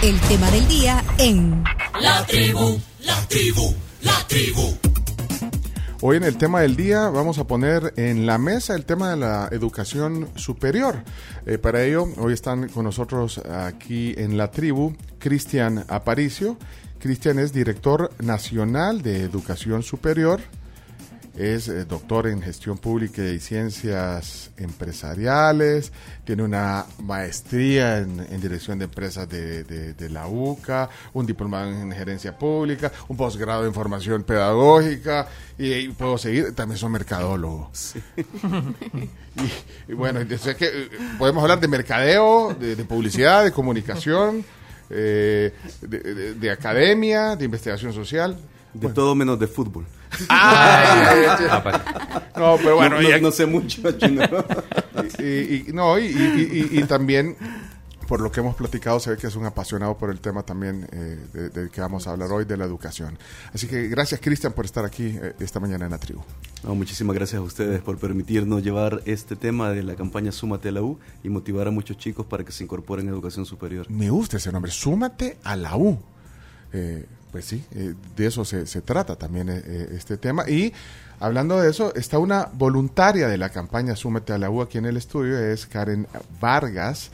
El 0.00 0.20
tema 0.20 0.48
del 0.52 0.68
día 0.68 1.02
en 1.18 1.64
La 2.00 2.24
tribu, 2.24 2.78
la 3.00 3.16
tribu, 3.26 3.74
la 4.02 4.14
tribu. 4.28 4.78
Hoy 6.02 6.18
en 6.18 6.22
el 6.22 6.38
tema 6.38 6.60
del 6.60 6.76
día 6.76 7.08
vamos 7.08 7.38
a 7.38 7.48
poner 7.48 7.94
en 7.96 8.24
la 8.24 8.38
mesa 8.38 8.76
el 8.76 8.84
tema 8.84 9.10
de 9.10 9.16
la 9.16 9.48
educación 9.50 10.28
superior. 10.36 11.02
Eh, 11.46 11.58
para 11.58 11.82
ello, 11.82 12.06
hoy 12.18 12.32
están 12.32 12.68
con 12.68 12.84
nosotros 12.84 13.38
aquí 13.38 14.14
en 14.16 14.38
la 14.38 14.52
tribu 14.52 14.94
Cristian 15.18 15.84
Aparicio. 15.88 16.56
Cristian 17.00 17.40
es 17.40 17.52
director 17.52 18.12
nacional 18.20 19.02
de 19.02 19.22
educación 19.22 19.82
superior 19.82 20.40
es 21.38 21.68
eh, 21.68 21.84
doctor 21.84 22.26
en 22.26 22.42
gestión 22.42 22.78
pública 22.78 23.22
y 23.22 23.38
ciencias 23.38 24.50
empresariales, 24.56 25.92
tiene 26.24 26.42
una 26.42 26.84
maestría 27.00 27.98
en, 27.98 28.40
dirección 28.40 28.78
de 28.78 28.86
empresas 28.86 29.28
de, 29.28 30.08
la 30.10 30.26
UCA, 30.26 30.90
un 31.12 31.26
diplomado 31.26 31.70
en 31.70 31.92
gerencia 31.92 32.36
pública, 32.36 32.90
un 33.06 33.16
posgrado 33.16 33.64
en 33.66 33.72
formación 33.72 34.24
pedagógica 34.24 35.28
y, 35.56 35.88
puedo 35.90 36.18
seguir, 36.18 36.54
también 36.56 36.76
soy 36.76 36.90
mercadólogo. 36.90 37.70
y, 39.88 39.92
bueno, 39.94 40.20
que 40.26 40.34
eh, 40.34 40.88
podemos 41.18 41.42
hablar 41.42 41.60
de 41.60 41.68
mercadeo, 41.68 42.52
de, 42.54 42.76
publicidad, 42.84 43.44
de 43.44 43.52
comunicación, 43.52 44.44
eh, 44.90 45.52
de 45.82 46.50
academia, 46.50 47.36
de 47.36 47.44
investigación 47.44 47.92
social. 47.92 48.36
De 48.74 48.88
todo 48.90 49.14
menos 49.14 49.38
de 49.38 49.46
fútbol. 49.46 49.86
no, 52.36 52.56
pero 52.56 52.76
bueno, 52.76 52.96
no, 53.20 53.30
sé 53.30 53.46
mucho. 53.46 53.82
y, 55.18 55.66
no, 55.72 55.98
y, 55.98 56.84
también 56.88 57.36
por 58.08 58.20
lo 58.22 58.32
que 58.32 58.40
hemos 58.40 58.56
platicado, 58.56 58.98
se 58.98 59.10
ve 59.10 59.18
que 59.18 59.26
es 59.26 59.36
un 59.36 59.44
apasionado 59.44 59.98
por 59.98 60.10
el 60.10 60.18
tema 60.18 60.42
también 60.42 60.88
eh, 60.92 61.50
de, 61.52 61.68
que 61.68 61.80
vamos 61.82 62.06
a 62.06 62.12
hablar 62.12 62.32
hoy, 62.32 62.46
de 62.46 62.56
la 62.56 62.64
educación. 62.64 63.18
Así 63.52 63.66
que 63.66 63.86
gracias, 63.88 64.20
Cristian, 64.20 64.54
por 64.54 64.64
estar 64.64 64.84
aquí 64.86 65.14
eh, 65.20 65.34
esta 65.38 65.60
mañana 65.60 65.84
en 65.84 65.90
la 65.90 65.98
tribu. 65.98 66.22
muchísimas 66.64 67.14
gracias 67.14 67.38
a 67.38 67.42
ustedes 67.42 67.82
por 67.82 67.98
permitirnos 67.98 68.62
llevar 68.62 69.02
este 69.04 69.36
tema 69.36 69.70
de 69.70 69.82
la 69.82 69.94
campaña 69.94 70.32
Súmate 70.32 70.70
a 70.70 70.72
la 70.72 70.82
U 70.82 70.98
y 71.22 71.28
motivar 71.28 71.68
a 71.68 71.70
muchos 71.70 71.98
chicos 71.98 72.24
para 72.24 72.44
que 72.44 72.52
se 72.52 72.64
incorporen 72.64 73.06
a 73.08 73.10
educación 73.10 73.44
superior. 73.44 73.90
Me 73.90 74.08
gusta 74.08 74.38
ese 74.38 74.50
nombre, 74.50 74.70
Súmate 74.70 75.36
a 75.44 75.54
la 75.54 75.76
U. 75.76 75.98
Eh, 76.72 77.04
pues 77.30 77.44
sí, 77.44 77.64
eh, 77.74 77.94
de 78.16 78.26
eso 78.26 78.44
se, 78.44 78.66
se 78.66 78.80
trata 78.80 79.16
también 79.16 79.48
eh, 79.48 79.62
eh, 79.64 79.88
este 79.92 80.16
tema. 80.16 80.48
Y 80.48 80.72
hablando 81.20 81.60
de 81.60 81.70
eso, 81.70 81.94
está 81.94 82.18
una 82.18 82.48
voluntaria 82.52 83.28
de 83.28 83.36
la 83.36 83.50
campaña 83.50 83.96
Súmete 83.96 84.32
a 84.32 84.38
la 84.38 84.50
U 84.50 84.62
aquí 84.62 84.78
en 84.78 84.86
el 84.86 84.96
estudio, 84.96 85.38
es 85.38 85.66
Karen 85.66 86.06
Vargas. 86.40 87.10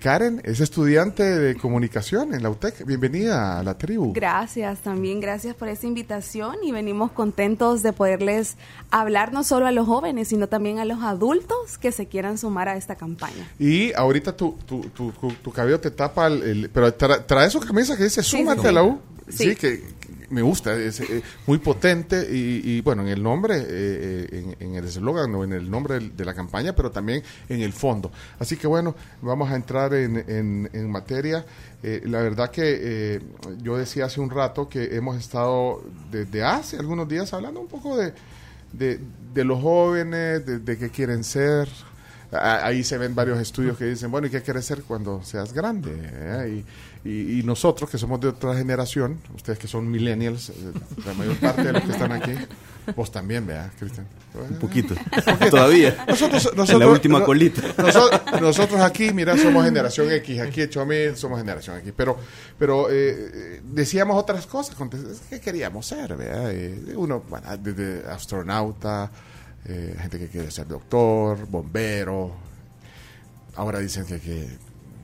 Karen 0.00 0.40
es 0.44 0.60
estudiante 0.60 1.22
de 1.22 1.56
comunicación 1.56 2.34
en 2.34 2.42
la 2.42 2.50
UTEC. 2.50 2.84
Bienvenida 2.84 3.58
a 3.58 3.62
la 3.62 3.76
tribu. 3.76 4.12
Gracias, 4.12 4.80
también 4.80 5.20
gracias 5.20 5.54
por 5.54 5.68
esta 5.68 5.86
invitación 5.86 6.56
y 6.62 6.70
venimos 6.70 7.10
contentos 7.12 7.82
de 7.82 7.92
poderles 7.92 8.56
hablar 8.90 9.32
no 9.32 9.42
solo 9.42 9.66
a 9.66 9.72
los 9.72 9.86
jóvenes, 9.86 10.28
sino 10.28 10.48
también 10.48 10.78
a 10.78 10.84
los 10.84 11.02
adultos 11.02 11.78
que 11.78 11.92
se 11.92 12.06
quieran 12.06 12.38
sumar 12.38 12.68
a 12.68 12.76
esta 12.76 12.94
campaña. 12.94 13.48
Y 13.58 13.92
ahorita 13.94 14.36
tu, 14.36 14.56
tu, 14.66 14.80
tu, 14.90 15.12
tu, 15.12 15.50
cabello 15.50 15.80
te 15.80 15.90
tapa, 15.90 16.26
el, 16.26 16.70
pero 16.72 16.92
trae 16.94 17.50
su 17.50 17.60
camisa 17.60 17.96
que 17.96 18.04
dice 18.04 18.22
Súmate 18.22 18.68
a 18.68 18.72
la 18.72 18.82
U. 18.84 19.00
Sí, 19.28 19.56
que, 19.56 19.82
me 20.30 20.42
gusta, 20.42 20.74
es 20.74 21.00
eh, 21.00 21.22
muy 21.46 21.58
potente 21.58 22.26
y, 22.30 22.80
bueno, 22.80 23.02
en 23.02 23.08
el 23.08 23.22
nombre, 23.22 23.58
eh, 23.58 24.26
eh, 24.30 24.56
en, 24.60 24.74
el 24.74 24.84
eslogan 24.84 25.34
o 25.34 25.44
en 25.44 25.52
el 25.52 25.70
nombre 25.70 26.00
de 26.00 26.24
la 26.24 26.34
campaña, 26.34 26.74
pero 26.74 26.90
también 26.90 27.22
en 27.48 27.60
el 27.60 27.72
fondo. 27.72 28.10
Así 28.38 28.56
que 28.56 28.66
bueno, 28.66 28.94
vamos 29.22 29.50
a 29.50 29.56
entrar 29.56 29.94
en, 29.94 30.68
en, 30.72 30.90
materia. 30.90 31.44
la 31.82 32.20
verdad 32.22 32.50
que 32.50 33.20
yo 33.62 33.76
decía 33.76 34.06
hace 34.06 34.20
un 34.20 34.30
rato 34.30 34.68
que 34.68 34.96
hemos 34.96 35.16
estado 35.16 35.82
desde 36.10 36.42
hace 36.44 36.76
algunos 36.76 37.08
días 37.08 37.32
hablando 37.32 37.60
un 37.60 37.68
poco 37.68 37.96
de, 37.96 38.12
de, 38.72 39.44
los 39.44 39.60
jóvenes, 39.60 40.46
de, 40.46 40.58
de 40.60 40.78
qué 40.78 40.90
quieren 40.90 41.24
ser, 41.24 41.68
ahí 42.32 42.82
se 42.82 42.98
ven 42.98 43.14
varios 43.14 43.38
estudios 43.40 43.76
que 43.76 43.84
dicen, 43.84 44.10
bueno, 44.10 44.26
¿y 44.26 44.30
qué 44.30 44.42
quieres 44.42 44.64
ser 44.64 44.82
cuando 44.82 45.22
seas 45.22 45.52
grande? 45.52 46.64
Y, 47.04 47.42
nosotros, 47.44 47.88
que 47.88 47.98
somos 47.98 48.20
de 48.20 48.28
otra 48.28 48.56
generación, 48.56 49.20
ustedes 49.36 49.60
que 49.60 49.68
son 49.68 49.88
millennials, 49.88 50.50
eh, 50.50 50.54
la 51.04 51.14
mayor 51.14 51.36
parte 51.36 51.62
de 51.62 51.72
los 51.74 51.84
que 51.84 51.92
están 51.92 52.10
aquí, 52.10 52.32
vos 52.96 53.12
también, 53.12 53.46
vea, 53.46 53.70
Cristian. 53.78 54.08
Un 54.34 54.58
poquito, 54.58 54.94
todavía. 55.50 56.04
Nosotros, 56.08 56.50
nosotros, 56.56 56.80
la 56.80 56.88
última 56.88 57.24
colita. 57.24 57.62
Nosotros, 58.40 58.80
aquí, 58.80 59.12
mira, 59.12 59.38
somos 59.38 59.64
generación 59.64 60.10
X, 60.10 60.40
aquí 60.40 60.62
hecho 60.62 60.80
a 60.80 60.84
mí, 60.84 60.96
somos 61.14 61.38
generación 61.38 61.78
X, 61.78 61.92
pero, 61.96 62.18
pero 62.58 62.88
eh, 62.90 63.60
decíamos 63.62 64.16
otras 64.20 64.46
cosas, 64.46 64.76
¿qué 65.30 65.40
queríamos 65.40 65.86
ser? 65.86 66.16
Vea? 66.16 66.50
Eh, 66.50 66.92
uno, 66.96 67.22
bueno, 67.28 67.56
desde 67.56 68.04
astronauta, 68.10 69.12
eh, 69.68 69.96
gente 70.00 70.18
que 70.18 70.28
quiere 70.28 70.50
ser 70.50 70.68
doctor, 70.68 71.46
bombero. 71.46 72.32
Ahora 73.56 73.80
dicen 73.80 74.04
que, 74.06 74.48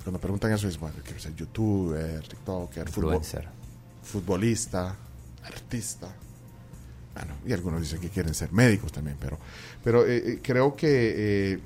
cuando 0.05 0.21
preguntan 0.21 0.53
eso 0.53 0.69
es, 0.69 0.79
bueno, 0.79 0.97
quiero 1.03 1.19
ser 1.19 1.35
youtuber, 1.35 2.27
tiktoker, 2.29 2.89
futbolista, 4.03 4.97
artista. 5.43 6.15
Bueno, 7.15 7.35
y 7.47 7.53
algunos 7.53 7.81
dicen 7.81 8.01
que 8.01 8.09
quieren 8.09 8.35
ser 8.35 8.53
médicos 8.53 8.93
también, 8.93 9.17
pero, 9.21 9.39
pero 9.83 10.07
eh, 10.07 10.17
eh, 10.17 10.41
creo 10.43 10.77
que 10.77 11.59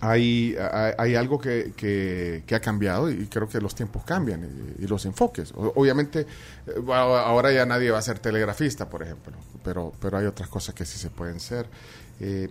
hay, 0.00 0.56
hay, 0.98 1.14
algo 1.14 1.38
que, 1.38 1.72
que, 1.76 2.54
ha 2.54 2.60
cambiado 2.60 3.10
y 3.10 3.26
creo 3.26 3.48
que 3.48 3.60
los 3.60 3.74
tiempos 3.74 4.04
cambian 4.04 4.48
y, 4.78 4.86
los 4.86 5.04
enfoques. 5.06 5.52
obviamente, 5.54 6.26
ahora 6.88 7.52
ya 7.52 7.66
nadie 7.66 7.90
va 7.90 7.98
a 7.98 8.02
ser 8.02 8.18
telegrafista, 8.18 8.88
por 8.88 9.02
ejemplo, 9.02 9.34
pero, 9.64 9.92
pero 10.00 10.18
hay 10.18 10.26
otras 10.26 10.48
cosas 10.48 10.74
que 10.74 10.84
sí 10.84 10.98
se 10.98 11.10
pueden 11.10 11.40
ser. 11.40 11.66
Eh, 12.20 12.48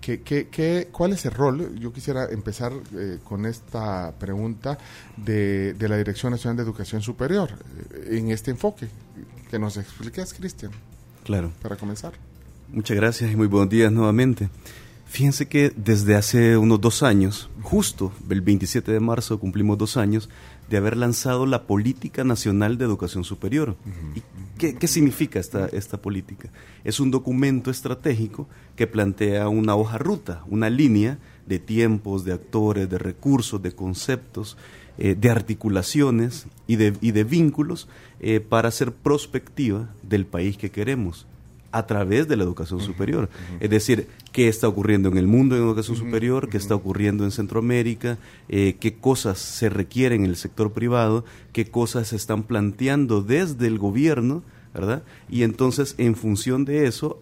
¿qué, 0.00 0.20
qué, 0.20 0.88
cuál 0.90 1.12
es 1.12 1.24
el 1.24 1.32
rol? 1.32 1.78
Yo 1.78 1.92
quisiera 1.92 2.26
empezar 2.30 2.72
eh, 2.96 3.18
con 3.24 3.46
esta 3.46 4.12
pregunta 4.18 4.78
de, 5.16 5.74
de, 5.74 5.88
la 5.88 5.96
Dirección 5.96 6.32
Nacional 6.32 6.56
de 6.56 6.62
Educación 6.62 7.02
Superior 7.02 7.50
eh, 7.94 8.18
en 8.18 8.30
este 8.30 8.50
enfoque. 8.50 8.88
Que 9.50 9.58
nos 9.58 9.76
expliques, 9.76 10.32
Cristian. 10.34 10.72
Claro. 11.24 11.52
Para 11.60 11.76
comenzar. 11.76 12.12
Muchas 12.68 12.96
gracias 12.96 13.32
y 13.32 13.36
muy 13.36 13.48
buenos 13.48 13.68
días 13.68 13.90
nuevamente. 13.90 14.48
Fíjense 15.10 15.48
que 15.48 15.72
desde 15.74 16.14
hace 16.14 16.56
unos 16.56 16.80
dos 16.80 17.02
años, 17.02 17.50
justo 17.62 18.12
el 18.30 18.42
27 18.42 18.92
de 18.92 19.00
marzo 19.00 19.40
cumplimos 19.40 19.76
dos 19.76 19.96
años 19.96 20.30
de 20.68 20.76
haber 20.76 20.96
lanzado 20.96 21.46
la 21.46 21.64
Política 21.64 22.22
Nacional 22.22 22.78
de 22.78 22.84
Educación 22.84 23.24
Superior. 23.24 23.76
¿Y 24.14 24.22
qué, 24.56 24.86
significa 24.86 25.40
esta, 25.40 25.66
esta 25.66 26.00
política? 26.00 26.50
Es 26.84 27.00
un 27.00 27.10
documento 27.10 27.72
estratégico 27.72 28.48
que 28.76 28.86
plantea 28.86 29.48
una 29.48 29.74
hoja 29.74 29.98
ruta, 29.98 30.44
una 30.46 30.70
línea 30.70 31.18
de 31.44 31.58
tiempos, 31.58 32.24
de 32.24 32.32
actores, 32.32 32.88
de 32.88 32.98
recursos, 32.98 33.60
de 33.60 33.72
conceptos, 33.72 34.56
eh, 34.96 35.16
de 35.16 35.28
articulaciones 35.28 36.46
y 36.68 36.76
de, 36.76 36.96
y 37.00 37.10
de 37.10 37.24
vínculos 37.24 37.88
eh, 38.20 38.38
para 38.38 38.68
hacer 38.68 38.92
prospectiva 38.92 39.88
del 40.04 40.24
país 40.24 40.56
que 40.56 40.70
queremos 40.70 41.26
a 41.72 41.86
través 41.86 42.26
de 42.28 42.36
la 42.36 42.44
educación 42.44 42.80
superior. 42.80 43.28
Es 43.60 43.70
decir, 43.70 44.08
qué 44.32 44.48
está 44.48 44.68
ocurriendo 44.68 45.08
en 45.08 45.18
el 45.18 45.26
mundo 45.26 45.56
en 45.56 45.62
educación 45.62 45.96
superior, 45.96 46.48
qué 46.48 46.56
está 46.56 46.74
ocurriendo 46.74 47.24
en 47.24 47.30
Centroamérica, 47.30 48.18
eh, 48.48 48.76
qué 48.80 48.94
cosas 48.94 49.38
se 49.38 49.68
requieren 49.68 50.24
en 50.24 50.30
el 50.30 50.36
sector 50.36 50.72
privado, 50.72 51.24
qué 51.52 51.66
cosas 51.66 52.08
se 52.08 52.16
están 52.16 52.42
planteando 52.42 53.22
desde 53.22 53.66
el 53.66 53.78
gobierno, 53.78 54.42
¿verdad? 54.74 55.02
Y 55.28 55.42
entonces, 55.42 55.94
en 55.98 56.16
función 56.16 56.64
de 56.64 56.86
eso, 56.86 57.18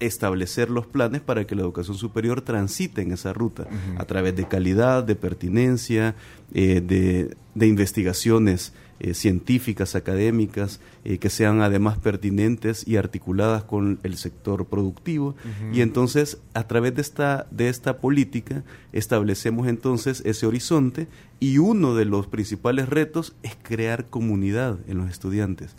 establecer 0.00 0.68
los 0.68 0.86
planes 0.86 1.22
para 1.22 1.46
que 1.46 1.54
la 1.54 1.62
educación 1.62 1.96
superior 1.96 2.42
transite 2.42 3.00
en 3.00 3.12
esa 3.12 3.32
ruta, 3.32 3.66
a 3.98 4.04
través 4.04 4.36
de 4.36 4.46
calidad, 4.46 5.02
de 5.04 5.16
pertinencia, 5.16 6.14
eh, 6.52 6.82
de, 6.82 7.36
de 7.54 7.66
investigaciones 7.66 8.74
eh, 8.98 9.14
científicas, 9.14 9.94
académicas, 9.94 10.80
eh, 11.04 11.18
que 11.18 11.28
sean 11.28 11.60
además 11.60 11.98
pertinentes 11.98 12.86
y 12.88 12.96
articuladas 12.96 13.64
con 13.64 13.98
el 14.02 14.16
sector 14.16 14.66
productivo. 14.66 15.34
Y 15.72 15.82
entonces, 15.82 16.38
a 16.54 16.66
través 16.66 16.94
de 16.94 17.02
esta, 17.02 17.46
de 17.50 17.68
esta 17.68 17.98
política, 17.98 18.64
establecemos 18.92 19.68
entonces 19.68 20.22
ese 20.24 20.46
horizonte 20.46 21.08
y 21.40 21.58
uno 21.58 21.94
de 21.94 22.06
los 22.06 22.26
principales 22.26 22.88
retos 22.88 23.34
es 23.42 23.56
crear 23.62 24.06
comunidad 24.06 24.78
en 24.88 24.98
los 24.98 25.10
estudiantes 25.10 25.76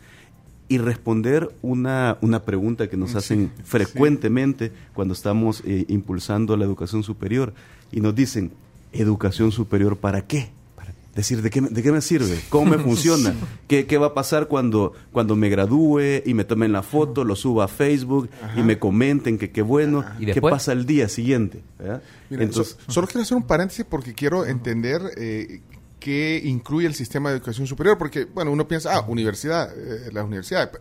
y 0.69 0.77
responder 0.77 1.49
una, 1.61 2.17
una 2.21 2.43
pregunta 2.43 2.89
que 2.89 2.97
nos 2.97 3.15
hacen 3.15 3.51
frecuentemente 3.63 4.71
cuando 4.93 5.13
estamos 5.13 5.63
eh, 5.65 5.85
impulsando 5.87 6.57
la 6.57 6.65
educación 6.65 7.03
superior 7.03 7.53
y 7.91 8.01
nos 8.01 8.13
dicen, 8.15 8.51
¿educación 8.91 9.51
superior 9.51 9.97
para 9.97 10.27
qué? 10.27 10.51
Decir, 11.17 11.41
¿de 11.41 11.49
qué, 11.49 11.61
¿de 11.61 11.83
qué 11.83 11.91
me 11.91 12.01
sirve? 12.01 12.39
¿Cómo 12.49 12.71
me 12.71 12.77
funciona? 12.83 13.33
¿Qué, 13.67 13.85
¿Qué, 13.85 13.97
va 13.97 14.07
a 14.07 14.13
pasar 14.13 14.47
cuando, 14.47 14.93
cuando 15.11 15.35
me 15.35 15.49
gradúe 15.49 16.21
y 16.25 16.33
me 16.33 16.43
tomen 16.43 16.71
la 16.71 16.83
foto, 16.83 17.23
lo 17.23 17.35
suba 17.35 17.65
a 17.65 17.67
Facebook 17.67 18.29
y 18.55 18.61
me 18.61 18.79
comenten 18.79 19.37
que 19.37 19.51
qué 19.51 19.61
bueno? 19.61 20.05
¿Y 20.19 20.27
¿Qué 20.27 20.41
pasa 20.41 20.71
el 20.71 20.85
día 20.85 21.09
siguiente? 21.09 21.61
Entonces, 22.29 22.77
solo 22.87 23.07
quiero 23.07 23.21
hacer 23.21 23.37
un 23.37 23.43
paréntesis 23.43 23.85
porque 23.87 24.13
quiero 24.13 24.45
entender 24.45 25.01
eh, 25.17 25.61
¿qué 25.99 26.41
incluye 26.43 26.87
el 26.87 26.95
sistema 26.95 27.29
de 27.29 27.37
educación 27.37 27.67
superior? 27.67 27.97
Porque, 27.97 28.25
bueno, 28.25 28.51
uno 28.51 28.67
piensa, 28.67 28.95
ah, 28.95 29.05
universidad, 29.07 29.71
eh, 29.77 30.09
la 30.11 30.23
universidad. 30.23 30.71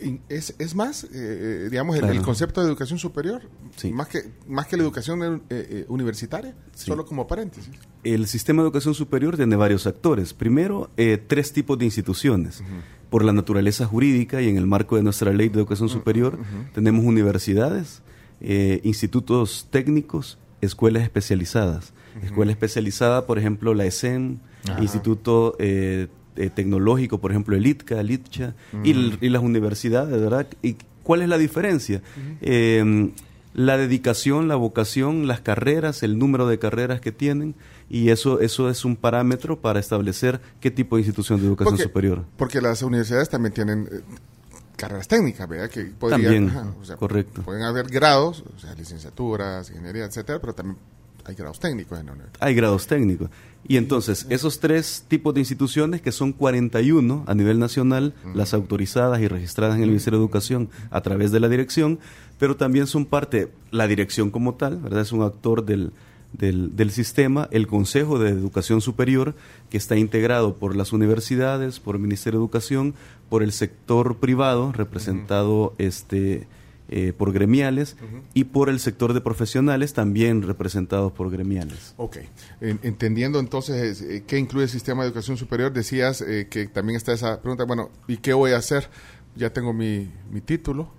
Eh, 0.00 0.18
¿Es, 0.28 0.54
es 0.58 0.74
más, 0.74 1.06
eh, 1.12 1.68
digamos, 1.70 1.96
el, 1.96 2.22
concepto 2.22 2.60
de 2.60 2.68
educación 2.68 2.98
superior? 2.98 3.42
Más, 3.92 4.08
que, 4.08 4.30
más 4.46 4.66
que 4.66 4.76
la 4.76 4.82
educación 4.82 5.42
universitaria, 5.88 6.54
solo 6.74 7.04
como 7.04 7.26
paréntesis. 7.26 7.70
El 8.04 8.26
sistema 8.26 8.62
de 8.62 8.68
educación 8.68 8.94
superior 8.94 9.36
tiene 9.36 9.56
varios 9.56 9.86
actores. 9.86 10.34
Primero, 10.34 10.90
tres 11.26 11.52
tipos 11.52 11.78
de 11.78 11.84
instituciones. 11.84 12.62
Por 13.10 13.24
la 13.24 13.32
naturaleza 13.32 13.84
jurídica 13.86 14.40
y 14.40 14.48
en 14.48 14.56
el 14.56 14.66
marco 14.66 14.96
de 14.96 15.02
nuestra 15.02 15.32
ley 15.32 15.48
de 15.48 15.58
educación 15.58 15.88
superior, 15.88 16.38
tenemos 16.74 17.04
universidades, 17.04 18.02
institutos 18.40 19.68
técnicos, 19.70 20.38
escuelas 20.60 21.02
especializadas. 21.02 21.92
Escuela 22.22 22.52
especializada, 22.52 23.26
por 23.26 23.38
ejemplo, 23.38 23.74
la 23.74 23.84
ESEN, 23.86 24.40
Instituto 24.80 25.56
eh, 26.36 26.44
eh, 26.44 26.50
Tecnológico, 26.50 27.18
por 27.18 27.30
ejemplo, 27.30 27.56
el 27.56 27.66
ITCA, 27.66 28.00
el 28.00 28.10
ITCHA, 28.10 28.54
y, 28.84 29.28
las 29.28 29.42
universidades, 29.42 30.20
¿verdad? 30.20 30.46
¿Y 30.62 30.76
cuál 31.02 31.22
es 31.22 31.28
la 31.28 31.38
diferencia? 31.38 32.02
Em, 32.40 33.12
la 33.54 33.76
dedicación, 33.76 34.48
la 34.48 34.56
vocación, 34.56 35.26
las 35.26 35.40
carreras, 35.40 36.02
el 36.02 36.18
número 36.18 36.46
de 36.46 36.58
carreras 36.58 37.00
que 37.00 37.12
tienen, 37.12 37.54
y 37.90 38.08
eso, 38.08 38.40
eso 38.40 38.70
es 38.70 38.84
un 38.84 38.96
parámetro 38.96 39.60
para 39.60 39.78
establecer 39.78 40.40
qué 40.60 40.70
tipo 40.70 40.96
de 40.96 41.02
institución 41.02 41.40
de 41.40 41.46
educación 41.46 41.78
superior. 41.78 42.24
Porque 42.36 42.60
las 42.60 42.82
universidades 42.82 43.28
también 43.28 43.52
tienen 43.52 43.88
eh, 43.92 44.00
carreras 44.76 45.06
técnicas, 45.08 45.46
¿verdad? 45.48 45.68
Que 45.68 45.84
podrían, 45.84 46.74
correcto. 46.98 47.42
Pueden 47.42 47.64
haber 47.64 47.88
grados, 47.88 48.44
o 48.56 48.58
sea, 48.58 48.74
licenciaturas, 48.74 49.68
ingeniería, 49.70 50.06
etcétera, 50.06 50.40
pero 50.40 50.54
también 50.54 50.78
hay 51.24 51.34
grados 51.34 51.60
técnicos 51.60 51.98
en 51.98 52.06
la 52.06 52.12
universidad. 52.12 52.46
Hay 52.46 52.54
grados 52.54 52.86
técnicos. 52.86 53.30
Y 53.66 53.76
entonces, 53.76 54.26
esos 54.28 54.58
tres 54.58 55.04
tipos 55.06 55.34
de 55.34 55.40
instituciones, 55.40 56.02
que 56.02 56.10
son 56.10 56.32
41 56.32 57.24
a 57.26 57.34
nivel 57.34 57.58
nacional, 57.60 58.14
las 58.34 58.54
autorizadas 58.54 59.20
y 59.20 59.28
registradas 59.28 59.76
en 59.76 59.82
el 59.82 59.88
Ministerio 59.88 60.18
de 60.18 60.24
Educación 60.24 60.68
a 60.90 61.00
través 61.00 61.30
de 61.30 61.38
la 61.38 61.48
dirección, 61.48 62.00
pero 62.38 62.56
también 62.56 62.88
son 62.88 63.06
parte, 63.06 63.52
la 63.70 63.86
dirección 63.86 64.30
como 64.30 64.54
tal, 64.54 64.78
¿verdad? 64.78 65.02
Es 65.02 65.12
un 65.12 65.22
actor 65.22 65.64
del, 65.64 65.92
del, 66.32 66.74
del, 66.74 66.90
sistema, 66.90 67.48
el 67.52 67.68
Consejo 67.68 68.18
de 68.18 68.30
Educación 68.30 68.80
Superior, 68.80 69.36
que 69.70 69.76
está 69.76 69.96
integrado 69.96 70.56
por 70.56 70.74
las 70.74 70.92
universidades, 70.92 71.78
por 71.78 71.94
el 71.94 72.02
Ministerio 72.02 72.40
de 72.40 72.44
Educación, 72.44 72.94
por 73.28 73.44
el 73.44 73.52
sector 73.52 74.16
privado, 74.16 74.72
representado 74.72 75.74
este 75.78 76.48
eh, 76.94 77.14
por 77.14 77.32
gremiales 77.32 77.96
y 78.34 78.44
por 78.44 78.68
el 78.68 78.78
sector 78.78 79.14
de 79.14 79.22
profesionales 79.22 79.94
también 79.94 80.42
representados 80.42 81.10
por 81.10 81.30
gremiales. 81.30 81.94
Ok, 81.96 82.18
entendiendo 82.60 83.40
entonces 83.40 84.02
eh, 84.02 84.24
qué 84.26 84.36
incluye 84.36 84.64
el 84.64 84.68
sistema 84.68 85.00
de 85.00 85.08
educación 85.08 85.38
superior, 85.38 85.72
decías 85.72 86.20
eh, 86.20 86.48
que 86.50 86.66
también 86.66 86.98
está 86.98 87.14
esa 87.14 87.40
pregunta, 87.40 87.64
bueno, 87.64 87.88
¿y 88.08 88.18
qué 88.18 88.34
voy 88.34 88.52
a 88.52 88.58
hacer? 88.58 88.90
Ya 89.36 89.48
tengo 89.54 89.72
mi, 89.72 90.12
mi 90.30 90.42
título 90.42 90.92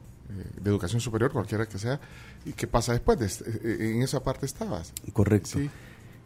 de 0.60 0.68
educación 0.68 1.00
superior, 1.00 1.32
cualquiera 1.32 1.68
que 1.68 1.78
sea, 1.78 2.02
¿y 2.44 2.54
qué 2.54 2.66
pasa 2.66 2.94
después? 2.94 3.44
en 3.64 4.02
esa 4.02 4.24
parte 4.24 4.48
estabas. 4.48 4.94
Correcto. 5.14 5.60
Sí. 5.60 5.70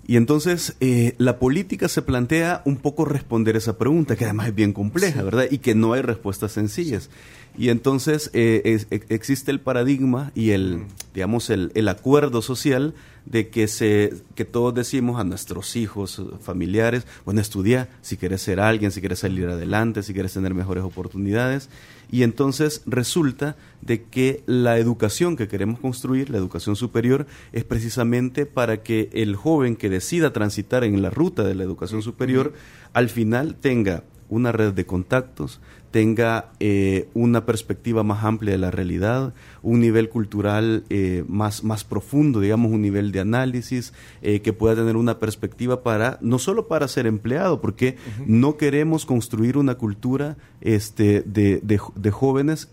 Y 0.05 0.15
entonces 0.15 0.75
la 1.17 1.37
política 1.37 1.89
se 1.89 2.01
plantea 2.01 2.61
un 2.65 2.77
poco 2.77 3.03
responder 3.03 3.57
esa 3.57 3.77
pregunta, 3.77 4.15
que 4.15 4.23
además 4.23 4.47
es 4.47 4.55
bien 4.55 4.71
compleja, 4.71 5.21
¿verdad? 5.21 5.47
Y 5.51 5.57
que 5.57 5.75
no 5.75 5.93
hay 5.93 6.01
respuestas 6.01 6.53
sencillas. 6.53 7.09
Y 7.57 7.69
entonces 7.69 8.29
eh, 8.33 8.85
existe 9.09 9.49
el 9.49 9.59
paradigma 9.59 10.31
y 10.35 10.51
el, 10.51 10.83
digamos, 11.13 11.49
el, 11.49 11.71
el, 11.73 11.87
acuerdo 11.87 12.43
social 12.43 12.93
de 13.25 13.49
que, 13.49 13.67
se, 13.67 14.13
que 14.35 14.45
todos 14.45 14.75
decimos 14.75 15.19
a 15.19 15.23
nuestros 15.23 15.75
hijos, 15.75 16.21
familiares, 16.39 17.07
bueno, 17.25 17.41
estudia 17.41 17.89
si 18.01 18.15
quieres 18.15 18.43
ser 18.43 18.59
alguien, 18.59 18.91
si 18.91 18.99
quieres 18.99 19.19
salir 19.19 19.47
adelante, 19.47 20.03
si 20.03 20.13
quieres 20.13 20.33
tener 20.33 20.53
mejores 20.53 20.83
oportunidades. 20.83 21.69
Y 22.09 22.23
entonces 22.23 22.81
resulta 22.85 23.57
de 23.81 24.03
que 24.03 24.43
la 24.45 24.77
educación 24.77 25.35
que 25.35 25.47
queremos 25.47 25.79
construir, 25.79 26.29
la 26.29 26.37
educación 26.37 26.75
superior, 26.75 27.27
es 27.51 27.63
precisamente 27.63 28.45
para 28.45 28.81
que 28.83 29.09
el 29.13 29.35
joven 29.35 29.75
que 29.75 29.89
decida 29.89 30.33
transitar 30.33 30.83
en 30.83 31.01
la 31.01 31.09
ruta 31.09 31.43
de 31.43 31.55
la 31.55 31.63
educación 31.63 32.01
superior, 32.01 32.53
al 32.93 33.09
final 33.09 33.55
tenga 33.55 34.03
una 34.29 34.51
red 34.51 34.73
de 34.73 34.85
contactos, 34.85 35.59
tenga 35.91 36.51
eh, 36.59 37.07
una 37.13 37.45
perspectiva 37.45 38.03
más 38.03 38.23
amplia 38.23 38.51
de 38.51 38.57
la 38.57 38.71
realidad, 38.71 39.33
un 39.61 39.79
nivel 39.79 40.09
cultural 40.09 40.83
eh, 40.89 41.23
más, 41.27 41.63
más 41.63 41.83
profundo, 41.83 42.39
digamos, 42.39 42.71
un 42.71 42.81
nivel 42.81 43.11
de 43.11 43.19
análisis, 43.19 43.93
eh, 44.21 44.41
que 44.41 44.53
pueda 44.53 44.75
tener 44.75 44.95
una 44.95 45.19
perspectiva 45.19 45.83
para, 45.83 46.17
no 46.21 46.39
solo 46.39 46.67
para 46.67 46.87
ser 46.87 47.07
empleado, 47.07 47.61
porque 47.61 47.97
no 48.25 48.57
queremos 48.57 49.05
construir 49.05 49.57
una 49.57 49.75
cultura 49.75 50.37
este, 50.61 51.21
de, 51.21 51.59
de, 51.63 51.79
de 51.95 52.11
jóvenes 52.11 52.69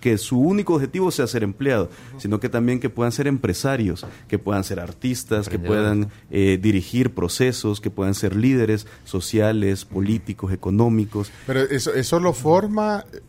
que 0.00 0.18
su 0.18 0.38
único 0.38 0.74
objetivo 0.74 1.10
sea 1.10 1.26
ser 1.26 1.42
empleado, 1.42 1.88
sino 2.18 2.38
que 2.38 2.48
también 2.48 2.80
que 2.80 2.90
puedan 2.90 3.12
ser 3.12 3.26
empresarios, 3.26 4.06
que 4.28 4.38
puedan 4.38 4.62
ser 4.64 4.78
artistas, 4.78 5.48
que 5.48 5.58
puedan 5.58 6.10
eh, 6.30 6.58
dirigir 6.60 7.14
procesos, 7.14 7.80
que 7.80 7.90
puedan 7.90 8.14
ser 8.14 8.36
líderes 8.36 8.86
sociales, 9.04 9.84
políticos, 9.84 10.52
económicos. 10.52 11.30
Pero 11.46 11.60
eso, 11.60 11.94
eso 11.94 12.20
lo 12.20 12.34
forma 12.34 13.04
eh, 13.12 13.20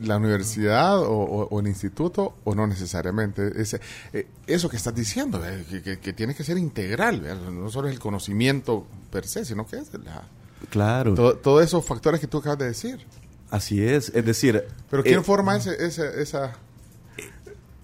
la 0.00 0.16
universidad 0.16 0.98
o, 0.98 1.60
el 1.60 1.66
instituto 1.68 2.34
o 2.44 2.54
no 2.54 2.66
necesariamente. 2.66 3.52
Ese, 3.60 3.80
eh, 4.12 4.26
eso 4.46 4.68
que 4.68 4.76
estás 4.76 4.94
diciendo, 4.94 5.40
que, 6.02 6.12
tiene 6.12 6.34
que 6.34 6.42
ser 6.42 6.58
integral, 6.58 7.22
no 7.52 7.70
solo 7.70 7.88
el 7.88 8.00
conocimiento 8.00 8.84
per 9.10 9.26
se, 9.26 9.44
sino 9.44 9.66
que 9.66 9.76
es 9.76 9.92
la... 9.94 10.24
Claro. 10.70 11.14
Todos 11.14 11.64
esos 11.64 11.84
factores 11.84 12.20
que 12.20 12.26
tú 12.26 12.38
acabas 12.38 12.58
de 12.58 12.66
decir. 12.66 13.04
Así 13.52 13.84
es, 13.84 14.10
es 14.14 14.24
decir... 14.24 14.64
¿Pero 14.90 15.02
quién 15.02 15.20
eh, 15.20 15.22
forma 15.22 15.54
ese, 15.56 15.76
esa...? 16.22 16.56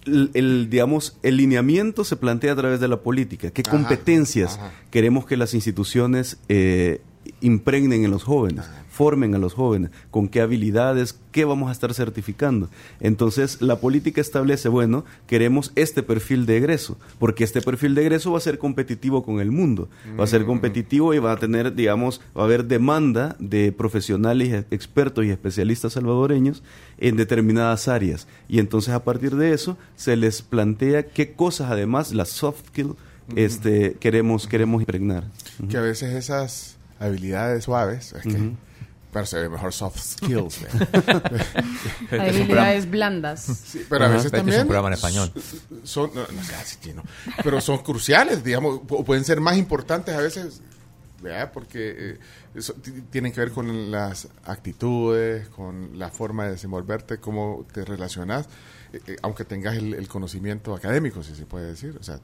El, 0.05 0.67
digamos, 0.71 1.15
el 1.21 1.37
lineamiento 1.37 2.03
se 2.03 2.15
plantea 2.15 2.53
a 2.53 2.55
través 2.55 2.79
de 2.79 2.87
la 2.87 3.01
política. 3.01 3.51
¿Qué 3.51 3.61
competencias 3.61 4.59
queremos 4.89 5.27
que 5.27 5.37
las 5.37 5.53
instituciones 5.53 6.37
eh, 6.49 7.01
impregnen 7.41 8.03
en 8.03 8.09
los 8.09 8.23
jóvenes? 8.23 8.65
Formen 8.89 9.35
a 9.35 9.37
los 9.37 9.53
jóvenes, 9.53 9.91
con 10.11 10.27
qué 10.27 10.41
habilidades, 10.41 11.17
qué 11.31 11.45
vamos 11.45 11.69
a 11.69 11.71
estar 11.71 11.93
certificando. 11.93 12.69
Entonces, 12.99 13.61
la 13.61 13.79
política 13.79 14.19
establece, 14.19 14.67
bueno, 14.67 15.05
queremos 15.27 15.71
este 15.75 16.03
perfil 16.03 16.45
de 16.45 16.57
egreso, 16.57 16.97
porque 17.19 17.43
este 17.43 17.61
perfil 17.61 17.95
de 17.95 18.01
egreso 18.01 18.31
va 18.31 18.39
a 18.39 18.41
ser 18.41 18.57
competitivo 18.57 19.23
con 19.23 19.39
el 19.39 19.51
mundo, 19.51 19.89
va 20.19 20.23
a 20.23 20.27
ser 20.27 20.41
mm. 20.41 20.47
competitivo 20.47 21.13
y 21.13 21.19
va 21.19 21.31
a 21.31 21.37
tener, 21.37 21.75
digamos, 21.75 22.19
va 22.37 22.41
a 22.41 22.45
haber 22.45 22.65
demanda 22.65 23.35
de 23.39 23.71
profesionales, 23.71 24.65
expertos 24.71 25.23
y 25.23 25.29
especialistas 25.29 25.93
salvadoreños 25.93 26.63
en 26.97 27.15
determinadas 27.15 27.87
áreas. 27.87 28.27
Y 28.47 28.59
entonces, 28.59 28.93
a 28.93 29.03
partir 29.03 29.35
de 29.35 29.53
eso, 29.53 29.77
se 29.95 30.17
les 30.17 30.41
plantea 30.41 31.03
qué 31.03 31.33
cosas, 31.33 31.71
además, 31.71 32.13
las 32.13 32.29
soft 32.29 32.67
skills, 32.67 32.95
este, 33.35 33.95
queremos, 33.99 34.47
queremos 34.47 34.81
impregnar. 34.81 35.23
Que 35.69 35.77
a 35.77 35.81
veces 35.81 36.15
esas 36.15 36.77
habilidades 36.99 37.65
suaves, 37.65 38.13
es 38.13 38.23
que 38.23 38.51
se 39.25 39.39
ve 39.39 39.49
mejor 39.49 39.73
soft 39.73 39.99
skills. 39.99 40.59
Habilidades 42.11 42.89
blandas. 42.89 43.41
Sí, 43.41 43.85
pero 43.89 44.05
a 44.05 44.09
veces 44.09 44.31
también... 44.31 44.57
Es 44.57 44.61
un 44.61 44.67
programa 44.67 44.89
en 44.89 44.93
español. 44.93 45.31
Son, 45.83 46.11
no, 46.13 46.21
no 46.21 46.43
sé, 46.43 46.93
no, 46.93 47.03
pero 47.43 47.59
son 47.61 47.79
cruciales, 47.79 48.43
digamos, 48.43 48.81
o 48.89 49.03
pueden 49.03 49.23
ser 49.25 49.41
más 49.41 49.57
importantes 49.57 50.15
a 50.15 50.21
veces, 50.21 50.61
¿verdad? 51.21 51.51
porque 51.51 52.17
eh, 52.55 52.61
tienen 53.09 53.31
que 53.31 53.39
ver 53.39 53.51
con 53.51 53.91
las 53.91 54.27
actitudes, 54.45 55.49
con 55.49 55.97
la 55.97 56.09
forma 56.09 56.45
de 56.45 56.51
desenvolverte, 56.51 57.17
cómo 57.17 57.65
te 57.71 57.85
relacionas, 57.85 58.47
eh, 58.93 59.01
eh, 59.07 59.15
aunque 59.21 59.45
tengas 59.45 59.75
el, 59.75 59.93
el, 59.93 60.07
conocimiento 60.07 60.73
académico, 60.73 61.23
si 61.23 61.35
se 61.35 61.45
puede 61.45 61.67
decir. 61.67 61.97
O 61.99 62.03
sea, 62.03 62.19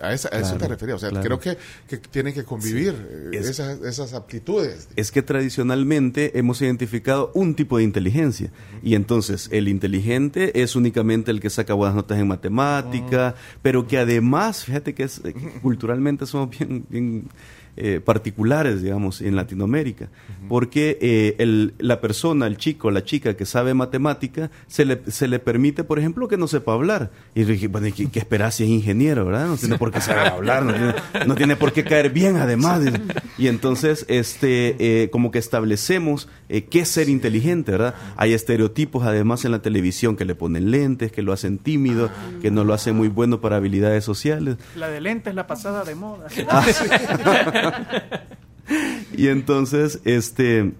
a, 0.00 0.12
eso 0.12 0.28
te 0.58 0.68
refería. 0.68 0.94
O 0.94 0.98
sea, 0.98 1.10
creo 1.10 1.38
que, 1.38 1.56
que, 1.86 1.98
tienen 1.98 2.34
que 2.34 2.44
convivir 2.44 2.94
eh, 3.32 3.38
esas, 3.38 3.80
esas, 3.82 4.14
aptitudes. 4.14 4.88
Es 4.96 5.12
que 5.12 5.22
tradicionalmente 5.22 6.38
hemos 6.38 6.60
identificado 6.62 7.30
un 7.34 7.54
tipo 7.54 7.78
de 7.78 7.84
inteligencia. 7.84 8.50
Y 8.82 8.94
entonces, 8.94 9.48
el 9.52 9.68
inteligente 9.68 10.62
es 10.62 10.76
únicamente 10.76 11.30
el 11.30 11.40
que 11.40 11.50
saca 11.50 11.74
buenas 11.74 11.94
notas 11.94 12.18
en 12.18 12.28
matemática, 12.28 13.34
pero 13.62 13.86
que 13.86 13.98
además, 13.98 14.64
fíjate 14.64 14.94
que 14.94 15.04
es, 15.04 15.20
culturalmente 15.62 16.26
somos 16.26 16.50
bien, 16.50 16.86
bien 16.88 17.28
eh, 17.80 18.00
particulares, 18.00 18.82
digamos, 18.82 19.20
en 19.20 19.36
Latinoamérica, 19.36 20.08
porque 20.48 20.98
eh, 21.00 21.36
el, 21.38 21.74
la 21.78 22.00
persona, 22.00 22.48
el 22.48 22.56
chico, 22.56 22.90
la 22.90 23.04
chica 23.04 23.36
que 23.36 23.46
sabe 23.46 23.72
matemática, 23.72 24.50
se 24.66 24.84
le, 24.84 25.00
se 25.06 25.28
le 25.28 25.38
permite, 25.38 25.84
por 25.84 26.00
ejemplo, 26.00 26.26
que 26.26 26.36
no 26.36 26.48
sepa 26.48 26.72
hablar. 26.72 27.12
Y 27.36 27.44
dije, 27.44 27.68
bueno, 27.68 27.86
¿qué, 27.94 28.10
qué 28.10 28.18
esperas 28.18 28.56
si 28.56 28.64
es 28.64 28.70
ingeniero, 28.70 29.24
verdad? 29.24 29.46
No 29.46 29.56
tiene 29.56 29.78
por 29.78 29.92
qué 29.92 30.00
saber 30.00 30.26
hablar, 30.26 30.64
no 31.24 31.36
tiene, 31.36 31.54
por 31.54 31.72
qué 31.72 31.84
caer 31.84 32.10
bien, 32.10 32.38
además. 32.38 32.82
Y 33.38 33.46
entonces, 33.46 34.04
este, 34.08 34.74
eh, 34.80 35.10
como 35.10 35.30
que 35.30 35.38
establecemos 35.38 36.28
qué 36.48 36.80
es 36.80 36.88
ser 36.88 37.08
inteligente, 37.08 37.70
¿verdad? 37.70 37.94
Hay 38.16 38.32
estereotipos, 38.32 39.06
además, 39.06 39.44
en 39.44 39.52
la 39.52 39.62
televisión 39.62 40.16
que 40.16 40.24
le 40.24 40.34
ponen 40.34 40.72
lentes, 40.72 41.12
que 41.12 41.22
lo 41.22 41.32
hacen 41.32 41.58
tímido, 41.58 42.10
que 42.42 42.50
no 42.50 42.64
lo 42.64 42.74
hacen 42.74 42.96
muy 42.96 43.06
bueno 43.06 43.40
para 43.40 43.56
habilidades 43.56 44.04
sociales. 44.04 44.56
La 44.74 44.88
de 44.88 45.00
lentes, 45.00 45.32
la 45.32 45.46
pasada 45.46 45.84
de 45.84 45.94
moda. 45.94 46.26
y 49.16 49.28
entonces, 49.28 50.00
este, 50.04 50.72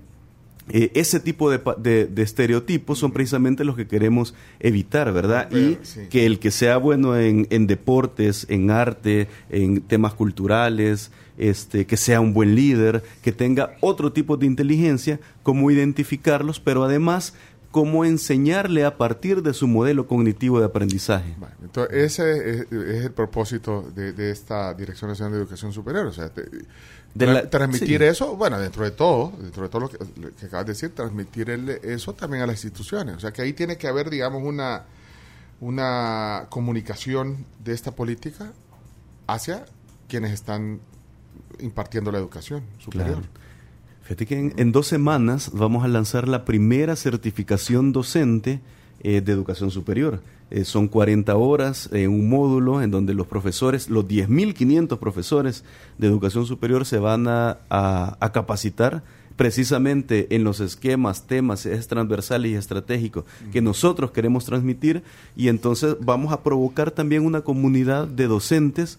eh, 0.71 0.91
ese 0.95 1.21
tipo 1.21 1.51
de, 1.51 2.11
estereotipos 2.17 2.99
son 2.99 3.13
precisamente 3.13 3.65
los 3.65 3.77
que 3.77 3.87
queremos 3.87 4.35
evitar, 4.61 5.13
¿verdad? 5.13 5.49
y 5.51 5.79
que 6.09 6.27
el 6.27 6.39
que 6.39 6.51
sea 6.51 6.77
bueno 6.77 7.17
en, 7.17 7.67
deportes, 7.67 8.47
en 8.51 8.71
arte, 8.71 9.29
en 9.49 9.81
temas 9.81 10.15
culturales, 10.15 11.11
este, 11.39 11.87
que 11.87 11.97
sea 11.97 12.21
un 12.21 12.35
buen 12.35 12.55
líder, 12.55 13.03
que 13.23 13.33
tenga 13.33 13.77
otro 13.81 14.13
tipo 14.13 14.37
de 14.37 14.47
inteligencia, 14.47 15.21
cómo 15.43 15.71
identificarlos, 15.71 16.61
pero 16.61 16.85
además 16.85 17.35
cómo 17.71 18.05
enseñarle 18.05 18.85
a 18.85 18.97
partir 18.97 19.43
de 19.43 19.53
su 19.53 19.67
modelo 19.67 20.07
cognitivo 20.07 20.59
de 20.59 20.67
aprendizaje. 20.67 21.37
entonces, 21.63 21.97
ese 21.97 22.51
es, 22.51 22.67
el 22.73 23.13
propósito 23.13 23.91
de, 23.95 24.31
esta 24.31 24.73
Dirección 24.75 25.11
Nacional 25.11 25.33
de 25.33 25.39
Educación 25.41 25.73
Superior. 25.73 26.07
O 26.07 26.13
sea, 26.13 26.31
transmitir 27.51 28.03
eso, 28.03 28.37
bueno, 28.37 28.59
dentro 28.59 28.85
de 28.85 28.91
todo, 28.91 29.33
dentro 29.39 29.65
de 29.65 29.69
todo 29.69 29.83
lo 29.83 29.89
que, 29.91 29.97
acabas 30.47 30.67
de 30.67 30.73
decir, 30.73 30.95
transmitir 30.95 31.51
eso 31.83 32.15
también 32.15 32.43
a 32.43 32.47
las 32.47 32.57
instituciones. 32.65 33.17
O 33.17 33.21
sea, 33.21 33.33
que 33.33 33.43
ahí 33.43 33.53
tiene 33.53 33.77
que 33.77 33.87
haber, 33.87 34.09
digamos, 34.09 34.43
una, 34.43 34.85
una 35.61 36.47
comunicación 36.49 37.45
de 37.63 37.75
esta 37.75 37.93
política 37.93 38.53
hacia 39.27 39.67
quienes 40.09 40.33
están 40.33 40.81
impartiendo 41.61 42.11
la 42.11 42.19
educación 42.19 42.63
superior. 42.79 43.23
Fíjate 44.09 44.25
que 44.25 44.55
en, 44.57 44.73
dos 44.73 44.87
semanas 44.87 45.51
vamos 45.53 45.85
a 45.85 45.89
lanzar 45.89 46.29
la 46.29 46.47
primera 46.47 46.97
certificación 46.97 47.93
docente 47.93 48.63
eh, 49.03 49.21
de 49.21 49.33
educación 49.33 49.71
superior. 49.71 50.23
Eh, 50.51 50.65
son 50.65 50.89
40 50.89 51.37
horas 51.37 51.91
en 51.93 52.09
un 52.09 52.31
módulo 52.31 52.81
en 52.81 52.91
donde 52.91 53.13
los 53.13 53.27
profesores, 53.27 53.91
los 53.91 54.07
10.500 54.07 54.99
profesores 54.99 55.63
de 55.99 56.07
educación 56.07 56.47
superior 56.47 56.87
se 56.87 56.99
van 56.99 57.27
a, 57.29 57.59
capacitar 58.33 59.03
precisamente 59.37 60.35
en 60.35 60.43
los 60.43 60.61
esquemas, 60.61 61.27
temas 61.27 61.69
transversales 61.87 62.53
y 62.53 62.55
estratégicos 62.55 63.27
que 63.53 63.61
nosotros 63.61 64.13
queremos 64.13 64.47
transmitir 64.47 65.03
y 65.37 65.49
entonces 65.49 65.97
vamos 66.01 66.33
a 66.33 66.43
provocar 66.43 66.93
también 66.93 67.27
una 67.27 67.43
comunidad 67.43 68.09
de 68.09 68.27
docentes 68.27 68.99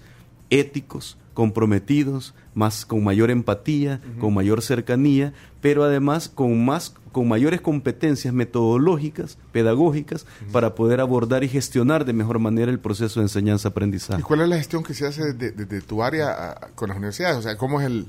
éticos, 0.52 1.18
comprometidos, 1.40 2.34
más 2.54 2.86
con 2.86 3.02
mayor 3.02 3.32
empatía, 3.32 4.02
con 4.20 4.34
mayor 4.34 4.62
cercanía, 4.62 5.32
pero 5.62 5.86
además 5.86 6.28
con 6.28 6.66
más 6.66 6.94
con 7.14 7.30
mayores 7.30 7.62
competencias 7.62 8.34
metodológicas, 8.34 9.38
pedagógicas, 9.54 10.26
para 10.52 10.76
poder 10.76 11.00
abordar 11.00 11.46
y 11.46 11.48
gestionar 11.48 12.04
de 12.04 12.12
mejor 12.12 12.40
manera 12.40 12.70
el 12.70 12.80
proceso 12.82 13.22
de 13.22 13.28
enseñanza-aprendizaje. 13.28 14.20
¿Y 14.20 14.24
cuál 14.24 14.42
es 14.42 14.50
la 14.50 14.58
gestión 14.58 14.84
que 14.84 14.94
se 14.94 15.08
hace 15.08 15.32
desde 15.32 15.80
tu 15.80 16.04
área 16.04 16.58
con 16.76 16.90
las 16.90 16.98
universidades? 16.98 17.38
O 17.38 17.42
sea, 17.42 17.56
¿cómo 17.56 17.80
es 17.80 17.88
el, 17.88 18.06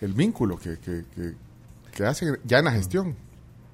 el 0.00 0.12
vínculo 0.12 0.58
que, 0.58 0.80
que, 0.80 1.04
que, 1.14 1.34
que 1.94 2.04
hacen 2.04 2.36
ya 2.42 2.58
en 2.58 2.64
la 2.64 2.72
gestión? 2.72 3.14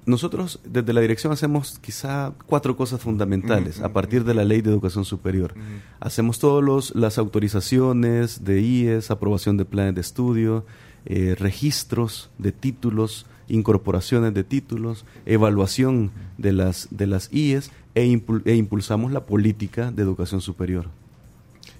Nosotros 0.07 0.61
desde 0.63 0.93
la 0.93 1.01
dirección 1.01 1.33
hacemos 1.33 1.79
quizá 1.79 2.33
cuatro 2.45 2.77
cosas 2.77 3.01
fundamentales 3.01 3.81
a 3.81 3.91
partir 3.91 4.23
de 4.23 4.33
la 4.33 4.45
ley 4.45 4.61
de 4.61 4.69
educación 4.69 5.03
superior. 5.03 5.53
Hacemos 5.99 6.39
todas 6.39 6.95
las 6.95 7.17
autorizaciones 7.17 8.45
de 8.45 8.61
IES, 8.61 9.11
aprobación 9.11 9.57
de 9.57 9.65
planes 9.65 9.95
de 9.95 10.01
estudio, 10.01 10.65
eh, 11.05 11.35
registros 11.37 12.29
de 12.37 12.53
títulos, 12.53 13.25
incorporaciones 13.49 14.33
de 14.33 14.45
títulos, 14.45 15.05
evaluación 15.25 16.11
de 16.37 16.53
las, 16.53 16.87
de 16.89 17.07
las 17.07 17.31
IES 17.33 17.71
e, 17.93 18.03
e 18.45 18.55
impulsamos 18.55 19.11
la 19.11 19.25
política 19.25 19.91
de 19.91 20.03
educación 20.03 20.39
superior. 20.39 20.87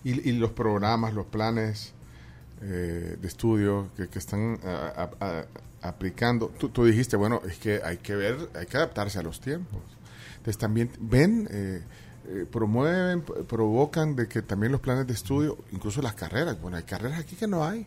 ¿Y, 0.04 0.34
los 0.34 0.52
programas, 0.52 1.14
los 1.14 1.26
planes 1.26 1.94
eh, 2.62 3.18
de 3.22 3.28
estudio 3.28 3.88
que, 3.96 4.20
están 4.20 4.60
aplicando, 5.88 6.50
tú, 6.50 6.86
dijiste, 6.86 7.16
bueno, 7.16 7.42
es 7.48 7.58
que 7.58 7.82
hay 7.84 7.98
que 7.98 8.16
ver, 8.16 8.50
hay 8.56 8.66
que 8.66 8.78
adaptarse 8.78 9.20
a 9.20 9.24
los 9.24 9.40
tiempos. 9.40 9.82
Entonces 10.38 10.58
también 10.58 10.92
ven, 11.00 11.48
eh, 11.52 11.82
eh, 12.28 12.46
promueven, 12.52 13.22
provocan 13.22 14.16
de 14.16 14.28
que 14.28 14.42
también 14.42 14.72
los 14.72 14.82
planes 14.82 15.08
de 15.08 15.14
estudio, 15.14 15.58
incluso 15.72 16.02
las 16.02 16.14
carreras, 16.14 16.60
bueno, 16.62 16.78
hay 16.78 16.84
carreras 16.84 17.20
aquí 17.20 17.36
que 17.36 17.48
no 17.48 17.64
hay. 17.66 17.86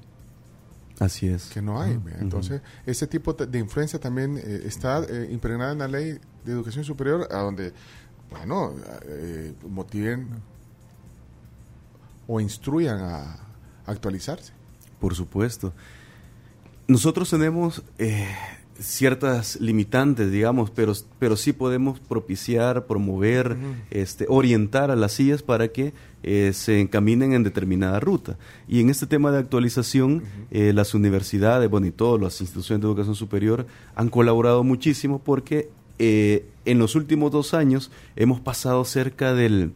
Así 0.99 1.29
es. 1.29 1.47
Que 1.49 1.63
no 1.63 1.81
hay. 1.81 1.99
Entonces, 2.19 2.61
ese 2.85 3.07
tipo 3.07 3.33
de 3.33 3.59
influencia 3.59 3.99
también 3.99 4.37
eh, 4.37 4.63
está 4.67 5.03
impregnada 5.31 5.73
en 5.73 5.79
la 5.79 5.89
ley 5.89 6.19
de 6.45 6.53
educación 6.53 6.85
superior, 6.85 7.27
a 7.31 7.39
donde, 7.39 7.73
bueno, 8.31 8.75
motiven 9.67 10.29
o 12.27 12.39
instruyan 12.39 13.01
a 13.01 13.37
actualizarse. 13.87 14.53
Por 15.01 15.15
supuesto. 15.15 15.73
Nosotros 16.91 17.31
tenemos 17.31 17.85
eh, 17.99 18.27
ciertas 18.81 19.61
limitantes, 19.61 20.33
digamos, 20.33 20.71
pero, 20.71 20.93
pero 21.21 21.37
sí 21.37 21.53
podemos 21.53 22.01
propiciar, 22.01 22.89
promover, 22.89 23.57
este, 23.93 24.27
orientar 24.29 24.91
a 24.91 24.97
las 24.97 25.13
sillas 25.13 25.45
para 25.45 25.69
que 25.69 25.93
eh, 26.25 26.51
se 26.53 26.81
encaminen 26.81 27.33
en 27.33 27.45
determinada 27.45 28.01
ruta. 28.01 28.39
Y 28.67 28.81
en 28.81 28.91
este 28.91 29.07
tema 29.07 29.31
de 29.31 29.39
actualización, 29.39 30.25
eh, 30.51 30.73
las 30.73 30.93
universidades, 30.93 31.71
bueno, 31.71 31.87
y 31.87 31.93
todas 31.93 32.21
las 32.21 32.41
instituciones 32.41 32.83
de 32.83 32.89
educación 32.89 33.15
superior 33.15 33.69
han 33.95 34.09
colaborado 34.09 34.65
muchísimo 34.65 35.21
porque 35.21 35.71
en 36.01 36.79
los 36.81 36.97
últimos 36.97 37.31
dos 37.31 37.55
años 37.55 37.93
hemos 38.17 38.41
pasado 38.41 38.85
cerca 38.85 39.33
del, 39.33 39.75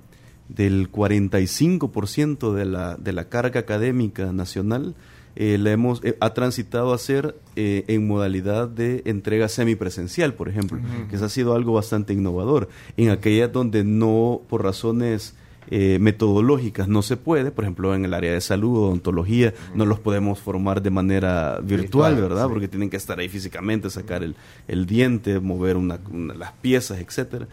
del 0.48 0.90
45% 0.90 2.54
de 2.54 2.64
la, 2.64 2.96
de 2.96 3.12
la 3.12 3.28
carga 3.28 3.60
académica 3.60 4.32
nacional 4.32 4.96
eh, 5.36 5.58
hemos, 5.66 6.02
eh, 6.04 6.16
ha 6.20 6.32
transitado 6.32 6.92
a 6.92 6.98
ser 6.98 7.34
eh, 7.56 7.84
en 7.88 8.06
modalidad 8.06 8.68
de 8.68 9.02
entrega 9.04 9.48
semipresencial, 9.48 10.34
por 10.34 10.48
ejemplo, 10.48 10.78
que 11.10 11.16
eso 11.16 11.24
ha 11.24 11.28
sido 11.28 11.54
algo 11.54 11.72
bastante 11.72 12.12
innovador. 12.12 12.68
En 12.96 13.10
aquellas 13.10 13.52
donde 13.52 13.84
no, 13.84 14.42
por 14.48 14.62
razones 14.62 15.34
metodológicas, 15.70 16.88
no 16.88 17.00
se 17.00 17.16
puede, 17.16 17.50
por 17.50 17.64
ejemplo, 17.64 17.94
en 17.94 18.04
el 18.04 18.12
área 18.12 18.32
de 18.32 18.40
salud, 18.42 18.84
odontología, 18.84 19.54
no 19.74 19.86
los 19.86 19.98
podemos 19.98 20.38
formar 20.38 20.82
de 20.82 20.90
manera 20.90 21.58
virtual, 21.62 22.16
¿verdad? 22.16 22.48
Porque 22.48 22.68
tienen 22.68 22.90
que 22.90 22.98
estar 22.98 23.18
ahí 23.18 23.30
físicamente, 23.30 23.88
sacar 23.88 24.22
el, 24.22 24.36
el 24.68 24.84
diente, 24.84 25.40
mover 25.40 25.78
una, 25.78 25.98
las 26.36 26.52
piezas, 26.52 27.00
etcétera. 27.00 27.48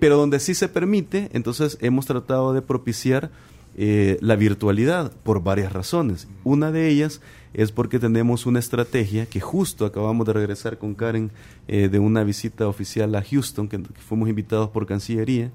pero 0.00 0.16
donde 0.16 0.40
sí 0.40 0.54
se 0.54 0.68
permite, 0.68 1.28
entonces 1.34 1.76
hemos 1.82 2.06
tratado 2.06 2.54
de 2.54 2.62
propiciar 2.62 3.30
eh, 3.76 4.18
la 4.20 4.36
virtualidad 4.36 5.10
por 5.24 5.42
varias 5.42 5.72
razones. 5.72 6.28
Una 6.44 6.70
de 6.70 6.88
ellas 6.88 7.20
es 7.54 7.72
porque 7.72 7.98
tenemos 7.98 8.46
una 8.46 8.60
estrategia 8.60 9.26
que 9.26 9.40
justo 9.40 9.84
acabamos 9.84 10.26
de 10.26 10.32
regresar 10.32 10.78
con 10.78 10.94
Karen 10.94 11.32
eh, 11.66 11.88
de 11.88 11.98
una 11.98 12.22
visita 12.22 12.68
oficial 12.68 13.14
a 13.16 13.22
Houston, 13.22 13.68
que, 13.68 13.80
fuimos 14.06 14.28
invitados 14.28 14.70
por 14.70 14.86
Cancillería, 14.86 15.50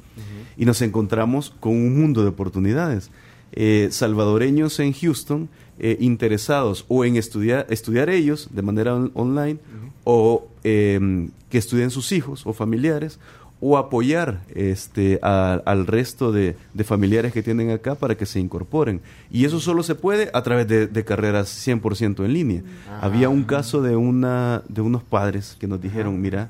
y 0.57 0.65
nos 0.65 0.81
encontramos 0.81 1.53
con 1.61 1.71
un 1.71 1.97
mundo 1.97 2.21
de 2.23 2.29
oportunidades. 2.29 3.09
Eh, 3.53 3.87
salvadoreños 3.91 4.79
en 4.79 4.93
Houston 4.93 5.49
interesados 5.99 6.83
o 6.89 7.05
en 7.05 7.15
estudiar, 7.15 7.65
estudiar 7.69 8.09
ellos 8.09 8.49
de 8.51 8.61
manera 8.61 8.95
online 9.13 9.59
o 10.03 10.49
que 10.61 11.57
estudien 11.57 11.89
sus 11.89 12.11
hijos 12.11 12.45
o 12.45 12.51
familiares 12.51 13.17
o 13.61 13.77
apoyar 13.77 14.41
este, 14.55 15.19
al 15.21 15.85
resto 15.85 16.31
de, 16.31 16.55
familiares 16.83 17.33
que 17.33 17.43
tienen 17.43 17.71
acá 17.71 17.95
para 17.95 18.15
que 18.15 18.25
se 18.25 18.39
incorporen. 18.39 19.01
Y 19.29 19.45
eso 19.45 19.59
solo 19.59 19.83
se 19.83 19.95
puede 19.95 20.29
a 20.33 20.41
través 20.43 20.67
de, 20.67 21.03
carreras 21.03 21.67
100% 21.67 22.25
en 22.25 22.33
línea. 22.33 22.63
Ah. 22.89 22.99
Había 23.01 23.29
un 23.29 23.43
caso 23.43 23.81
de, 23.81 23.95
una, 23.95 24.63
de 24.69 24.81
unos 24.81 25.03
padres 25.03 25.57
que 25.59 25.67
nos 25.67 25.81
dijeron, 25.81 26.21
mira, 26.21 26.49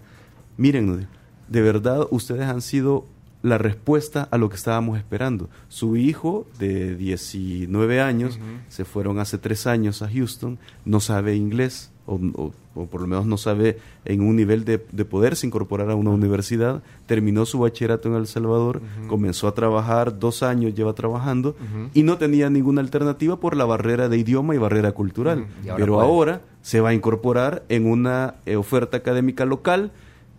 miren, 0.57 1.07
de 1.47 1.61
verdad 1.61 2.07
ustedes 2.11 2.43
han 2.43 2.61
sido 2.61 3.05
la 3.41 3.57
respuesta 3.57 4.27
a 4.31 4.37
lo 4.37 4.49
que 4.49 4.55
estábamos 4.55 4.97
esperando. 4.97 5.49
Su 5.69 5.95
hijo 5.95 6.45
de 6.59 6.95
19 6.95 8.01
años, 8.01 8.39
se 8.67 8.85
fueron 8.85 9.19
hace 9.19 9.37
tres 9.37 9.65
años 9.65 10.01
a 10.01 10.09
Houston, 10.09 10.59
no 10.85 10.99
sabe 10.99 11.35
inglés, 11.35 11.91
o, 12.09 12.51
por 12.87 13.01
lo 13.01 13.07
menos 13.07 13.25
no 13.25 13.37
sabe 13.37 13.77
en 14.05 14.21
un 14.21 14.35
nivel 14.35 14.65
de, 14.65 14.79
poderse 14.79 15.45
incorporar 15.45 15.89
a 15.91 15.95
una 15.95 16.09
universidad, 16.11 16.81
terminó 17.05 17.45
su 17.45 17.59
bachillerato 17.59 18.09
en 18.09 18.15
El 18.15 18.27
Salvador, 18.27 18.81
comenzó 19.07 19.47
a 19.47 19.53
trabajar, 19.53 20.19
dos 20.19 20.43
años 20.43 20.73
lleva 20.73 20.93
trabajando, 20.93 21.55
y 21.93 22.03
no 22.03 22.17
tenía 22.17 22.49
ninguna 22.49 22.81
alternativa 22.81 23.39
por 23.39 23.55
la 23.55 23.65
barrera 23.65 24.09
de 24.09 24.17
idioma 24.17 24.55
y 24.55 24.57
barrera 24.57 24.91
cultural. 24.91 25.47
Pero 25.77 25.99
ahora 25.99 26.41
se 26.61 26.81
va 26.81 26.89
a 26.89 26.93
incorporar 26.93 27.63
en 27.69 27.85
una 27.85 28.35
eh, 28.45 28.55
oferta 28.55 28.97
académica 28.97 29.45
local, 29.45 29.91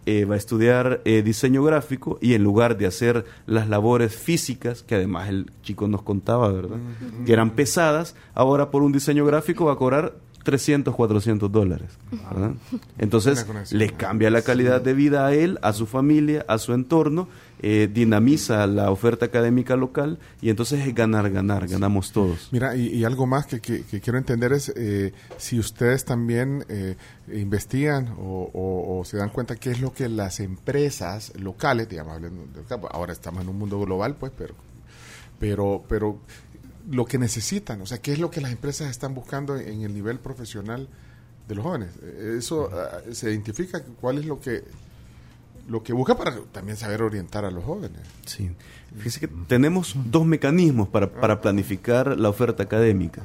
eh, 0.06 0.24
va 0.24 0.34
a 0.34 0.38
estudiar 0.38 1.02
eh, 1.04 1.22
diseño 1.22 1.62
gráfico 1.62 2.18
y 2.22 2.34
en 2.34 2.42
lugar 2.42 2.78
de 2.78 2.86
hacer 2.86 3.26
las 3.46 3.68
labores 3.68 4.16
físicas, 4.16 4.82
que 4.82 4.94
además 4.94 5.28
el 5.28 5.50
chico 5.62 5.88
nos 5.88 6.02
contaba, 6.02 6.48
¿verdad? 6.50 6.78
Que 7.26 7.32
eran 7.32 7.50
pesadas, 7.50 8.16
ahora 8.34 8.70
por 8.70 8.82
un 8.82 8.92
diseño 8.92 9.26
gráfico 9.26 9.66
va 9.66 9.74
a 9.74 9.76
cobrar 9.76 10.14
300, 10.42 10.94
400 10.94 11.50
dólares. 11.50 11.90
¿verdad? 12.10 12.52
Entonces, 12.98 13.46
le 13.72 13.90
cambia 13.90 14.30
la 14.30 14.42
calidad 14.42 14.80
de 14.80 14.94
vida 14.94 15.26
a 15.26 15.34
él, 15.34 15.58
a 15.62 15.72
su 15.72 15.86
familia, 15.86 16.44
a 16.48 16.58
su 16.58 16.72
entorno, 16.72 17.28
eh, 17.62 17.90
dinamiza 17.92 18.66
la 18.66 18.90
oferta 18.90 19.26
académica 19.26 19.76
local 19.76 20.18
y 20.40 20.48
entonces 20.48 20.86
es 20.86 20.94
ganar, 20.94 21.30
ganar, 21.30 21.68
ganamos 21.68 22.10
todos. 22.10 22.48
Mira, 22.52 22.74
y, 22.74 23.04
algo 23.04 23.26
más 23.26 23.46
que, 23.46 23.60
que, 23.60 24.00
quiero 24.00 24.16
entender 24.16 24.54
es 24.54 24.72
eh, 24.76 25.12
si 25.36 25.58
ustedes 25.58 26.06
también 26.06 26.64
eh, 26.70 26.96
investigan 27.30 28.14
o, 28.18 29.02
se 29.04 29.18
dan 29.18 29.28
cuenta 29.28 29.56
qué 29.56 29.70
es 29.70 29.80
lo 29.80 29.92
que 29.92 30.08
las 30.08 30.40
empresas 30.40 31.32
locales, 31.38 31.88
digamos, 31.88 32.18
ahora 32.90 33.12
estamos 33.12 33.42
en 33.42 33.50
un 33.50 33.58
mundo 33.58 33.78
global, 33.78 34.16
pues, 34.18 34.32
pero, 34.34 34.54
pero, 35.38 35.84
pero 35.86 36.18
lo 36.90 37.06
que 37.06 37.18
necesitan, 37.18 37.80
o 37.80 37.86
sea, 37.86 37.98
qué 37.98 38.12
es 38.12 38.18
lo 38.18 38.30
que 38.30 38.40
las 38.40 38.50
empresas 38.50 38.90
están 38.90 39.14
buscando 39.14 39.56
en 39.56 39.82
el 39.82 39.94
nivel 39.94 40.18
profesional 40.18 40.88
de 41.48 41.54
los 41.54 41.64
jóvenes. 41.64 41.90
Eso 42.36 42.68
ah, 42.72 43.00
se 43.12 43.30
identifica 43.30 43.82
cuál 44.00 44.18
es 44.18 44.26
lo 44.26 44.40
que 44.40 44.64
lo 45.68 45.84
que 45.84 45.92
busca 45.92 46.16
para 46.16 46.36
también 46.52 46.76
saber 46.76 47.00
orientar 47.00 47.44
a 47.44 47.50
los 47.50 47.62
jóvenes. 47.62 48.00
Sí. 48.26 48.50
Fíjese 48.96 49.20
que 49.20 49.28
tenemos 49.46 49.94
dos 50.06 50.26
mecanismos 50.26 50.88
para, 50.88 51.08
para 51.08 51.40
planificar 51.40 52.18
la 52.18 52.28
oferta 52.28 52.64
académica. 52.64 53.22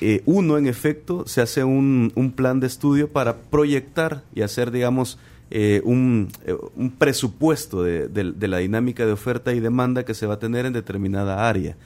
Eh, 0.00 0.22
uno, 0.24 0.56
en 0.56 0.66
efecto, 0.66 1.26
se 1.26 1.42
hace 1.42 1.62
un, 1.62 2.12
un, 2.14 2.32
plan 2.32 2.60
de 2.60 2.66
estudio 2.66 3.08
para 3.08 3.36
proyectar 3.36 4.22
y 4.34 4.40
hacer, 4.40 4.70
digamos, 4.70 5.18
eh, 5.50 5.82
un, 5.84 6.28
eh, 6.46 6.56
un, 6.74 6.90
presupuesto 6.92 7.82
de, 7.82 8.08
de, 8.08 8.48
la 8.48 8.58
dinámica 8.58 9.04
de 9.04 9.12
oferta 9.12 9.52
y 9.52 9.60
demanda 9.60 10.06
que 10.06 10.14
se 10.14 10.26
va 10.26 10.34
a 10.34 10.38
tener 10.38 10.64
en 10.64 10.72
determinada 10.72 11.46
área. 11.46 11.76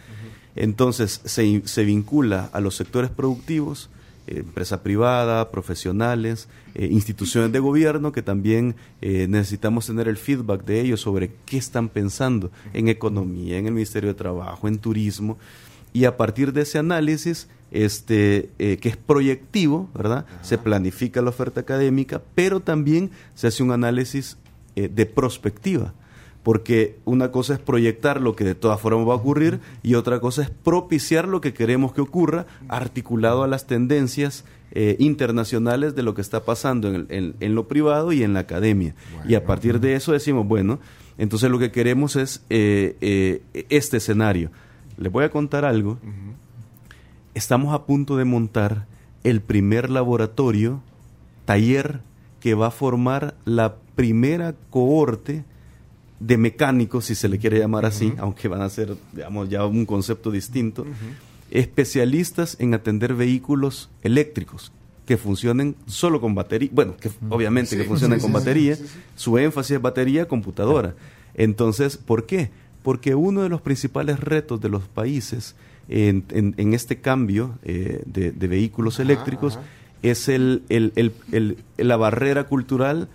Entonces, 0.56 1.20
se, 1.24 1.62
se 1.64 1.84
vincula 1.84 2.50
a 2.52 2.60
los 2.60 2.76
sectores 2.76 3.10
productivos, 3.10 3.90
empresa 4.26 4.82
privada, 4.82 5.50
profesionales, 5.50 6.48
eh, 6.74 6.88
instituciones 6.90 7.52
de 7.52 7.58
gobierno 7.58 8.12
que 8.12 8.22
también 8.22 8.74
eh, 9.00 9.26
necesitamos 9.28 9.86
tener 9.86 10.08
el 10.08 10.16
feedback 10.16 10.64
de 10.64 10.80
ellos 10.80 11.00
sobre 11.00 11.32
qué 11.44 11.58
están 11.58 11.88
pensando 11.88 12.50
en 12.72 12.88
economía, 12.88 13.58
en 13.58 13.66
el 13.66 13.72
Ministerio 13.72 14.08
de 14.08 14.14
Trabajo, 14.14 14.68
en 14.68 14.78
turismo. 14.78 15.38
Y 15.92 16.06
a 16.06 16.16
partir 16.16 16.52
de 16.52 16.62
ese 16.62 16.78
análisis, 16.78 17.48
este, 17.70 18.50
eh, 18.58 18.78
que 18.78 18.88
es 18.88 18.96
proyectivo, 18.96 19.88
¿verdad? 19.94 20.26
Se 20.42 20.58
planifica 20.58 21.22
la 21.22 21.30
oferta 21.30 21.60
académica, 21.60 22.22
pero 22.34 22.60
también 22.60 23.10
se 23.34 23.46
hace 23.46 23.62
un 23.62 23.72
análisis 23.72 24.38
de 24.74 25.06
prospectiva 25.06 25.94
porque 26.44 26.98
una 27.06 27.32
cosa 27.32 27.54
es 27.54 27.58
proyectar 27.58 28.20
lo 28.20 28.36
que 28.36 28.44
de 28.44 28.54
todas 28.54 28.78
formas 28.78 29.08
va 29.08 29.14
a 29.14 29.16
ocurrir 29.16 29.60
y 29.82 29.94
otra 29.94 30.20
cosa 30.20 30.42
es 30.42 30.50
propiciar 30.50 31.26
lo 31.26 31.40
que 31.40 31.54
queremos 31.54 31.94
que 31.94 32.02
ocurra 32.02 32.46
articulado 32.68 33.42
a 33.42 33.48
las 33.48 33.66
tendencias 33.66 34.44
eh, 34.72 34.96
internacionales 34.98 35.94
de 35.94 36.02
lo 36.02 36.14
que 36.14 36.20
está 36.20 36.44
pasando 36.44 36.94
en, 36.94 37.06
en, 37.08 37.54
lo 37.54 37.66
privado 37.66 38.12
y 38.12 38.22
en 38.22 38.34
la 38.34 38.40
academia. 38.40 38.94
y 39.26 39.36
a 39.36 39.44
partir 39.44 39.80
de 39.80 39.94
eso 39.94 40.12
decimos, 40.12 40.46
bueno, 40.46 40.80
entonces 41.16 41.50
lo 41.50 41.58
que 41.58 41.72
queremos 41.72 42.14
es 42.14 42.44
eh, 42.50 42.96
eh, 43.00 43.64
este 43.70 43.96
escenario. 43.96 44.50
Les 44.98 45.10
voy 45.10 45.24
a 45.24 45.30
contar 45.30 45.64
algo. 45.64 45.98
Estamos 47.32 47.72
a 47.72 47.84
punto 47.84 48.16
de 48.16 48.24
montar 48.26 48.86
el 49.22 49.40
primer 49.40 49.88
laboratorio, 49.88 50.82
taller, 51.46 52.00
que 52.40 52.54
va 52.54 52.66
a 52.66 52.70
formar 52.70 53.34
la 53.46 53.76
primera 53.94 54.54
cohorte 54.68 55.44
de 56.20 56.36
mecánicos, 56.36 57.06
si 57.06 57.14
se 57.14 57.28
le 57.28 57.38
quiere 57.38 57.58
llamar 57.58 57.86
así, 57.86 58.12
aunque 58.18 58.48
van 58.48 58.62
a 58.62 58.68
ser, 58.68 58.96
digamos, 59.12 59.48
ya 59.48 59.66
un 59.66 59.84
concepto 59.86 60.30
distinto, 60.30 60.86
especialistas 61.50 62.56
en 62.60 62.74
atender 62.74 63.14
vehículos 63.14 63.90
eléctricos 64.02 64.72
que 65.06 65.16
funcionen 65.16 65.76
solo 65.86 66.20
con 66.20 66.34
batería, 66.34 66.70
bueno, 66.72 66.96
que 66.96 67.10
obviamente 67.28 67.76
que 67.76 67.84
funcionen 67.84 68.20
con 68.20 68.32
batería, 68.32 68.78
su 69.16 69.36
énfasis 69.38 69.76
es 69.76 69.82
batería, 69.82 70.26
computadora. 70.26 70.94
Entonces, 71.34 71.96
¿por 71.96 72.26
qué? 72.26 72.50
Porque 72.82 73.14
uno 73.14 73.42
de 73.42 73.48
los 73.48 73.60
principales 73.60 74.20
retos 74.20 74.60
de 74.60 74.68
los 74.68 74.88
países 74.88 75.56
en, 75.88 76.24
en, 76.30 76.74
este 76.74 77.00
cambio 77.00 77.58
eh, 77.62 78.02
de, 78.06 78.48
vehículos 78.48 78.98
eléctricos 78.98 79.58
es 80.02 80.28
el, 80.28 80.62
el, 80.68 80.92
el, 81.32 81.58
la 81.76 81.96
barrera 81.96 82.44
cultural 82.44 83.08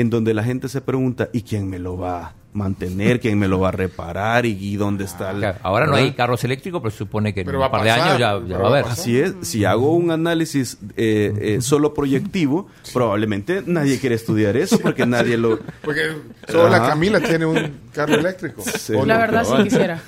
en 0.00 0.10
donde 0.10 0.32
la 0.32 0.44
gente 0.44 0.68
se 0.68 0.80
pregunta, 0.80 1.28
¿y 1.32 1.42
quién 1.42 1.68
me 1.68 1.80
lo 1.80 1.98
va 1.98 2.36
mantener, 2.58 3.20
quién 3.22 3.38
me 3.38 3.48
lo 3.48 3.60
va 3.60 3.68
a 3.68 3.72
reparar 3.72 4.44
y, 4.44 4.76
dónde 4.76 5.04
está 5.04 5.30
el... 5.30 5.44
ahora 5.62 5.86
no 5.86 5.94
hay 5.94 6.12
carros 6.12 6.44
eléctricos, 6.44 6.80
pero 6.82 6.90
se 6.90 6.98
supone 6.98 7.32
que 7.32 7.40
en 7.40 7.56
un 7.56 7.70
par 7.70 7.82
de 7.82 7.90
años 7.90 8.18
ya, 8.18 8.34
va 8.34 8.66
a 8.66 8.68
haber. 8.68 8.84
Así 8.84 9.18
es, 9.18 9.34
si 9.42 9.64
hago 9.64 9.94
un 9.94 10.10
análisis 10.10 10.78
eh, 10.96 11.32
eh, 11.40 11.58
solo 11.60 11.94
proyectivo, 11.94 12.68
probablemente 12.92 13.62
nadie 13.64 13.98
quiere 13.98 14.16
estudiar 14.16 14.56
eso 14.56 14.78
porque 14.82 15.06
nadie 15.06 15.36
lo... 15.36 15.58
Porque 15.82 16.12
solo 16.46 16.68
la 16.68 16.86
Camila 16.86 17.20
tiene 17.20 17.46
un 17.46 17.78
carro 17.92 18.14
eléctrico. 18.14 18.62
la 19.06 19.18
verdad 19.18 19.44
sí 19.44 19.62
quisiera. 19.64 20.02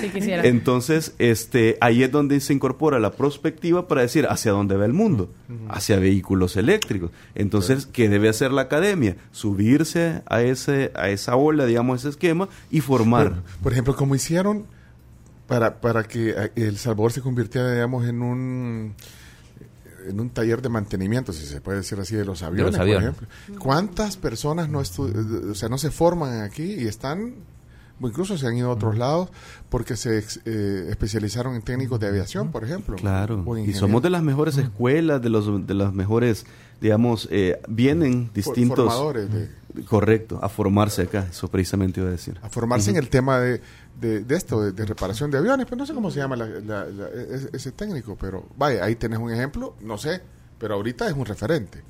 sí 0.00 0.08
quisiera. 0.10 0.44
Entonces, 0.44 1.14
este, 1.18 1.78
ahí 1.80 2.02
es 2.02 2.12
donde 2.12 2.40
se 2.40 2.52
incorpora 2.52 2.98
la 2.98 3.12
prospectiva 3.12 3.88
para 3.88 4.02
decir 4.02 4.26
hacia 4.28 4.52
dónde 4.52 4.76
va 4.76 4.84
el 4.84 4.92
mundo, 4.92 5.30
hacia 5.68 5.98
vehículos 5.98 6.56
eléctricos. 6.56 7.10
Entonces, 7.34 7.86
¿qué 7.86 8.08
debe 8.08 8.28
hacer 8.28 8.52
la 8.52 8.62
academia? 8.62 9.16
Subirse 9.32 10.22
a, 10.26 10.42
ese, 10.42 10.92
a 10.94 11.08
esa 11.08 11.36
ola, 11.44 11.66
digamos, 11.66 12.00
ese 12.00 12.10
esquema 12.10 12.48
y 12.70 12.80
formar. 12.80 13.42
Por, 13.62 13.72
ejemplo, 13.72 13.94
como 13.96 14.14
hicieron 14.14 14.66
para, 15.46 15.80
para 15.80 16.04
que 16.04 16.30
eh, 16.30 16.52
El 16.56 16.78
Salvador 16.78 17.12
se 17.12 17.20
convirtiera, 17.20 17.72
digamos, 17.72 18.06
en 18.06 18.22
un 18.22 18.94
en 20.06 20.20
un 20.20 20.30
taller 20.30 20.60
de 20.60 20.68
mantenimiento, 20.68 21.32
si 21.32 21.46
se 21.46 21.60
puede 21.60 21.78
decir 21.78 21.98
así, 21.98 22.14
de 22.14 22.24
los 22.24 22.42
aviones, 22.42 22.76
por 22.76 22.88
ejemplo. 22.88 23.28
¿Cuántas 23.58 24.16
personas 24.16 24.68
no, 24.68 24.80
o 24.80 25.54
sea, 25.54 25.68
no 25.68 25.78
se 25.78 25.90
forman 25.90 26.42
aquí 26.42 26.74
y 26.74 26.86
están 26.86 27.36
incluso 28.08 28.36
se 28.38 28.46
han 28.46 28.56
ido 28.56 28.70
a 28.70 28.72
otros 28.72 28.96
lados 28.96 29.30
porque 29.68 29.96
se 29.96 30.24
eh, 30.44 30.86
especializaron 30.90 31.54
en 31.54 31.62
técnicos 31.62 32.00
de 32.00 32.08
aviación, 32.08 32.50
por 32.50 32.64
ejemplo. 32.64 32.96
Claro. 32.96 33.44
Y 33.66 33.72
somos 33.72 34.02
de 34.02 34.10
las 34.10 34.22
mejores 34.22 34.56
escuelas, 34.56 35.22
de 35.22 35.30
los 35.30 35.66
de 35.66 35.74
las 35.74 35.92
mejores, 35.92 36.46
digamos, 36.80 37.28
eh, 37.30 37.60
vienen 37.68 38.30
distintos 38.32 38.92
formadores 38.92 39.28
correcto, 39.82 40.38
a 40.40 40.48
formarse 40.48 41.02
acá, 41.02 41.26
eso 41.28 41.48
precisamente 41.48 42.00
iba 42.00 42.08
a 42.08 42.12
decir. 42.12 42.38
A 42.42 42.48
formarse 42.48 42.90
en 42.90 42.96
el 42.96 43.08
tema 43.08 43.38
de, 43.40 43.60
de, 44.00 44.36
esto, 44.36 44.70
de, 44.70 44.86
reparación 44.86 45.30
de 45.30 45.38
aviones, 45.38 45.66
pero 45.66 45.76
no 45.76 45.86
sé 45.86 45.94
cómo 45.94 46.10
se 46.10 46.20
llama 46.20 46.36
ese 47.52 47.72
técnico, 47.72 48.16
pero 48.20 48.46
vaya, 48.56 48.84
ahí 48.84 48.94
tenés 48.94 49.18
un 49.18 49.32
ejemplo, 49.32 49.74
no 49.80 49.98
sé, 49.98 50.20
pero 50.58 50.74
ahorita 50.74 51.08
es 51.08 51.14
un 51.14 51.26
referente 51.26 51.82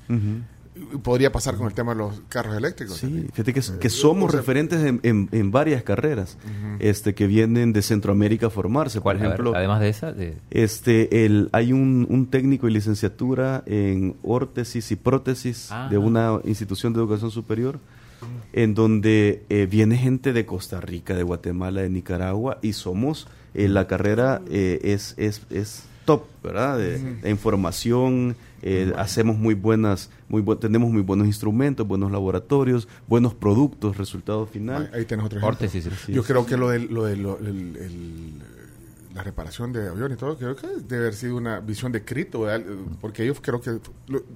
podría 1.03 1.31
pasar 1.31 1.55
con 1.55 1.67
el 1.67 1.73
tema 1.73 1.93
de 1.93 1.99
los 1.99 2.21
carros 2.29 2.55
eléctricos. 2.55 2.97
Sí, 2.97 3.27
fíjate 3.33 3.53
que, 3.53 3.61
que 3.79 3.89
somos 3.89 4.33
referentes 4.33 4.83
en, 4.83 4.99
en, 5.31 5.51
varias 5.51 5.83
carreras 5.83 6.37
este, 6.79 7.13
que 7.13 7.27
vienen 7.27 7.73
de 7.73 7.81
Centroamérica 7.81 8.47
a 8.47 8.49
formarse. 8.49 9.01
Por 9.01 9.15
ejemplo, 9.15 9.53
además 9.55 9.79
de 9.79 9.89
esa, 9.89 10.13
este, 10.51 11.25
el, 11.25 11.49
hay 11.51 11.73
un, 11.73 12.07
un, 12.09 12.27
técnico 12.27 12.67
y 12.67 12.73
licenciatura 12.73 13.63
en 13.65 14.15
órtesis 14.23 14.91
y 14.91 14.95
prótesis 14.95 15.69
ah. 15.71 15.87
de 15.89 15.97
una 15.97 16.39
institución 16.43 16.93
de 16.93 16.99
educación 16.99 17.31
superior 17.31 17.79
en 18.53 18.73
donde 18.73 19.43
eh, 19.49 19.67
viene 19.69 19.97
gente 19.97 20.33
de 20.33 20.45
Costa 20.45 20.81
Rica, 20.81 21.13
de 21.15 21.23
Guatemala, 21.23 21.81
de 21.81 21.89
Nicaragua 21.89 22.57
y 22.61 22.73
somos, 22.73 23.27
eh, 23.53 23.67
la 23.67 23.87
carrera 23.87 24.41
eh, 24.49 24.79
es, 24.83 25.13
es, 25.17 25.41
es 25.49 25.83
top, 26.05 26.23
¿verdad? 26.43 26.77
De, 26.77 27.29
información, 27.29 28.35
eh, 28.67 28.91
hacemos 28.97 29.37
muy 29.37 29.53
buenas, 29.53 30.09
muy 30.27 30.43
tenemos 30.57 30.89
muy 30.89 31.03
buenos 31.03 31.27
instrumentos, 31.27 31.87
buenos 31.87 32.11
laboratorios, 32.11 32.87
buenos 33.07 33.35
productos, 33.35 33.95
resultados 33.95 34.49
finales. 34.49 34.89
Ahí, 34.91 35.05
tienes 35.05 35.23
otro 35.23 35.39
ejemplo. 35.39 35.93
Yo 36.07 36.23
creo 36.23 36.47
que 36.47 36.57
lo 36.57 36.69
de, 36.69 36.79
lo 36.79 37.05
de 37.05 37.15
la 39.13 39.21
reparación 39.21 39.71
de 39.71 39.87
aviones 39.87 40.17
y 40.17 40.19
todo, 40.19 40.35
creo 40.35 40.55
que 40.55 40.65
debe 40.67 41.03
haber 41.03 41.13
sido 41.13 41.37
una 41.37 41.59
visión 41.59 41.91
de 41.91 42.03
Crito, 42.03 42.47
porque 43.01 43.23
ellos 43.23 43.37
creo 43.39 43.61
que 43.61 43.77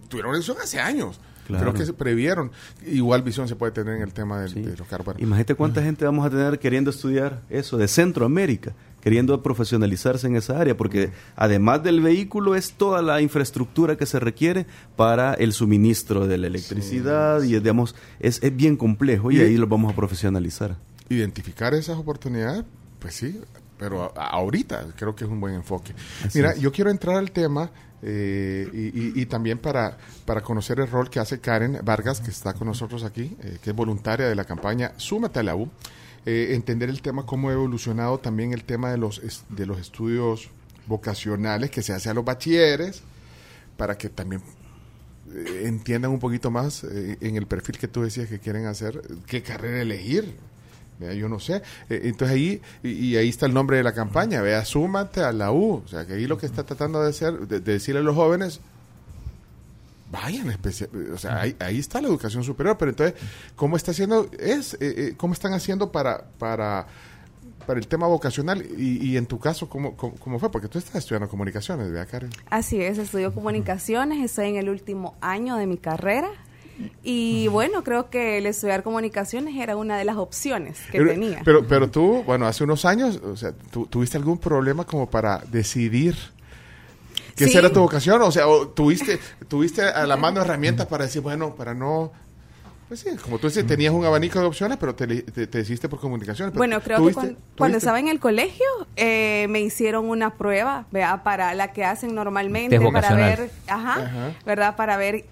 tuvieron 0.07 0.35
visión 0.35 0.57
hace 0.61 0.79
años. 0.79 1.19
Creo 1.47 1.73
que 1.73 1.83
se 1.83 1.93
previeron. 1.93 2.51
Igual 2.85 3.23
visión 3.23 3.47
se 3.47 3.55
puede 3.55 3.71
tener 3.71 3.95
en 3.95 4.03
el 4.03 4.13
tema 4.13 4.41
de 4.41 4.77
los 4.77 4.87
carros. 4.87 5.15
Imagínate 5.17 5.55
cuánta 5.55 5.81
gente 5.81 6.05
vamos 6.05 6.23
a 6.23 6.29
tener 6.29 6.59
queriendo 6.59 6.91
estudiar 6.91 7.41
eso 7.49 7.77
de 7.77 7.87
Centroamérica 7.87 8.75
queriendo 9.01 9.41
profesionalizarse 9.41 10.27
en 10.27 10.35
esa 10.35 10.59
área, 10.59 10.75
porque 10.75 11.11
además 11.35 11.83
del 11.83 12.01
vehículo 12.01 12.55
es 12.55 12.73
toda 12.73 13.01
la 13.01 13.21
infraestructura 13.21 13.97
que 13.97 14.05
se 14.05 14.19
requiere 14.19 14.65
para 14.95 15.33
el 15.33 15.53
suministro 15.53 16.27
de 16.27 16.37
la 16.37 16.47
electricidad 16.47 17.41
y 17.43 17.53
digamos, 17.53 17.95
es, 18.19 18.41
es 18.43 18.55
bien 18.55 18.77
complejo 18.77 19.31
y, 19.31 19.39
ahí 19.39 19.57
lo 19.57 19.67
vamos 19.67 19.91
a 19.93 19.95
profesionalizar. 19.95 20.75
Identificar 21.09 21.73
esas 21.73 21.97
oportunidades, 21.97 22.63
pues 22.99 23.15
sí, 23.15 23.39
pero 23.77 24.13
ahorita 24.15 24.87
creo 24.95 25.15
que 25.15 25.23
es 25.23 25.29
un 25.29 25.39
buen 25.39 25.55
enfoque. 25.55 25.93
Mira, 26.33 26.55
yo 26.55 26.71
quiero 26.71 26.91
entrar 26.91 27.15
al 27.15 27.31
tema 27.31 27.71
eh, 28.01 28.91
y, 28.93 29.25
también 29.25 29.57
para, 29.57 29.97
para 30.25 30.41
conocer 30.41 30.79
el 30.79 30.87
rol 30.87 31.09
que 31.09 31.19
hace 31.19 31.39
Karen 31.39 31.79
Vargas, 31.83 32.21
que 32.21 32.31
está 32.31 32.53
con 32.53 32.67
nosotros 32.67 33.03
aquí, 33.03 33.35
eh, 33.41 33.57
que 33.61 33.71
es 33.71 33.75
voluntaria 33.75 34.27
de 34.27 34.35
la 34.35 34.45
campaña 34.45 34.93
Súmate 34.97 35.39
a 35.39 35.43
la 35.43 35.55
U. 35.55 35.69
Eh, 36.25 36.49
entender 36.51 36.89
el 36.89 37.01
tema, 37.01 37.25
cómo 37.25 37.49
ha 37.49 37.53
evolucionado 37.53 38.19
también 38.19 38.53
el 38.53 38.63
tema 38.63 38.91
de 38.91 38.97
los, 38.97 39.21
de 39.49 39.65
los 39.65 39.79
estudios 39.79 40.49
vocacionales 40.85 41.71
que 41.71 41.81
se 41.81 41.93
hace 41.93 42.09
a 42.09 42.13
los 42.13 42.25
bachilleres 42.25 43.03
para 43.77 43.97
que 43.97 44.09
también 44.09 44.41
eh, 45.33 45.63
entiendan 45.65 46.11
un 46.11 46.19
poquito 46.19 46.51
más 46.51 46.83
eh, 46.83 47.17
en 47.21 47.35
el 47.35 47.45
perfil 47.45 47.77
que 47.77 47.87
tú 47.87 48.01
decías 48.01 48.27
que 48.27 48.39
quieren 48.39 48.65
hacer, 48.65 49.01
qué 49.27 49.43
carrera 49.43 49.81
elegir. 49.81 50.35
yo 50.99 51.29
no 51.29 51.39
sé. 51.39 51.61
Eh, 51.89 52.01
entonces 52.05 52.35
ahí, 52.35 52.61
y, 52.83 53.15
ahí 53.15 53.29
está 53.29 53.45
el 53.45 53.53
nombre 53.53 53.77
de 53.77 53.83
la 53.83 53.93
campaña, 53.93 54.41
vea, 54.41 54.65
súmate 54.65 55.21
a 55.21 55.31
la 55.31 55.51
U. 55.51 55.83
O 55.85 55.87
sea, 55.87 56.05
que 56.05 56.13
ahí 56.13 56.27
lo 56.27 56.37
que 56.37 56.45
está 56.45 56.63
tratando 56.63 57.01
de 57.01 57.09
hacer, 57.09 57.47
de, 57.47 57.59
decirle 57.59 58.01
a 58.01 58.03
los 58.03 58.15
jóvenes, 58.15 58.59
vayan 60.11 60.49
especial, 60.49 60.89
o 61.13 61.17
sea, 61.17 61.41
ahí, 61.41 61.55
ahí, 61.59 61.79
está 61.79 62.01
la 62.01 62.07
educación 62.07 62.43
superior, 62.43 62.77
pero 62.77 62.91
entonces, 62.91 63.19
¿cómo 63.55 63.77
está 63.77 63.91
haciendo, 63.91 64.29
es, 64.39 64.77
cómo 65.17 65.33
están 65.33 65.53
haciendo 65.53 65.91
para, 65.91 66.25
para 66.37 66.87
para 67.69 67.79
el 67.79 67.87
tema 67.87 68.07
vocacional 68.07 68.65
y, 68.79 69.15
en 69.15 69.27
tu 69.27 69.37
caso, 69.37 69.69
¿cómo, 69.69 69.95
¿cómo, 69.95 70.39
fue? 70.39 70.51
Porque 70.51 70.67
tú 70.67 70.79
estás 70.79 70.95
estudiando 70.95 71.29
comunicaciones, 71.29 71.91
¿verdad, 71.91 72.07
Karen? 72.09 72.31
Así 72.49 72.81
es, 72.81 72.97
estudio 72.97 73.31
comunicaciones, 73.31 74.25
estoy 74.25 74.47
en 74.47 74.55
el 74.55 74.69
último 74.69 75.15
año 75.21 75.55
de 75.55 75.67
mi 75.67 75.77
carrera. 75.77 76.31
Y 77.03 77.47
bueno, 77.49 77.83
creo 77.83 78.09
que 78.09 78.39
el 78.39 78.47
estudiar 78.47 78.81
comunicaciones 78.81 79.55
era 79.55 79.75
una 79.75 79.99
de 79.99 80.03
las 80.03 80.17
opciones 80.17 80.79
que 80.91 80.99
tenía. 80.99 81.41
Pero, 81.45 81.67
pero 81.67 81.91
tú, 81.91 82.23
bueno, 82.25 82.47
hace 82.47 82.63
unos 82.63 82.85
años, 82.85 83.17
o 83.17 83.37
sea, 83.37 83.51
¿tuviste 83.51 84.17
algún 84.17 84.39
problema 84.39 84.83
como 84.85 85.07
para 85.07 85.37
decidir 85.51 86.15
qué 87.47 87.57
era 87.57 87.71
tu 87.71 87.79
vocación? 87.79 88.21
O 88.21 88.31
sea, 88.31 88.45
¿tuviste, 88.73 89.19
tuviste 89.47 89.83
a 89.83 90.05
la 90.05 90.17
mano 90.17 90.41
herramientas 90.41 90.87
para 90.87 91.05
decir, 91.05 91.21
bueno, 91.21 91.55
para 91.55 91.73
no 91.73 92.11
pues 92.89 93.01
sí, 93.01 93.09
como 93.23 93.37
tú 93.37 93.45
dices, 93.45 93.67
tenías 93.67 93.93
un 93.93 94.03
abanico 94.03 94.39
de 94.39 94.47
opciones, 94.47 94.79
pero 94.79 94.95
te, 94.95 95.05
te, 95.05 95.59
hiciste 95.59 95.87
por 95.87 95.99
comunicaciones. 95.99 96.55
Bueno, 96.55 96.81
creo 96.81 97.05
que 97.05 97.35
cuando, 97.55 97.77
estaba 97.77 97.99
en 97.99 98.07
el 98.07 98.19
colegio 98.19 98.65
eh, 98.95 99.45
me 99.47 99.61
hicieron 99.61 100.09
una 100.09 100.31
prueba, 100.31 100.85
¿verdad? 100.89 101.21
Para 101.21 101.53
la 101.53 101.71
que 101.71 101.85
hacen 101.85 102.15
normalmente, 102.15 102.79
para 102.91 103.13
ver, 103.13 103.51
ajá, 103.67 104.33
¿verdad? 104.43 104.75
Para 104.75 104.97
ver 104.97 105.25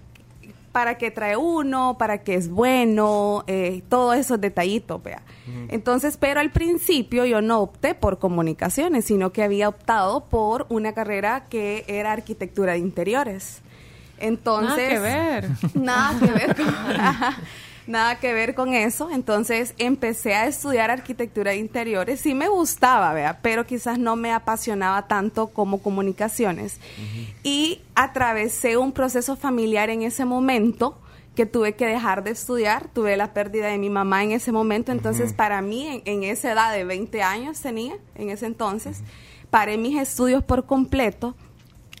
para 0.78 0.96
qué 0.96 1.10
trae 1.10 1.36
uno, 1.36 1.96
para 1.98 2.18
qué 2.18 2.36
es 2.36 2.48
bueno, 2.48 3.42
eh, 3.48 3.82
todos 3.88 4.16
esos 4.16 4.40
detallitos, 4.40 5.02
vea. 5.02 5.22
Entonces, 5.70 6.16
pero 6.16 6.38
al 6.38 6.52
principio 6.52 7.24
yo 7.24 7.42
no 7.42 7.58
opté 7.58 7.96
por 7.96 8.20
comunicaciones, 8.20 9.04
sino 9.06 9.32
que 9.32 9.42
había 9.42 9.68
optado 9.68 10.26
por 10.26 10.66
una 10.68 10.92
carrera 10.92 11.46
que 11.50 11.84
era 11.88 12.12
arquitectura 12.12 12.74
de 12.74 12.78
interiores. 12.78 13.60
Entonces, 14.20 14.76
nada 14.76 14.88
que 14.88 14.98
ver. 15.00 15.50
Nada 15.74 16.20
que 16.20 16.32
ver 16.32 16.54
con, 16.54 16.66
nada 17.88 18.20
que 18.20 18.32
ver 18.32 18.54
con 18.54 18.74
eso. 18.74 19.10
Entonces 19.10 19.74
empecé 19.78 20.34
a 20.34 20.46
estudiar 20.46 20.90
arquitectura 20.90 21.52
de 21.52 21.56
interiores. 21.56 22.20
Sí 22.20 22.34
me 22.34 22.48
gustaba, 22.48 23.12
¿vea? 23.12 23.40
pero 23.42 23.66
quizás 23.66 23.98
no 23.98 24.14
me 24.16 24.32
apasionaba 24.32 25.08
tanto 25.08 25.48
como 25.48 25.82
comunicaciones. 25.82 26.78
Y 27.42 27.80
atravesé 27.94 28.76
un 28.76 28.92
proceso 28.92 29.36
familiar 29.36 29.90
en 29.90 30.02
ese 30.02 30.24
momento 30.24 30.98
que 31.34 31.46
tuve 31.46 31.74
que 31.74 31.86
dejar 31.86 32.24
de 32.24 32.32
estudiar. 32.32 32.88
Tuve 32.88 33.16
la 33.16 33.32
pérdida 33.32 33.68
de 33.68 33.78
mi 33.78 33.90
mamá 33.90 34.24
en 34.24 34.32
ese 34.32 34.52
momento. 34.52 34.92
Entonces, 34.92 35.32
para 35.32 35.62
mí, 35.62 36.02
en, 36.04 36.24
esa 36.24 36.52
edad 36.52 36.72
de 36.72 36.84
20 36.84 37.22
años 37.22 37.60
tenía, 37.60 37.94
en 38.16 38.30
ese 38.30 38.46
entonces, 38.46 39.02
paré 39.50 39.78
mis 39.78 39.98
estudios 40.00 40.42
por 40.44 40.66
completo 40.66 41.34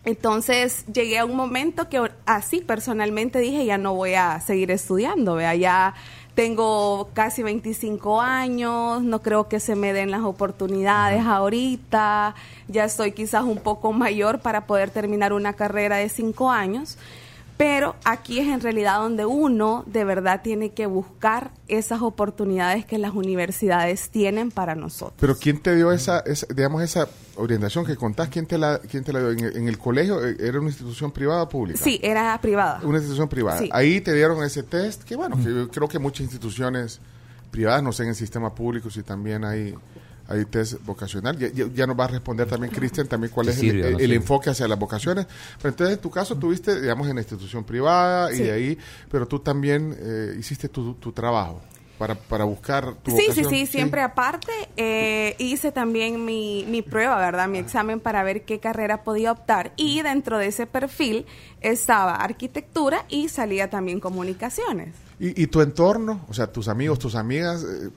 entonces 0.04 0.84
llegué 0.86 1.18
a 1.18 1.24
un 1.24 1.36
momento 1.36 1.88
que 1.88 2.10
así 2.26 2.60
personalmente 2.60 3.38
dije, 3.38 3.64
ya 3.64 3.78
no 3.78 3.94
voy 3.94 4.14
a 4.14 4.40
seguir 4.40 4.70
estudiando, 4.70 5.34
vea, 5.34 5.54
ya 5.54 5.94
tengo 6.34 7.08
casi 7.14 7.42
25 7.42 8.20
años, 8.20 9.02
no 9.02 9.22
creo 9.22 9.48
que 9.48 9.58
se 9.58 9.74
me 9.74 9.92
den 9.92 10.12
las 10.12 10.22
oportunidades 10.22 11.24
ahorita, 11.26 12.36
ya 12.68 12.84
estoy 12.84 13.10
quizás 13.10 13.42
un 13.42 13.58
poco 13.58 13.92
mayor 13.92 14.38
para 14.38 14.66
poder 14.66 14.90
terminar 14.90 15.32
una 15.32 15.54
carrera 15.54 15.96
de 15.96 16.08
5 16.08 16.50
años. 16.50 16.96
Pero 17.58 17.96
aquí 18.04 18.38
es 18.38 18.46
en 18.46 18.60
realidad 18.60 19.00
donde 19.00 19.26
uno 19.26 19.82
de 19.86 20.04
verdad 20.04 20.42
tiene 20.42 20.70
que 20.70 20.86
buscar 20.86 21.50
esas 21.66 22.02
oportunidades 22.02 22.86
que 22.86 22.98
las 22.98 23.12
universidades 23.14 24.10
tienen 24.10 24.52
para 24.52 24.76
nosotros. 24.76 25.18
Pero 25.18 25.36
¿quién 25.36 25.60
te 25.60 25.74
dio 25.74 25.90
esa, 25.90 26.22
digamos, 26.54 26.82
esa 26.82 27.08
orientación 27.34 27.84
que 27.84 27.96
contás? 27.96 28.28
¿Quién 28.28 28.46
te 28.46 28.58
la, 28.58 28.78
quién 28.78 29.02
te 29.02 29.12
la 29.12 29.28
dio? 29.28 29.48
¿En, 29.48 29.66
el 29.66 29.76
colegio 29.76 30.24
eh, 30.24 30.36
era 30.38 30.60
una 30.60 30.68
institución 30.68 31.10
privada 31.10 31.42
o 31.42 31.48
pública? 31.48 31.80
Sí, 31.82 31.98
era 32.00 32.40
privada. 32.40 32.80
Una 32.84 32.98
institución 32.98 33.28
privada. 33.28 33.60
Ahí 33.72 34.00
te 34.00 34.14
dieron 34.14 34.44
ese 34.44 34.62
test, 34.62 35.02
que 35.02 35.16
bueno, 35.16 35.36
creo 35.72 35.88
que 35.88 35.98
muchas 35.98 36.20
instituciones 36.20 37.00
privadas, 37.50 37.82
no 37.82 37.92
sé 37.92 38.04
en 38.04 38.10
el 38.10 38.14
sistema 38.14 38.54
público 38.54 38.88
si 38.88 39.02
también 39.02 39.44
hay 39.44 39.74
hay 40.28 40.44
test 40.44 40.74
vocacional. 40.84 41.38
Ya, 41.38 41.86
nos 41.86 41.98
va 41.98 42.04
a 42.04 42.08
responder 42.08 42.46
también 42.46 42.72
Cristian, 42.72 43.08
también 43.08 43.32
cuál 43.32 43.48
es 43.48 43.58
el, 43.62 44.12
enfoque 44.12 44.50
hacia 44.50 44.68
las 44.68 44.78
vocaciones. 44.78 45.26
Pero 45.56 45.70
entonces, 45.70 45.96
en 45.96 46.02
tu 46.02 46.10
caso, 46.10 46.36
tuviste, 46.36 46.80
digamos, 46.80 47.08
en 47.08 47.14
la 47.16 47.22
institución 47.22 47.64
privada 47.64 48.32
y 48.32 48.42
ahí, 48.42 48.78
pero 49.10 49.26
tú 49.26 49.38
también 49.40 49.96
eh, 49.98 50.36
hiciste 50.38 50.68
tu, 50.68 50.94
trabajo. 51.12 51.62
Para, 51.96 52.14
para 52.14 52.44
buscar 52.44 52.94
tu 53.02 53.10
sí, 53.10 53.26
Sí, 53.32 53.42
sí, 53.44 53.66
siempre 53.66 54.02
aparte 54.02 54.52
eh, 54.76 55.34
hice 55.40 55.72
también 55.72 56.24
mi, 56.24 56.64
mi 56.68 56.80
prueba, 56.80 57.16
¿verdad? 57.16 57.48
Mi 57.48 57.58
examen 57.58 57.98
para 57.98 58.22
ver 58.22 58.44
qué 58.44 58.60
carrera 58.60 59.02
podía 59.02 59.32
optar 59.32 59.72
y 59.76 60.00
dentro 60.02 60.38
de 60.38 60.46
ese 60.46 60.68
perfil 60.68 61.26
estaba 61.60 62.14
arquitectura 62.14 63.04
y 63.08 63.28
salía 63.30 63.68
también 63.68 63.98
comunicaciones. 63.98 64.94
¿Y, 65.18 65.42
y 65.42 65.48
tu 65.48 65.60
entorno? 65.60 66.24
O 66.28 66.34
sea, 66.34 66.46
tus 66.46 66.68
amigos, 66.68 67.00
tus 67.00 67.16
amigas, 67.16 67.64
eh, 67.64 67.90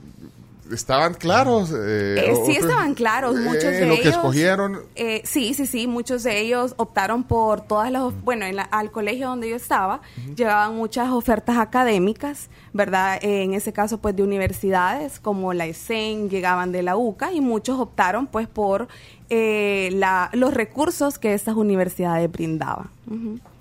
estaban 0.72 1.14
claros. 1.14 1.72
Eh, 1.72 2.16
eh, 2.18 2.34
sí, 2.46 2.54
estaban 2.54 2.94
claros. 2.94 3.36
Eh, 3.36 3.40
muchos 3.40 3.64
de 3.64 3.86
lo 3.86 3.94
ellos. 3.94 4.00
que 4.04 4.10
escogieron. 4.10 4.80
sí, 5.24 5.54
sí, 5.54 5.66
sí. 5.66 5.88
Muchos 5.88 6.24
de 6.24 6.40
ellos 6.40 6.74
optaron 6.78 7.24
por 7.24 7.62
todas 7.62 7.92
las. 7.92 8.04
Bueno, 8.24 8.46
en 8.46 8.58
al 8.60 8.92
colegio 8.92 9.28
donde 9.28 9.50
yo 9.50 9.56
estaba, 9.56 10.02
llevaban 10.36 10.76
muchas 10.76 11.10
ofertas 11.10 11.58
académicas, 11.58 12.50
¿verdad? 12.74 13.20
en 13.22 13.54
ese 13.54 13.74
caso, 13.74 13.98
pues 14.00 14.16
de 14.16 14.24
universidades 14.24 15.20
como 15.20 15.54
la 15.54 15.66
ESEN, 15.66 16.30
llegaban 16.30 16.72
de 16.72 16.84
la 16.84 16.96
UCA 16.96 17.32
y 17.32 17.42
muchos 17.42 17.80
optaron, 17.80 18.28
pues, 18.28 18.48
por 18.48 18.88
la, 19.30 20.30
los 20.34 20.54
recursos 20.54 21.18
que 21.18 21.34
estas 21.34 21.56
universidades 21.56 22.32
brindaban. 22.32 22.90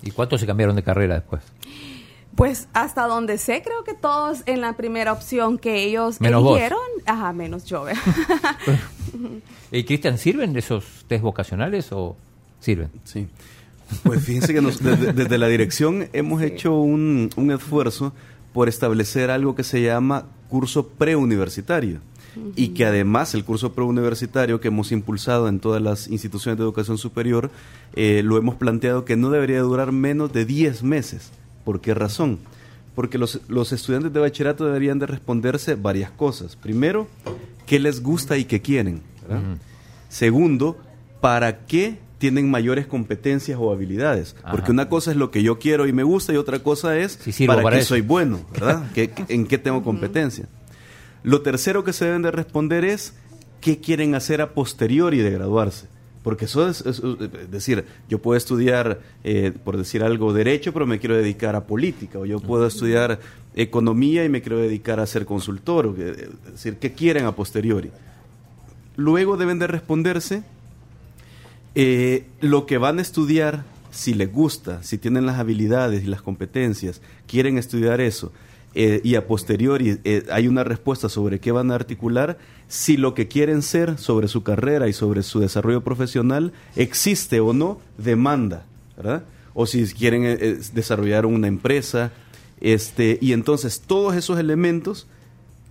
¿Y 0.03 0.11
cuántos 0.11 0.41
se 0.41 0.47
cambiaron 0.47 0.75
de 0.75 0.83
carrera 0.83 1.15
después? 1.15 1.41
Pues 2.35 2.67
hasta 2.73 3.07
donde 3.07 3.37
sé, 3.37 3.61
creo 3.63 3.83
que 3.83 3.93
todos 3.93 4.43
en 4.45 4.61
la 4.61 4.73
primera 4.73 5.11
opción 5.11 5.57
que 5.57 5.83
ellos 5.83 6.17
eligieron, 6.21 6.79
ajá, 7.05 7.33
menos 7.33 7.65
yo. 7.65 7.85
¿Y 9.71 9.83
Cristian, 9.83 10.17
sirven 10.17 10.55
esos 10.55 11.05
test 11.07 11.23
vocacionales 11.23 11.91
o 11.91 12.15
sirven? 12.59 12.89
Sí. 13.03 13.27
Pues 14.03 14.23
fíjense 14.23 14.53
que 14.53 14.61
desde, 14.61 15.37
la 15.37 15.47
dirección 15.47 16.07
hemos 16.13 16.41
hecho 16.41 16.73
un, 16.75 17.29
un, 17.35 17.51
esfuerzo 17.51 18.13
por 18.53 18.69
establecer 18.69 19.29
algo 19.29 19.55
que 19.55 19.63
se 19.63 19.81
llama 19.81 20.25
curso 20.49 20.87
preuniversitario. 20.87 21.99
Y 22.55 22.69
que 22.69 22.85
además 22.85 23.33
el 23.33 23.43
curso 23.43 23.73
preuniversitario 23.73 24.61
que 24.61 24.69
hemos 24.69 24.93
impulsado 24.93 25.49
en 25.49 25.59
todas 25.59 25.81
las 25.81 26.07
instituciones 26.07 26.57
de 26.57 26.63
educación 26.63 26.97
superior, 26.97 27.51
eh, 27.93 28.21
lo 28.23 28.37
hemos 28.37 28.55
planteado 28.55 29.03
que 29.03 29.17
no 29.17 29.31
debería 29.31 29.59
durar 29.59 29.91
menos 29.91 30.31
de 30.31 30.45
10 30.45 30.83
meses. 30.83 31.31
¿Por 31.63 31.81
qué 31.81 31.93
razón? 31.93 32.39
Porque 32.95 33.17
los, 33.17 33.35
estudiantes 33.71 34.11
de 34.11 34.19
bachillerato 34.19 34.65
deberían 34.65 34.99
de 34.99 35.07
responderse 35.07 35.75
varias 35.75 36.11
cosas. 36.11 36.55
Primero, 36.55 37.07
¿qué 37.65 37.79
les 37.79 38.03
gusta 38.03 38.37
y 38.37 38.45
qué 38.45 38.61
quieren? 38.61 39.01
Segundo, 40.09 40.77
¿para 41.21 41.65
qué 41.65 41.99
tienen 42.17 42.51
mayores 42.51 42.85
competencias 42.85 43.57
o 43.59 43.71
habilidades? 43.71 44.35
Porque 44.51 44.71
una 44.71 44.89
cosa 44.89 45.11
es 45.11 45.17
lo 45.17 45.31
que 45.31 45.41
yo 45.41 45.57
quiero 45.57 45.87
y 45.87 45.93
me 45.93 46.03
gusta 46.03 46.33
y 46.33 46.37
otra 46.37 46.59
cosa 46.59 46.97
es 46.97 47.17
para, 47.47 47.69
qué 47.69 47.83
soy 47.83 48.01
bueno, 48.01 48.41
¿verdad? 48.51 48.83
¿En 49.29 49.47
qué 49.47 49.57
tengo 49.57 49.83
competencia? 49.83 50.47
Lo 51.23 51.41
tercero 51.41 51.83
que 51.83 51.93
se 51.93 52.05
deben 52.05 52.23
de 52.23 52.31
responder 52.31 52.83
es 52.83 53.13
qué 53.61 53.79
quieren 53.79 54.15
hacer 54.15 54.41
a 54.41 54.53
posteriori 54.53 55.19
de 55.19 55.31
graduarse. 55.31 55.87
Porque 56.23 56.45
eso 56.45 56.67
es, 56.67 56.83
decir, 57.49 57.85
yo 58.07 58.19
puedo 58.19 58.37
estudiar, 58.37 59.01
eh, 59.23 59.51
por 59.63 59.77
decir 59.77 60.03
algo, 60.03 60.33
derecho, 60.33 60.71
pero 60.71 60.85
me 60.85 60.99
quiero 60.99 61.15
dedicar 61.15 61.55
a 61.55 61.65
política, 61.65 62.19
o 62.19 62.25
yo 62.25 62.39
puedo 62.39 62.67
estudiar 62.67 63.19
economía 63.55 64.23
y 64.23 64.29
me 64.29 64.41
quiero 64.41 64.59
dedicar 64.59 64.99
a 64.99 65.07
ser 65.07 65.25
consultor, 65.25 65.95
es 65.97 66.51
decir, 66.51 66.77
¿qué 66.77 66.93
quieren 66.93 67.25
a 67.25 67.35
posteriori? 67.35 67.89
Luego 68.97 69.35
deben 69.35 69.57
de 69.57 69.67
responderse 69.67 70.43
eh, 71.73 72.25
lo 72.39 72.65
que 72.65 72.77
van 72.77 72.99
a 72.99 73.01
estudiar, 73.01 73.63
si 73.89 74.13
les 74.13 74.31
gusta, 74.31 74.83
si 74.83 74.97
tienen 74.97 75.25
las 75.25 75.39
habilidades 75.39 76.03
y 76.03 76.07
las 76.07 76.21
competencias, 76.21 77.01
quieren 77.27 77.57
estudiar 77.57 77.99
eso, 77.99 78.31
eh, 78.73 79.01
y 79.03 79.15
a 79.15 79.27
posteriori 79.27 79.99
eh, 80.03 80.25
hay 80.31 80.47
una 80.47 80.63
respuesta 80.63 81.09
sobre 81.09 81.39
qué 81.39 81.51
van 81.51 81.71
a 81.71 81.75
articular, 81.75 82.37
si 82.67 82.97
lo 82.97 83.13
que 83.13 83.27
quieren 83.27 83.61
ser 83.61 83.97
sobre 83.97 84.27
su 84.27 84.43
carrera 84.43 84.87
y 84.87 84.93
sobre 84.93 85.23
su 85.23 85.39
desarrollo 85.39 85.81
profesional 85.81 86.53
existe 86.75 87.39
o 87.39 87.53
no 87.53 87.79
demanda, 87.97 88.65
¿verdad? 88.95 89.23
O 89.53 89.65
si 89.65 89.85
quieren 89.87 90.23
eh, 90.25 90.59
desarrollar 90.73 91.25
una 91.25 91.47
empresa, 91.47 92.11
este, 92.61 93.17
y 93.21 93.33
entonces 93.33 93.81
todos 93.81 94.15
esos 94.15 94.39
elementos 94.39 95.07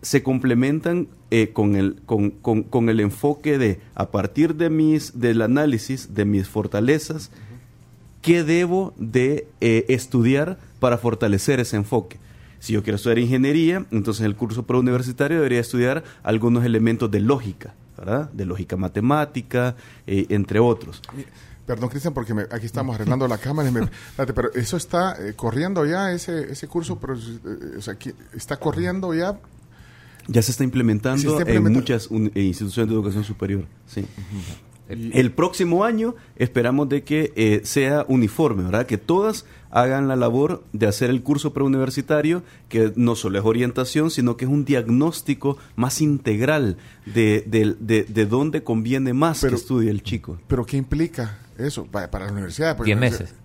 se 0.03 0.23
complementan 0.23 1.09
con, 1.53 1.77
el, 1.77 1.97
con, 2.07 2.31
con, 2.31 2.65
con, 2.65 2.89
el 2.89 2.99
enfoque 3.01 3.57
de, 3.59 3.81
a 3.95 4.11
partir 4.11 4.57
de 4.57 4.69
mis, 4.69 5.21
del 5.21 5.43
análisis 5.43 6.15
de 6.15 6.25
mis 6.25 6.49
fortalezas, 6.49 7.31
qué 8.23 8.45
debo 8.45 8.95
de 8.99 9.47
eh, 9.61 9.87
estudiar 9.89 10.59
para 10.79 10.99
fortalecer 10.99 11.61
ese 11.61 11.77
enfoque. 11.77 12.19
Si 12.61 12.73
yo 12.75 12.83
quiero 12.85 12.97
estudiar 12.97 13.19
ingeniería, 13.19 13.85
entonces 13.91 14.25
el 14.25 14.37
curso 14.37 14.65
preuniversitario 14.65 15.39
debería 15.39 15.61
estudiar 15.61 16.05
algunos 16.23 16.65
elementos 16.65 17.11
de 17.11 17.19
lógica, 17.21 17.75
¿verdad? 17.99 18.31
De 18.31 18.45
lógica 18.45 18.77
matemática, 18.77 19.75
eh, 20.07 20.27
entre 20.29 20.61
otros. 20.61 21.03
Perdón, 21.67 21.89
Cristian, 21.89 22.13
porque 22.15 22.35
me- 22.35 22.43
aquí 22.51 22.67
estamos 22.67 22.95
arreglando 22.95 23.27
la 23.29 23.39
cámara. 23.39 23.69
y 23.69 23.73
me- 23.73 23.89
pero 24.35 24.53
eso 24.55 24.77
está 24.77 25.17
eh, 25.19 25.33
corriendo 25.35 25.87
ya, 25.87 26.13
ese, 26.13 26.53
ese 26.53 26.69
curso, 26.69 26.99
pero, 27.01 27.15
eh, 27.15 27.77
o 27.79 27.83
sea, 27.83 27.95
aquí 27.95 28.13
está 28.35 28.57
corriendo 28.59 29.15
ya. 29.15 29.39
Ya 30.27 30.43
se 30.43 30.51
está 30.51 30.63
implementando, 30.65 31.19
Se 31.37 31.43
está 31.43 31.51
en 31.51 31.73
muchas 31.73 32.09
un- 32.09 32.31
instituciones 32.35 32.89
de 32.91 32.95
educación 32.95 33.25
superior. 33.25 33.65
Sí. 33.87 34.05
El 34.89 35.31
próximo 35.31 35.85
año 35.85 36.17
esperamos 36.35 36.89
de 36.89 37.05
que 37.05 37.33
eh, 37.37 37.61
sea 37.65 38.05
uniforme, 38.09 38.65
¿verdad? 38.65 38.87
Que 38.87 38.99
todas 38.99 39.45
hagan 39.71 40.09
la 40.09 40.17
labor 40.17 40.65
de 40.73 40.87
hacer 40.87 41.11
el 41.11 41.23
curso 41.23 41.53
preuniversitario, 41.53 42.43
que 42.69 42.93
no 42.97 43.15
solo 43.15 43.39
es 43.39 43.45
orientación, 43.45 44.11
sino 44.11 44.37
que 44.37 44.45
es 44.45 44.51
un 44.51 44.65
diagnóstico 44.65 45.57
más 45.77 46.01
integral 46.01 46.77
de, 47.07 47.45
de, 47.47 47.77
de- 47.79 48.05
de 48.05 48.27
dónde 48.27 48.63
conviene 48.65 49.13
más 49.15 49.41
Pero- 49.41 49.51
que 49.53 49.57
estudie 49.61 49.91
el 49.91 50.03
chico. 50.03 50.39
Pero 50.49 50.67
¿qué 50.67 50.77
implica 50.77 51.39
eso 51.59 51.87
Vaya, 51.93 52.11
para 52.11 52.27
la 52.27 52.33
universidad? 52.33 52.77
Porque 52.77 52.93
universidad- 52.95 53.21
meses. 53.27 53.37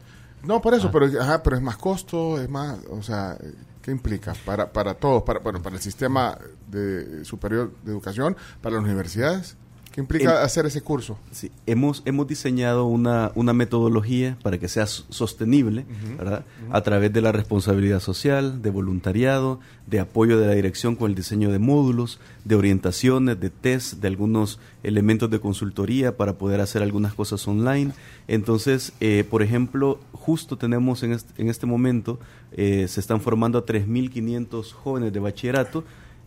No, 0.44 0.62
por 0.62 0.74
eso, 0.76 0.92
pero, 0.92 1.08
ajá, 1.20 1.42
pero 1.42 1.56
es 1.56 1.62
más 1.62 1.78
costo, 1.78 2.40
es 2.40 2.48
más, 2.50 2.78
o 2.92 3.02
sea, 3.02 3.36
¿qué 3.82 3.90
implica 3.92 4.34
para, 4.46 4.72
para 4.72 4.94
todos? 4.94 5.24
Para, 5.24 5.40
bueno, 5.40 5.60
para 5.62 5.76
el 5.76 5.82
sistema 5.82 6.38
de 6.70 7.26
superior 7.26 7.72
de 7.84 7.92
educación, 7.92 8.36
para 8.62 8.76
las 8.76 8.86
universidades. 8.86 9.58
¿Qué 9.96 10.02
implica 10.02 10.44
hacer 10.44 10.66
ese 10.66 10.82
curso? 10.82 11.18
Sí, 11.32 11.54
hemos, 11.66 12.02
hemos 12.04 12.28
diseñado 12.28 12.84
una, 12.84 13.32
una 13.34 13.54
metodología 13.54 14.38
para 14.44 14.58
que 14.58 14.68
sea 14.68 14.88
sostenible, 14.88 15.86
¿verdad? 16.18 16.44
A 16.70 16.82
través 16.82 17.14
de 17.14 17.22
la 17.22 17.32
responsabilidad 17.32 18.02
social, 18.02 18.62
de 18.62 18.72
voluntariado, 18.72 19.62
de 19.88 20.02
apoyo 20.02 20.38
de 20.38 20.48
la 20.48 20.52
dirección 20.52 20.98
con 20.98 21.12
el 21.12 21.16
diseño 21.16 21.50
de 21.50 21.60
módulos, 21.60 22.20
de 22.44 22.56
orientaciones, 22.56 23.40
de 23.40 23.50
test, 23.50 23.94
de 24.02 24.10
algunos 24.10 24.60
elementos 24.84 25.30
de 25.32 25.40
consultoría 25.40 26.18
para 26.18 26.34
poder 26.34 26.60
hacer 26.60 26.84
algunas 26.84 27.14
cosas 27.14 27.48
online. 27.48 27.94
Entonces, 28.28 28.92
eh, 29.00 29.24
por 29.30 29.44
ejemplo, 29.44 30.02
justo 30.12 30.58
tenemos 30.58 31.04
en 31.04 31.14
este, 31.14 31.42
en 31.42 31.48
este 31.50 31.68
momento, 31.68 32.20
eh, 32.52 32.88
se 32.90 33.00
están 33.00 33.22
formando 33.22 33.60
a 33.60 33.66
3.500 33.66 34.74
jóvenes 34.74 35.14
de 35.14 35.20
bachillerato 35.22 35.86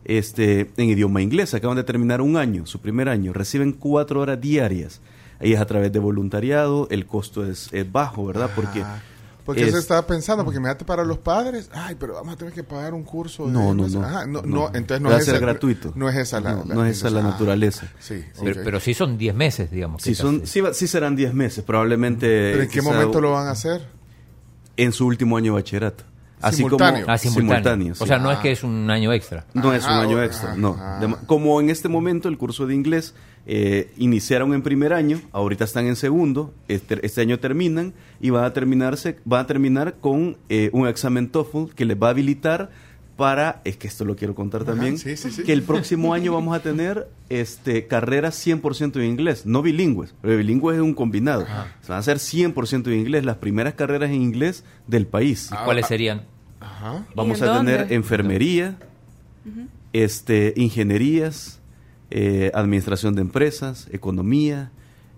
este, 0.09 0.71
en 0.77 0.89
idioma 0.89 1.23
inglés. 1.23 1.55
Acaban 1.55 1.77
de 1.77 1.85
terminar 1.85 2.21
un 2.21 2.37
año, 2.37 2.67
su 2.67 2.81
primer 2.81 3.09
año. 3.09 3.33
Reciben 3.33 3.73
cuatro 3.73 4.21
horas 4.21 4.41
diarias. 4.41 5.01
Ahí 5.41 5.53
es 5.53 5.61
a 5.61 5.67
través 5.67 5.93
de 5.93 6.01
voluntariado. 6.01 6.89
El 6.91 7.07
costo 7.07 7.47
es, 7.47 7.69
es 7.73 7.91
bajo, 7.93 8.27
¿verdad? 8.27 8.51
Porque, 8.57 8.83
Ah, 8.83 9.01
porque 9.45 9.63
es- 9.63 9.69
eso 9.69 9.79
estaba 9.79 10.05
pensando, 10.07 10.45
porque 10.45 10.59
imagínate 10.59 10.85
para 10.85 11.05
los 11.05 11.19
padres, 11.19 11.71
ay, 11.73 11.95
pero 11.99 12.15
vamos 12.15 12.35
a 12.35 12.37
tener 12.37 12.53
que 12.53 12.65
pagar 12.65 12.93
un 12.93 13.05
curso. 13.05 13.47
de- 13.47 13.53
No, 13.53 13.73
no, 13.73 13.87
no. 13.89 14.03
ajá, 14.03 14.27
no, 14.27 14.43
No. 14.43 14.49
no, 14.69 14.71
entonces 14.75 15.01
no 15.01 15.11
Va 15.11 15.15
a 15.15 15.19
es 15.21 15.25
ser 15.27 15.37
esa- 15.37 15.45
gratuito. 15.45 15.93
No 15.95 16.09
es 16.09 16.17
esa 16.17 16.41
la, 16.41 16.53
No, 16.55 16.65
no 16.65 16.85
es 16.85 16.97
esa 16.99 17.09
la 17.11 17.21
ah, 17.21 17.23
naturaleza. 17.23 17.87
Sí, 18.01 18.25
Pero, 18.43 18.61
pero 18.65 18.81
sí 18.81 18.95
son 18.95 19.17
10 19.17 19.35
meses, 19.35 19.71
digamos. 19.71 20.03
Sí, 20.03 20.15
son, 20.15 20.43
sí, 20.47 20.87
serán 20.89 21.15
10 21.17 21.33
meses, 21.35 21.63
probablemente. 21.65 22.27
¿Pero 22.53 22.63
en 22.65 22.69
qué 22.69 22.83
momento 22.83 23.21
lo 23.21 23.31
van 23.33 23.47
a 23.47 23.53
hacer? 23.53 23.87
En 24.77 24.93
su 24.93 25.07
último 25.07 25.37
año 25.37 25.53
de 25.55 25.61
bachillerato. 25.61 26.05
Así 26.41 26.59
Simultáneo. 26.59 27.03
como 27.03 27.13
Ah, 27.15 27.19
simultáneo. 27.19 27.55
simultáneo, 27.57 27.95
O 27.99 28.07
sea, 28.07 28.19
no 28.19 28.31
es 28.31 28.39
Ah. 28.39 28.43
que 28.43 28.53
es 28.53 28.63
un 28.63 28.91
año 28.91 29.13
extra. 29.13 29.45
No 29.55 29.73
es 29.75 29.85
un 29.85 29.91
Ajá, 29.91 30.01
año 30.03 30.23
extra, 30.23 30.55
no. 30.57 30.77
De- 31.01 31.17
como 31.27 31.61
en 31.61 31.69
este 31.71 31.89
momento 31.89 32.29
el 32.29 32.39
curso 32.39 32.67
de 32.67 32.75
inglés 32.75 33.15
eh, 33.51 33.91
iniciaron 33.97 34.53
en 34.53 34.61
primer 34.63 34.93
año, 34.93 35.21
ahorita 35.33 35.65
están 35.65 35.87
en 35.87 35.97
segundo, 35.97 36.53
este, 36.69 37.05
este 37.07 37.23
año 37.23 37.39
terminan 37.39 37.95
y 38.21 38.29
van 38.31 38.45
a 38.45 38.53
terminarse, 38.53 39.17
van 39.25 39.41
a 39.41 39.47
terminar 39.47 39.95
con 40.01 40.37
eh, 40.51 40.69
un 40.75 40.87
examen 40.87 41.29
TOEFL 41.31 41.73
que 41.75 41.87
les 41.87 41.97
va 41.97 42.09
a 42.09 42.11
habilitar 42.11 42.71
para, 43.19 43.61
es 43.65 43.77
que 43.77 43.89
esto 43.89 44.05
lo 44.05 44.15
quiero 44.15 44.37
contar 44.37 44.63
Ajá, 44.63 44.71
también, 44.71 44.97
sí, 44.97 45.17
sí, 45.17 45.33
sí. 45.33 45.43
que 45.43 45.53
el 45.53 45.65
próximo 45.65 46.15
año 46.15 46.33
vamos 46.33 46.57
a 46.57 46.61
tener 46.61 47.09
este 47.29 47.89
carreras 47.89 48.47
100% 48.47 48.93
de 48.93 49.07
inglés, 49.07 49.45
no 49.45 49.61
bilingües, 49.61 50.15
pero 50.23 50.37
bilingües 50.37 50.77
es 50.77 50.83
un 50.83 50.95
combinado. 50.95 51.45
Se 51.83 51.89
van 51.89 51.97
a 51.97 51.99
hacer 51.99 52.19
100% 52.19 52.85
de 52.85 52.97
inglés, 52.97 53.25
las 53.25 53.39
primeras 53.39 53.75
carreras 53.75 54.11
en 54.11 54.23
inglés 54.23 54.63
del 54.87 55.09
país. 55.09 55.51
¿Y 55.53 55.65
¿Cuáles 55.65 55.89
serían? 55.89 56.23
Ajá. 56.61 57.07
Vamos 57.17 57.41
¿Y 57.41 57.43
en 57.43 57.49
a 57.51 57.59
tener 57.59 57.79
dónde? 57.81 57.95
enfermería, 57.97 58.79
este, 59.93 60.55
ingenierías, 60.57 61.59
eh, 62.13 62.53
administración 62.55 63.17
de 63.17 63.23
empresas, 63.23 63.89
economía 63.91 64.71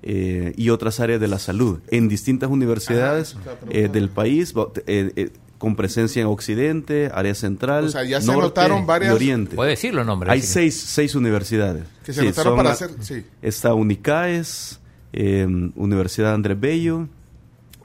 eh, 0.02 0.54
y 0.56 0.70
otras 0.70 1.00
áreas 1.00 1.20
de 1.20 1.28
la 1.28 1.38
salud 1.38 1.80
en 1.90 2.08
distintas 2.08 2.48
universidades 2.48 3.36
Ajá, 3.36 3.52
eso 3.52 3.66
te 3.66 3.66
iba 3.66 3.82
a 3.82 3.84
eh, 3.84 3.88
del 3.92 4.08
país, 4.08 4.54
eh, 4.86 5.12
eh, 5.16 5.30
con 5.60 5.76
presencia 5.76 6.20
en 6.22 6.26
Occidente, 6.26 7.10
área 7.14 7.34
central, 7.36 7.84
O 7.84 7.88
sea, 7.90 8.02
ya 8.02 8.20
se 8.20 8.26
norte 8.28 8.40
anotaron 8.60 8.86
varias- 8.86 9.12
y 9.12 9.14
Oriente. 9.14 9.54
Puede 9.56 9.70
decir 9.70 9.94
los 9.94 10.04
nombres. 10.06 10.32
Hay 10.32 10.40
seis, 10.42 10.74
seis 10.80 11.14
universidades. 11.14 11.84
Que 12.02 12.12
se 12.12 12.22
Sí, 12.22 12.32
para 12.56 12.62
la- 12.62 12.70
hacer, 12.70 12.90
sí. 13.00 13.24
Está 13.42 13.74
Unicaes, 13.74 14.80
eh, 15.12 15.46
Universidad 15.76 16.32
Andrés 16.32 16.58
Bello, 16.58 17.08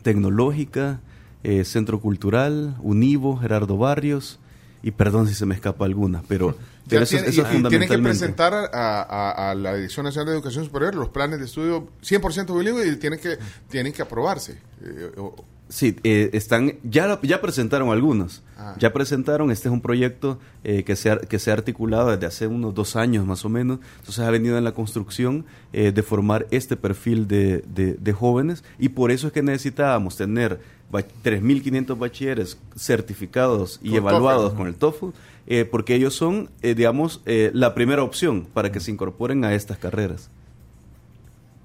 Tecnológica, 0.04 1.00
eh, 1.44 1.66
Centro 1.66 2.00
Cultural, 2.00 2.76
Univo, 2.82 3.38
Gerardo 3.38 3.78
Barrios, 3.78 4.40
y 4.82 4.92
perdón 4.92 5.28
si 5.28 5.34
se 5.34 5.46
me 5.46 5.56
escapa 5.56 5.86
alguna, 5.86 6.24
pero, 6.28 6.50
eso, 6.52 6.58
tiene- 6.88 7.04
eso 7.04 7.42
y- 7.42 7.46
es 7.56 7.60
y 7.60 7.64
tienen 7.64 7.90
que 7.90 7.98
presentar 7.98 8.54
a, 8.54 8.68
a- 9.02 9.52
a 9.52 9.56
la 9.56 9.76
Dirección 9.76 10.06
Nacional 10.06 10.28
de 10.28 10.34
Educación 10.34 10.64
Superior 10.66 10.94
los 10.96 11.10
planes 11.10 11.40
de 11.40 11.46
estudio 11.46 11.88
100% 12.02 12.56
bilingüe 12.58 12.88
y 12.88 12.96
tienen 12.98 13.20
que, 13.20 13.38
tienen 13.70 13.92
que 13.94 14.02
aprobarse. 14.04 14.60
Eh, 14.84 15.12
o- 15.18 15.36
Sí, 15.68 15.96
eh, 16.04 16.30
están, 16.34 16.74
ya, 16.84 17.20
ya 17.24 17.42
presentaron 17.42 17.90
algunos. 17.90 18.44
Ah. 18.56 18.76
Ya 18.80 18.94
presentaron, 18.94 19.50
este 19.50 19.68
es 19.68 19.74
un 19.74 19.82
proyecto 19.82 20.40
eh, 20.64 20.84
que, 20.84 20.96
se 20.96 21.10
ha, 21.10 21.18
que 21.18 21.40
se 21.40 21.50
ha 21.50 21.54
articulado 21.56 22.12
desde 22.12 22.28
hace 22.28 22.46
unos 22.48 22.76
dos 22.76 22.96
años 22.96 23.26
más 23.26 23.44
o 23.46 23.50
menos. 23.50 23.80
Entonces 24.00 24.20
ha 24.24 24.30
venido 24.30 24.58
en 24.60 24.64
la 24.64 24.74
construcción 24.74 25.44
eh, 25.74 25.92
de 25.92 26.04
formar 26.04 26.46
este 26.52 26.78
perfil 26.78 27.28
de, 27.28 27.64
de- 27.74 27.96
de 27.96 28.14
jóvenes 28.14 28.64
y 28.78 28.90
por 28.90 29.10
eso 29.12 29.26
es 29.28 29.34
que 29.34 29.42
necesitábamos 29.42 30.16
tener 30.18 30.60
ba- 30.92 31.02
3.500 31.24 31.98
bachilleres 31.98 32.58
certificados 32.78 33.80
y 33.82 33.90
Con 33.90 33.98
evaluados 33.98 34.44
TOEFL. 34.54 34.58
con 34.58 34.68
el 34.68 34.76
TOEFL, 34.76 35.06
eh, 35.48 35.66
porque 35.66 35.96
ellos 35.96 36.14
son, 36.14 36.52
eh, 36.62 36.76
digamos, 36.76 37.22
eh, 37.26 37.50
la 37.56 37.74
primera 37.74 38.04
opción 38.04 38.48
para 38.54 38.72
que 38.72 38.80
se 38.80 38.92
incorporen 38.92 39.44
a 39.44 39.54
estas 39.56 39.80
carreras. 39.80 40.30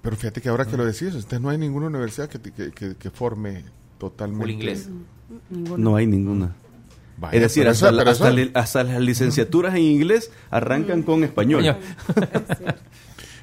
pero 0.02 0.16
fíjate 0.16 0.40
que 0.40 0.48
ahora 0.48 0.64
que 0.64 0.78
lo 0.78 0.86
decís, 0.86 1.08
entonces 1.14 1.40
no 1.42 1.50
hay 1.50 1.58
ninguna 1.58 1.88
universidad 1.88 2.30
que, 2.30 2.40
que- 2.72 2.94
que 2.96 3.10
forme 3.10 3.64
totalmente. 4.00 4.42
Full 4.42 4.50
inglés. 4.50 4.88
No 5.50 5.94
hay 5.94 6.08
ninguna. 6.08 6.56
Vaya, 7.18 7.36
es 7.36 7.42
decir, 7.42 7.68
hasta, 7.68 7.86
eso- 7.88 7.94
la- 7.94 8.00
pero 8.00 8.10
hasta 8.10 8.28
eso- 8.28 8.36
li- 8.36 8.50
hasta 8.54 8.82
las 8.82 9.00
licenciaturas 9.00 9.74
en 9.76 9.82
inglés 9.82 10.32
arrancan 10.50 11.02
con 11.04 11.22
español. 11.22 11.62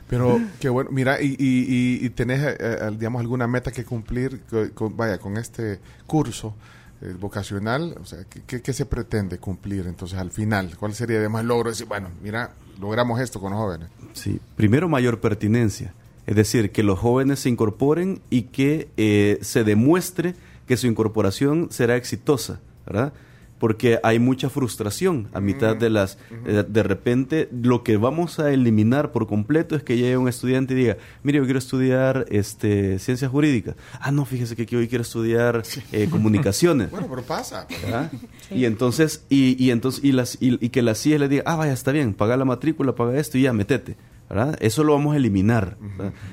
Pero 0.09 0.39
qué 0.61 0.69
bueno, 0.69 0.89
mira, 0.93 1.21
y, 1.21 1.35
y, 1.37 1.99
y- 1.99 2.05
y 2.05 2.09
tenés, 2.11 2.39
eh, 2.41 2.55
eh, 2.59 2.91
digamos, 2.97 3.19
alguna 3.19 3.45
meta 3.45 3.71
que 3.73 3.83
cumplir, 3.83 4.39
co- 4.49 4.69
con, 4.73 4.95
vaya, 4.95 5.17
con 5.17 5.35
este 5.35 5.79
curso 6.05 6.55
eh, 7.01 7.13
vocacional, 7.19 7.93
o 8.01 8.05
sea, 8.05 8.19
¿qué, 8.29 8.41
qué, 8.47 8.61
qué 8.61 8.71
se 8.71 8.85
pretende 8.85 9.37
cumplir 9.37 9.85
entonces 9.85 10.17
al 10.17 10.31
final? 10.31 10.77
¿Cuál 10.79 10.93
sería 10.93 11.17
además 11.17 11.41
el 11.41 11.49
logro? 11.49 11.71
Decir, 11.71 11.87
bueno, 11.87 12.07
mira, 12.23 12.51
logramos 12.79 13.19
esto 13.19 13.41
con 13.41 13.51
los 13.51 13.59
jóvenes. 13.59 13.89
Sí, 14.13 14.39
primero 14.55 14.87
mayor 14.87 15.19
pertinencia, 15.19 15.93
es 16.25 16.37
decir, 16.37 16.71
que 16.71 16.83
los 16.83 16.97
jóvenes 16.97 17.39
se 17.41 17.49
incorporen 17.49 18.21
y 18.29 18.43
que 18.43 18.87
eh, 18.95 19.39
se 19.41 19.65
demuestre 19.65 20.35
que 20.67 20.77
su 20.77 20.87
incorporación 20.87 21.67
será 21.71 21.95
exitosa, 21.95 22.59
¿verdad? 22.85 23.13
Porque 23.59 23.99
hay 24.03 24.19
mucha 24.19 24.51
frustración 24.51 25.29
a 25.33 25.41
mitad 25.41 25.75
de 25.75 25.89
las... 25.89 26.19
eh, 26.45 26.63
de 26.67 26.83
repente, 26.83 27.49
lo 27.51 27.83
que 27.83 27.97
vamos 27.97 28.37
a 28.37 28.51
eliminar 28.51 29.11
por 29.11 29.25
completo 29.25 29.75
es 29.75 29.81
que 29.81 29.97
llegue 29.97 30.15
un 30.15 30.27
estudiante 30.27 30.75
y 30.75 30.77
diga, 30.77 30.97
mire, 31.23 31.39
yo 31.39 31.45
quiero 31.45 31.57
estudiar 31.57 32.27
este, 32.29 32.99
ciencias 32.99 33.31
jurídicas. 33.31 33.75
Ah, 33.99 34.11
no, 34.11 34.25
fíjese 34.25 34.55
que 34.55 34.67
yo 34.67 34.87
quiero 34.87 35.01
estudiar 35.01 35.63
eh, 35.91 36.07
comunicaciones. 36.11 36.91
Bueno, 36.91 37.07
pero 37.09 37.23
pasa. 37.23 37.65
¿verdad? 37.81 38.11
Y 38.51 38.65
entonces, 38.65 39.23
y, 39.27 39.55
y 39.63 39.71
entonces, 39.71 40.03
y 40.03 40.11
las, 40.11 40.37
y, 40.39 40.63
y 40.63 40.69
que 40.69 40.83
la 40.83 40.93
CIE 40.93 41.17
le 41.17 41.27
diga, 41.27 41.41
ah, 41.47 41.55
vaya, 41.55 41.73
está 41.73 41.91
bien, 41.91 42.13
paga 42.13 42.37
la 42.37 42.45
matrícula, 42.45 42.93
paga 42.93 43.17
esto 43.17 43.39
y 43.39 43.41
ya, 43.41 43.53
metete. 43.53 43.97
¿Verdad? 44.29 44.57
Eso 44.59 44.83
lo 44.83 44.93
vamos 44.93 45.13
a 45.13 45.17
eliminar, 45.17 45.77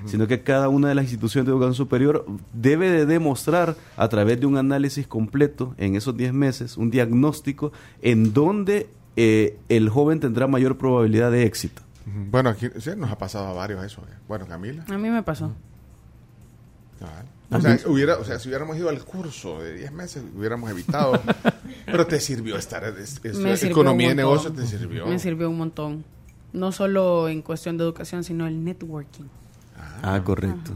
sino 0.05 0.27
que 0.27 0.43
cada 0.43 0.69
una 0.69 0.89
de 0.89 0.95
las 0.95 1.05
instituciones 1.05 1.47
de 1.47 1.53
educación 1.53 1.75
superior 1.75 2.27
debe 2.53 2.91
de 2.91 3.07
demostrar 3.07 3.77
a 3.97 4.09
través 4.09 4.41
de 4.41 4.47
un 4.47 4.57
análisis 4.57 5.07
completo 5.07 5.75
en 5.79 5.95
esos 5.97 6.17
10 6.17 6.33
meses, 6.33 6.77
un 6.77 6.91
diagnóstico 6.91 7.73
en 8.03 8.33
donde 8.33 8.89
eh, 9.17 9.57
el 9.69 9.89
joven 9.91 10.19
tendrá 10.21 10.47
mayor 10.49 10.77
probabilidad 10.77 11.31
de 11.31 11.45
éxito. 11.45 11.83
Bueno, 12.31 12.51
aquí 12.51 12.69
sí, 12.81 12.91
nos 12.97 13.11
ha 13.11 13.17
pasado 13.19 13.47
a 13.47 13.53
varios 13.53 13.83
eso. 13.85 14.03
eh. 14.11 14.15
Bueno, 14.29 14.47
Camila. 14.47 14.85
A 14.89 14.99
mí 14.99 15.09
me 15.09 15.23
pasó. 15.23 15.53
O 17.51 17.61
sea, 17.61 17.79
hubiera, 17.87 18.17
o 18.17 18.25
sea, 18.25 18.39
si 18.39 18.49
hubiéramos 18.49 18.77
ido 18.77 18.89
al 18.89 19.05
curso 19.05 19.61
de 19.61 19.75
10 19.75 19.93
meses, 19.93 20.23
hubiéramos 20.37 20.71
evitado. 20.71 21.21
pero 21.87 22.07
te 22.07 22.19
sirvió 22.19 22.57
estar. 22.57 22.83
Es, 22.85 23.21
es- 23.23 23.37
Me 23.37 23.57
sirvió 23.57 23.73
economía 23.77 24.09
y 24.09 24.11
un 24.11 24.17
negocio 24.17 24.51
montón. 24.51 24.65
te 24.69 24.79
sirvió. 24.79 25.07
Me 25.07 25.19
sirvió 25.19 25.51
un 25.51 25.59
montón. 25.59 26.05
No 26.55 26.73
solo 26.73 27.29
en 27.29 27.43
cuestión 27.43 27.77
de 27.77 27.85
educación, 27.85 28.25
sino 28.25 28.47
el 28.47 28.65
networking. 28.65 29.25
Ah, 30.03 30.23
correcto. 30.25 30.73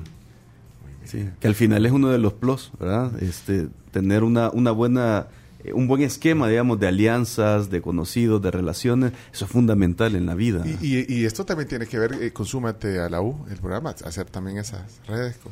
Sí, 1.05 1.27
que 1.41 1.49
al 1.49 1.55
final 1.55 1.87
es 1.87 1.93
uno 1.93 2.11
de 2.11 2.19
los 2.19 2.35
plus, 2.35 2.71
¿verdad? 2.79 3.23
Este, 3.23 3.69
tener 3.93 4.23
una, 4.25 4.51
una 4.51 4.73
buena, 4.73 5.29
eh, 5.65 5.73
un 5.73 5.89
buen 5.89 6.03
esquema, 6.03 6.49
digamos, 6.49 6.79
de 6.79 6.89
alianzas, 6.89 7.71
de 7.71 7.81
conocidos, 7.81 8.43
de 8.43 8.51
relaciones, 8.51 9.13
eso 9.33 9.47
es 9.47 9.51
fundamental 9.51 10.15
en 10.17 10.27
la 10.27 10.35
vida. 10.35 10.65
Y, 10.67 10.99
y- 10.99 11.07
y 11.09 11.25
esto 11.25 11.47
también 11.47 11.67
tiene 11.69 11.87
que 11.87 11.99
ver, 11.99 12.13
eh, 12.21 12.31
consúmate 12.33 13.01
a 13.01 13.09
la 13.09 13.23
U, 13.23 13.47
el 13.51 13.57
programa, 13.57 13.95
hacer 14.05 14.27
también 14.27 14.59
esas 14.59 15.01
redes. 15.07 15.39
co- 15.39 15.51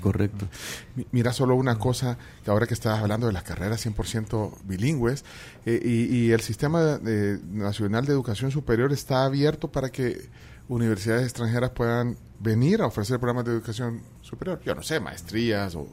Correcto. 0.00 0.46
Mi- 0.96 1.06
Mira 1.12 1.32
solo 1.32 1.54
una 1.56 1.78
cosa, 1.78 2.18
que 2.44 2.50
ahora 2.50 2.66
que 2.66 2.74
estabas 2.74 3.00
hablando 3.00 3.26
de 3.26 3.32
las 3.32 3.42
carreras 3.42 3.84
100% 3.84 4.58
bilingües, 4.64 5.24
eh, 5.66 5.80
y, 5.84 6.30
el 6.30 6.40
sistema 6.40 6.98
nacional 7.02 8.04
de 8.06 8.12
educación 8.12 8.50
superior 8.50 8.92
está 8.92 9.24
abierto 9.24 9.68
para 9.72 9.90
que 9.90 10.28
universidades 10.68 11.24
extranjeras 11.24 11.70
puedan 11.70 12.16
venir 12.40 12.82
a 12.82 12.86
ofrecer 12.86 13.18
programas 13.18 13.44
de 13.46 13.52
educación 13.52 14.02
superior. 14.22 14.60
Yo 14.64 14.74
no 14.74 14.82
sé, 14.82 15.00
maestrías 15.00 15.74
o 15.74 15.88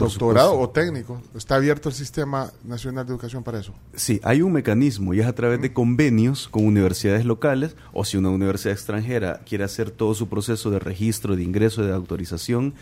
doctorado 0.00 0.50
supuesto. 0.52 0.70
o 0.70 0.84
técnico. 0.84 1.22
Está 1.36 1.56
abierto 1.56 1.88
el 1.88 1.94
sistema 1.94 2.50
nacional 2.64 3.06
de 3.06 3.12
educación 3.12 3.42
para 3.42 3.60
eso. 3.60 3.72
Sí, 3.94 4.20
hay 4.24 4.42
un 4.42 4.52
mecanismo 4.52 5.14
y 5.14 5.20
es 5.20 5.26
a 5.26 5.34
través 5.34 5.60
de 5.62 5.72
convenios 5.72 6.48
con 6.48 6.66
universidades 6.66 7.24
locales 7.24 7.76
o 7.92 8.04
si 8.04 8.16
una 8.16 8.30
universidad 8.30 8.72
extranjera 8.74 9.40
quiere 9.48 9.64
hacer 9.64 9.90
todo 9.90 10.14
su 10.14 10.28
proceso 10.28 10.70
de 10.70 10.78
registro, 10.78 11.36
de 11.36 11.42
ingreso, 11.42 11.82
de 11.84 11.92
autorización 11.92 12.74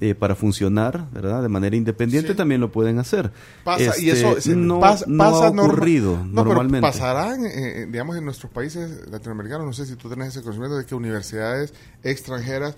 eh, 0.00 0.16
para 0.16 0.34
funcionar, 0.34 1.08
¿verdad? 1.12 1.40
De 1.40 1.48
manera 1.48 1.76
independiente 1.76 2.32
Sí. 2.32 2.36
también 2.36 2.60
lo 2.60 2.72
pueden 2.72 2.98
hacer. 2.98 3.30
Pasa, 3.62 3.80
y 4.00 4.10
Este, 4.10 4.10
eso 4.28 4.40
se- 4.40 4.56
no, 4.56 4.80
pasa, 4.80 5.04
no 5.06 5.18
pasa 5.18 5.46
ha 5.46 5.50
norma- 5.52 5.72
ocurrido 5.72 6.16
no, 6.24 6.42
normalmente. 6.44 6.80
pasará, 6.80 7.32
en, 7.36 7.46
eh, 7.46 7.86
digamos, 7.88 8.16
en 8.16 8.24
nuestros 8.24 8.50
países 8.50 9.08
latinoamericanos, 9.08 9.64
no 9.64 9.72
sé 9.72 9.86
si 9.86 9.94
tú 9.94 10.08
tienes 10.08 10.30
ese 10.30 10.42
conocimiento 10.42 10.76
de 10.78 10.84
que 10.84 10.96
universidades 10.96 11.72
extranjeras 12.02 12.74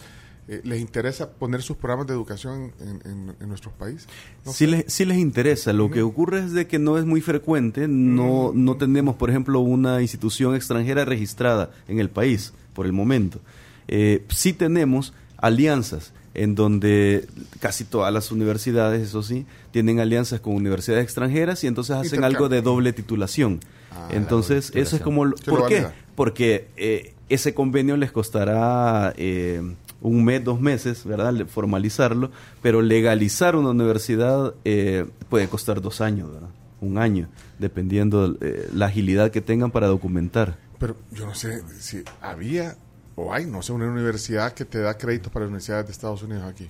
eh, 0.48 0.60
les 0.64 0.80
interesa 0.80 1.30
poner 1.30 1.62
sus 1.62 1.76
programas 1.76 2.06
de 2.06 2.12
educación 2.14 2.72
en, 2.80 3.00
en- 3.10 3.34
en 3.40 3.48
nuestros 3.48 3.74
países. 3.74 4.06
No 4.44 4.52
sí, 4.52 4.64
sé. 4.64 4.70
les, 4.70 4.84
sí 4.92 5.04
les 5.04 5.18
interesa. 5.18 5.72
Lo 5.72 5.90
que 5.90 6.02
ocurre 6.02 6.40
es 6.40 6.52
de 6.52 6.66
que 6.66 6.78
no 6.78 6.98
es 6.98 7.04
muy 7.04 7.20
frecuente. 7.20 7.88
No, 7.88 8.52
no 8.54 8.76
tenemos, 8.76 9.16
por 9.16 9.30
ejemplo, 9.30 9.60
una 9.60 10.02
institución 10.02 10.54
extranjera 10.54 11.04
registrada 11.04 11.70
en 11.88 11.98
el 11.98 12.10
país 12.10 12.52
por 12.74 12.86
el 12.86 12.92
momento. 12.92 13.40
Eh, 13.88 14.24
sí 14.28 14.52
tenemos 14.52 15.12
alianzas 15.36 16.12
en 16.34 16.54
donde 16.54 17.26
casi 17.60 17.84
todas 17.84 18.12
las 18.12 18.30
universidades, 18.30 19.00
eso 19.08 19.22
sí, 19.22 19.46
tienen 19.70 20.00
alianzas 20.00 20.40
con 20.40 20.54
universidades 20.54 21.02
extranjeras 21.04 21.64
y 21.64 21.66
entonces 21.66 21.96
hacen 21.96 22.24
algo 22.24 22.48
de 22.50 22.60
doble 22.60 22.92
titulación. 22.92 23.60
Ah, 23.90 24.08
entonces, 24.12 24.70
eso 24.74 24.96
es 24.96 25.02
como... 25.02 25.30
¿Por 25.30 25.66
qué? 25.68 25.86
Porque 26.14 26.68
eh, 26.76 27.14
ese 27.30 27.54
convenio 27.54 27.96
les 27.96 28.12
costará 28.12 29.14
eh, 29.16 29.62
un 30.08 30.24
mes, 30.24 30.42
dos 30.44 30.60
meses, 30.60 31.04
¿verdad? 31.04 31.34
Formalizarlo, 31.46 32.30
pero 32.62 32.80
legalizar 32.82 33.56
una 33.56 33.70
universidad 33.70 34.54
eh, 34.64 35.04
puede 35.28 35.48
costar 35.48 35.80
dos 35.80 36.00
años, 36.00 36.30
¿verdad? 36.32 36.48
Un 36.80 36.98
año, 36.98 37.28
dependiendo 37.58 38.36
eh, 38.40 38.68
la 38.74 38.86
agilidad 38.86 39.30
que 39.30 39.40
tengan 39.40 39.70
para 39.70 39.86
documentar. 39.88 40.58
Pero 40.78 40.96
yo 41.10 41.26
no 41.26 41.34
sé 41.34 41.62
si 41.80 42.02
había 42.20 42.76
o 43.16 43.32
hay, 43.32 43.46
no 43.46 43.62
sé, 43.62 43.72
una 43.72 43.86
universidad 43.90 44.52
que 44.52 44.64
te 44.64 44.78
da 44.78 44.96
crédito 44.96 45.30
para 45.30 45.46
universidades 45.46 45.86
de 45.86 45.92
Estados 45.92 46.22
Unidos 46.22 46.44
aquí. 46.44 46.68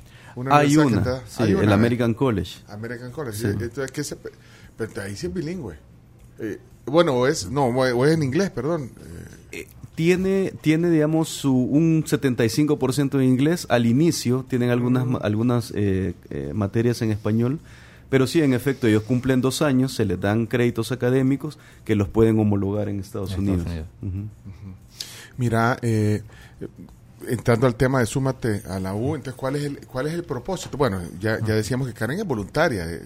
hay 0.50 0.76
una, 0.76 1.02
te 1.02 1.10
da- 1.10 1.22
sí, 1.26 1.42
hay 1.42 1.54
una, 1.54 1.64
el 1.64 1.70
¿eh? 1.70 1.74
American 1.74 2.14
College. 2.14 2.60
American 2.68 3.10
College. 3.10 3.36
Sí. 3.36 3.42
sí. 3.48 3.64
Entonces, 3.64 3.90
¿qué 3.90 4.04
se- 4.04 4.16
pero 4.76 5.02
ahí 5.02 5.16
sí 5.16 5.26
es 5.26 5.34
bilingüe. 5.34 5.74
Eh, 6.38 6.58
bueno, 6.86 7.14
o 7.14 7.26
es, 7.26 7.50
no, 7.50 7.66
o 7.66 8.04
es 8.06 8.14
en 8.14 8.22
inglés, 8.22 8.50
perdón. 8.50 8.90
Eh, 9.00 9.26
Eh, 9.52 9.68
tiene, 9.96 10.52
tiene 10.60 10.88
digamos, 10.90 11.28
su, 11.28 11.52
un 11.56 12.04
75% 12.04 13.18
de 13.18 13.24
inglés. 13.24 13.66
Al 13.68 13.86
inicio 13.86 14.44
tienen 14.48 14.70
algunas, 14.70 15.04
ma- 15.06 15.18
algunas 15.18 15.72
eh, 15.74 16.14
eh, 16.30 16.52
materias 16.54 17.02
en 17.02 17.10
español. 17.10 17.58
Pero 18.08 18.28
sí, 18.28 18.40
en 18.40 18.54
efecto, 18.54 18.86
ellos 18.86 19.02
cumplen 19.02 19.40
dos 19.40 19.62
años, 19.62 19.92
se 19.92 20.04
les 20.04 20.20
dan 20.20 20.46
créditos 20.46 20.92
académicos 20.92 21.58
que 21.84 21.96
los 21.96 22.06
pueden 22.06 22.38
homologar 22.38 22.88
en 22.88 23.00
Estados 23.00 23.32
En 23.32 23.40
Unidos. 23.40 23.66
Estados 23.66 23.86
Unidos. 24.00 24.28
Ujú. 24.44 24.72
Mira, 25.38 25.76
eh, 25.82 26.22
entrando 27.28 27.66
al 27.66 27.74
tema 27.74 27.98
de 28.00 28.06
súmate 28.06 28.62
a 28.68 28.78
la 28.78 28.94
U, 28.94 29.16
entonces, 29.16 29.34
¿cuál 29.34 29.56
es 29.56 29.64
el, 29.64 29.78
cuál 29.86 30.06
es 30.06 30.14
el 30.14 30.22
propósito? 30.24 30.76
Bueno, 30.78 31.00
ya, 31.20 31.38
ya 31.44 31.54
decíamos 31.54 31.88
que 31.88 31.94
Karen 31.94 32.18
es 32.20 32.24
voluntaria. 32.26 32.86
eh, 32.88 33.02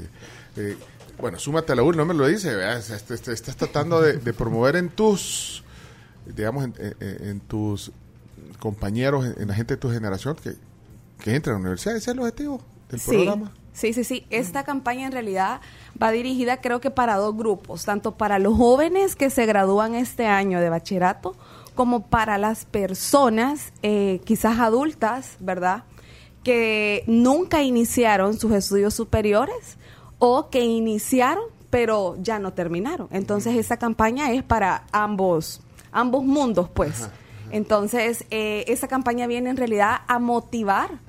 eh, 0.57 0.77
bueno, 1.19 1.39
súmate 1.39 1.73
a 1.73 1.77
la 1.77 1.83
U, 1.83 1.93
no 1.93 2.05
me 2.05 2.15
lo 2.15 2.27
dice, 2.27 2.51
estás 2.77 3.57
tratando 3.57 4.01
de, 4.01 4.15
de 4.19 4.33
promover 4.33 4.77
en 4.77 4.89
tus, 4.91 5.63
digamos, 6.35 6.65
en, 6.65 6.75
en- 7.01 7.29
en 7.29 7.41
tus 7.41 7.93
compañeros, 8.59 9.25
en, 9.27 9.43
en 9.43 9.49
la 9.49 9.55
gente 9.55 9.75
de 9.75 9.79
tu 9.81 9.91
generación 9.91 10.37
que, 10.43 10.55
que 11.23 11.35
entran 11.35 11.57
a 11.57 11.59
la 11.59 11.63
universidad. 11.63 11.97
Ese 11.97 12.11
es 12.11 12.15
el 12.15 12.21
objetivo 12.21 12.61
del 12.91 13.01
Sí, 13.01 13.11
programa. 13.11 13.53
sí, 13.73 13.93
sí, 13.93 14.05
sí. 14.05 14.27
Esta 14.31 14.65
campaña 14.65 15.07
en 15.07 15.13
realidad 15.13 15.61
va 16.03 16.11
dirigida 16.11 16.61
creo 16.61 16.81
que 16.81 16.91
para 16.91 17.17
dos 17.17 17.37
grupos, 17.37 17.85
tanto 17.85 18.17
para 18.17 18.39
los 18.39 18.57
jóvenes 18.57 19.17
que 19.17 19.31
se 19.31 19.47
gradúan 19.47 19.95
este 19.95 20.27
año 20.27 20.61
de 20.61 20.69
bachillerato, 20.71 21.35
como 21.75 22.07
para 22.09 22.37
las 22.37 22.65
personas 22.67 23.73
eh, 23.83 24.21
quizás 24.25 24.59
adultas, 24.59 25.37
¿verdad? 25.41 25.85
Que 26.43 27.05
nunca 27.07 27.63
iniciaron 27.63 28.39
sus 28.39 28.53
estudios 28.53 28.95
superiores 28.95 29.77
o 30.19 30.49
que 30.51 30.61
iniciaron 30.65 31.45
pero 31.71 32.17
ya 32.21 32.41
no 32.41 32.53
terminaron. 32.53 33.07
Entonces 33.13 33.55
esa 33.55 33.77
campaña 33.77 34.33
es 34.33 34.43
para 34.43 34.83
ambos, 34.91 35.61
ambos 35.93 36.25
mundos, 36.25 36.69
pues. 36.69 37.09
Entonces, 37.51 38.25
eh, 38.31 38.65
esa 38.69 38.89
campaña 38.89 39.27
viene 39.27 39.51
en 39.51 39.57
realidad 39.57 40.03
a 40.07 40.19
motivar, 40.19 41.01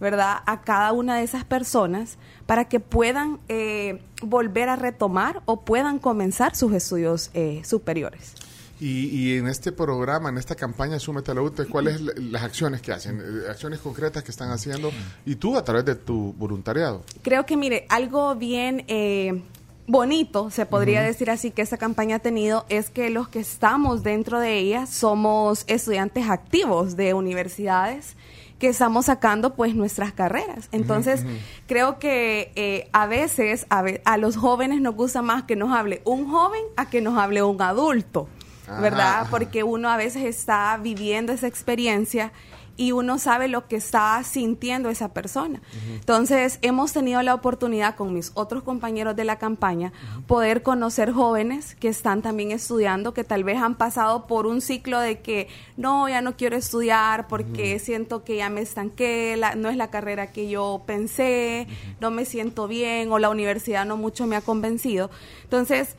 ¿verdad?, 0.00 0.36
a 0.46 0.60
cada 0.60 0.92
una 0.92 1.16
de 1.16 1.24
esas 1.24 1.44
personas 1.44 2.18
para 2.46 2.66
que 2.66 2.80
puedan 2.80 3.38
eh, 3.48 4.00
volver 4.22 4.68
a 4.68 4.76
retomar 4.76 5.42
o 5.44 5.62
puedan 5.62 5.98
comenzar 5.98 6.54
sus 6.54 6.72
estudios 6.72 7.30
eh, 7.34 7.62
superiores. 7.64 8.34
Y, 8.80 9.06
y 9.06 9.38
en 9.38 9.48
este 9.48 9.72
programa, 9.72 10.28
en 10.28 10.38
esta 10.38 10.54
campaña 10.54 11.00
Súmete 11.00 11.32
a 11.32 11.34
la 11.34 11.42
¿cuáles 11.68 11.96
son 11.96 12.32
las 12.32 12.42
acciones 12.44 12.80
que 12.80 12.92
hacen? 12.92 13.20
Eh, 13.20 13.50
Acciones 13.50 13.80
concretas 13.80 14.22
que 14.22 14.30
están 14.30 14.50
haciendo 14.52 14.92
y 15.26 15.34
tú 15.34 15.56
a 15.56 15.64
través 15.64 15.84
de 15.84 15.96
tu 15.96 16.32
voluntariado. 16.34 17.02
Creo 17.22 17.44
que, 17.44 17.56
mire, 17.56 17.86
algo 17.88 18.36
bien 18.36 18.84
eh, 18.86 19.42
bonito, 19.88 20.50
se 20.50 20.66
podría 20.66 21.02
decir 21.02 21.30
así, 21.30 21.50
que 21.50 21.62
esa 21.62 21.78
campaña 21.78 22.16
ha 22.16 22.18
tenido 22.20 22.64
es 22.68 22.90
que 22.90 23.10
los 23.10 23.28
que 23.28 23.40
estamos 23.40 24.02
dentro 24.04 24.38
de 24.38 24.58
ella 24.58 24.86
somos 24.86 25.64
estudiantes 25.66 26.28
activos 26.28 26.94
de 26.94 27.14
universidades 27.14 28.14
que 28.58 28.68
estamos 28.68 29.06
sacando 29.06 29.54
pues 29.54 29.74
nuestras 29.74 30.12
carreras. 30.12 30.68
Entonces, 30.72 31.24
creo 31.66 31.98
que 31.98 32.52
eh, 32.56 32.88
a 32.92 33.06
veces 33.06 33.66
a, 33.70 33.82
ve- 33.82 34.02
a 34.04 34.16
los 34.18 34.36
jóvenes 34.36 34.80
nos 34.80 34.94
gusta 34.94 35.22
más 35.22 35.44
que 35.44 35.56
nos 35.56 35.72
hable 35.76 36.02
un 36.04 36.28
joven 36.30 36.62
a 36.76 36.90
que 36.90 37.00
nos 37.00 37.16
hable 37.16 37.42
un 37.42 37.60
adulto, 37.62 38.28
Ajá, 38.66 38.80
¿verdad? 38.80 39.20
ajá. 39.20 39.30
Porque 39.30 39.62
uno 39.62 39.88
a 39.88 39.96
veces 39.96 40.24
está 40.24 40.76
viviendo 40.82 41.32
esa 41.32 41.46
experiencia 41.46 42.32
y 42.78 42.92
uno 42.92 43.18
sabe 43.18 43.48
lo 43.48 43.68
que 43.68 43.76
está 43.76 44.22
sintiendo 44.24 44.88
esa 44.88 45.12
persona. 45.12 45.60
Entonces, 45.92 46.58
hemos 46.62 46.92
tenido 46.94 47.20
la 47.22 47.34
oportunidad 47.34 47.96
con 47.96 48.14
mis 48.14 48.30
otros 48.34 48.62
compañeros 48.62 49.14
de 49.16 49.24
la 49.24 49.36
campaña 49.36 49.92
poder 50.26 50.62
conocer 50.62 51.12
jóvenes 51.12 51.74
que 51.74 51.88
están 51.88 52.22
también 52.22 52.50
estudiando, 52.52 53.12
que 53.12 53.24
tal 53.24 53.44
vez 53.44 53.58
han 53.58 53.74
pasado 53.74 54.26
por 54.26 54.46
un 54.46 54.60
ciclo 54.62 55.00
de 55.00 55.20
que 55.20 55.48
no, 55.76 56.08
ya 56.08 56.22
no 56.22 56.36
quiero 56.36 56.56
estudiar 56.56 57.26
porque 57.28 57.78
siento 57.80 58.24
que 58.24 58.36
ya 58.36 58.48
me 58.48 58.60
estanqué, 58.62 59.36
la- 59.36 59.54
no 59.56 59.68
es 59.68 59.76
la 59.76 59.90
carrera 59.90 60.32
que 60.32 60.48
yo 60.48 60.82
pensé, 60.86 61.66
no 62.00 62.10
me 62.10 62.24
siento 62.24 62.68
bien 62.68 63.10
o 63.12 63.18
la 63.18 63.28
universidad 63.28 63.84
no 63.84 63.96
mucho 63.96 64.26
me 64.26 64.36
ha 64.36 64.40
convencido. 64.40 65.10
Entonces, 65.42 65.96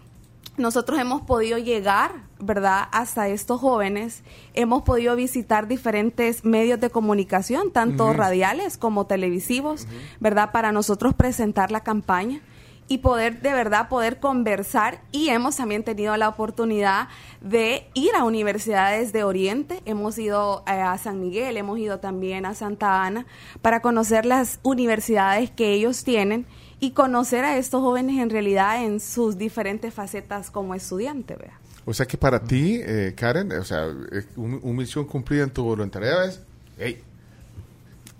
nosotros 0.59 0.99
hemos 0.99 1.21
podido 1.21 1.57
llegar, 1.57 2.11
¿verdad?, 2.39 2.87
hasta 2.91 3.27
estos 3.29 3.59
jóvenes. 3.59 4.23
Hemos 4.53 4.83
podido 4.83 5.15
visitar 5.15 5.67
diferentes 5.67 6.45
medios 6.45 6.79
de 6.79 6.89
comunicación, 6.89 7.71
tanto 7.71 8.13
radiales 8.13 8.77
como 8.77 9.07
televisivos, 9.07 9.87
¿verdad?, 10.19 10.51
para 10.51 10.71
nosotros 10.71 11.13
presentar 11.13 11.71
la 11.71 11.81
campaña 11.81 12.41
y 12.89 12.97
poder 12.97 13.41
de 13.41 13.53
verdad 13.53 13.87
poder 13.87 14.19
conversar 14.19 15.01
y 15.11 15.29
hemos 15.29 15.55
también 15.55 15.83
tenido 15.83 16.17
la 16.17 16.27
oportunidad 16.27 17.07
de 17.39 17.87
ir 17.93 18.09
a 18.15 18.23
universidades 18.23 19.13
de 19.13 19.23
Oriente, 19.23 19.81
hemos 19.85 20.17
ido 20.17 20.63
eh, 20.67 20.71
a 20.71 20.97
San 20.97 21.21
Miguel, 21.21 21.55
hemos 21.55 21.77
ido 21.77 21.99
también 21.99 22.47
a 22.47 22.55
Santa 22.55 23.03
Ana 23.03 23.27
para 23.61 23.81
conocer 23.81 24.25
las 24.25 24.59
universidades 24.63 25.51
que 25.51 25.71
ellos 25.71 26.03
tienen 26.03 26.47
y 26.79 26.91
conocer 26.91 27.43
a 27.45 27.57
estos 27.57 27.81
jóvenes 27.81 28.19
en 28.21 28.29
realidad 28.29 28.83
en 28.83 28.99
sus 28.99 29.37
diferentes 29.37 29.93
facetas 29.93 30.49
como 30.51 30.75
estudiante, 30.75 31.35
vea. 31.35 31.59
O 31.85 31.93
sea 31.93 32.05
que 32.05 32.17
para 32.17 32.39
ti, 32.43 32.79
eh, 32.83 33.13
Karen, 33.17 33.51
o 33.53 33.63
sea, 33.63 33.87
un, 34.35 34.59
un 34.61 34.75
misión 34.75 35.05
cumplida 35.05 35.43
en 35.43 35.49
tu 35.49 35.63
voluntariado 35.63 36.23
es, 36.23 36.39
hey, 36.77 37.01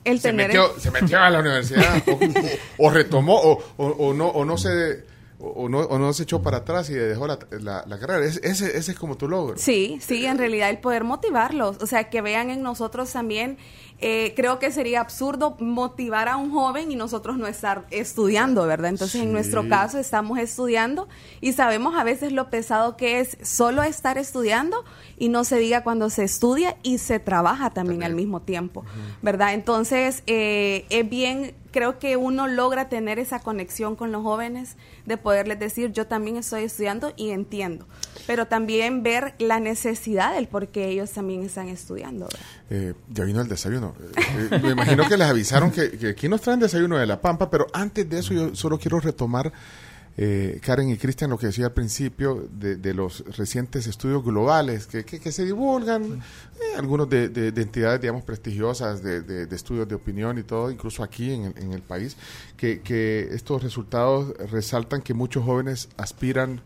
El 0.04 0.20
se 0.20 0.34
metió, 0.34 0.80
se 0.80 0.90
metió 0.92 1.20
a 1.20 1.30
la 1.30 1.40
universidad 1.40 2.02
o, 2.08 2.86
o 2.86 2.90
retomó 2.90 3.36
o, 3.40 3.64
o- 3.78 4.14
no 4.14 4.28
o 4.28 4.44
no 4.46 4.58
se 4.58 5.04
o, 5.42 5.48
o 5.66 5.70
no, 5.70 5.80
o 5.80 5.98
no 6.00 6.12
se 6.14 6.24
echó 6.24 6.42
para 6.42 6.58
atrás 6.58 6.90
y 6.90 6.94
dejó 6.96 7.26
la, 7.28 7.40
la- 7.52 7.86
la 7.88 8.00
carrera. 8.00 8.26
Es- 8.26 8.42
ese, 8.44 8.76
ese 8.78 8.92
es 8.92 8.98
como 9.00 9.16
tu 9.18 9.28
logro. 9.30 9.58
Sí, 9.58 10.00
sí, 10.02 10.26
en 10.26 10.38
realidad 10.38 10.70
el 10.70 10.80
poder 10.80 11.04
motivarlos, 11.04 11.78
o 11.82 11.86
sea, 11.88 12.10
que 12.10 12.22
vean 12.22 12.50
en 12.50 12.62
nosotros 12.62 13.12
también, 13.14 13.58
eh, 14.02 14.34
creo 14.36 14.60
que 14.60 14.72
sería 14.72 15.02
absurdo 15.02 15.58
motivar 15.60 16.30
a 16.30 16.38
un 16.38 16.52
joven 16.52 16.90
y 16.92 16.96
nosotros 16.96 17.38
no 17.38 17.48
estar 17.48 17.86
estudiando, 17.92 18.66
¿verdad? 18.66 18.92
Entonces, 18.92 19.22
en 19.22 19.34
nuestro 19.34 19.68
caso 19.68 20.00
estamos 20.00 20.40
estudiando 20.40 21.10
y 21.42 21.52
sabemos 21.52 21.96
a 21.96 22.06
veces 22.06 22.32
lo 22.32 22.50
pesado 22.50 22.96
que 22.96 23.20
es 23.20 23.38
solo 23.42 23.84
estar 23.84 24.18
estudiando 24.18 24.86
y 25.18 25.28
no 25.28 25.44
se 25.44 25.58
diga 25.58 25.84
cuando 25.84 26.10
se 26.10 26.24
estudia 26.24 26.78
y 26.82 27.00
se 27.00 27.20
trabaja 27.20 27.72
también, 27.72 28.04
al 28.04 28.16
mismo 28.16 28.42
tiempo, 28.42 28.86
¿verdad? 29.22 29.54
Entonces, 29.54 30.24
eh, 30.28 30.86
es 30.90 31.10
bien 31.10 31.56
creo 31.72 32.00
que 32.00 32.18
uno 32.18 32.48
logra 32.48 32.90
tener 32.90 33.20
esa 33.20 33.40
conexión 33.40 33.96
con 33.96 34.12
los 34.12 34.24
jóvenes 34.24 34.76
de 35.06 35.18
poderles 35.18 35.60
decir 35.60 35.92
yo 35.92 36.08
también 36.08 36.38
estoy 36.38 36.64
estudiando 36.64 37.14
y 37.16 37.30
entiendo, 37.30 37.86
pero 38.28 38.48
también 38.48 39.04
ver 39.04 39.36
la 39.40 39.60
necesidad 39.60 40.34
del 40.34 40.48
por 40.48 40.70
qué 40.70 40.88
ellos 40.88 41.12
también 41.12 41.44
están 41.44 41.68
estudiando. 41.68 42.26
¿verdad? 42.26 42.40
Eh, 42.72 42.94
ya 43.10 43.24
vino 43.24 43.42
el 43.42 43.48
desayuno. 43.48 43.96
Eh, 44.00 44.50
eh, 44.52 44.60
me 44.62 44.72
imagino 44.72 45.08
que 45.08 45.18
les 45.18 45.28
avisaron 45.28 45.72
que, 45.72 45.92
que 45.92 46.10
aquí 46.10 46.30
nos 46.30 46.42
traen 46.42 46.60
desayuno 46.60 46.98
de 46.98 47.08
La 47.08 47.20
Pampa, 47.20 47.50
pero 47.50 47.66
antes 47.74 48.08
de 48.10 48.20
eso 48.20 48.34
yo 48.34 48.56
solo 48.56 48.78
quiero 48.78 49.00
retomar, 49.00 49.52
eh, 50.22 50.60
Karen 50.62 50.90
y 50.90 50.98
Cristian, 50.98 51.30
lo 51.30 51.38
que 51.38 51.48
decía 51.48 51.68
al 51.68 51.72
principio 51.72 52.48
de, 52.52 52.76
de 52.76 52.94
los 52.94 53.24
recientes 53.38 53.88
estudios 53.88 54.24
globales 54.24 54.86
que, 54.86 55.06
que, 55.06 55.20
que 55.20 55.32
se 55.32 55.46
divulgan, 55.46 56.22
eh, 56.60 56.76
algunos 56.78 57.10
de, 57.10 57.30
de- 57.30 57.52
de 57.54 57.62
entidades, 57.62 58.02
digamos, 58.02 58.24
prestigiosas 58.24 59.02
de, 59.02 59.22
de- 59.22 59.46
de 59.46 59.56
estudios 59.56 59.88
de 59.88 59.96
opinión 59.96 60.38
y 60.38 60.44
todo, 60.44 60.70
incluso 60.70 61.04
aquí 61.04 61.32
en 61.32 61.46
el, 61.46 61.58
en 61.58 61.74
el 61.74 61.82
país, 61.82 62.18
que, 62.58 62.82
que 62.82 63.30
estos 63.32 63.64
resultados 63.64 64.34
resaltan 64.52 65.02
que 65.02 65.14
muchos 65.14 65.44
jóvenes 65.46 65.88
aspiran 65.98 66.62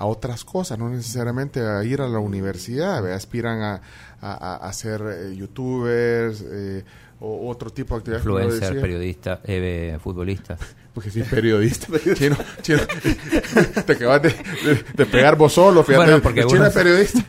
a 0.00 0.06
otras 0.06 0.44
cosas, 0.44 0.78
no 0.78 0.88
necesariamente 0.88 1.60
a 1.60 1.84
ir 1.84 2.00
a 2.00 2.08
la 2.08 2.18
universidad, 2.18 3.06
aspiran 3.12 3.60
a, 3.62 3.74
a- 4.22 4.54
a- 4.54 4.56
a 4.56 4.72
ser 4.72 5.02
eh, 5.02 5.34
youtubers 5.36 6.42
eh, 6.44 6.84
o 7.20 7.48
otro 7.50 7.70
tipo 7.70 7.94
de 8.00 8.16
actividades. 8.16 8.54
Influencer, 8.54 8.80
periodista, 8.80 9.40
eh, 9.44 9.98
futbolista. 10.02 10.56
Porque 10.94 11.08
sí, 11.10 11.22
periodista. 11.22 11.86
Chino, 12.14 12.36
chino, 12.62 12.80
te 13.86 13.92
acabas 13.92 14.22
de, 14.22 14.28
de- 14.30 14.84
de 14.94 15.06
pegar 15.06 15.36
vos 15.36 15.52
solo, 15.52 15.84
fíjate. 15.84 16.04
Bueno, 16.06 16.22
porque 16.22 16.44
chino 16.46 16.66
es 16.66 16.74
periodista. 16.74 17.24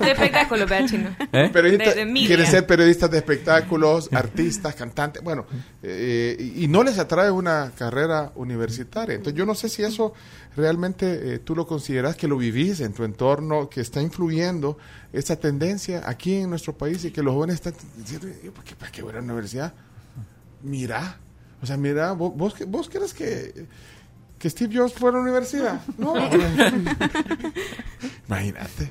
De 0.00 0.10
espectáculo, 0.10 0.66
vea 0.66 0.84
chino. 0.86 1.14
¿Eh? 1.32 1.50
Periodista- 1.52 1.90
De- 1.90 1.94
de 2.00 2.06
media. 2.06 2.26
quieren 2.26 2.46
ser 2.46 2.66
periodistas 2.66 3.10
de 3.10 3.18
espectáculos, 3.18 4.08
artistas, 4.12 4.74
cantantes, 4.74 5.22
bueno, 5.22 5.46
eh, 5.82 6.36
y, 6.56 6.64
y 6.64 6.68
no 6.68 6.82
les 6.82 6.98
atrae 6.98 7.30
una 7.30 7.70
carrera 7.78 8.32
universitaria. 8.34 9.14
Entonces 9.14 9.38
yo 9.38 9.46
no 9.46 9.54
sé 9.54 9.68
si 9.68 9.82
eso 9.84 10.12
realmente 10.56 11.34
eh, 11.34 11.38
tú 11.38 11.54
lo 11.54 11.66
consideras 11.66 12.16
que 12.16 12.26
lo 12.26 12.36
vivís 12.36 12.80
en 12.80 12.92
tu 12.92 13.04
entorno, 13.04 13.68
que 13.68 13.82
está 13.82 14.00
influyendo 14.02 14.78
esa 15.18 15.36
tendencia 15.36 16.02
aquí 16.08 16.34
en 16.34 16.50
nuestro 16.50 16.76
país 16.76 17.04
y 17.04 17.10
que 17.10 17.22
los 17.22 17.34
jóvenes 17.34 17.54
están 17.56 17.74
diciendo, 17.96 18.28
"Yo, 18.44 18.52
¿para 18.52 18.64
qué, 18.64 18.74
para 18.76 18.92
qué 18.92 19.02
voy 19.02 19.12
a 19.12 19.16
la 19.16 19.22
universidad? 19.22 19.72
Mira, 20.62 21.18
o 21.62 21.66
sea, 21.66 21.76
mira, 21.76 22.12
vos, 22.12 22.32
vos, 22.36 22.54
vos 22.68 22.88
crees 22.88 23.12
que, 23.14 23.66
que 24.38 24.50
Steve 24.50 24.76
Jobs 24.76 24.92
fue 24.94 25.10
a 25.10 25.14
la 25.14 25.20
universidad. 25.20 25.80
No, 25.98 26.14
Imagínate. 28.28 28.90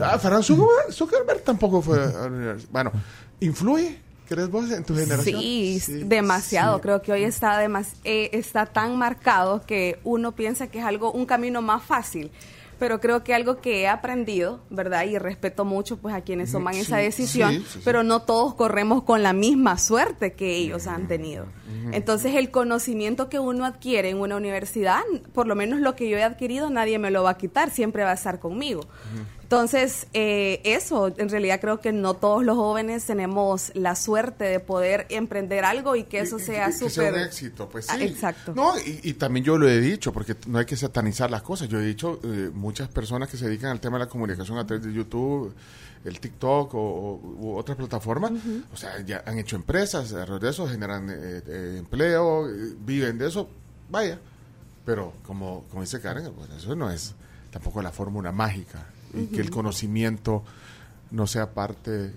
Ah, 0.00 0.18
Fernando 0.18 0.42
Zuckerberg, 0.42 0.92
Zuckerberg 0.92 1.42
tampoco 1.42 1.82
fue 1.82 2.02
a 2.02 2.06
la 2.06 2.26
universidad. 2.26 2.70
Bueno, 2.72 2.92
¿influye, 3.40 3.98
crees 4.26 4.48
vos, 4.48 4.70
en 4.70 4.84
tu 4.84 4.94
generación? 4.96 5.40
Sí, 5.40 5.80
demasiado. 6.04 6.76
sí. 6.76 6.82
Creo 6.82 7.02
que 7.02 7.12
hoy 7.12 7.24
está, 7.24 7.58
demas- 7.60 7.96
eh, 8.04 8.30
está 8.32 8.64
tan 8.66 8.96
marcado 8.96 9.66
que 9.66 9.98
uno 10.04 10.32
piensa 10.32 10.68
que 10.68 10.78
es 10.78 10.84
algo 10.84 11.12
un 11.12 11.26
camino 11.26 11.60
más 11.60 11.82
fácil. 11.82 12.30
Pero 12.78 13.00
creo 13.00 13.24
que 13.24 13.32
algo 13.34 13.60
que 13.60 13.80
he 13.82 13.88
aprendido, 13.88 14.60
¿verdad? 14.70 15.04
Y 15.04 15.18
respeto 15.18 15.64
mucho 15.64 15.96
pues 15.96 16.14
a 16.14 16.20
quienes 16.20 16.52
toman 16.52 16.74
Sí, 16.74 16.80
esa 16.80 16.98
decisión, 16.98 17.52
sí, 17.52 17.58
sí, 17.60 17.66
sí. 17.74 17.80
pero 17.84 18.02
no 18.02 18.20
todos 18.22 18.54
corremos 18.54 19.02
con 19.02 19.22
la 19.22 19.32
misma 19.32 19.78
suerte 19.78 20.34
que 20.34 20.56
ellos 20.56 20.86
han 20.86 21.08
tenido. 21.08 21.46
Entonces 21.92 22.34
el 22.34 22.50
conocimiento 22.50 23.28
que 23.28 23.38
uno 23.38 23.64
adquiere 23.64 24.10
en 24.10 24.20
una 24.20 24.36
universidad, 24.36 25.00
por 25.32 25.46
lo 25.46 25.54
menos 25.54 25.80
lo 25.80 25.94
que 25.94 26.08
yo 26.08 26.16
he 26.18 26.22
adquirido, 26.24 26.68
nadie 26.68 26.98
me 26.98 27.10
lo 27.10 27.22
va 27.22 27.30
a 27.30 27.36
quitar, 27.38 27.70
siempre 27.70 28.02
va 28.02 28.10
a 28.10 28.14
estar 28.14 28.40
conmigo. 28.40 28.80
Entonces, 29.46 30.08
eh, 30.12 30.60
eso, 30.64 31.06
en 31.16 31.28
realidad 31.28 31.60
creo 31.60 31.80
que 31.80 31.92
no 31.92 32.14
todos 32.14 32.42
los 32.44 32.56
jóvenes 32.56 33.04
tenemos 33.04 33.70
la 33.74 33.94
suerte 33.94 34.42
de 34.42 34.58
poder 34.58 35.06
emprender 35.08 35.64
algo 35.64 35.94
y 35.94 36.02
que 36.02 36.18
eso 36.18 36.38
Y- 36.38 36.42
sea 36.42 36.72
súper... 36.72 37.14
un 37.14 37.20
éxito, 37.20 37.68
pues 37.68 37.86
sí. 37.86 37.92
Ah, 37.94 38.02
exacto. 38.02 38.54
No, 38.56 38.76
y, 38.76 38.98
y 39.04 39.12
también 39.14 39.44
yo 39.44 39.56
lo 39.56 39.68
he 39.68 39.80
dicho, 39.80 40.12
porque 40.12 40.34
no 40.48 40.58
hay 40.58 40.66
que 40.66 40.76
satanizar 40.76 41.30
las 41.30 41.42
cosas. 41.42 41.68
Yo 41.68 41.78
he 41.78 41.86
dicho, 41.86 42.18
eh, 42.24 42.50
muchas 42.52 42.88
personas 42.88 43.28
que 43.28 43.36
se 43.36 43.46
dedican 43.46 43.70
al 43.70 43.78
tema 43.78 43.98
de 43.98 44.06
la 44.06 44.10
comunicación 44.10 44.58
a 44.58 44.66
través 44.66 44.84
de 44.84 44.92
YouTube, 44.92 45.54
el 46.04 46.18
TikTok 46.18 46.74
o, 46.74 46.78
o- 46.80 47.20
u 47.38 47.56
otras 47.56 47.76
plataformas, 47.76 48.32
o 48.74 48.76
sea, 48.76 49.00
ya 49.02 49.22
han 49.26 49.38
hecho 49.38 49.54
empresas, 49.54 50.12
alrededor 50.12 50.40
de 50.40 50.50
eso 50.50 50.66
generan 50.66 51.08
eh, 51.08 51.14
eh, 51.46 51.76
empleo, 51.78 52.48
eh, 52.48 52.74
viven 52.80 53.16
de 53.16 53.28
eso, 53.28 53.48
vaya. 53.90 54.18
Pero 54.84 55.12
como, 55.24 55.62
como 55.70 55.82
dice 55.82 56.00
Karen, 56.00 56.32
pues 56.32 56.50
eso 56.50 56.74
no 56.74 56.90
es 56.90 57.14
tampoco 57.52 57.80
la 57.80 57.92
fórmula 57.92 58.32
mágica 58.32 58.86
y 59.16 59.26
que 59.26 59.40
el 59.40 59.50
conocimiento 59.50 60.42
no 61.10 61.26
sea 61.26 61.52
parte 61.54 62.12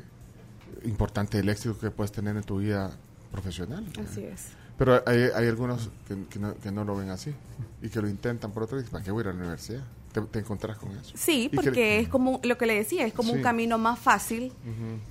importante 0.84 1.38
del 1.38 1.50
éxito 1.50 1.78
que 1.78 1.92
puedes 1.92 2.12
tener 2.12 2.36
en 2.38 2.44
tu 2.44 2.58
vida 2.60 2.92
profesional. 3.32 3.86
Así 4.02 4.24
es. 4.24 4.48
Pero 4.78 5.04
hay, 5.06 5.24
hay 5.36 5.48
algunos 5.48 5.90
que, 6.08 6.16
que 6.30 6.40
no, 6.40 6.56
que 6.56 6.72
no 6.72 6.86
lo 6.86 6.96
ven 6.96 7.10
así 7.10 7.34
y 7.82 7.90
que 7.90 8.02
lo 8.02 8.08
intentan 8.08 8.52
por 8.52 8.64
otro 8.64 8.78
lado. 8.78 8.90
¿Para 8.90 9.04
qué 9.04 9.12
voy 9.12 9.22
a 9.22 9.24
ir 9.24 9.28
a 9.28 9.34
la 9.34 9.40
universidad? 9.40 9.84
Te, 10.14 10.22
te 10.22 10.40
encontrás 10.40 10.78
con 10.78 10.92
eso. 10.98 11.12
Sí, 11.16 11.46
Y 11.46 11.50
que- 11.50 11.56
porque 11.58 12.00
es 12.00 12.08
como 12.08 12.40
lo 12.44 12.58
que 12.58 12.66
le 12.66 12.76
decía, 12.76 13.06
es 13.06 13.14
como 13.14 13.32
Sí. 13.32 13.36
un 13.38 13.42
camino 13.44 13.78
más 13.78 14.00
fácil 14.00 14.54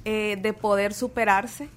eh, 0.06 0.38
de 0.42 0.52
poder 0.54 0.94
superarse, 0.94 1.68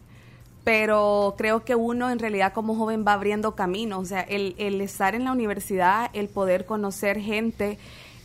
pero 0.63 1.35
creo 1.37 1.65
que 1.65 1.75
uno 1.75 2.09
en 2.09 2.19
realidad 2.19 2.53
como 2.53 2.75
joven 2.75 3.03
va 3.05 3.13
abriendo 3.13 3.55
caminos, 3.55 3.99
o 3.99 4.05
sea, 4.05 4.21
el, 4.21 4.55
el 4.57 4.79
estar 4.81 5.13
en 5.15 5.25
la 5.25 5.31
universidad, 5.33 6.09
el 6.13 6.29
poder 6.29 6.65
conocer 6.65 7.19
gente 7.19 7.77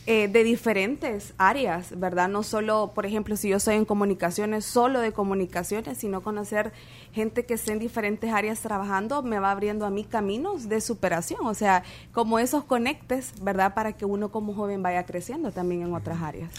eh, 0.09 0.27
de 0.29 0.43
diferentes 0.45 1.33
áreas, 1.37 1.99
¿verdad? 1.99 2.29
No 2.29 2.41
solo, 2.41 2.93
por 2.95 3.05
ejemplo, 3.05 3.35
si 3.35 3.49
yo 3.49 3.59
soy 3.59 3.75
en 3.75 3.83
comunicaciones, 3.85 4.63
solo 4.65 5.01
de 5.01 5.11
comunicaciones, 5.11 5.97
sino 5.97 6.21
conocer 6.21 6.71
gente 7.13 7.45
que 7.45 7.53
esté 7.55 7.73
en 7.73 7.79
diferentes 7.79 8.31
áreas 8.33 8.61
trabajando, 8.61 9.21
me 9.21 9.37
va 9.37 9.51
abriendo 9.51 9.85
a 9.85 9.89
mí 9.89 10.05
caminos 10.05 10.69
de 10.69 10.79
superación, 10.81 11.41
o 11.45 11.53
sea, 11.53 11.83
como 12.13 12.39
esos 12.39 12.63
conectes, 12.63 13.33
¿verdad? 13.41 13.73
Para 13.73 13.93
que 13.97 14.05
uno 14.05 14.29
como 14.31 14.53
joven 14.53 14.81
vaya 14.81 15.05
creciendo 15.05 15.51
también 15.51 15.81
en 15.81 15.93
otras 15.93 16.21
áreas. 16.21 16.49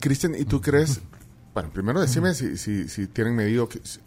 Cristian, 0.00 0.34
¿y 0.34 0.44
tú 0.44 0.60
crees? 0.60 1.00
Bueno, 1.54 1.68
primero 1.70 2.00
decime 2.00 2.32
si, 2.34 2.56
si, 2.56 2.88
si 2.88 3.06
tienen 3.06 3.36
medido 3.36 3.68
que, 3.68 3.80
si- 3.84 4.00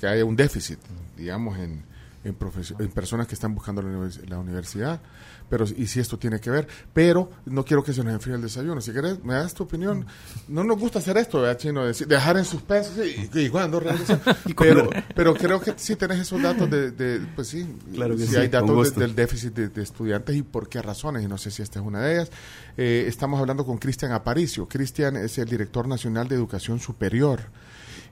que 0.00 0.06
haya 0.06 0.24
un 0.24 0.34
déficit, 0.36 0.78
digamos, 1.16 1.56
en, 1.58 1.84
en, 2.26 2.88
personas 2.90 3.26
que 3.26 3.34
están 3.34 3.54
buscando 3.54 3.82
la, 3.82 3.88
univers- 3.90 4.26
la 4.28 4.38
universidad, 4.38 5.00
pero 5.48 5.64
y 5.64 5.86
si 5.86 6.00
esto 6.00 6.18
tiene 6.18 6.40
que 6.40 6.50
ver. 6.50 6.66
Pero 6.92 7.30
no 7.46 7.64
quiero 7.64 7.82
que 7.84 7.92
se 7.92 8.02
nos 8.02 8.12
enfríe 8.12 8.34
el 8.34 8.42
desayuno. 8.42 8.80
Si 8.80 8.92
querés, 8.92 9.22
me 9.24 9.34
das 9.34 9.54
tu 9.54 9.62
opinión. 9.64 10.04
No 10.48 10.64
nos 10.64 10.78
gusta 10.78 10.98
hacer 10.98 11.16
esto, 11.18 11.40
¿verdad, 11.40 11.58
Chino? 11.58 11.84
Decir- 11.86 12.06
dejar 12.06 12.36
en 12.36 12.44
suspenso 12.44 13.04
y, 13.04 13.30
y 13.32 13.48
cuándo 13.48 13.78
regresar. 13.80 14.20
pero, 14.58 14.90
pero 15.14 15.34
creo 15.34 15.60
que 15.60 15.74
sí 15.76 15.94
tenés 15.96 16.20
esos 16.20 16.42
datos 16.42 16.68
de, 16.70 16.90
de- 16.90 17.20
pues 17.34 17.48
sí, 17.48 17.66
Claro 17.94 18.16
si 18.18 18.26
sí, 18.26 18.36
hay 18.36 18.48
datos 18.48 18.94
de- 18.94 19.00
del 19.00 19.14
déficit 19.14 19.54
de, 19.54 19.68
de 19.68 19.82
estudiantes 19.82 20.34
y 20.36 20.42
por 20.42 20.68
qué 20.68 20.82
razones, 20.82 21.22
y 21.22 21.28
no 21.28 21.38
sé 21.38 21.50
si 21.50 21.62
esta 21.62 21.78
es 21.80 21.86
una 21.86 22.00
de 22.00 22.14
ellas. 22.14 22.30
Eh, 22.76 23.04
estamos 23.06 23.38
hablando 23.40 23.64
con 23.64 23.78
Cristian 23.78 24.12
Aparicio. 24.12 24.66
Cristian 24.68 25.16
es 25.16 25.38
el 25.38 25.48
director 25.48 25.86
nacional 25.86 26.28
de 26.28 26.34
educación 26.34 26.80
superior 26.80 27.40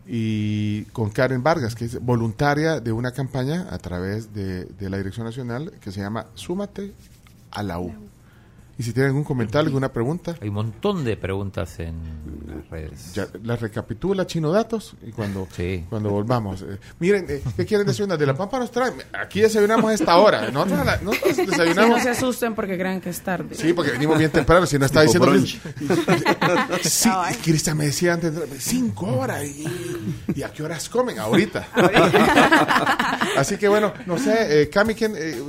y 0.06 0.84
con 0.86 1.10
Karen 1.10 1.42
Vargas, 1.42 1.74
que 1.74 1.86
es 1.86 2.00
voluntaria 2.00 2.80
de 2.80 2.92
una 2.92 3.12
campaña 3.12 3.66
a 3.70 3.78
través 3.78 4.34
de, 4.34 4.64
de 4.64 4.90
la 4.90 4.98
Dirección 4.98 5.26
Nacional 5.26 5.72
que 5.80 5.92
se 5.92 6.00
llama 6.00 6.26
Súmate 6.34 6.92
a 7.50 7.62
la 7.62 7.78
U. 7.78 7.92
Y 8.76 8.82
si 8.82 8.92
tienen 8.92 9.10
algún 9.10 9.24
comentario, 9.24 9.68
alguna 9.68 9.92
pregunta, 9.92 10.34
Hay 10.40 10.48
un 10.48 10.54
montón 10.54 11.04
de 11.04 11.16
preguntas 11.16 11.78
en 11.78 11.94
las 12.46 12.68
redes. 12.70 13.12
ya 13.14 13.28
las 13.44 13.60
recapitula 13.60 14.26
Chino 14.26 14.50
Datos 14.50 14.94
y 15.06 15.12
cuando, 15.12 15.46
Sí. 15.54 15.84
cuando 15.88 16.10
volvamos. 16.10 16.62
eh, 16.62 16.78
miren, 16.98 17.26
eh, 17.28 17.40
¿qué 17.56 17.64
quieren 17.66 17.86
desayunar? 17.86 18.18
De 18.18 18.26
la 18.26 18.34
Pampa 18.36 18.58
nos 18.58 18.70
traen. 18.72 18.94
Aquí 19.12 19.40
desayunamos 19.40 19.90
a 19.90 19.94
esta 19.94 20.16
hora. 20.18 20.50
Nosotros, 20.50 20.80
a 20.80 20.84
la- 20.84 20.96
nosotros 20.98 21.36
Si 21.36 21.42
no 21.46 21.50
desayunamos. 21.52 22.02
se 22.02 22.10
asusten 22.10 22.54
porque 22.56 22.76
crean 22.76 23.00
que 23.00 23.10
es 23.10 23.20
tarde. 23.20 23.54
Sí, 23.54 23.72
porque 23.72 23.92
venimos 23.92 24.18
bien 24.18 24.30
temprano, 24.32 24.66
si 24.66 24.76
no 24.78 24.86
está 24.86 25.02
diciendo... 25.02 25.32
Sí, 26.82 27.08
Cristian 27.42 27.76
me 27.76 27.86
decía 27.86 28.14
antes, 28.14 28.32
cinco 28.58 29.06
horas, 29.06 29.44
y, 29.44 29.66
y 30.34 30.42
a 30.42 30.52
qué 30.52 30.62
horas 30.62 30.88
comen? 30.88 31.18
Ahorita. 31.18 31.68
Así 33.36 33.56
que 33.56 33.68
bueno, 33.68 33.92
no 34.06 34.18
sé, 34.18 34.62
eh, 34.62 34.68
Cami, 34.68 34.94
¿quién, 34.94 35.14
eh, 35.16 35.40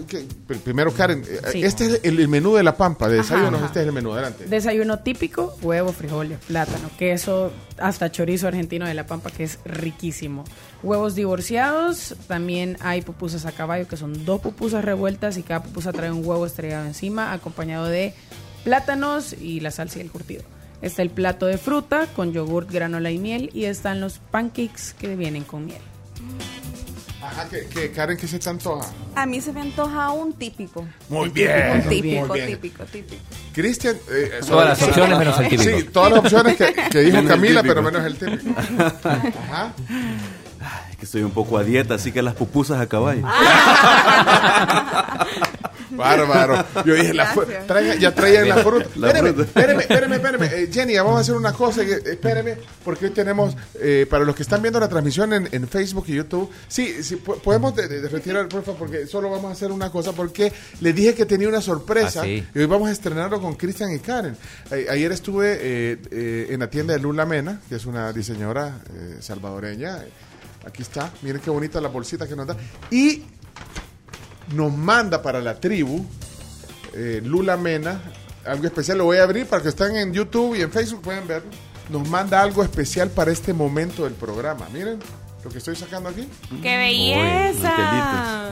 primero 0.64 0.92
Karen, 0.94 1.24
eh, 1.28 1.40
Sí. 1.52 1.64
este 1.64 1.86
es 1.86 2.00
el, 2.04 2.20
el 2.20 2.28
menú 2.28 2.56
de 2.56 2.64
la 2.64 2.76
Pampa, 2.76 3.08
de 3.16 3.22
desayunos, 3.24 3.56
Ajá. 3.56 3.66
este 3.68 3.82
es 3.82 3.88
el 3.88 3.94
menú. 3.94 4.14
Adelante. 4.14 4.46
Desayuno 4.46 5.00
típico, 5.00 5.58
huevo, 5.62 5.92
frijoles, 5.92 6.40
plátano, 6.46 6.90
queso, 6.98 7.52
hasta 7.78 8.12
chorizo 8.12 8.48
argentino 8.48 8.86
de 8.86 8.94
La 8.94 9.06
Pampa, 9.06 9.30
que 9.32 9.44
es 9.44 9.60
riquísimo. 9.66 10.44
Huevos 10.84 11.16
divorciados, 11.16 12.16
también 12.28 12.78
hay 12.82 13.02
pupusas 13.02 13.46
a 13.46 13.52
caballo, 13.52 13.88
que 13.88 13.98
son 13.98 14.26
dos 14.26 14.42
pupusas 14.42 14.86
revueltas 14.86 15.38
y 15.38 15.44
cada 15.44 15.64
pupusa 15.64 15.92
trae 15.94 16.12
un 16.12 16.26
huevo 16.26 16.46
estrellado 16.46 16.86
encima, 16.86 17.34
acompañado 17.34 17.86
de 17.86 18.14
plátanos 18.64 19.34
y 19.34 19.60
la 19.60 19.72
salsa 19.72 20.00
y 20.00 20.02
el 20.02 20.12
curtido. 20.12 20.44
Está 20.82 21.02
el 21.02 21.10
plato 21.10 21.46
de 21.46 21.58
fruta 21.58 22.08
con 22.16 22.34
yogurt, 22.34 22.70
granola 22.70 23.10
y 23.12 23.18
miel 23.18 23.50
y 23.54 23.66
están 23.66 24.02
los 24.02 24.20
pancakes 24.20 24.94
que 25.00 25.16
vienen 25.16 25.44
con 25.44 25.66
miel. 25.66 25.82
Ajá, 27.26 27.50
que, 27.50 27.66
que 27.68 27.92
Karen, 27.92 28.18
¿qué 28.18 28.28
se 28.28 28.38
te 28.40 28.50
antoja? 28.50 28.88
A 29.16 29.26
mí 29.26 29.42
se 29.42 29.52
me 29.52 29.62
antoja 29.62 30.12
un 30.12 30.34
típico. 30.34 30.86
Muy 31.10 31.30
bien. 31.30 31.72
Un 31.72 31.78
Muy 31.86 31.90
típico, 32.02 32.34
bien. 32.34 32.48
típico, 32.48 32.84
típico. 32.86 33.22
Cristian. 33.54 33.96
eh, 34.12 34.40
Todas 34.46 34.46
sobre- 34.48 34.66
las 34.68 34.82
opciones 34.84 35.18
menos 35.20 35.40
el 35.40 35.48
típico. 35.50 35.78
Sí, 35.78 35.84
todas 35.86 36.10
las 36.12 36.20
opciones 36.20 36.56
que, 36.56 36.74
que 36.92 37.00
dijo 37.00 37.18
Menos 37.18 37.32
Camila, 37.32 37.64
pero 37.64 37.82
menos 37.82 38.06
el 38.06 38.16
típico. 38.18 38.60
Ajá. 39.04 39.74
Es 40.92 40.98
que 40.98 41.06
estoy 41.06 41.24
un 41.24 41.32
poco 41.32 41.58
a 41.58 41.64
dieta, 41.64 41.96
así 41.96 42.12
que 42.12 42.22
las 42.22 42.36
pupusas 42.36 42.80
a 42.80 42.88
caballo. 42.88 43.26
Bárbaro. 45.98 46.66
Yo 46.86 46.94
dije, 46.96 47.14
la 47.14 47.34
traigan- 47.68 48.00
ya 48.00 48.14
traían 48.14 48.48
la 48.50 48.58
fruta. 48.58 48.88
La 48.96 49.08
espéreme, 49.08 49.34
fruta. 49.34 49.44
espéreme, 49.60 49.82
espéreme, 49.84 50.16
espéreme. 50.16 50.46
Eh, 50.48 50.70
Jenny, 50.72 50.96
vamos 50.98 51.18
a 51.18 51.20
hacer 51.22 51.36
una 51.36 51.54
cosa. 51.54 51.82
Espéreme, 51.84 52.58
porque 52.84 53.06
hoy 53.06 53.12
tenemos, 53.12 53.56
eh, 53.76 54.06
para 54.10 54.24
los 54.26 54.36
que 54.36 54.44
están 54.44 54.62
viendo 54.62 54.80
la 54.80 54.88
transmisión 54.90 55.34
en, 55.34 55.50
en 55.52 55.68
Facebook 55.68 56.06
y 56.08 56.14
YouTube, 56.16 56.50
sí, 56.68 57.04
sí 57.04 57.16
po- 57.18 57.38
podemos 57.38 57.76
de- 57.76 57.88
de- 57.88 58.02
de 58.02 58.10
retirar, 58.10 58.48
por 58.48 58.64
favor, 58.64 58.80
porque 58.80 59.08
solo 59.08 59.30
vamos 59.30 59.50
a 59.50 59.54
hacer 59.54 59.72
una 59.72 59.90
cosa, 59.92 60.12
porque 60.14 60.52
le 60.82 60.94
dije 60.94 61.14
que 61.16 61.26
tenía 61.26 61.48
una 61.50 61.62
sorpresa. 61.62 62.22
Ah, 62.22 62.26
sí. 62.26 62.46
Y 62.54 62.60
hoy 62.60 62.66
vamos 62.66 62.90
a 62.90 62.92
estrenarlo 62.92 63.42
con 63.42 63.56
Cristian 63.56 63.94
y 63.94 64.00
Karen. 64.00 64.36
Ayer 64.90 65.12
estuve 65.12 65.58
eh, 65.62 65.98
eh, 66.12 66.48
en 66.50 66.60
la 66.60 66.70
tienda 66.70 66.94
de 66.94 67.00
Lula 67.00 67.26
Mena, 67.26 67.62
que 67.68 67.76
es 67.76 67.86
una 67.86 68.12
diseñadora 68.14 68.80
eh, 68.94 69.18
salvadoreña. 69.20 70.00
Aquí 70.66 70.82
está, 70.82 71.12
miren 71.22 71.42
qué 71.42 71.50
bonita 71.52 71.80
la 71.80 71.90
bolsita 71.90 72.28
que 72.28 72.36
nos 72.36 72.48
da. 72.48 72.58
Y 72.90 73.24
nos 74.54 74.76
manda 74.76 75.22
para 75.22 75.42
la 75.42 75.60
tribu 75.60 76.06
eh, 76.94 77.22
Lula 77.24 77.58
Mena 77.58 78.00
algo 78.46 78.66
especial. 78.66 78.98
Lo 78.98 79.06
voy 79.06 79.18
a 79.18 79.24
abrir 79.24 79.46
para 79.48 79.62
que 79.62 79.70
estén 79.70 79.96
en 79.96 80.14
YouTube 80.14 80.56
y 80.56 80.62
en 80.62 80.72
Facebook 80.72 81.02
pueden 81.02 81.28
verlo. 81.28 81.50
Nos 81.90 82.08
manda 82.10 82.42
algo 82.42 82.64
especial 82.64 83.10
para 83.10 83.32
este 83.32 83.54
momento 83.54 84.04
del 84.06 84.14
programa. 84.14 84.68
Miren 84.74 85.00
lo 85.44 85.52
que 85.52 85.60
estoy 85.60 85.76
sacando 85.76 86.10
aquí. 86.10 86.28
¡Qué 86.62 86.78
belleza! 86.78 87.72
¿Ah? 87.78 88.50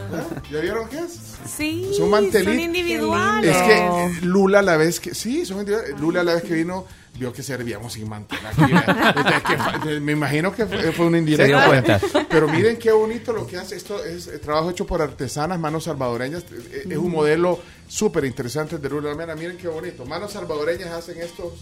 ¿Ya 0.52 0.60
vieron 0.60 0.88
qué 0.90 1.00
es? 1.00 1.20
Sí, 1.48 1.92
Son 1.98 2.10
mantelitos. 2.10 2.54
son 2.54 2.60
individuales. 2.60 3.56
Es 3.56 3.62
que 3.64 4.26
Lula 4.26 4.62
la 4.62 4.78
vez 4.78 5.00
que 5.00 5.16
sí, 5.16 5.46
son 5.46 5.60
individuales. 5.60 6.00
Lula 6.00 6.24
la 6.24 6.36
vez 6.36 6.44
que 6.44 6.54
vino 6.54 6.86
vio 7.16 7.32
que 7.32 7.44
servíamos 7.44 7.94
sin 7.94 8.10
mantel 8.10 8.40
aquí. 8.46 9.90
me 10.02 10.12
imagino 10.14 10.54
que 10.54 10.66
fue, 10.66 10.92
fue 10.92 11.06
una 11.06 11.18
indirecta. 11.20 11.44
Se 11.46 11.48
dio 11.48 11.68
cuenta. 11.68 12.26
Pero 12.30 12.48
miren 12.48 12.78
qué 12.78 12.92
bonito 12.92 13.34
lo 13.34 13.46
que 13.46 13.58
hace. 13.58 13.76
Esto 13.76 14.04
es 14.04 14.28
eh, 14.28 14.40
trabajo 14.40 14.70
hecho 14.72 14.86
por 14.88 15.02
artesanas, 15.02 15.60
manos 15.60 15.84
salvadoreñas. 15.86 16.44
Eh, 16.52 16.88
Es 16.90 16.98
un 16.98 17.12
modelo 17.12 17.60
súper 17.88 18.26
interesante 18.26 18.78
de 18.78 18.90
Lula 18.90 19.12
Almena. 19.12 19.36
Miren 19.36 19.58
qué 19.58 19.68
bonito. 19.68 20.06
Manos 20.06 20.32
salvadoreñas 20.34 20.90
hacen 20.92 21.20
estos. 21.22 21.54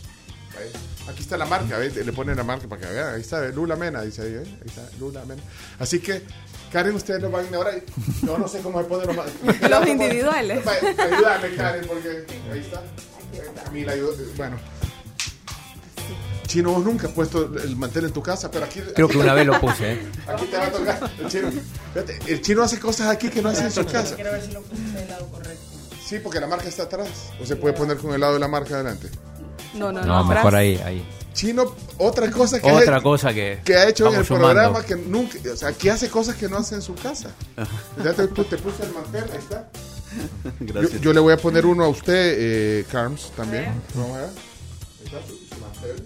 Aquí 1.09 1.21
está 1.23 1.37
la 1.37 1.45
marca, 1.45 1.77
¿ves? 1.77 1.95
le 1.95 2.11
ponen 2.13 2.35
la 2.35 2.43
marca 2.43 2.67
para 2.67 2.81
que 2.81 2.93
vean. 2.93 3.15
Ahí 3.15 3.21
está, 3.21 3.47
Lula 3.49 3.75
Mena, 3.77 4.01
dice 4.01 4.21
ahí, 4.21 4.33
¿eh? 4.33 4.43
Ahí 4.45 4.67
está, 4.67 4.81
Lula 4.99 5.23
Mena. 5.25 5.41
Así 5.79 5.99
que, 5.99 6.21
Karen, 6.71 6.93
ustedes 6.93 7.21
nos 7.21 7.31
van 7.31 7.51
a 7.53 7.57
ahora. 7.57 7.71
Yo 8.21 8.37
no 8.37 8.47
sé 8.49 8.59
cómo 8.59 8.79
se 8.81 8.87
ponen 8.87 9.15
los 9.15 9.69
Los 9.71 9.87
individuales. 9.87 10.61
Ayúdame, 10.67 11.55
Karen, 11.55 11.85
porque 11.87 12.25
ahí 12.51 12.59
está. 12.59 12.83
Camila, 13.63 13.93
ayuda- 13.93 14.13
bueno. 14.35 14.57
Chino, 16.51 16.71
vos 16.71 16.83
nunca 16.83 17.07
has 17.07 17.13
puesto 17.13 17.45
el 17.63 17.77
mantel 17.77 18.03
en 18.05 18.11
tu 18.11 18.21
casa, 18.21 18.51
pero 18.51 18.65
aquí. 18.65 18.81
Creo 18.93 19.07
que 19.07 19.17
una 19.17 19.33
vez 19.33 19.45
lo 19.47 19.57
puse. 19.61 19.93
¿eh? 19.93 20.01
Aquí 20.27 20.45
te 20.47 20.57
va 20.57 20.65
a 20.65 20.71
tocar. 20.71 21.11
El 21.17 21.27
chino, 21.29 21.49
fíjate, 21.93 22.19
el 22.27 22.41
chino 22.41 22.61
hace 22.63 22.77
cosas 22.77 23.07
aquí 23.07 23.29
que 23.29 23.41
no 23.41 23.47
hace 23.47 23.63
en 23.63 23.71
su 23.71 23.85
casa. 23.85 24.15
Quiero 24.15 24.33
ver 24.33 24.41
si 24.41 24.51
lo 24.51 24.61
puse 24.61 24.81
del 24.81 25.07
lado 25.07 25.27
correcto. 25.27 25.63
Sí, 26.05 26.19
porque 26.19 26.41
la 26.41 26.47
marca 26.47 26.67
está 26.67 26.83
atrás. 26.83 27.07
O 27.41 27.45
se 27.45 27.55
puede 27.55 27.73
poner 27.73 27.95
con 27.95 28.13
el 28.13 28.19
lado 28.19 28.33
de 28.33 28.39
la 28.41 28.49
marca 28.49 28.75
adelante. 28.75 29.07
No, 29.75 29.93
no, 29.93 30.01
no. 30.01 30.05
No, 30.07 30.25
mejor 30.25 30.53
ahí, 30.55 30.75
ahí. 30.83 31.07
Chino, 31.33 31.73
otra 31.99 32.29
cosa 32.29 32.59
que, 32.59 32.69
Otra 32.69 32.97
ha, 32.97 33.01
cosa 33.01 33.33
que, 33.33 33.61
que 33.63 33.73
ha 33.77 33.87
hecho 33.87 34.09
en 34.09 34.15
el 34.19 34.25
sumando. 34.25 34.47
programa 34.49 34.83
que 34.83 34.97
nunca. 34.97 35.37
O 35.53 35.55
sea, 35.55 35.71
que 35.71 35.89
hace 35.89 36.09
cosas 36.09 36.35
que 36.35 36.49
no 36.49 36.57
hace 36.57 36.75
en 36.75 36.81
su 36.81 36.95
casa. 36.95 37.29
Ya 38.03 38.11
te, 38.11 38.27
te 38.27 38.57
puse 38.57 38.83
el 38.83 38.91
mantel, 38.91 39.23
ahí 39.31 39.37
está. 39.37 39.69
Yo, 40.59 40.73
Gracias. 40.73 40.99
yo 40.99 41.13
le 41.13 41.21
voy 41.21 41.31
a 41.31 41.37
poner 41.37 41.65
uno 41.65 41.85
a 41.85 41.87
usted, 41.87 42.35
eh, 42.37 42.85
Carms, 42.91 43.31
también. 43.37 43.71
Vamos 43.95 44.17
a 44.17 44.19
ver. 44.19 44.29
Ahí 44.29 45.05
está 45.05 45.19
su, 45.25 45.37
su 45.55 45.61
mantel. 45.61 46.05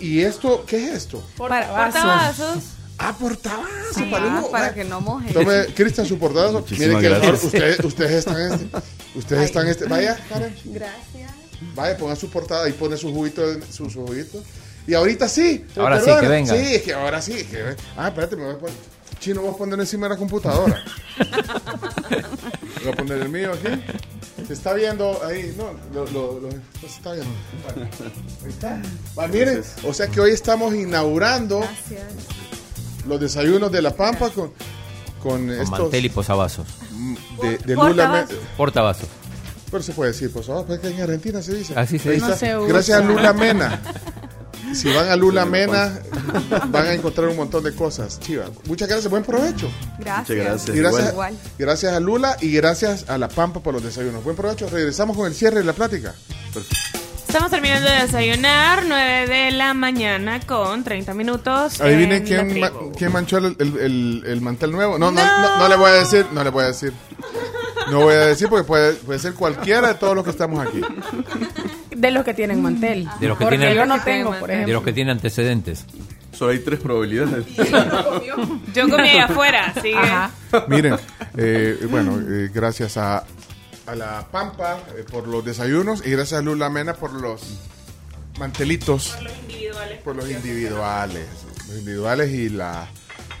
¿Y, 0.00 0.06
¿Y 0.06 0.22
esto? 0.22 0.64
¿Qué 0.66 0.84
es 0.88 0.92
esto? 0.94 1.24
Portavasos. 1.36 2.58
Ah, 2.98 3.16
portavasos. 3.18 4.02
Para, 4.10 4.26
uno- 4.26 4.48
para 4.50 4.74
que 4.74 4.84
no 4.84 5.00
moje. 5.00 5.32
Tome, 5.32 5.66
Cristian, 5.74 6.06
su 6.06 6.18
portavaso. 6.18 6.64
Miren 6.78 7.00
que 7.00 7.08
gracias. 7.08 7.44
ustedes, 7.44 7.80
ustedes 7.80 8.10
están 8.12 8.40
en 8.40 8.52
este. 8.52 8.66
Ustedes 9.14 9.44
están 9.44 9.66
este. 9.66 9.86
Vaya, 9.86 10.18
Karen. 10.28 10.54
Gracias. 10.66 11.32
Vaya, 11.74 11.96
ponga 11.96 12.16
su 12.16 12.28
portada 12.30 12.68
y 12.68 12.72
pone 12.72 12.96
su 12.96 13.12
juguito, 13.12 13.42
su, 13.70 13.88
su 13.90 14.06
juguito. 14.06 14.42
Y 14.86 14.94
ahorita 14.94 15.28
sí. 15.28 15.64
Ahora 15.76 16.00
sí, 16.00 16.10
que 16.20 16.28
venga. 16.28 16.54
Sí, 16.54 16.74
es 16.74 16.82
que 16.82 16.92
ahora 16.92 17.22
sí. 17.22 17.32
es 17.32 17.44
que- 17.46 17.76
ah, 17.96 18.08
espérate, 18.08 18.36
me 18.36 18.44
voy 18.44 18.54
a 18.54 18.58
poner. 18.58 18.74
Chino, 19.20 19.40
voy 19.42 19.54
a 19.54 19.56
poner 19.56 19.78
encima 19.80 20.06
de 20.06 20.10
la 20.14 20.18
computadora. 20.18 20.84
voy 22.82 22.92
a 22.92 22.96
poner 22.96 23.22
el 23.22 23.28
mío 23.28 23.52
aquí. 23.52 23.82
Se 24.52 24.58
está 24.58 24.74
viendo 24.74 25.18
ahí. 25.24 25.54
No, 25.56 25.70
lo, 25.94 26.04
lo, 26.12 26.40
lo- 26.40 26.50
se 26.78 26.86
está 26.86 27.12
viendo. 27.14 27.30
Bueno, 27.74 27.90
ahí 28.44 28.48
está. 28.50 28.82
Va, 29.18 29.26
miren, 29.26 29.62
o 29.88 29.94
sea 29.94 30.08
que 30.08 30.20
hoy 30.20 30.32
estamos 30.32 30.74
inaugurando 30.74 31.60
Gracias. 31.60 32.02
los 33.08 33.18
desayunos 33.18 33.72
de 33.72 33.80
La 33.80 33.96
Pampa 33.96 34.28
con, 34.28 34.52
con 35.22 35.46
Con 35.46 35.50
estos 35.50 35.70
mantel 35.70 36.04
y 36.04 36.08
posavasos. 36.10 36.66
mm, 36.90 37.14
de, 37.40 37.58
de 37.58 37.74
Lula. 37.76 38.26
Portavasos. 38.58 39.08
Pero 39.70 39.82
se 39.82 39.92
puede 39.94 40.12
decir, 40.12 40.30
pues, 40.30 40.50
ah, 40.50 40.64
pues 40.66 40.80
que 40.80 40.88
en 40.88 41.00
Argentina 41.00 41.40
se 41.40 41.54
dice. 41.54 41.72
Así 41.74 41.98
se 41.98 42.10
dice. 42.10 42.26
No 42.26 42.36
se 42.36 42.54
Gracias 42.68 43.00
a. 43.00 43.02
Lula 43.02 43.32
Mena. 43.32 43.80
Si 44.74 44.92
van 44.92 45.08
a 45.08 45.16
Lula 45.16 45.44
Mena, 45.44 45.98
van 46.68 46.86
a 46.86 46.92
encontrar 46.94 47.28
un 47.28 47.36
montón 47.36 47.62
de 47.64 47.74
cosas. 47.74 48.18
Chiva. 48.20 48.44
Muchas 48.66 48.88
gracias, 48.88 49.10
buen 49.10 49.22
provecho. 49.24 49.70
Gracias. 49.98 50.28
Muchas 50.28 50.36
gracias. 50.36 50.76
Y 50.76 50.80
gracias, 50.80 51.12
Igual. 51.12 51.38
gracias 51.58 51.92
a 51.92 52.00
Lula 52.00 52.36
y 52.40 52.52
gracias 52.52 53.08
a 53.08 53.18
La 53.18 53.28
Pampa 53.28 53.60
por 53.60 53.74
los 53.74 53.82
desayunos. 53.82 54.22
Buen 54.24 54.36
provecho. 54.36 54.68
Regresamos 54.68 55.16
con 55.16 55.26
el 55.26 55.34
cierre 55.34 55.58
de 55.58 55.64
la 55.64 55.72
plática. 55.72 56.14
Estamos 57.26 57.50
terminando 57.50 57.88
de 57.88 57.94
desayunar, 58.02 58.84
9 58.86 59.26
de 59.26 59.50
la 59.52 59.72
mañana 59.72 60.38
con 60.46 60.84
30 60.84 61.14
minutos. 61.14 61.80
Adivinen 61.80 62.18
en 62.18 62.24
quién, 62.24 62.60
ma- 62.60 62.70
quién 62.96 63.10
manchó 63.10 63.38
el, 63.38 63.56
el- 63.58 63.78
el- 63.78 64.22
el 64.26 64.40
mantel 64.42 64.70
nuevo. 64.72 64.98
No, 64.98 65.10
no, 65.10 65.22
no, 65.24 65.58
no 65.58 65.68
le 65.68 65.76
voy 65.76 65.90
a 65.90 65.94
decir, 65.94 66.26
no 66.32 66.44
le 66.44 66.50
voy 66.50 66.64
a 66.64 66.66
decir. 66.66 66.92
No 67.90 68.00
voy 68.00 68.14
a 68.14 68.26
decir 68.26 68.48
porque 68.48 68.64
puede, 68.64 68.92
puede 68.94 69.18
ser 69.18 69.32
cualquiera 69.34 69.88
de 69.88 69.94
todos 69.94 70.14
los 70.14 70.24
que 70.24 70.30
estamos 70.30 70.64
aquí. 70.66 70.80
De 72.02 72.10
los 72.10 72.24
que 72.24 72.34
tienen 72.34 72.60
mantel. 72.60 73.08
De 73.20 73.28
los 73.28 73.38
que 73.38 73.44
Porque 73.44 73.58
tienen- 73.58 73.76
yo 73.76 73.86
no 73.86 74.02
tengo, 74.02 74.30
por 74.30 74.32
mantel. 74.40 74.48
De 74.48 74.54
ejemplo. 74.54 74.74
los 74.74 74.82
que 74.84 74.92
tienen 74.92 75.16
antecedentes. 75.16 75.86
Solo 76.32 76.50
hay 76.52 76.58
tres 76.60 76.80
probabilidades. 76.80 77.46
Yo 78.74 78.88
comí 78.88 79.08
ahí 79.08 79.18
afuera, 79.18 79.66
así 79.74 79.90
que- 79.92 79.96
Ajá. 79.96 80.30
Miren, 80.68 80.96
eh, 81.36 81.78
bueno, 81.90 82.18
eh, 82.20 82.50
gracias 82.52 82.96
a, 82.96 83.24
a 83.86 83.94
la 83.94 84.26
Pampa 84.30 84.78
eh, 84.96 85.04
por 85.10 85.28
los 85.28 85.44
desayunos 85.44 86.04
y 86.06 86.10
gracias 86.10 86.40
a 86.40 86.42
Lula 86.42 86.68
Mena 86.70 86.94
por 86.94 87.12
los 87.12 87.40
mantelitos. 88.38 89.10
Por 89.10 89.22
los 89.24 89.38
individuales. 89.38 89.98
Por 90.02 90.16
los 90.16 90.30
individuales. 90.30 91.26
Los 91.68 91.78
individuales 91.78 92.30
y, 92.32 92.48
la, 92.48 92.86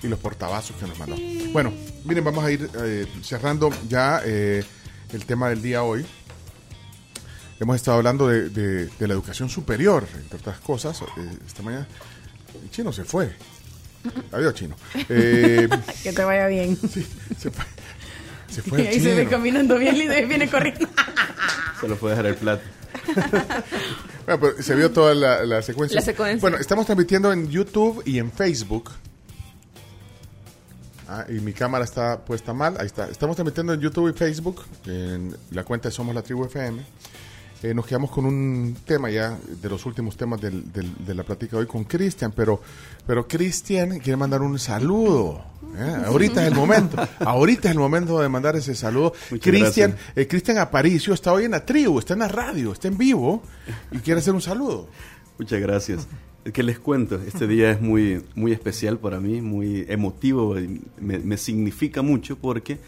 y 0.02 0.06
los 0.08 0.18
portavasos 0.18 0.76
que 0.76 0.86
nos 0.86 0.98
mandó. 0.98 1.16
Bueno, 1.52 1.72
miren, 2.04 2.24
vamos 2.24 2.44
a 2.44 2.50
ir 2.50 2.68
eh, 2.82 3.06
cerrando 3.22 3.70
ya 3.88 4.20
eh, 4.24 4.64
el 5.12 5.24
tema 5.26 5.48
del 5.48 5.62
día 5.62 5.82
hoy. 5.82 6.04
Hemos 7.62 7.76
estado 7.76 7.98
hablando 7.98 8.26
de, 8.26 8.48
de- 8.50 8.86
de 8.86 9.06
la 9.08 9.14
educación 9.14 9.48
superior, 9.48 10.04
entre 10.16 10.36
otras 10.38 10.58
cosas. 10.58 11.00
eh, 11.00 11.38
esta 11.46 11.62
mañana. 11.62 11.86
El 12.60 12.70
chino 12.72 12.92
se 12.92 13.04
fue. 13.04 13.32
Adiós, 14.32 14.52
chino. 14.54 14.74
Eh, 15.08 15.68
Que 16.02 16.12
te 16.12 16.24
vaya 16.24 16.48
bien. 16.48 16.76
se 16.76 17.50
fue, 17.52 17.64
se 18.50 18.62
fue 18.62 18.82
Y 18.82 18.86
ahí 18.88 19.00
se 19.00 19.14
ve 19.14 19.28
caminando 19.28 19.78
bien 19.78 19.96
lindo 19.96 20.18
y 20.18 20.24
viene 20.24 20.50
corriendo. 20.50 20.88
Solo 21.80 21.94
puede 21.96 22.16
dejar 22.16 22.26
el 22.26 22.34
plato. 22.36 22.62
Bueno, 24.24 24.40
pero 24.40 24.62
se 24.62 24.74
vio 24.76 24.90
toda 24.92 25.14
la, 25.16 25.44
la 25.44 25.62
secuencia. 25.62 25.98
La 25.98 26.04
secuencia. 26.04 26.40
Bueno, 26.40 26.56
estamos 26.56 26.86
transmitiendo 26.86 27.32
en 27.32 27.48
YouTube 27.48 28.02
y 28.06 28.18
en 28.20 28.30
Facebook. 28.30 28.90
Ah, 31.08 31.26
y 31.28 31.32
mi 31.40 31.52
cámara 31.52 31.84
está 31.84 32.20
puesta 32.24 32.52
mal. 32.54 32.76
Ahí 32.78 32.86
está. 32.86 33.08
Estamos 33.08 33.34
transmitiendo 33.36 33.72
en 33.72 33.80
YouTube 33.80 34.10
y 34.10 34.16
Facebook, 34.16 34.62
en 34.86 35.36
la 35.50 35.64
cuenta 35.64 35.88
de 35.88 35.94
Somos 35.94 36.14
la 36.14 36.22
Tribu 36.22 36.44
FM. 36.44 36.82
Eh, 37.62 37.72
nos 37.74 37.86
quedamos 37.86 38.10
con 38.10 38.24
un 38.26 38.76
tema 38.84 39.08
ya, 39.08 39.38
de 39.60 39.68
los 39.68 39.86
últimos 39.86 40.16
temas 40.16 40.40
del- 40.40 40.72
del- 40.72 40.92
de 41.06 41.14
la 41.14 41.22
plática 41.22 41.56
hoy 41.56 41.66
con 41.66 41.84
Cristian, 41.84 42.32
pero, 42.34 42.60
pero 43.06 43.28
Cristian 43.28 44.00
quiere 44.00 44.16
mandar 44.16 44.42
un 44.42 44.58
saludo. 44.58 45.44
¿eh? 45.78 46.02
Ahorita 46.06 46.42
es 46.44 46.48
el 46.50 46.56
momento, 46.56 46.96
ahorita 47.20 47.68
es 47.68 47.72
el 47.74 47.78
momento 47.78 48.20
de 48.20 48.28
mandar 48.28 48.56
ese 48.56 48.74
saludo. 48.74 49.12
Cristian, 49.40 49.96
eh, 50.16 50.26
Cristian 50.26 50.58
Aparicio 50.58 51.14
está 51.14 51.32
hoy 51.32 51.44
en 51.44 51.52
la 51.52 51.64
tribu, 51.64 52.00
está 52.00 52.14
en 52.14 52.18
la 52.20 52.28
radio, 52.28 52.72
está 52.72 52.88
en 52.88 52.98
vivo 52.98 53.44
y 53.92 53.98
quiere 53.98 54.18
hacer 54.18 54.34
un 54.34 54.42
saludo. 54.42 54.88
Muchas 55.38 55.60
gracias. 55.60 56.08
Que 56.52 56.64
les 56.64 56.80
cuento, 56.80 57.20
este 57.24 57.46
día 57.46 57.70
es 57.70 57.80
muy, 57.80 58.24
muy 58.34 58.50
especial 58.50 58.98
para 58.98 59.20
mí, 59.20 59.40
muy 59.40 59.86
emotivo, 59.88 60.56
me, 61.00 61.20
me 61.20 61.36
significa 61.36 62.02
mucho 62.02 62.36
porque 62.36 62.80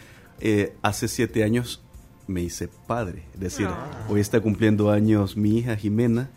hace 0.83 1.07
siete 1.07 1.45
años 1.45 1.81
me 2.27 2.43
hice 2.43 2.69
padre. 2.87 3.23
Es 3.35 3.41
decir, 3.41 3.69
hoy 4.09 4.21
está 4.21 4.41
cumpliendo 4.41 4.91
años 4.91 5.37
mi 5.37 5.59
hija 5.59 5.77
Jimena, 5.77 6.29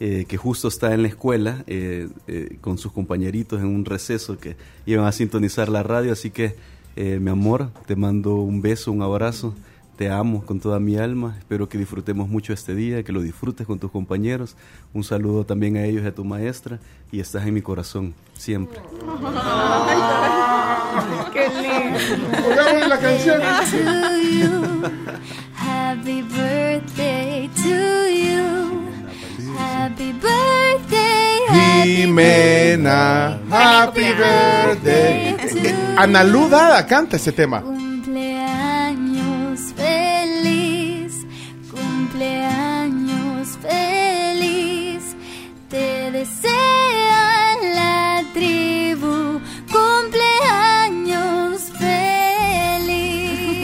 eh, 0.00 0.26
que 0.28 0.36
justo 0.36 0.68
está 0.68 0.94
en 0.94 1.02
la 1.02 1.08
escuela 1.08 1.64
eh, 1.66 2.08
eh, 2.28 2.58
con 2.60 2.78
sus 2.78 2.92
compañeritos 2.92 3.60
en 3.60 3.66
un 3.66 3.84
receso 3.84 4.38
que 4.38 4.56
iban 4.86 5.06
a 5.06 5.12
sintonizar 5.12 5.68
la 5.68 5.82
radio. 5.82 6.12
Así 6.12 6.30
que, 6.30 6.54
eh, 6.96 7.18
mi 7.20 7.30
amor, 7.30 7.70
te 7.86 7.96
mando 7.96 8.36
un 8.36 8.62
beso, 8.62 8.92
un 8.92 9.02
abrazo. 9.02 9.54
Te 9.96 10.08
amo 10.08 10.46
con 10.46 10.60
toda 10.60 10.78
mi 10.78 10.96
alma. 10.96 11.34
Espero 11.38 11.68
que 11.68 11.76
disfrutemos 11.76 12.28
mucho 12.28 12.52
este 12.52 12.76
día, 12.76 13.02
que 13.02 13.10
lo 13.10 13.20
disfrutes 13.20 13.66
con 13.66 13.80
tus 13.80 13.90
compañeros. 13.90 14.54
Un 14.94 15.02
saludo 15.02 15.44
también 15.44 15.76
a 15.76 15.84
ellos 15.84 16.04
y 16.04 16.06
a 16.06 16.14
tu 16.14 16.24
maestra. 16.24 16.78
Y 17.10 17.18
estás 17.18 17.44
en 17.44 17.54
mi 17.54 17.62
corazón, 17.62 18.14
siempre. 18.34 18.78
Qué 21.32 21.48
lindo. 21.60 21.98
La 22.88 22.98
canción. 23.00 23.40
Happy 26.08 26.22
birthday 26.22 27.50
to 27.54 28.08
you. 28.08 28.88
Happy 29.58 30.12
birthday, 30.14 31.44
happy 31.48 32.06
Jimena, 32.06 33.36
happy 33.50 34.08
birthday. 34.16 35.36
Ana 35.98 36.24
canta 36.88 37.16
ese 37.16 37.30
tema. 37.30 37.60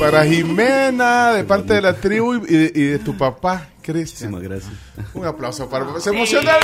Para 0.05 0.25
Jimena, 0.25 1.33
de 1.33 1.45
parte 1.45 1.75
de 1.75 1.81
la 1.83 1.95
tribu 1.95 2.35
y 2.35 2.41
de, 2.57 2.73
y 2.75 2.83
de 2.89 2.99
tu 2.99 3.17
papá, 3.17 3.69
Cristian. 3.83 4.31
Muchísimas 4.33 4.63
gracias. 4.63 4.73
Un 5.15 5.25
aplauso 5.27 5.69
para 5.69 5.99
Se 6.01 6.11
emociona. 6.11 6.53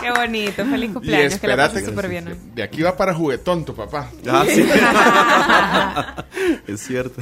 Qué 0.00 0.10
bonito, 0.12 0.64
feliz 0.64 0.90
Y 0.90 0.92
cumpleaños, 0.92 1.34
que 1.38 1.46
la 1.48 1.52
espérate, 1.54 1.74
pases 1.74 1.88
súper 1.88 2.08
bien 2.08 2.28
hoy. 2.28 2.38
de 2.54 2.62
aquí 2.62 2.80
va 2.82 2.96
para 2.96 3.12
juguetón 3.12 3.64
tu 3.64 3.74
papá. 3.74 4.08
Ah, 4.30 4.44
sí. 4.46 4.64
es 6.72 6.80
cierto. 6.80 7.20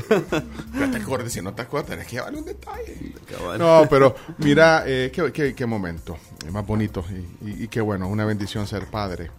Ya 0.78 0.90
te 0.90 0.98
acuerdes, 0.98 1.32
si 1.32 1.40
no 1.40 1.54
te 1.54 1.62
acuerdas, 1.62 1.90
tenés 1.92 2.06
que 2.06 2.16
llevarle 2.16 2.40
un 2.40 2.44
detalle. 2.44 3.14
No, 3.58 3.86
pero 3.88 4.14
mira, 4.38 4.82
eh, 4.86 5.10
qué, 5.14 5.32
qué- 5.32 5.54
qué 5.54 5.64
momento, 5.66 6.18
eh, 6.46 6.50
más 6.50 6.66
bonito 6.66 7.02
y, 7.10 7.48
y- 7.48 7.64
y 7.64 7.68
qué 7.68 7.80
bueno, 7.80 8.06
una 8.06 8.26
bendición 8.26 8.66
ser 8.66 8.84
padre. 8.86 9.30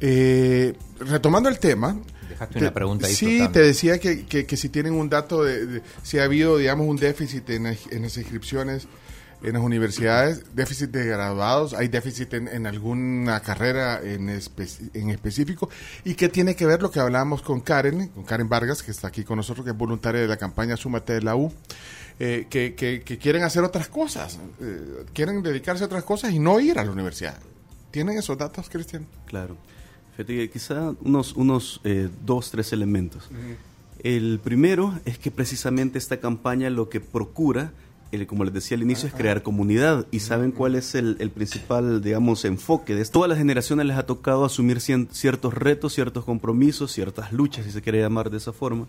Eh, 0.00 0.74
retomando 1.00 1.48
el 1.48 1.58
tema. 1.58 1.96
Dejaste 2.38 2.58
una 2.60 2.74
pregunta 2.74 3.06
ahí 3.06 3.14
Sí, 3.14 3.38
te 3.52 3.60
decía 3.60 3.98
que, 3.98 4.24
que- 4.26 4.46
que 4.46 4.56
si 4.56 4.68
tienen 4.68 4.92
un 4.92 5.08
dato 5.08 5.42
de, 5.44 5.66
de- 5.66 5.82
si 6.02 6.18
ha 6.18 6.24
habido, 6.24 6.56
digamos, 6.56 6.86
un 6.86 6.96
déficit 6.96 7.48
en, 7.50 7.64
las- 7.64 7.86
en 7.90 8.02
las 8.02 8.16
inscripciones 8.16 8.86
en 9.40 9.52
las 9.52 9.62
universidades, 9.62 10.42
déficit 10.56 10.90
de 10.90 11.06
graduados, 11.06 11.72
hay 11.72 11.86
déficit 11.86 12.34
en, 12.34 12.48
en 12.48 12.66
alguna 12.66 13.38
carrera 13.38 14.00
en, 14.02 14.28
espe- 14.28 14.90
en 14.94 15.10
específico, 15.10 15.70
y 16.04 16.14
qué 16.14 16.28
tiene 16.28 16.56
que 16.56 16.66
ver 16.66 16.82
lo 16.82 16.90
que 16.90 16.98
hablábamos 16.98 17.42
con 17.42 17.60
Karen, 17.60 18.08
con 18.08 18.24
Karen 18.24 18.48
Vargas, 18.48 18.82
que 18.82 18.90
está 18.90 19.06
aquí 19.06 19.22
con 19.22 19.36
nosotros, 19.36 19.64
que 19.64 19.70
es 19.70 19.76
voluntaria 19.76 20.20
de 20.20 20.26
la 20.26 20.36
campaña 20.38 20.76
Súmate 20.76 21.12
de 21.12 21.22
la 21.22 21.36
U, 21.36 21.52
eh, 22.18 22.48
que, 22.50 22.74
que- 22.74 23.02
que 23.02 23.16
quieren 23.18 23.44
hacer 23.44 23.62
otras 23.62 23.86
cosas, 23.88 24.40
eh, 24.60 25.04
quieren 25.14 25.40
dedicarse 25.40 25.84
a 25.84 25.86
otras 25.86 26.02
cosas 26.02 26.32
y 26.32 26.40
no 26.40 26.58
ir 26.58 26.76
a 26.80 26.84
la 26.84 26.90
universidad. 26.90 27.38
¿Tienen 27.92 28.18
esos 28.18 28.36
datos, 28.36 28.68
Cristian? 28.68 29.06
Claro. 29.26 29.56
Quizá 30.52 30.94
unos, 31.02 31.34
unos 31.34 31.80
eh, 31.84 32.08
dos, 32.24 32.50
tres 32.50 32.72
elementos. 32.72 33.28
El 34.02 34.40
primero 34.42 34.94
es 35.04 35.18
que 35.18 35.30
precisamente 35.30 35.98
esta 35.98 36.18
campaña 36.18 36.70
lo 36.70 36.88
que 36.88 37.00
procura, 37.00 37.72
como 38.26 38.44
les 38.44 38.54
decía 38.54 38.76
al 38.76 38.82
inicio, 38.82 39.08
es 39.08 39.14
crear 39.14 39.42
comunidad. 39.42 40.06
¿Y 40.10 40.20
saben 40.20 40.50
cuál 40.52 40.74
es 40.76 40.94
el, 40.94 41.16
el 41.20 41.30
principal, 41.30 42.00
digamos, 42.02 42.44
enfoque 42.44 42.94
de 42.94 43.02
esto? 43.02 43.14
Todas 43.14 43.28
las 43.28 43.38
generaciones 43.38 43.86
les 43.86 43.96
ha 43.96 44.06
tocado 44.06 44.44
asumir 44.44 44.78
cien- 44.78 45.08
ciertos 45.10 45.52
retos, 45.54 45.94
ciertos 45.94 46.24
compromisos, 46.24 46.92
ciertas 46.92 47.32
luchas, 47.32 47.64
si 47.66 47.70
se 47.72 47.82
quiere 47.82 48.00
llamar 48.00 48.30
de 48.30 48.36
esa 48.38 48.52
forma. 48.52 48.86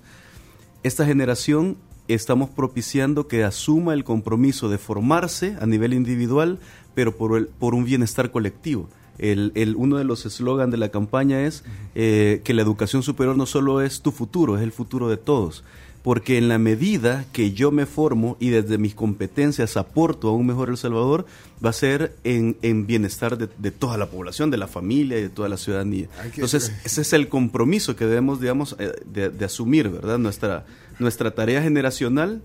Esta 0.83 1.05
generación 1.05 1.77
estamos 2.07 2.49
propiciando 2.49 3.27
que 3.27 3.43
asuma 3.43 3.93
el 3.93 4.03
compromiso 4.03 4.69
de 4.69 4.77
formarse 4.77 5.57
a 5.59 5.65
nivel 5.65 5.93
individual, 5.93 6.59
pero 6.95 7.15
por, 7.17 7.37
el- 7.37 7.47
por 7.47 7.75
un 7.75 7.83
bienestar 7.85 8.31
colectivo. 8.31 8.89
El, 9.19 9.51
el- 9.55 9.75
uno 9.75 9.97
de 9.97 10.03
los 10.05 10.25
eslogans 10.25 10.71
de 10.71 10.77
la 10.77 10.89
campaña 10.89 11.41
es 11.45 11.63
eh, 11.95 12.41
que 12.43 12.53
la 12.53 12.61
educación 12.61 13.03
superior 13.03 13.37
no 13.37 13.45
solo 13.45 13.81
es 13.81 14.01
tu 14.01 14.11
futuro, 14.11 14.57
es 14.57 14.63
el 14.63 14.71
futuro 14.71 15.09
de 15.09 15.17
todos. 15.17 15.63
Porque 16.01 16.37
en 16.37 16.47
la 16.47 16.57
medida 16.57 17.25
que 17.33 17.51
yo 17.51 17.71
me 17.71 17.85
formo 17.85 18.37
y 18.39 18.49
desde 18.51 18.77
mis 18.77 18.95
competencias 18.95 19.75
aporto 19.75 20.29
a 20.29 20.31
un 20.33 20.47
mejor 20.47 20.69
El 20.69 20.77
Salvador, 20.77 21.25
va 21.63 21.71
a 21.71 21.73
ser 21.73 22.15
en, 22.23 22.55
en 22.61 22.87
bienestar 22.87 23.37
de, 23.37 23.49
de 23.57 23.71
toda 23.71 23.97
la 23.97 24.09
población, 24.09 24.49
de 24.49 24.55
la 24.57 24.67
familia 24.67 25.19
y 25.19 25.23
de 25.23 25.29
toda 25.29 25.49
la 25.49 25.57
ciudadanía. 25.57 26.07
Entonces, 26.35 26.71
ese 26.85 27.01
es 27.01 27.11
el 27.11 27.27
compromiso 27.27 27.97
que 27.97 28.05
debemos, 28.05 28.39
digamos, 28.39 28.77
eh, 28.79 28.93
de, 29.05 29.29
de 29.29 29.43
asumir, 29.45 29.89
¿verdad? 29.89 30.17
Nuestra, 30.19 30.65
nuestra 30.99 31.31
tarea 31.31 31.61
generacional 31.61 32.41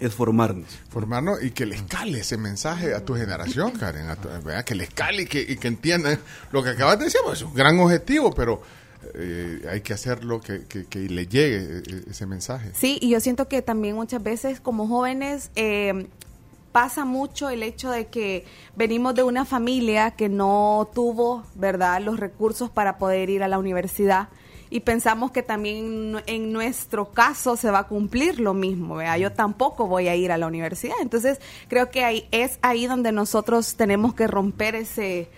es 0.00 0.12
formarnos. 0.14 0.66
formarnos 0.88 1.42
y 1.42 1.50
que 1.52 1.66
les 1.66 1.82
cale 1.82 2.20
ese 2.20 2.36
mensaje 2.36 2.94
a 2.94 3.04
tu 3.04 3.14
generación, 3.14 3.70
Karen, 3.72 4.08
a 4.08 4.16
tu- 4.16 4.28
¿verdad? 4.28 4.64
que 4.64 4.74
les 4.74 4.90
cale 4.90 5.22
y 5.22 5.26
que, 5.26 5.40
y 5.40 5.56
que 5.56 5.68
entiendan 5.68 6.18
lo 6.52 6.62
que 6.62 6.70
acabas 6.70 6.98
de 6.98 7.04
decir, 7.06 7.20
pues 7.24 7.38
es 7.38 7.44
un 7.44 7.54
gran 7.54 7.78
objetivo, 7.78 8.32
pero 8.34 8.60
eh, 9.14 9.62
hay 9.70 9.80
que 9.82 9.92
hacerlo 9.92 10.40
que, 10.40 10.64
que, 10.66 10.86
que 10.86 10.98
le 11.00 11.26
llegue 11.26 11.78
eh, 11.86 12.04
ese 12.10 12.26
mensaje. 12.26 12.70
Sí, 12.74 12.98
y 13.00 13.10
yo 13.10 13.20
siento 13.20 13.46
que 13.48 13.62
también 13.62 13.94
muchas 13.94 14.22
veces 14.22 14.60
como 14.60 14.88
jóvenes 14.88 15.50
eh, 15.54 16.08
pasa 16.72 17.04
mucho 17.04 17.50
el 17.50 17.62
hecho 17.62 17.90
de 17.92 18.06
que 18.08 18.44
venimos 18.74 19.14
de 19.14 19.22
una 19.22 19.44
familia 19.44 20.10
que 20.12 20.28
no 20.28 20.90
tuvo, 20.92 21.44
¿verdad?, 21.54 22.00
los 22.02 22.18
recursos 22.18 22.68
para 22.70 22.98
poder 22.98 23.30
ir 23.30 23.44
a 23.44 23.48
la 23.48 23.58
universidad 23.58 24.28
y 24.70 24.80
pensamos 24.80 25.30
que 25.30 25.42
también 25.42 26.16
en 26.26 26.52
nuestro 26.52 27.10
caso 27.12 27.56
se 27.56 27.70
va 27.70 27.80
a 27.80 27.86
cumplir 27.88 28.40
lo 28.40 28.54
mismo, 28.54 28.96
¿verdad? 28.96 29.18
Yo 29.18 29.32
tampoco 29.32 29.86
voy 29.86 30.08
a 30.08 30.16
ir 30.16 30.32
a 30.32 30.38
la 30.38 30.46
universidad. 30.46 30.96
Entonces, 31.00 31.38
creo 31.68 31.90
que 31.90 32.04
ahí 32.04 32.26
es 32.30 32.58
ahí 32.62 32.86
donde 32.86 33.12
nosotros 33.12 33.76
tenemos 33.76 34.14
que 34.14 34.26
romper 34.26 34.74
ese 34.74 35.28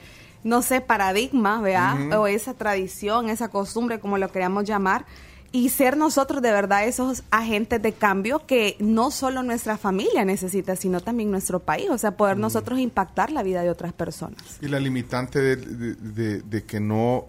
no 0.45 0.63
sé, 0.63 0.81
paradigma, 0.81 1.61
¿verdad? 1.61 2.19
O 2.21 2.27
esa 2.29 2.55
tradición, 2.55 3.29
esa 3.31 3.49
costumbre, 3.49 3.99
como 3.99 4.17
lo 4.17 4.31
queramos 4.31 4.63
llamar, 4.65 5.05
y 5.51 5.71
ser 5.71 5.97
nosotros 5.97 6.41
de 6.41 6.53
verdad 6.53 6.87
esos 6.87 7.25
agentes 7.33 7.83
de 7.83 7.93
cambio 7.93 8.47
que 8.47 8.77
no 8.79 9.11
solo 9.11 9.43
nuestra 9.43 9.77
familia 9.77 10.25
necesita, 10.25 10.77
sino 10.77 11.01
también 11.01 11.33
nuestro 11.33 11.61
país, 11.61 11.89
o 11.91 11.99
sea, 11.99 12.17
poder 12.17 12.37
nosotros 12.37 12.79
impactar 12.79 13.33
la 13.33 13.43
vida 13.43 13.63
de 13.63 13.71
otras 13.71 13.93
personas. 13.93 14.59
Y 14.61 14.69
la 14.69 14.79
limitante 14.79 15.41
de, 15.41 15.57
de- 15.57 15.95
de- 15.95 16.43
de 16.43 16.65
que 16.65 16.79
no, 16.79 17.25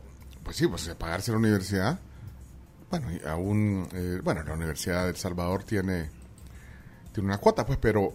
pues 0.47 0.55
sí, 0.55 0.65
pues 0.65 0.85
de 0.85 0.95
pagarse 0.95 1.31
la 1.31 1.37
universidad, 1.39 1.99
bueno, 2.89 3.07
y 3.11 3.27
aún, 3.27 3.85
eh, 3.91 4.21
bueno, 4.23 4.43
la 4.43 4.53
Universidad 4.53 5.03
de 5.03 5.09
El 5.09 5.17
Salvador 5.17 5.65
tiene, 5.65 6.09
tiene 7.11 7.27
una 7.27 7.37
cuota, 7.37 7.65
pues, 7.65 7.77
pero, 7.81 8.13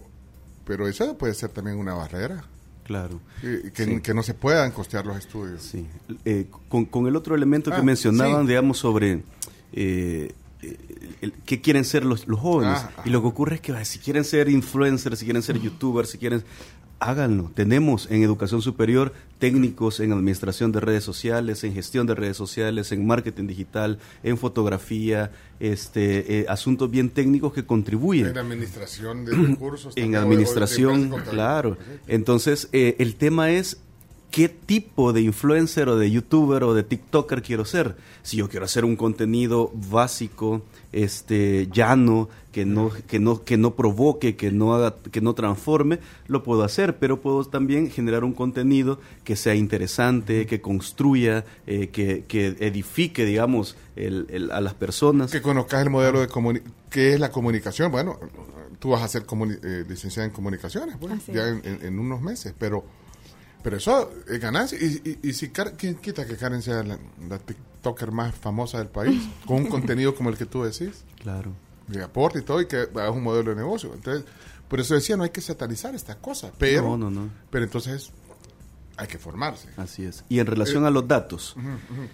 pero 0.65 0.87
eso 0.87 1.15
puede 1.15 1.35
ser 1.35 1.51
también 1.51 1.77
una 1.77 1.93
barrera, 1.93 2.43
Claro. 2.83 3.19
que, 3.39 3.71
Sí. 3.85 4.01
que 4.01 4.13
no 4.15 4.23
se 4.23 4.33
puedan 4.33 4.71
costear 4.71 5.05
los 5.05 5.15
estudios. 5.17 5.61
Sí. 5.61 5.87
Eh, 6.25 6.47
con, 6.69 6.85
con 6.85 7.05
el 7.05 7.15
otro 7.15 7.35
elemento 7.35 7.69
que 7.69 7.77
Ah, 7.77 7.83
mencionaban, 7.83 8.41
sí. 8.41 8.47
digamos, 8.47 8.79
sobre 8.79 9.21
eh, 9.71 10.33
eh, 10.63 10.77
el- 11.21 11.33
qué 11.45 11.61
quieren 11.61 11.85
ser 11.85 12.03
los, 12.03 12.27
los 12.27 12.39
jóvenes. 12.39 12.79
Ah, 12.81 13.03
y 13.05 13.11
lo 13.11 13.21
que 13.21 13.27
ocurre 13.27 13.55
es 13.57 13.61
que 13.61 13.85
si 13.85 13.99
quieren 13.99 14.23
ser 14.23 14.49
influencers, 14.49 15.19
si 15.19 15.25
quieren 15.25 15.43
ser 15.43 15.59
youtubers, 15.59 16.09
si 16.09 16.17
quieren... 16.17 16.43
Háganlo. 17.03 17.51
Tenemos 17.53 18.09
en 18.09 18.23
educación 18.23 18.61
superior 18.61 19.11
técnicos 19.37 19.99
en 19.99 20.13
administración 20.13 20.71
de 20.71 20.79
redes 20.79 21.03
sociales, 21.03 21.65
en 21.65 21.73
gestión 21.73 22.07
de 22.07 22.15
redes 22.15 22.37
sociales, 22.37 22.93
en 22.93 23.05
marketing 23.05 23.45
digital, 23.45 23.99
en 24.23 24.37
fotografía, 24.37 25.29
este, 25.59 26.39
eh, 26.39 26.45
asuntos 26.47 26.89
bien 26.89 27.09
técnicos 27.09 27.51
que 27.51 27.65
contribuyen 27.65 28.27
En 28.27 28.37
administración 28.37 29.25
de 29.25 29.35
recursos. 29.35 29.97
en 29.97 30.11
de 30.11 30.17
administración, 30.17 31.13
claro. 31.29 31.77
Entonces, 32.07 32.69
eh, 32.71 32.95
el 32.99 33.15
tema 33.15 33.51
es 33.51 33.81
qué 34.33 34.49
tipo 34.49 35.13
de 35.13 35.21
influencer 35.21 35.87
o 35.89 35.95
de 35.95 36.09
youtuber 36.09 36.63
o 36.63 36.73
de 36.73 36.81
TikToker 36.81 37.43
quiero 37.43 37.65
ser. 37.65 37.95
Si 38.23 38.37
yo 38.37 38.49
quiero 38.49 38.65
hacer 38.65 38.83
un 38.83 38.95
contenido 38.95 39.71
básico, 39.91 40.63
este, 40.91 41.69
llano, 41.71 42.29
que 42.51 42.65
no, 42.65 42.89
que 43.07 43.19
no, 43.19 43.43
que 43.43 43.57
no 43.57 43.75
provoque, 43.75 44.35
que 44.35 44.49
no 44.49 44.73
haga, 44.73 44.95
que 45.11 45.21
no 45.21 45.35
transforme, 45.35 45.99
lo 46.25 46.41
puedo 46.41 46.63
hacer, 46.63 46.97
pero 46.97 47.21
puedo 47.21 47.45
también 47.45 47.91
generar 47.91 48.23
un 48.23 48.33
contenido 48.33 48.99
que 49.23 49.35
sea 49.35 49.53
interesante, 49.53 50.47
que 50.47 50.61
construya, 50.61 51.45
eh, 51.67 51.89
que, 51.89 52.25
que, 52.27 52.55
edifique, 52.59 53.25
digamos, 53.25 53.77
el, 53.95 54.25
el, 54.31 54.51
a 54.51 54.61
las 54.61 54.73
personas. 54.73 55.31
Que 55.31 55.43
conozcas 55.43 55.83
el 55.83 55.91
modelo 55.91 56.21
de 56.21 56.27
comunicación, 56.27 56.75
que 56.89 57.13
es 57.13 57.19
la 57.19 57.29
comunicación. 57.29 57.91
Bueno, 57.91 58.17
tú 58.79 58.89
vas 58.89 59.03
a 59.03 59.07
ser 59.07 59.25
eh, 59.27 59.85
licenciada 59.87 60.25
en 60.27 60.33
comunicaciones, 60.33 60.97
pues, 60.99 61.23
ya 61.27 61.49
en, 61.49 61.61
en, 61.63 61.85
en, 61.85 61.99
unos 61.99 62.19
meses, 62.19 62.55
pero, 62.57 62.83
pero 63.63 63.77
eso 63.77 64.11
es 64.27 64.39
ganancia. 64.39 64.77
Y, 64.79 65.19
y, 65.21 65.29
y 65.29 65.33
si 65.33 65.49
¿quién 65.49 65.95
quita 65.95 66.25
que 66.25 66.37
Karen 66.37 66.61
sea 66.61 66.83
la, 66.83 66.99
la 67.27 67.39
TikToker 67.39 68.11
más 68.11 68.35
famosa 68.35 68.77
del 68.79 68.89
país, 68.89 69.21
con 69.45 69.57
un 69.57 69.67
contenido 69.67 70.13
como 70.13 70.29
el 70.29 70.37
que 70.37 70.45
tú 70.45 70.63
decís? 70.63 71.03
Claro 71.21 71.53
de 71.87 72.03
aporte 72.03 72.39
y 72.39 72.41
todo, 72.41 72.61
y 72.61 72.67
que 72.67 72.77
haga 72.77 73.11
un 73.11 73.23
modelo 73.23 73.51
de 73.51 73.57
negocio. 73.57 73.93
Entonces, 73.93 74.25
por 74.67 74.79
eso 74.79 74.95
decía, 74.95 75.17
no 75.17 75.23
hay 75.23 75.29
que 75.29 75.41
satanizar 75.41 75.95
estas 75.95 76.17
cosas, 76.17 76.51
pero, 76.57 76.83
no, 76.83 76.97
no, 76.97 77.11
no. 77.11 77.29
pero 77.49 77.65
entonces 77.65 78.11
hay 78.97 79.07
que 79.07 79.17
formarse. 79.17 79.69
Así 79.77 80.05
es. 80.05 80.23
Y 80.29 80.39
en 80.39 80.47
relación 80.47 80.83
eh, 80.83 80.87
a 80.87 80.89
los 80.89 81.07
datos, 81.07 81.55
uh 81.55 81.59
-huh, 81.59 81.65
uh 81.65 82.03
-huh. 82.03 82.09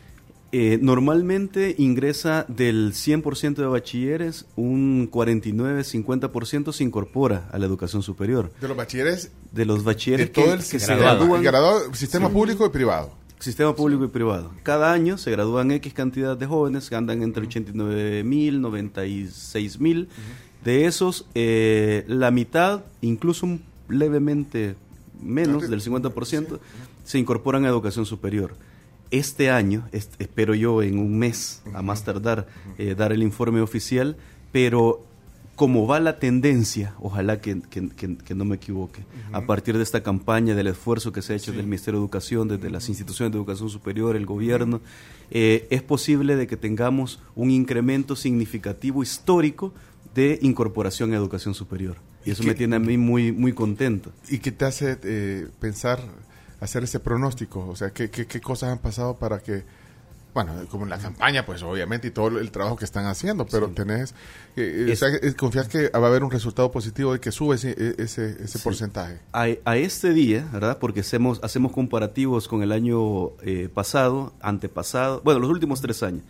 Eh, 0.51 0.79
normalmente 0.81 1.75
ingresa 1.77 2.45
del 2.47 2.93
100% 2.93 3.55
de 3.55 3.65
bachilleres, 3.67 4.47
un 4.55 5.09
49-50% 5.11 6.73
se 6.73 6.83
incorpora 6.83 7.47
a 7.51 7.59
la 7.59 7.67
educación 7.67 8.01
superior. 8.01 8.51
De 8.59 8.67
los 8.67 8.75
bachilleres. 8.75 9.31
De 9.51 9.65
los 9.65 9.83
bachilleres 9.83 10.27
de 10.27 10.33
todo 10.33 10.45
que, 10.45 10.51
el 10.53 10.57
que 10.59 10.65
sistema, 10.65 10.97
se 10.97 11.03
gradúan. 11.03 11.43
Graduado, 11.43 11.93
sistema 11.93 12.27
sí. 12.27 12.33
público 12.33 12.65
y 12.65 12.69
privado. 12.69 13.11
Sistema 13.37 13.75
público 13.75 14.03
y 14.05 14.07
privado. 14.07 14.51
Cada 14.63 14.91
año 14.91 15.19
se 15.19 15.29
gradúan 15.31 15.71
X 15.71 15.93
cantidad 15.93 16.35
de 16.35 16.47
jóvenes 16.47 16.89
que 16.89 16.95
andan 16.95 17.21
entre 17.21 17.43
89 17.43 18.23
mil, 18.23 18.59
96 18.59 19.79
mil. 19.79 19.99
Uh 19.99 20.01
-huh. 20.03 20.65
De 20.65 20.85
esos, 20.85 21.25
eh, 21.35 22.03
la 22.07 22.31
mitad, 22.31 22.81
incluso 23.01 23.47
levemente 23.87 24.75
menos 25.21 25.69
del 25.69 25.81
50%, 25.81 26.59
se 27.05 27.19
incorporan 27.19 27.65
a 27.65 27.69
educación 27.69 28.05
superior. 28.05 28.55
Este 29.11 29.49
año, 29.49 29.87
este, 29.91 30.23
espero 30.23 30.53
yo 30.53 30.81
en 30.83 30.99
un 30.99 31.17
mes, 31.17 31.61
a 31.73 31.81
más 31.81 32.03
tardar, 32.03 32.47
eh, 32.77 32.95
dar 32.95 33.11
el 33.11 33.23
informe 33.23 33.61
oficial, 33.61 34.17
pero 34.51 35.03
como 35.55 35.87
va 35.87 35.99
la 35.99 36.19
tendencia, 36.19 36.93
ojalá 37.01 37.41
que, 37.41 37.59
que, 37.69 37.89
que, 37.89 38.15
que 38.15 38.33
no 38.33 38.45
me 38.45 38.55
equivoque, 38.55 39.01
uh 39.01 39.33
-huh. 39.33 39.43
a 39.43 39.45
partir 39.45 39.75
de 39.75 39.83
esta 39.83 40.01
campaña, 40.01 40.55
del 40.55 40.67
esfuerzo 40.67 41.11
que 41.11 41.21
se 41.21 41.33
ha 41.33 41.35
hecho 41.35 41.51
sí. 41.51 41.57
del 41.57 41.65
Ministerio 41.65 41.99
de 41.99 42.05
Educación, 42.05 42.47
desde 42.47 42.67
uh 42.67 42.69
-huh. 42.69 42.73
las 42.73 42.87
instituciones 42.87 43.33
de 43.33 43.39
educación 43.39 43.69
superior, 43.69 44.15
el 44.15 44.25
gobierno, 44.25 44.77
uh 44.77 44.79
-huh. 44.79 45.31
eh, 45.31 45.67
es 45.69 45.81
posible 45.81 46.37
de 46.37 46.47
que 46.47 46.55
tengamos 46.55 47.19
un 47.35 47.51
incremento 47.51 48.15
significativo 48.15 49.03
histórico 49.03 49.73
de 50.15 50.39
incorporación 50.41 51.11
a 51.11 51.15
educación 51.17 51.53
superior. 51.53 51.97
Y 52.25 52.31
eso 52.31 52.43
¿Y 52.43 52.47
me 52.47 52.55
tiene 52.55 52.75
a 52.75 52.79
mí 52.79 52.97
muy, 52.97 53.31
muy 53.31 53.53
contento. 53.53 54.11
¿Y 54.29 54.37
qué 54.39 54.51
te 54.51 54.65
hace 54.65 54.97
eh, 55.03 55.47
pensar, 55.59 55.99
hacer 56.59 56.83
ese 56.83 56.99
pronóstico? 56.99 57.67
O 57.67 57.75
sea, 57.75 57.91
¿qué, 57.91 58.09
qué, 58.09 58.25
qué 58.27 58.41
cosas 58.41 58.71
han 58.71 58.79
pasado 58.79 59.17
para 59.17 59.39
que 59.39 59.63
bueno, 60.33 60.53
como 60.69 60.83
en 60.83 60.89
la 60.91 60.99
campaña, 60.99 61.45
pues 61.45 61.63
obviamente, 61.63 62.07
y 62.07 62.11
todo 62.11 62.39
el 62.39 62.51
trabajo 62.51 62.75
que 62.75 62.85
están 62.85 63.05
haciendo, 63.07 63.45
pero 63.47 63.67
sí. 63.67 63.73
tenés, 63.73 64.13
eh, 64.55 64.87
es, 64.89 65.01
o 65.01 65.09
sea, 65.09 65.33
confías 65.35 65.67
que 65.67 65.89
va 65.89 66.05
a 66.05 66.07
haber 66.07 66.23
un 66.23 66.31
resultado 66.31 66.71
positivo 66.71 67.13
de 67.13 67.19
que 67.19 67.31
sube 67.31 67.55
ese, 67.55 67.71
ese, 67.97 68.31
ese 68.43 68.47
sí. 68.47 68.59
porcentaje. 68.59 69.19
A, 69.33 69.47
a, 69.65 69.77
este 69.77 70.13
día, 70.13 70.47
¿verdad? 70.53 70.77
Porque 70.79 70.99
hacemos, 70.99 71.39
hacemos 71.43 71.71
comparativos 71.71 72.47
con 72.47 72.61
el 72.61 72.71
año 72.71 73.31
eh, 73.41 73.69
pasado, 73.73 74.33
antepasado, 74.39 75.21
bueno, 75.23 75.39
los 75.39 75.49
últimos 75.49 75.81
tres 75.81 76.03
años. 76.03 76.23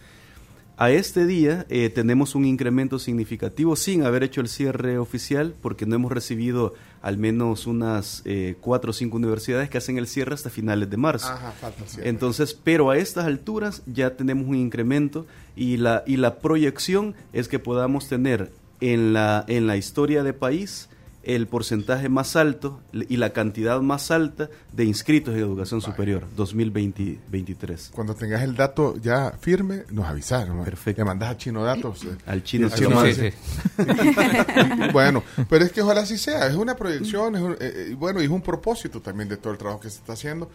A 0.81 0.91
este 0.91 1.25
día 1.25 1.65
eh, 1.67 1.89
tenemos 1.89 2.35
un 2.35 2.45
incremento 2.45 2.99
significativo 2.99 3.75
sin 3.75 4.03
haber 4.03 4.23
hecho 4.23 4.39
el 4.39 4.47
cierre 4.47 4.97
oficial 4.97 5.53
porque 5.61 5.85
no 5.85 5.95
hemos 5.95 6.09
recibido 6.09 6.73
al 7.01 7.17
menos 7.17 7.67
unas 7.67 8.21
eh, 8.23 8.55
cuatro 8.61 8.91
o 8.91 8.93
cinco 8.93 9.17
universidades 9.17 9.69
que 9.69 9.77
hacen 9.77 9.97
el 9.97 10.07
cierre 10.07 10.35
hasta 10.35 10.49
finales 10.49 10.89
de 10.89 10.95
marzo. 10.95 11.27
Ajá, 11.27 11.51
falta. 11.51 11.83
Entonces, 12.01 12.53
pero 12.53 12.91
a 12.91 12.97
estas 12.97 13.25
alturas 13.25 13.81
ya 13.87 14.15
tenemos 14.15 14.47
un 14.47 14.55
incremento 14.55 15.27
y 15.53 15.75
la, 15.75 16.05
y 16.07 16.15
la 16.15 16.39
proyección 16.39 17.13
es 17.33 17.49
que 17.49 17.59
podamos 17.59 18.07
tener 18.07 18.49
en 18.79 19.11
la, 19.11 19.43
en 19.49 19.67
la 19.67 19.75
historia 19.75 20.23
de 20.23 20.31
país 20.31 20.87
el 21.35 21.47
porcentaje 21.47 22.09
más 22.09 22.35
alto 22.35 22.81
y 22.91 23.17
la 23.17 23.31
cantidad 23.31 23.79
más 23.81 24.09
alta 24.09 24.49
de 24.73 24.85
inscritos 24.85 25.35
en 25.35 25.41
educación 25.41 25.79
Vaya. 25.79 25.91
superior 25.91 26.27
2023. 26.35 27.91
Cuando 27.93 28.15
tengas 28.15 28.41
el 28.41 28.55
dato 28.55 28.97
ya 28.97 29.31
firme, 29.39 29.83
nos 29.91 30.05
avisas. 30.05 30.47
¿no? 30.47 30.63
Perfecto. 30.63 31.01
Le 31.01 31.05
mandas 31.05 31.29
a 31.29 31.37
Chino 31.37 31.63
Datos. 31.63 32.03
Eh. 32.03 32.17
Al 32.25 32.43
Chino, 32.43 32.67
al 32.67 32.73
chino 32.73 33.05
sí, 33.05 33.13
sí. 33.13 33.29
bueno, 34.93 35.23
pero 35.49 35.65
es 35.65 35.71
que 35.71 35.81
ojalá 35.81 36.01
así 36.01 36.17
sea. 36.17 36.47
Es 36.47 36.55
una 36.55 36.75
proyección, 36.75 37.35
es 37.35 37.41
un, 37.41 37.57
eh, 37.59 37.95
bueno, 37.97 38.21
y 38.21 38.25
es 38.25 38.31
un 38.31 38.41
propósito 38.41 38.99
también 38.99 39.29
de 39.29 39.37
todo 39.37 39.53
el 39.53 39.59
trabajo 39.59 39.79
que 39.81 39.89
se 39.89 39.97
está 39.97 40.13
haciendo. 40.13 40.49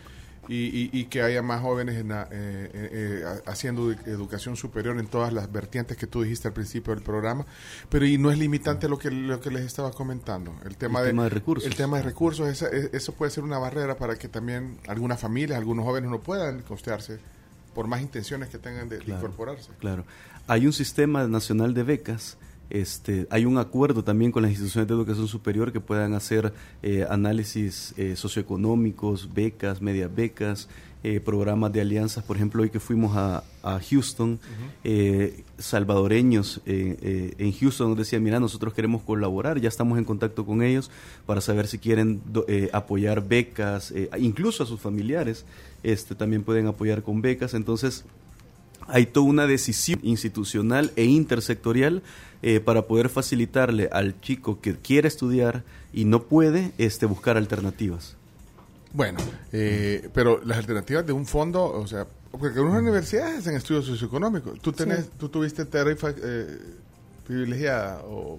Y, 0.49 0.67
y, 0.67 0.91
y, 0.93 1.05
que 1.07 1.23
haya 1.23 1.43
más 1.43 1.63
jóvenes 1.63 1.97
en 1.97 2.09
la, 2.09 2.29
eh, 2.31 2.71
eh, 2.73 3.25
haciendo 3.47 3.91
educación 3.93 4.57
superior 4.57 4.99
en 4.99 5.07
todas 5.07 5.33
las 5.33 5.51
vertientes 5.51 5.97
que 5.97 6.07
tú 6.07 6.23
dijiste 6.23 6.49
al 6.49 6.55
principio 6.55 6.95
del 6.95 7.03
programa, 7.03 7.47
pero 7.89 8.05
y 8.07 8.19
no 8.19 8.31
es 8.31 8.39
limitante 8.39 8.89
lo 8.89 8.99
que 8.99 9.11
lo 9.11 9.41
que 9.41 9.51
les 9.51 9.63
estaba 9.63 9.91
comentando, 9.91 10.55
el 10.67 10.77
tema, 10.77 11.01
el 11.01 11.07
de, 11.07 11.11
tema 11.13 11.25
de 11.25 11.31
recursos, 11.31 11.67
el 11.67 11.75
tema 11.75 11.97
de 11.97 12.03
recursos, 12.03 12.49
esa, 12.49 12.69
eso 12.69 13.13
puede 13.13 13.31
ser 13.31 13.45
una 13.45 13.59
barrera 13.59 13.97
para 13.97 14.17
que 14.17 14.29
también 14.29 14.79
algunas 14.87 15.21
familias, 15.21 15.59
algunos 15.59 15.85
jóvenes 15.85 16.11
no 16.11 16.21
puedan 16.21 16.63
costearse 16.63 17.19
por 17.75 17.87
más 17.87 18.03
intenciones 18.03 18.49
que 18.49 18.59
tengan 18.59 18.89
de, 18.89 18.99
claro, 18.99 19.13
de 19.13 19.27
incorporarse. 19.27 19.71
Claro, 19.79 20.05
hay 20.47 20.67
un 20.67 20.73
sistema 20.73 21.27
nacional 21.27 21.75
de 21.75 21.83
becas 21.83 22.37
este, 22.71 23.27
hay 23.31 23.45
un 23.45 23.59
acuerdo 23.59 24.03
también 24.03 24.33
con 24.33 24.43
las 24.43 24.51
instituciones 24.51 24.89
de 24.89 24.95
educación 24.95 25.29
superior 25.29 25.73
que 25.73 25.81
puedan 25.81 26.15
hacer 26.15 26.53
eh, 26.83 27.07
análisis 27.09 27.95
eh, 27.97 28.17
socioeconómicos, 28.17 29.33
becas, 29.33 29.81
medias 29.81 30.15
becas, 30.15 30.69
eh, 31.03 31.21
programas 31.21 31.71
de 31.73 31.83
alianzas. 31.83 32.25
Por 32.25 32.37
ejemplo, 32.37 32.63
hoy 32.63 32.71
que 32.71 32.81
fuimos 32.81 33.15
a, 33.15 33.45
a 33.63 33.79
Houston, 33.79 34.33
uh 34.33 34.89
-huh. 34.89 35.45
salvadoreños 35.59 36.63
en 36.65 37.53
Houston 37.53 37.91
nos 37.91 37.99
decían, 37.99 38.23
mira, 38.23 38.41
nosotros 38.41 38.73
queremos 38.73 39.03
colaborar, 39.03 39.61
ya 39.61 39.69
estamos 39.69 39.99
en 39.99 40.05
contacto 40.05 40.47
con 40.47 40.63
ellos 40.63 40.91
para 41.27 41.43
saber 41.43 41.67
si 41.67 41.79
quieren 41.79 42.23
apoyar 42.73 43.29
becas, 43.29 43.93
incluso 44.19 44.63
a 44.63 44.67
sus 44.67 44.81
familiares 44.81 45.45
este, 45.83 46.15
también 46.15 46.43
pueden 46.43 46.67
apoyar 46.69 47.03
con 47.03 47.21
becas. 47.21 47.53
Entonces, 47.53 48.07
hay 48.89 49.07
toda 49.07 49.27
una 49.27 49.47
decisión 49.47 50.01
institucional 50.03 50.93
e 50.97 51.05
intersectorial 51.05 52.03
eh, 52.43 52.61
para 52.61 52.83
poder 52.83 53.09
facilitarle 53.09 53.89
al 53.93 54.21
chico 54.21 54.61
que 54.61 54.77
quiere 54.77 55.09
estudiar 55.09 55.65
y 55.93 56.05
no 56.05 56.25
puede 56.25 56.73
este, 56.79 57.07
buscar 57.07 57.37
alternativas. 57.37 58.17
Bueno, 58.93 59.19
eh, 59.53 60.09
pero 60.13 60.41
las 60.45 60.59
alternativas 60.59 61.07
de 61.07 61.13
un 61.13 61.27
fondo, 61.27 61.65
o 61.65 61.87
sea, 61.87 62.07
porque 62.31 62.59
algunas 62.59 62.81
universidades 62.81 63.41
hacen 63.41 63.57
estudios 63.57 63.87
socioeconómicos. 63.87 64.61
¿Tú, 64.61 64.73
tenés, 64.73 65.07
sí. 65.07 65.11
tú 65.19 65.29
tuviste 65.29 65.65
tarifa 65.65 66.11
eh, 66.11 66.59
privilegiada 67.27 68.03
o 68.05 68.39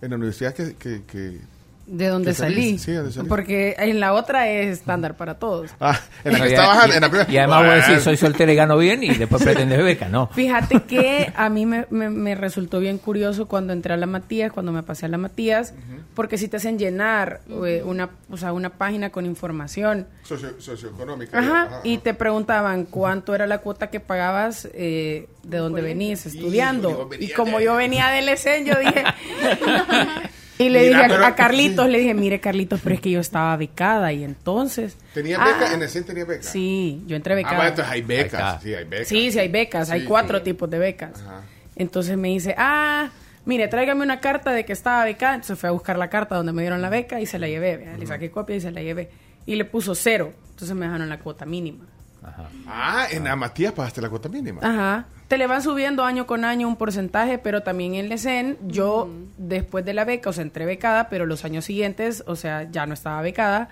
en 0.00 0.10
la 0.10 0.16
universidad 0.16 0.54
que, 0.54 0.74
que, 0.74 1.02
que 1.04 1.40
de 1.86 2.08
donde 2.08 2.34
salí. 2.34 2.78
Sí, 2.78 2.92
donde 2.92 3.12
salí. 3.12 3.28
Porque 3.28 3.74
en 3.78 4.00
la 4.00 4.14
otra 4.14 4.48
es 4.48 4.78
estándar 4.78 5.16
para 5.16 5.34
todos. 5.34 5.70
Ah, 5.80 5.98
en 6.24 6.32
la 6.32 6.40
que 6.40 6.48
estabas 6.48 6.94
en 6.94 7.00
la 7.00 7.08
primera. 7.08 7.30
Y 7.30 7.36
además 7.38 7.60
voy 7.60 7.70
a 7.70 7.74
decir, 7.74 8.00
soy 8.00 8.16
soltera 8.16 8.52
y 8.52 8.56
gano 8.56 8.76
bien 8.76 9.02
y 9.02 9.14
después 9.14 9.42
pretendes 9.42 9.82
beca, 9.82 10.08
no. 10.08 10.28
Fíjate 10.28 10.82
que 10.82 11.32
a 11.36 11.48
mí 11.48 11.66
me, 11.66 11.86
me, 11.90 12.10
me, 12.10 12.34
resultó 12.34 12.80
bien 12.80 12.98
curioso 12.98 13.46
cuando 13.46 13.72
entré 13.72 13.92
a 13.94 13.96
la 13.96 14.06
Matías, 14.06 14.52
cuando 14.52 14.72
me 14.72 14.82
pasé 14.82 15.06
a 15.06 15.08
la 15.08 15.18
Matías, 15.18 15.72
uh 15.72 15.74
-huh. 15.74 16.02
porque 16.14 16.38
si 16.38 16.48
te 16.48 16.56
hacen 16.56 16.78
llenar 16.78 17.40
uh 17.48 17.52
-huh. 17.52 17.84
una, 17.84 18.10
o 18.30 18.36
sea, 18.36 18.52
una 18.52 18.70
página 18.70 19.10
con 19.10 19.26
información. 19.26 20.06
Socio, 20.22 20.60
socioeconómica. 20.60 21.38
Ajá, 21.38 21.62
ajá, 21.62 21.80
y 21.84 21.98
te 21.98 22.14
preguntaban 22.14 22.84
cuánto 22.84 23.34
era 23.34 23.46
la 23.46 23.58
cuota 23.58 23.88
que 23.88 24.00
pagabas 24.00 24.68
eh, 24.72 25.28
de 25.42 25.58
donde 25.58 25.82
venís 25.82 26.26
estudiando. 26.26 27.10
Y, 27.18 27.26
y 27.26 27.32
como 27.32 27.60
yo 27.60 27.76
venía 27.76 28.08
del 28.08 28.28
ESEN, 28.28 28.64
yo 28.64 28.74
dije... 28.78 29.04
Y 30.58 30.68
le 30.68 30.86
Mira, 30.86 31.08
dije 31.08 31.14
a, 31.14 31.26
a 31.26 31.34
Carlitos, 31.36 31.88
le 31.88 31.98
dije, 31.98 32.14
mire 32.14 32.40
Carlitos, 32.40 32.80
pero 32.82 32.94
es 32.94 33.00
que 33.00 33.10
yo 33.10 33.20
estaba 33.20 33.56
becada 33.56 34.12
y 34.12 34.22
entonces... 34.22 34.96
¿Tenía 35.12 35.36
ah, 35.40 35.46
beca? 35.46 35.74
¿En 35.74 35.82
el 35.82 36.04
tenía 36.04 36.24
beca? 36.24 36.42
Sí, 36.42 37.02
yo 37.06 37.16
entré 37.16 37.34
becada. 37.34 37.54
Ah, 37.54 37.56
bueno, 37.56 37.70
entonces 37.70 37.92
hay 37.92 38.02
becas. 38.02 38.62
Sí, 38.62 38.74
hay 38.74 38.84
becas. 38.84 39.08
Sí, 39.08 39.32
sí 39.32 39.38
hay 39.38 39.48
becas. 39.48 39.88
Sí, 39.88 39.94
hay 39.94 40.04
cuatro 40.04 40.38
sí. 40.38 40.44
tipos 40.44 40.70
de 40.70 40.78
becas. 40.78 41.20
Ajá. 41.20 41.42
Entonces 41.76 42.16
me 42.16 42.28
dice, 42.28 42.54
ah, 42.56 43.10
mire, 43.44 43.68
tráigame 43.68 44.02
una 44.04 44.20
carta 44.20 44.52
de 44.52 44.64
que 44.64 44.72
estaba 44.72 45.04
becada. 45.04 45.34
Entonces 45.34 45.58
fui 45.58 45.68
a 45.68 45.72
buscar 45.72 45.98
la 45.98 46.08
carta 46.08 46.36
donde 46.36 46.52
me 46.52 46.62
dieron 46.62 46.80
la 46.80 46.88
beca 46.88 47.20
y 47.20 47.26
se 47.26 47.38
la 47.38 47.48
llevé. 47.48 47.76
Uh 47.76 47.96
-huh. 47.96 47.98
Le 47.98 48.06
saqué 48.06 48.30
copia 48.30 48.56
y 48.56 48.60
se 48.60 48.70
la 48.70 48.82
llevé. 48.82 49.10
Y 49.46 49.56
le 49.56 49.64
puso 49.64 49.94
cero. 49.94 50.32
Entonces 50.50 50.76
me 50.76 50.86
dejaron 50.86 51.08
la 51.08 51.18
cuota 51.18 51.44
mínima. 51.44 51.84
Ajá. 52.24 52.48
Ah, 52.66 53.06
en 53.10 53.26
ah. 53.26 53.36
Matías 53.36 53.72
pagaste 53.72 54.00
la 54.00 54.08
cuota 54.08 54.28
mínima. 54.28 54.60
Ajá. 54.62 55.06
Te 55.28 55.38
le 55.38 55.46
van 55.46 55.62
subiendo 55.62 56.04
año 56.04 56.26
con 56.26 56.44
año 56.44 56.66
un 56.68 56.76
porcentaje, 56.76 57.38
pero 57.38 57.62
también 57.62 57.94
en 57.94 58.08
LECEN, 58.08 58.58
yo 58.62 59.06
mm. 59.06 59.48
después 59.48 59.84
de 59.84 59.94
la 59.94 60.04
beca, 60.04 60.30
o 60.30 60.32
sea, 60.32 60.42
entré 60.42 60.66
becada, 60.66 61.08
pero 61.08 61.26
los 61.26 61.44
años 61.44 61.64
siguientes, 61.64 62.24
o 62.26 62.36
sea, 62.36 62.70
ya 62.70 62.86
no 62.86 62.94
estaba 62.94 63.20
becada, 63.22 63.68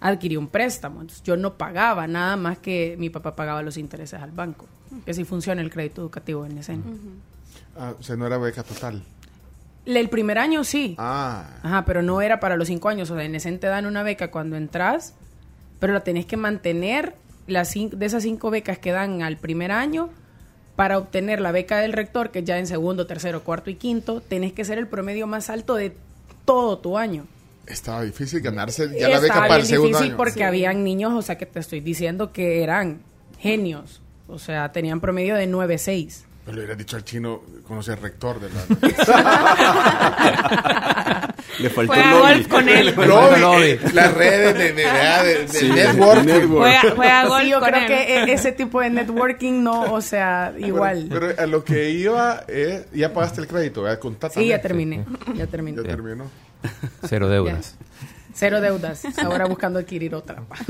adquirí 0.00 0.36
un 0.36 0.48
préstamo. 0.48 1.00
Entonces, 1.00 1.22
yo 1.22 1.36
no 1.36 1.54
pagaba 1.54 2.06
nada 2.06 2.36
más 2.36 2.58
que 2.58 2.96
mi 2.98 3.10
papá 3.10 3.34
pagaba 3.34 3.62
los 3.62 3.76
intereses 3.76 4.20
al 4.20 4.32
banco. 4.32 4.66
Que 5.04 5.10
así 5.10 5.24
funciona 5.24 5.60
el 5.60 5.70
crédito 5.70 6.02
educativo 6.02 6.46
en 6.46 6.58
ESEN. 6.58 6.82
Ah, 7.76 7.94
o 7.98 8.02
sea, 8.02 8.16
no 8.16 8.26
era 8.26 8.38
beca 8.38 8.62
total. 8.62 9.02
El 9.86 10.08
primer 10.08 10.38
año 10.38 10.64
sí. 10.64 10.94
Ah, 10.98 11.58
Ajá, 11.62 11.84
pero 11.84 12.02
no 12.02 12.22
era 12.22 12.40
para 12.40 12.56
los 12.56 12.68
cinco 12.68 12.88
años. 12.88 13.10
O 13.10 13.14
sea, 13.14 13.24
en 13.24 13.34
ESEN 13.34 13.58
te 13.58 13.66
dan 13.66 13.86
una 13.86 14.02
beca 14.02 14.30
cuando 14.30 14.56
entras, 14.56 15.14
pero 15.80 15.92
la 15.92 16.00
tenés 16.00 16.26
que 16.26 16.36
mantener 16.36 17.14
las 17.46 17.74
de 17.74 18.06
esas 18.06 18.22
cinco 18.22 18.50
becas 18.50 18.78
que 18.78 18.92
dan 18.92 19.22
al 19.22 19.36
primer 19.36 19.72
año. 19.72 20.10
Para 20.76 20.98
obtener 20.98 21.40
la 21.40 21.52
beca 21.52 21.78
del 21.78 21.92
rector, 21.92 22.32
que 22.32 22.42
ya 22.42 22.58
en 22.58 22.66
segundo, 22.66 23.06
tercero, 23.06 23.44
cuarto 23.44 23.70
y 23.70 23.76
quinto, 23.76 24.20
tenés 24.20 24.52
que 24.52 24.64
ser 24.64 24.76
el 24.78 24.88
promedio 24.88 25.28
más 25.28 25.48
alto 25.48 25.76
de 25.76 25.94
todo 26.44 26.78
tu 26.78 26.98
año. 26.98 27.26
estaba 27.66 28.02
difícil 28.02 28.40
ganarse 28.40 28.90
ya 28.98 29.08
la 29.08 29.20
beca 29.20 29.34
para 29.34 29.56
el 29.58 29.66
segundo 29.66 29.98
difícil 29.98 30.08
año. 30.08 30.16
porque 30.16 30.42
habían 30.42 30.82
niños, 30.82 31.12
o 31.14 31.22
sea, 31.22 31.38
que 31.38 31.46
te 31.46 31.60
estoy 31.60 31.80
diciendo 31.80 32.32
que 32.32 32.64
eran 32.64 33.00
genios. 33.38 34.00
O 34.26 34.38
sea, 34.38 34.72
tenían 34.72 35.00
promedio 35.00 35.36
de 35.36 35.48
9.6. 35.48 36.24
Pero 36.44 36.56
le 36.56 36.62
hubiera 36.64 36.74
dicho 36.76 36.96
al 36.96 37.04
chino, 37.04 37.42
conoce 37.66 37.92
al 37.92 37.98
rector 37.98 38.38
de 38.40 38.48
la... 38.50 38.64
Le 41.58 41.70
faltó 41.70 41.92
Juega 41.92 42.10
lobby. 42.10 42.34
golf 42.34 42.48
con 42.48 42.68
él. 42.68 42.94
Lobby, 42.96 43.40
Lobby. 43.40 43.78
las 43.92 44.12
redes 44.12 44.54
de, 44.58 44.72
de, 44.72 44.74
de, 44.74 45.38
de 45.42 45.48
Sí, 45.48 45.68
networking. 45.70 46.26
network. 46.26 46.80
Juega, 46.80 46.94
juega 46.96 47.26
golf 47.28 47.42
Sí, 47.44 47.50
yo 47.50 47.60
con 47.60 47.68
creo 47.70 47.80
él. 47.82 47.86
que 47.86 48.14
e- 48.24 48.32
ese 48.32 48.52
tipo 48.52 48.80
de 48.80 48.90
networking 48.90 49.62
no, 49.62 49.92
o 49.92 50.00
sea, 50.00 50.52
igual. 50.58 51.06
Pero, 51.08 51.28
pero 51.28 51.40
a 51.42 51.46
lo 51.46 51.64
que 51.64 51.90
iba, 51.90 52.44
eh, 52.48 52.86
ya 52.92 53.12
pagaste 53.12 53.40
el 53.40 53.46
crédito, 53.46 53.82
¿verdad? 53.82 54.00
Con 54.00 54.16
Tata 54.16 54.40
sí, 54.40 54.48
ya 54.48 54.60
terminé. 54.60 55.04
Ya 55.34 55.46
terminé. 55.46 55.80
Ya 55.82 55.88
terminó. 55.88 56.24
Cero 57.08 57.28
deudas. 57.28 57.76
Cero 58.34 58.60
deudas. 58.60 59.02
Ahora 59.24 59.46
buscando 59.46 59.78
adquirir 59.78 60.14
otra. 60.14 60.42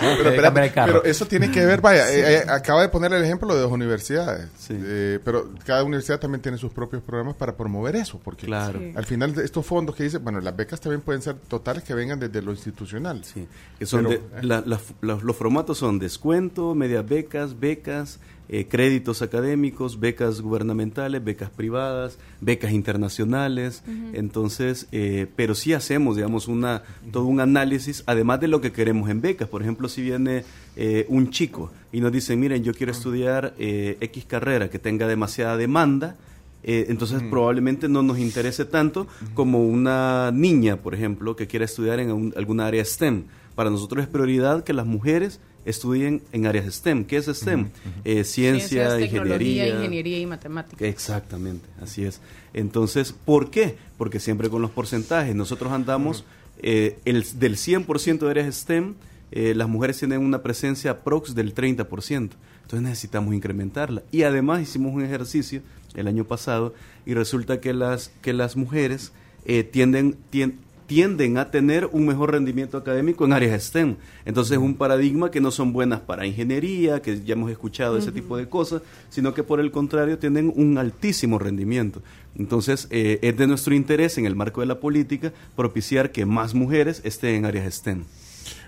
Pero, 0.00 0.30
Eh, 0.30 0.34
espérate, 0.46 1.08
eso 1.10 1.26
tiene 1.26 1.50
que 1.50 1.64
ver, 1.64 1.80
vaya, 1.80 2.10
eh, 2.12 2.36
eh, 2.38 2.44
acaba 2.48 2.82
de 2.82 2.88
poner 2.88 3.12
el 3.12 3.22
ejemplo 3.24 3.54
de 3.54 3.60
dos 3.60 3.72
universidades, 3.72 4.48
Sí. 4.58 4.74
Eh, 4.78 5.18
pero 5.24 5.50
cada 5.64 5.82
universidad 5.84 6.20
también 6.20 6.42
tiene 6.42 6.58
sus 6.58 6.72
propios 6.72 7.02
programas 7.02 7.34
para 7.36 7.56
promover 7.56 7.96
eso, 7.96 8.20
porque 8.22 8.46
Claro. 8.46 8.78
Sí. 8.78 8.92
al 8.94 9.04
final 9.06 9.34
de 9.34 9.44
estos 9.44 9.64
fondos 9.66 9.96
que 9.96 10.04
dice, 10.04 10.18
bueno, 10.18 10.40
las 10.40 10.54
becas 10.54 10.80
también 10.80 11.00
pueden 11.00 11.22
ser 11.22 11.34
totales 11.36 11.82
que 11.82 11.94
vengan 11.94 12.20
desde 12.20 12.42
lo 12.42 12.52
institucional. 12.52 13.24
Sí, 13.24 13.46
que 13.78 13.86
son 13.86 14.04
Pero, 14.06 14.22
de- 14.36 14.42
la- 14.46 14.62
la- 14.66 14.78
la- 15.00 15.18
los 15.22 15.36
formatos 15.36 15.78
son 15.78 15.98
descuento, 15.98 16.74
medias 16.74 17.06
becas, 17.08 17.58
becas, 17.58 18.18
eh, 18.52 18.66
créditos 18.68 19.22
académicos, 19.22 20.00
becas 20.00 20.40
gubernamentales, 20.40 21.22
becas 21.22 21.50
privadas, 21.50 22.18
becas 22.40 22.72
internacionales. 22.72 23.84
Entonces, 24.12 24.88
eh, 24.90 25.28
pero 25.36 25.54
sí 25.54 25.72
hacemos, 25.72 26.16
digamos, 26.16 26.48
una 26.48 26.82
todo 27.12 27.26
un 27.26 27.38
análisis, 27.40 28.02
además 28.06 28.40
de 28.40 28.48
lo 28.48 28.60
que 28.60 28.72
queremos 28.72 29.08
en 29.08 29.20
becas. 29.20 29.48
Por 29.48 29.62
ejemplo, 29.62 29.88
si 29.88 30.02
viene 30.02 30.42
eh, 30.76 31.06
un 31.08 31.30
chico 31.30 31.70
y 31.92 32.00
nos 32.00 32.10
dice, 32.10 32.34
miren, 32.36 32.64
yo 32.64 32.74
quiero 32.74 32.90
estudiar 32.92 33.54
eh, 33.58 33.96
X 34.00 34.24
carrera 34.26 34.68
que 34.68 34.80
tenga 34.80 35.06
demasiada 35.06 35.56
demanda, 35.56 36.16
eh, 36.62 36.86
entonces 36.88 37.22
probablemente 37.30 37.88
no 37.88 38.02
nos 38.02 38.18
interese 38.18 38.64
tanto 38.64 39.06
como 39.34 39.64
una 39.64 40.30
niña, 40.34 40.76
por 40.76 40.94
ejemplo, 40.94 41.36
que 41.36 41.46
quiera 41.46 41.64
estudiar 41.64 42.00
en 42.00 42.10
un- 42.10 42.34
alguna 42.36 42.66
área 42.66 42.84
STEM. 42.84 43.24
Para 43.54 43.70
nosotros 43.70 44.02
es 44.02 44.08
prioridad 44.08 44.64
que 44.64 44.72
las 44.72 44.86
mujeres 44.86 45.40
estudien 45.64 46.22
en 46.32 46.46
áreas 46.46 46.72
STEM. 46.74 47.04
¿Qué 47.04 47.16
es 47.18 47.26
STEM? 47.26 47.70
Eh, 48.04 48.24
ciencia, 48.24 48.90
Ciencias, 48.96 49.00
ingeniería. 49.12 49.68
ingeniería 49.68 50.18
y 50.20 50.26
matemáticas. 50.26 50.80
Exactamente, 50.82 51.66
así 51.82 52.04
es. 52.04 52.20
Entonces, 52.54 53.12
¿por 53.12 53.50
qué? 53.50 53.76
Porque 53.98 54.20
siempre 54.20 54.48
con 54.48 54.62
los 54.62 54.70
porcentajes, 54.70 55.34
nosotros 55.34 55.72
andamos 55.72 56.24
eh, 56.62 56.98
el, 57.04 57.24
del 57.38 57.56
100% 57.56 58.18
de 58.18 58.30
áreas 58.30 58.54
STEM, 58.54 58.94
eh, 59.32 59.54
las 59.54 59.68
mujeres 59.68 59.98
tienen 59.98 60.20
una 60.24 60.42
presencia 60.42 61.02
prox 61.04 61.34
del 61.34 61.54
30%. 61.54 62.30
Entonces 62.62 62.82
necesitamos 62.82 63.34
incrementarla. 63.34 64.02
Y 64.12 64.22
además 64.22 64.60
hicimos 64.62 64.94
un 64.94 65.04
ejercicio 65.04 65.62
el 65.94 66.06
año 66.06 66.24
pasado 66.24 66.74
y 67.06 67.14
resulta 67.14 67.60
que 67.60 67.72
las, 67.72 68.12
que 68.22 68.32
las 68.32 68.56
mujeres 68.56 69.12
eh, 69.44 69.64
tienden, 69.64 70.16
tien- 70.32 70.54
tienden 70.90 71.38
a 71.38 71.52
tener 71.52 71.88
un 71.92 72.04
mejor 72.04 72.32
rendimiento 72.32 72.76
académico 72.76 73.24
en 73.24 73.32
áreas 73.32 73.62
STEM. 73.62 73.94
Entonces 74.24 74.54
es 74.54 74.58
un 74.58 74.74
paradigma 74.74 75.30
que 75.30 75.40
no 75.40 75.52
son 75.52 75.72
buenas 75.72 76.00
para 76.00 76.26
ingeniería, 76.26 77.00
que 77.00 77.22
ya 77.22 77.34
hemos 77.34 77.48
escuchado 77.52 77.96
ese 77.96 78.10
tipo 78.10 78.36
de 78.36 78.48
cosas, 78.48 78.82
sino 79.08 79.32
que 79.32 79.44
por 79.44 79.60
el 79.60 79.70
contrario 79.70 80.18
tienen 80.18 80.52
un 80.52 80.78
altísimo 80.78 81.38
rendimiento. 81.38 82.02
Entonces 82.36 82.88
eh, 82.90 83.20
es 83.22 83.36
de 83.36 83.46
nuestro 83.46 83.72
interés 83.72 84.18
en 84.18 84.26
el 84.26 84.34
marco 84.34 84.62
de 84.62 84.66
la 84.66 84.80
política 84.80 85.32
propiciar 85.54 86.10
que 86.10 86.26
más 86.26 86.54
mujeres 86.54 87.02
estén 87.04 87.36
en 87.36 87.44
áreas 87.44 87.72
STEM. 87.72 88.02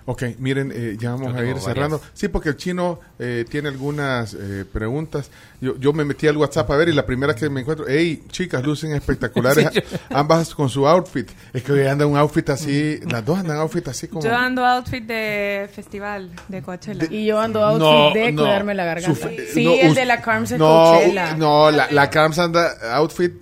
Ok, 0.04 0.24
miren, 0.38 0.72
eh, 0.74 0.96
ya 0.98 1.12
vamos 1.12 1.28
Yo 1.32 1.38
a 1.38 1.40
ir 1.42 1.46
varias. 1.48 1.64
cerrando. 1.64 2.00
Sí, 2.12 2.26
porque 2.28 2.48
el 2.48 2.56
chino 2.56 2.98
eh, 3.20 3.44
tiene 3.48 3.68
algunas 3.68 4.34
eh, 4.34 4.64
preguntas. 4.70 5.30
Yo, 5.60 5.76
yo 5.78 5.92
me 5.92 6.04
metí 6.04 6.26
al 6.26 6.36
WhatsApp 6.36 6.68
a 6.72 6.76
ver 6.76 6.88
y 6.88 6.92
la 6.92 7.06
primera 7.06 7.34
que 7.36 7.48
me 7.48 7.60
encuentro, 7.60 7.84
hey, 7.88 8.24
chicas, 8.28 8.64
lucen 8.64 8.92
espectaculares, 8.94 9.68
Sí, 9.72 9.80
yo- 9.80 9.98
ambas 10.10 10.54
con 10.56 10.68
su 10.68 10.88
outfit. 10.88 11.30
Es 11.52 11.62
que 11.62 11.70
hoy 11.70 11.86
anda 11.86 12.04
un 12.06 12.16
outfit 12.16 12.50
así, 12.50 12.98
las 13.08 13.24
dos 13.24 13.38
andan 13.38 13.58
outfit 13.58 13.86
así 13.86 14.08
como... 14.08 14.22
Yo 14.24 14.34
ando 14.36 14.64
outfit 14.66 15.04
de 15.04 15.68
festival 15.72 16.30
de 16.48 16.62
Coachella. 16.62 17.06
Y 17.08 17.26
yo 17.26 17.38
ando 17.40 17.64
outfit 17.64 17.80
No, 17.80 18.10
de 18.12 18.32
no. 18.32 18.42
cuidarme 18.42 18.74
la 18.74 18.84
garganta. 18.84 19.28
Sí, 19.54 19.64
no, 19.64 19.72
el 19.74 19.90
us- 19.90 19.94
de 19.94 20.04
la 20.04 20.20
Carms 20.20 20.50
de 20.50 20.58
no, 20.58 20.64
Coachella. 20.66 21.36
No, 21.36 21.70
la, 21.70 21.90
la 21.92 22.10
Carms 22.10 22.40
anda 22.40 22.72
outfit 22.96 23.32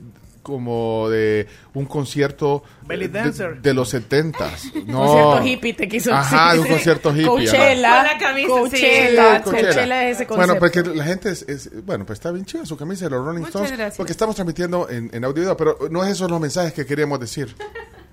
como 0.43 1.09
de 1.11 1.47
un 1.75 1.85
concierto 1.87 2.65
Belly 2.99 3.09
dancer. 3.09 3.55
de, 3.57 3.61
de 3.61 3.75
los 3.75 3.89
setentas. 3.89 4.65
No. 4.87 5.05
Concierto 5.05 5.47
hippie 5.47 5.75
te 5.75 5.89
quiso 5.89 6.13
Ajá, 6.13 6.53
de 6.53 6.59
un 6.59 6.65
decir. 6.65 6.77
concierto 6.77 7.11
hippie. 7.11 7.27
Coachella. 7.27 8.03
La 8.03 8.19
camisa. 8.19 8.49
Coachella. 8.49 9.37
Sí, 9.39 9.43
Coachella. 9.45 9.65
Coachella 9.73 10.09
es 10.09 10.17
ese 10.21 10.25
Bueno, 10.27 10.55
concepto. 10.59 10.83
porque 10.83 10.99
la 10.99 11.05
gente 11.05 11.31
es, 11.31 11.43
es- 11.49 11.85
bueno, 11.85 12.05
pues 12.07 12.19
está 12.19 12.31
bien 12.31 12.45
chida 12.45 12.67
su 12.67 12.77
camisa 12.77 13.05
de 13.07 13.11
los 13.13 13.25
Rolling 13.25 13.41
Muchas 13.41 13.55
Stones, 13.55 13.73
gracias. 13.73 13.97
porque 13.97 14.13
estamos 14.13 14.35
transmitiendo 14.35 14.89
en, 14.91 15.11
en 15.13 15.25
audio 15.25 15.39
y 15.39 15.41
video, 15.45 15.57
pero 15.57 15.79
no 15.91 16.05
es 16.05 16.11
esos 16.11 16.31
los 16.31 16.41
mensajes 16.41 16.73
que 16.73 16.85
queríamos 16.87 17.19
decir. 17.21 17.55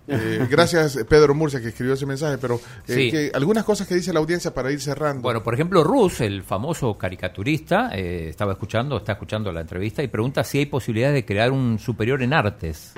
Eh, 0.09 0.47
gracias 0.49 0.97
Pedro 1.09 1.35
Murcia 1.35 1.59
que 1.59 1.67
escribió 1.67 1.93
ese 1.95 2.05
mensaje, 2.05 2.37
pero 2.37 2.61
eh, 2.87 2.93
Sí. 2.95 3.11
que 3.11 3.29
algunas 3.33 3.65
cosas 3.65 3.89
que 3.89 3.95
dice 3.95 4.13
la 4.13 4.19
audiencia 4.21 4.53
para 4.53 4.71
ir 4.71 4.79
cerrando. 4.79 5.21
Bueno, 5.21 5.43
por 5.43 5.53
ejemplo, 5.53 5.83
Rus, 5.83 6.21
el 6.21 6.43
famoso 6.43 6.97
caricaturista, 6.97 7.89
eh, 7.93 8.29
estaba 8.29 8.53
escuchando, 8.53 8.95
está 8.95 9.11
escuchando 9.11 9.51
la 9.51 9.59
entrevista 9.59 10.01
y 10.01 10.07
pregunta 10.07 10.45
si 10.45 10.59
hay 10.59 10.65
posibilidad 10.67 11.11
de 11.11 11.25
crear 11.25 11.51
un 11.51 11.77
superior 11.77 12.23
en 12.23 12.31
artes. 12.33 12.93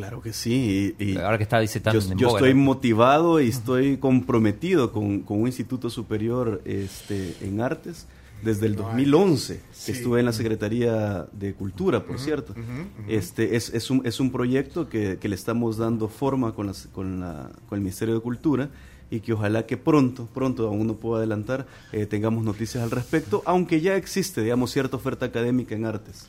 Claro 0.00 0.20
que 0.22 0.32
sí. 0.32 0.94
y- 0.98 1.04
y 1.12 1.16
Ahora 1.18 1.36
que 1.38 1.44
está, 1.44 1.58
tan 1.82 1.92
yo, 1.94 2.00
yo 2.16 2.28
estoy 2.28 2.54
motivado 2.54 3.40
y 3.40 3.48
estoy 3.48 3.96
comprometido 3.98 4.92
con, 4.92 5.20
con 5.20 5.40
un 5.40 5.46
instituto 5.46 5.90
superior 5.90 6.60
este, 6.64 7.36
en 7.42 7.60
artes 7.60 8.06
desde 8.42 8.66
el 8.66 8.74
2011, 8.76 9.60
que 9.84 9.92
estuve 9.92 10.20
en 10.20 10.26
la 10.26 10.32
Secretaría 10.32 11.26
de 11.32 11.52
Cultura, 11.52 12.04
por 12.06 12.18
cierto. 12.18 12.54
Este 13.08 13.56
es, 13.56 13.68
es, 13.74 13.90
un, 13.90 14.00
es 14.06 14.18
un 14.20 14.30
proyecto 14.32 14.88
que, 14.88 15.18
que 15.20 15.28
le 15.28 15.34
estamos 15.34 15.76
dando 15.76 16.08
forma 16.08 16.54
con, 16.54 16.66
las, 16.66 16.86
con, 16.86 17.20
la, 17.20 17.50
con 17.68 17.76
el 17.76 17.82
Ministerio 17.82 18.14
de 18.14 18.20
Cultura 18.20 18.70
y 19.10 19.20
que 19.20 19.32
ojalá 19.34 19.66
que 19.66 19.76
pronto, 19.76 20.26
pronto, 20.32 20.68
aún 20.68 20.86
no 20.86 20.94
puedo 20.94 21.16
adelantar, 21.16 21.66
eh, 21.92 22.06
tengamos 22.06 22.42
noticias 22.44 22.82
al 22.82 22.90
respecto, 22.92 23.42
aunque 23.44 23.80
ya 23.80 23.96
existe, 23.96 24.40
digamos, 24.42 24.70
cierta 24.70 24.96
oferta 24.96 25.26
académica 25.26 25.74
en 25.74 25.84
artes. 25.84 26.26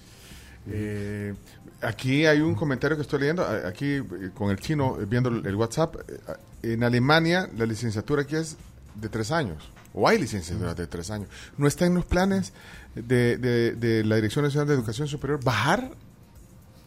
Eh, 0.70 1.34
aquí 1.82 2.26
hay 2.26 2.42
un 2.42 2.56
comentario 2.56 2.96
que 2.98 3.02
estoy 3.04 3.20
leyendo, 3.22 3.44
aquí 3.66 3.96
eh, 3.96 4.04
con 4.34 4.52
el 4.52 4.58
chino, 4.60 4.98
eh, 5.02 5.06
viendo 5.08 5.30
el 5.30 5.56
WhatsApp. 5.56 5.96
En 6.64 6.84
Alemania 6.84 7.50
la 7.58 7.66
licenciatura 7.66 8.22
aquí 8.24 8.36
es 8.36 8.58
de 8.96 9.10
tres 9.10 9.32
años, 9.32 9.72
o 9.94 10.08
hay 10.08 10.20
licenciaturas 10.20 10.76
de 10.76 10.86
tres 10.88 11.10
años. 11.10 11.28
¿No 11.58 11.68
está 11.68 11.86
en 11.86 11.96
los 11.96 12.06
planes 12.06 12.54
de, 12.94 13.38
de- 13.38 13.74
de 13.74 14.04
la 14.04 14.18
Dirección 14.18 14.46
Nacional 14.46 14.68
de 14.68 14.74
Educación 14.76 15.08
Superior 15.08 15.44
bajar? 15.44 15.92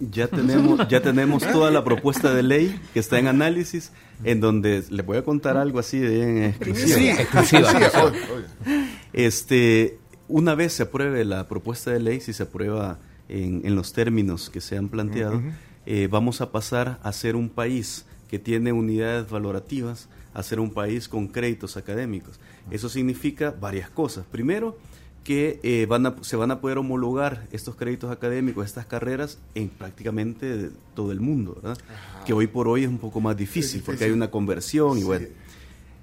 Ya 0.00 0.26
tenemos, 0.26 0.86
ya 0.88 1.00
tenemos 1.00 1.42
toda 1.44 1.70
la 1.70 1.82
propuesta 1.84 2.34
de 2.34 2.42
ley 2.42 2.80
que 2.92 3.00
está 3.00 3.18
en 3.18 3.28
análisis, 3.28 3.90
en 4.24 4.40
donde 4.40 4.84
les 4.90 5.06
voy 5.06 5.16
a 5.18 5.22
contar 5.24 5.56
algo 5.56 5.78
así 5.78 5.98
de 5.98 6.22
en 6.22 6.44
exclusiva. 6.44 6.96
Sí, 6.98 7.08
exclusiva, 7.08 7.70
sí, 7.70 7.76
exclusiva. 7.76 8.04
oye, 8.04 8.46
oye. 8.66 8.86
Este, 9.12 9.98
una 10.28 10.54
vez 10.56 10.72
se 10.74 10.82
apruebe 10.82 11.24
la 11.24 11.46
propuesta 11.48 11.90
de 11.92 12.00
ley, 12.00 12.20
si 12.20 12.32
se 12.32 12.42
aprueba 12.42 12.98
en, 13.28 13.62
en 13.64 13.74
los 13.74 13.92
términos 13.92 14.50
que 14.50 14.60
se 14.60 14.76
han 14.76 14.88
planteado, 14.88 15.42
eh, 15.86 16.08
vamos 16.10 16.40
a 16.40 16.50
pasar 16.52 16.98
a 17.02 17.12
ser 17.12 17.36
un 17.36 17.48
país 17.48 18.04
que 18.28 18.38
tiene 18.38 18.72
unidades 18.72 19.30
valorativas, 19.30 20.08
a 20.32 20.42
ser 20.42 20.58
un 20.60 20.70
país 20.72 21.08
con 21.08 21.28
créditos 21.28 21.76
académicos. 21.76 22.40
Eso 22.70 22.88
significa 22.88 23.54
varias 23.60 23.90
cosas. 23.90 24.24
Primero, 24.30 24.76
que 25.22 25.58
eh, 25.62 25.86
van 25.88 26.04
a- 26.06 26.16
se 26.22 26.36
van 26.36 26.50
a 26.50 26.60
poder 26.60 26.76
homologar 26.78 27.46
estos 27.52 27.76
créditos 27.76 28.10
académicos, 28.10 28.66
estas 28.66 28.84
carreras, 28.86 29.38
en 29.54 29.68
prácticamente 29.70 30.70
todo 30.94 31.12
el 31.12 31.20
mundo, 31.20 31.54
¿verdad? 31.62 31.78
Que 32.26 32.32
hoy 32.34 32.46
por 32.46 32.68
hoy 32.68 32.82
es 32.82 32.88
un 32.88 32.98
poco 32.98 33.20
más 33.22 33.34
difícil, 33.36 33.82
porque 33.86 34.04
hay 34.04 34.10
una 34.10 34.30
conversión 34.30 34.98
y 34.98 35.02
bueno. 35.02 35.26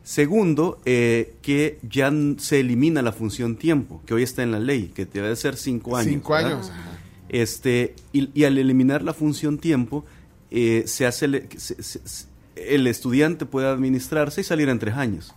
Segundo, 0.03 0.79
eh, 0.85 1.35
que 1.43 1.77
ya 1.87 2.11
se 2.37 2.59
elimina 2.61 3.03
la 3.03 3.11
función 3.11 3.55
tiempo, 3.55 4.01
que 4.07 4.15
hoy 4.15 4.23
está 4.23 4.41
en 4.41 4.51
la 4.51 4.59
ley, 4.59 4.91
que 4.95 5.05
debe 5.05 5.27
de 5.29 5.35
ser 5.35 5.55
cinco 5.55 5.95
años. 5.95 6.11
Cinco 6.11 6.33
¿verdad? 6.33 6.53
años. 6.53 6.69
ajá. 6.71 6.97
Este, 7.33 7.95
y, 8.11 8.29
y 8.39 8.43
al 8.43 8.57
eliminar 8.57 9.03
la 9.03 9.13
función 9.13 9.57
tiempo, 9.57 10.03
eh, 10.51 10.83
se 10.85 11.05
hace, 11.05 11.47
se- 11.57 11.81
se- 11.81 12.25
el 12.57 12.85
estudiante 12.87 13.45
puede 13.45 13.67
administrarse 13.67 14.41
y 14.41 14.43
salir 14.43 14.67
en 14.67 14.77
tres 14.79 14.95
años. 14.95 15.33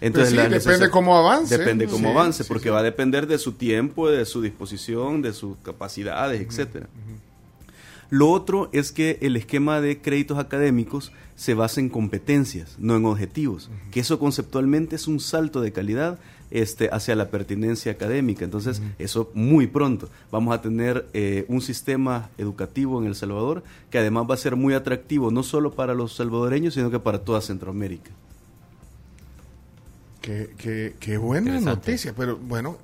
Entonces, 0.00 0.30
sí, 0.30 0.36
la 0.36 0.48
depende 0.48 0.90
cómo 0.90 1.16
avance. 1.16 1.56
Depende 1.58 1.86
cómo 1.86 2.08
Sí, 2.08 2.14
avance, 2.14 2.42
sí, 2.44 2.48
porque 2.48 2.70
va 2.70 2.80
a 2.80 2.82
depender 2.82 3.26
de 3.26 3.38
su 3.38 3.52
tiempo, 3.52 4.10
de 4.10 4.24
su 4.24 4.40
disposición, 4.40 5.20
de 5.22 5.32
sus 5.34 5.56
capacidades, 5.58 6.40
etcétera. 6.40 6.88
Lo 8.10 8.30
otro 8.30 8.68
es 8.72 8.92
que 8.92 9.18
el 9.22 9.36
esquema 9.36 9.80
de 9.80 10.00
créditos 10.00 10.38
académicos 10.38 11.12
se 11.36 11.54
basa 11.54 11.80
en 11.80 11.88
competencias, 11.88 12.76
no 12.78 12.96
en 12.96 13.04
objetivos, 13.06 13.70
que 13.90 14.00
eso 14.00 14.18
conceptualmente 14.18 14.96
es 14.96 15.08
un 15.08 15.20
salto 15.20 15.60
de 15.60 15.72
calidad 15.72 16.18
este, 16.54 16.88
hacia 16.90 17.14
la 17.16 17.28
pertinencia 17.28 17.92
académica. 17.92 18.44
Entonces, 18.44 18.80
eso 18.98 19.30
muy 19.34 19.66
pronto. 19.66 20.08
Vamos 20.30 20.54
a 20.54 20.62
tener 20.62 21.06
eh, 21.12 21.44
un 21.48 21.60
sistema 21.60 22.30
educativo 22.38 23.00
en 23.02 23.08
El 23.08 23.14
Salvador 23.14 23.62
que 23.90 23.98
además 23.98 24.24
va 24.30 24.34
a 24.34 24.38
ser 24.38 24.56
muy 24.56 24.72
atractivo, 24.72 25.30
no 25.30 25.42
solo 25.42 25.74
para 25.74 25.92
los 25.94 26.14
salvadoreños, 26.14 26.74
sino 26.74 26.90
que 26.90 26.98
para 27.00 27.18
toda 27.18 27.40
Centroamérica. 27.42 28.10
Qué, 30.22 30.54
qué- 30.56 30.94
qué 31.00 31.18
buena 31.18 31.60
noticia, 31.60 32.14
pero 32.16 32.36
bueno, 32.38 32.78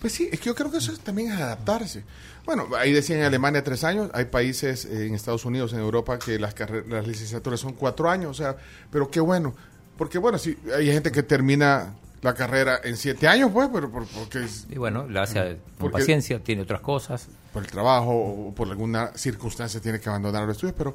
pues 0.00 0.12
sí, 0.12 0.28
es 0.32 0.40
que 0.40 0.46
yo 0.46 0.54
creo 0.54 0.70
que 0.72 0.78
eso 0.78 0.90
es 0.92 0.98
también 1.00 1.30
es 1.30 1.38
adaptarse. 1.38 2.02
Bueno, 2.44 2.66
ahí 2.76 2.90
decían 2.92 3.20
en 3.20 3.26
Alemania 3.26 3.62
tres 3.62 3.84
años, 3.84 4.10
hay 4.12 4.24
países 4.24 4.86
eh, 4.86 5.06
en 5.06 5.14
Estados 5.14 5.44
Unidos, 5.44 5.72
en 5.72 5.78
Europa, 5.80 6.18
que 6.18 6.38
las, 6.38 6.54
las 6.88 7.06
licenciaturas 7.06 7.60
son 7.60 7.74
cuatro 7.74 8.10
años, 8.10 8.30
o 8.30 8.34
sea, 8.34 8.56
pero 8.90 9.08
qué 9.10 9.20
bueno, 9.20 9.54
porque 9.96 10.18
bueno, 10.18 10.38
sí, 10.38 10.56
hay 10.76 10.86
gente 10.86 11.12
que 11.12 11.22
termina 11.22 11.94
la 12.22 12.34
carrera 12.34 12.80
en 12.84 12.96
siete 12.96 13.26
años, 13.28 13.50
pues, 13.52 13.68
pero 13.72 13.90
por- 13.90 14.06
porque 14.06 14.44
es 14.44 14.66
Y 14.70 14.76
bueno, 14.76 15.06
la 15.08 15.22
hace 15.22 15.58
con 15.78 15.90
paciencia, 15.90 16.38
tiene 16.40 16.62
otras 16.62 16.80
cosas. 16.80 17.28
por 17.52 17.64
el 17.64 17.70
trabajo 17.70 18.10
o 18.12 18.54
por 18.54 18.68
alguna 18.68 19.10
circunstancia 19.16 19.80
tiene 19.80 19.98
que 19.98 20.08
abandonar 20.08 20.46
los 20.46 20.54
estudios, 20.56 20.74
pero 20.78 20.94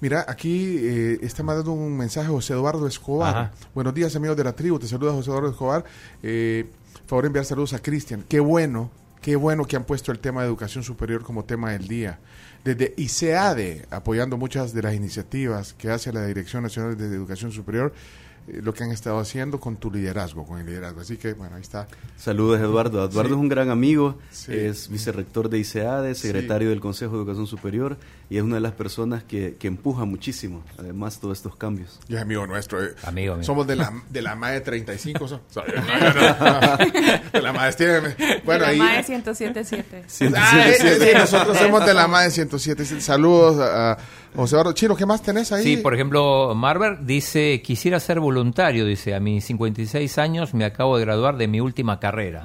mira, 0.00 0.24
aquí 0.28 0.76
eh, 0.80 1.18
está 1.22 1.42
mandando 1.42 1.72
un 1.72 1.96
mensaje 1.96 2.28
José 2.28 2.52
Eduardo 2.52 2.86
Escobar. 2.86 3.36
Ajá. 3.36 3.52
Buenos 3.74 3.92
días 3.94 4.14
amigos 4.14 4.36
de 4.36 4.44
la 4.44 4.52
tribu, 4.52 4.78
te 4.78 4.86
saluda 4.86 5.12
José 5.12 5.30
Eduardo 5.30 5.50
Escobar. 5.50 5.84
Eh, 6.22 6.66
favor 7.06 7.26
enviar 7.26 7.44
saludos 7.44 7.72
a 7.72 7.80
Cristian. 7.80 8.22
Qué 8.28 8.38
bueno, 8.38 8.90
qué 9.20 9.34
bueno 9.36 9.64
que 9.64 9.74
han 9.76 9.84
puesto 9.84 10.12
el 10.12 10.18
tema 10.20 10.42
de 10.42 10.48
educación 10.48 10.84
superior 10.84 11.22
como 11.22 11.44
tema 11.44 11.72
del 11.72 11.88
día. 11.88 12.18
Desde 12.64 12.94
ICEADE, 12.96 13.86
apoyando 13.90 14.36
muchas 14.36 14.72
de 14.74 14.82
las 14.82 14.94
iniciativas 14.94 15.72
que 15.74 15.90
hace 15.90 16.12
la 16.12 16.24
Dirección 16.26 16.62
Nacional 16.64 16.96
de 16.96 17.06
Educación 17.06 17.50
Superior, 17.52 17.92
lo 18.48 18.72
que 18.74 18.84
han 18.84 18.90
estado 18.92 19.18
haciendo 19.18 19.58
con 19.60 19.76
tu 19.76 19.90
liderazgo, 19.90 20.46
con 20.46 20.58
el 20.60 20.66
liderazgo. 20.66 21.00
Así 21.00 21.16
que, 21.16 21.32
bueno, 21.34 21.56
ahí 21.56 21.62
está. 21.62 21.88
Saludos, 22.16 22.60
Eduardo. 22.60 23.04
Eduardo 23.04 23.30
Sí. 23.30 23.34
es 23.34 23.40
un 23.40 23.48
gran 23.48 23.70
amigo, 23.70 24.18
Sí. 24.30 24.52
es 24.54 24.88
vicerrector 24.88 25.48
de 25.48 25.58
ICEADE, 25.58 26.14
secretario 26.14 26.70
del 26.70 26.80
Consejo 26.80 27.12
de 27.12 27.18
Educación 27.18 27.46
Superior 27.46 27.96
y 28.30 28.36
es 28.38 28.42
una 28.42 28.56
de 28.56 28.60
las 28.60 28.72
personas 28.72 29.22
que, 29.24 29.56
que 29.58 29.66
empuja 29.68 30.04
muchísimo, 30.04 30.64
además, 30.78 31.18
todos 31.20 31.38
estos 31.38 31.56
cambios. 31.56 31.98
Y 32.08 32.14
es 32.16 32.20
amigo 32.22 32.46
nuestro. 32.46 32.82
eh. 32.84 32.94
Amigo, 33.04 33.34
amigo. 33.34 33.44
Somos 33.46 33.66
de 33.66 33.76
la, 33.76 33.92
de 34.10 34.22
la 34.22 34.34
MAE 34.36 34.60
35. 34.60 35.26
so- 35.28 35.40
so- 35.50 35.62
de 37.32 37.42
la 37.42 37.52
MAE. 37.52 37.72
Bueno, 38.44 38.62
la 38.62 38.68
ahí. 38.68 38.78
MAE 38.78 39.02
1077. 39.08 40.04
Ah, 40.36 40.68
eh, 40.68 40.76
eh, 40.80 40.98
sí, 41.00 41.08
nosotros 41.18 41.58
somos 41.58 41.84
de 41.86 41.94
la 41.94 42.06
MAE 42.08 42.30
107. 42.30 42.84
Saludos 43.00 43.58
a, 43.60 43.96
a 44.36 44.42
José 44.42 44.54
Eduardo. 44.54 44.72
Chino, 44.72 44.96
¿qué 44.96 45.06
más 45.06 45.22
tenés 45.22 45.52
ahí? 45.52 45.62
Sí, 45.62 45.76
por 45.78 45.94
ejemplo, 45.94 46.54
Marber 46.54 47.04
dice, 47.04 47.62
quisiera 47.62 47.98
ser 48.00 48.20
voluntario, 48.20 48.84
dice, 48.84 49.14
a 49.14 49.20
mis 49.20 49.44
56 49.44 50.18
años 50.18 50.54
me 50.54 50.64
acabo 50.64 50.96
de 50.98 51.04
graduar 51.04 51.36
de 51.36 51.48
mi 51.48 51.60
última 51.60 51.98
carrera. 51.98 52.44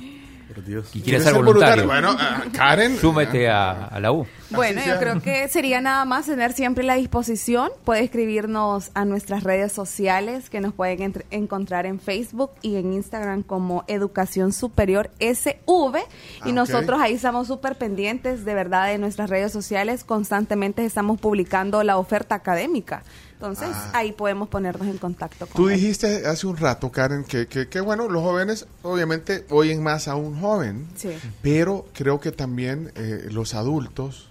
Por 0.53 0.63
Dios. 0.65 0.87
Y 0.89 1.01
quiere 1.01 1.03
¿Quieres 1.19 1.23
ser 1.23 1.33
voluntario. 1.33 1.85
Bueno, 1.85 2.15
ah, 2.19 2.43
Karen. 2.51 2.97
Súmete 2.97 3.49
a, 3.49 3.85
a 3.85 3.99
la 3.99 4.11
U. 4.11 4.25
Bueno, 4.49 4.79
Así 4.81 4.89
yo 4.89 4.95
sea. 4.95 5.01
creo 5.01 5.21
que 5.21 5.47
sería 5.47 5.79
nada 5.81 6.03
más 6.05 6.25
tener 6.25 6.53
siempre 6.53 6.83
la 6.83 6.95
disposición. 6.95 7.69
Puede 7.85 8.03
escribirnos 8.03 8.91
a 8.93 9.05
nuestras 9.05 9.43
redes 9.43 9.71
sociales 9.71 10.49
que 10.49 10.59
nos 10.59 10.73
pueden 10.73 11.01
entre- 11.01 11.25
encontrar 11.31 11.85
en 11.85 11.99
Facebook 11.99 12.51
y 12.61 12.75
en 12.75 12.93
Instagram 12.93 13.43
como 13.43 13.83
Educación 13.87 14.51
Superior 14.51 15.09
SV. 15.19 15.57
Ah, 15.67 16.45
y 16.45 16.49
ok. 16.49 16.55
nosotros 16.55 16.99
ahí 17.01 17.13
estamos 17.13 17.47
súper 17.47 17.77
pendientes 17.77 18.43
de 18.45 18.53
verdad 18.53 18.87
de 18.87 18.97
nuestras 18.97 19.29
redes 19.29 19.51
sociales. 19.53 20.03
Constantemente 20.03 20.83
estamos 20.85 21.19
publicando 21.19 21.83
la 21.83 21.97
oferta 21.97 22.35
académica. 22.35 23.03
Entonces 23.41 23.75
ahí 23.93 24.11
podemos 24.11 24.49
ponernos 24.49 24.87
en 24.87 24.97
contacto 24.99 25.47
con 25.47 25.53
Ah. 25.53 25.55
Tú 25.55 25.69
él. 25.69 25.75
dijiste 25.75 26.27
hace 26.27 26.45
un 26.45 26.57
rato, 26.57 26.91
Karen, 26.91 27.23
que, 27.23 27.47
que, 27.47 27.67
que, 27.67 27.81
bueno, 27.81 28.07
los 28.07 28.21
jóvenes 28.21 28.67
obviamente 28.83 29.45
oyen 29.49 29.81
más 29.81 30.07
a 30.07 30.15
un 30.15 30.39
joven, 30.39 30.87
Sí. 30.95 31.09
pero 31.41 31.87
creo 31.93 32.19
que 32.19 32.31
también 32.31 32.91
eh, 32.95 33.27
los 33.31 33.55
adultos, 33.55 34.29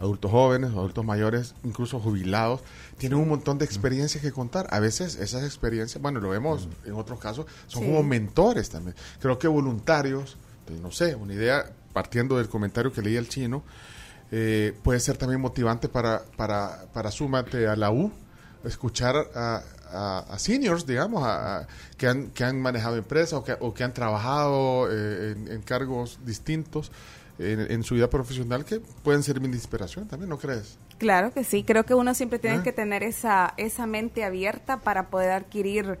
adultos 0.00 0.30
jóvenes, 0.30 0.70
adultos 0.70 1.04
mayores, 1.04 1.54
incluso 1.62 2.00
jubilados, 2.00 2.60
tienen 2.98 3.18
un 3.18 3.28
montón 3.28 3.58
de 3.58 3.64
experiencias 3.66 4.22
que 4.22 4.32
contar. 4.32 4.66
A 4.70 4.80
veces 4.80 5.14
esas 5.16 5.44
experiencias, 5.44 6.02
bueno, 6.02 6.20
lo 6.20 6.30
vemos 6.30 6.68
en 6.84 6.94
otros 6.94 7.20
casos, 7.20 7.46
son 7.68 7.82
Sí. 7.82 7.88
como 7.88 8.02
mentores 8.02 8.68
también. 8.70 8.96
Creo 9.20 9.38
que 9.38 9.46
voluntarios, 9.46 10.36
no 10.82 10.90
sé, 10.90 11.14
una 11.14 11.34
idea, 11.34 11.70
partiendo 11.92 12.36
del 12.38 12.48
comentario 12.48 12.92
que 12.92 13.00
leí 13.02 13.16
el 13.16 13.28
chino, 13.28 13.62
eh, 14.32 14.74
puede 14.82 15.00
ser 15.00 15.16
también 15.16 15.40
motivante 15.40 15.88
para, 15.88 16.22
para, 16.36 16.84
para 16.92 17.10
súmate 17.10 17.66
a 17.66 17.74
la 17.76 17.90
U, 17.90 18.12
escuchar 18.64 19.16
a, 19.34 19.62
a- 19.92 20.24
a 20.28 20.38
seniors, 20.38 20.86
digamos, 20.86 21.22
a- 21.26 21.66
que, 21.96 22.06
han, 22.06 22.30
que 22.30 22.44
han 22.44 22.60
manejado 22.60 22.96
empresas 22.96 23.32
o 23.34 23.44
que, 23.44 23.56
o 23.60 23.72
que 23.74 23.84
han 23.84 23.92
trabajado 23.94 24.88
eh, 24.90 25.32
en, 25.32 25.48
en 25.52 25.62
cargos 25.62 26.18
distintos 26.24 26.90
en, 27.38 27.60
en 27.72 27.82
su 27.84 27.94
vida 27.94 28.10
profesional 28.10 28.64
que 28.64 28.80
pueden 28.80 29.22
servir 29.22 29.48
de 29.50 29.56
inspiración 29.56 30.06
también, 30.06 30.28
¿no 30.28 30.38
crees? 30.38 30.76
Claro 30.98 31.32
que 31.32 31.42
sí, 31.44 31.64
creo 31.64 31.84
que 31.86 31.94
uno 31.94 32.14
siempre 32.14 32.38
tiene 32.38 32.58
Ah. 32.58 32.62
que 32.62 32.72
tener 32.72 33.02
esa, 33.02 33.54
esa 33.56 33.86
mente 33.86 34.24
abierta 34.24 34.80
para 34.80 35.08
poder 35.08 35.30
adquirir 35.32 35.98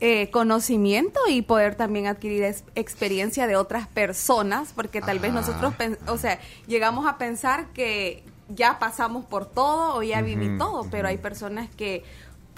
eh, 0.00 0.30
conocimiento 0.30 1.20
y 1.28 1.42
poder 1.42 1.74
también 1.74 2.06
adquirir 2.06 2.42
es- 2.44 2.64
experiencia 2.74 3.46
de 3.46 3.56
otras 3.56 3.86
personas, 3.88 4.72
porque 4.74 5.00
tal 5.02 5.18
vez 5.18 5.32
nosotros, 5.34 5.74
o 6.06 6.16
sea, 6.16 6.38
llegamos 6.66 7.06
a 7.06 7.18
pensar 7.18 7.66
que 7.74 8.22
ya 8.48 8.78
pasamos 8.78 9.24
por 9.24 9.46
todo 9.46 9.96
o 9.96 10.02
ya 10.02 10.22
viví 10.22 10.56
todo, 10.58 10.86
pero 10.90 11.08
hay 11.08 11.18
personas 11.18 11.68
que 11.76 12.04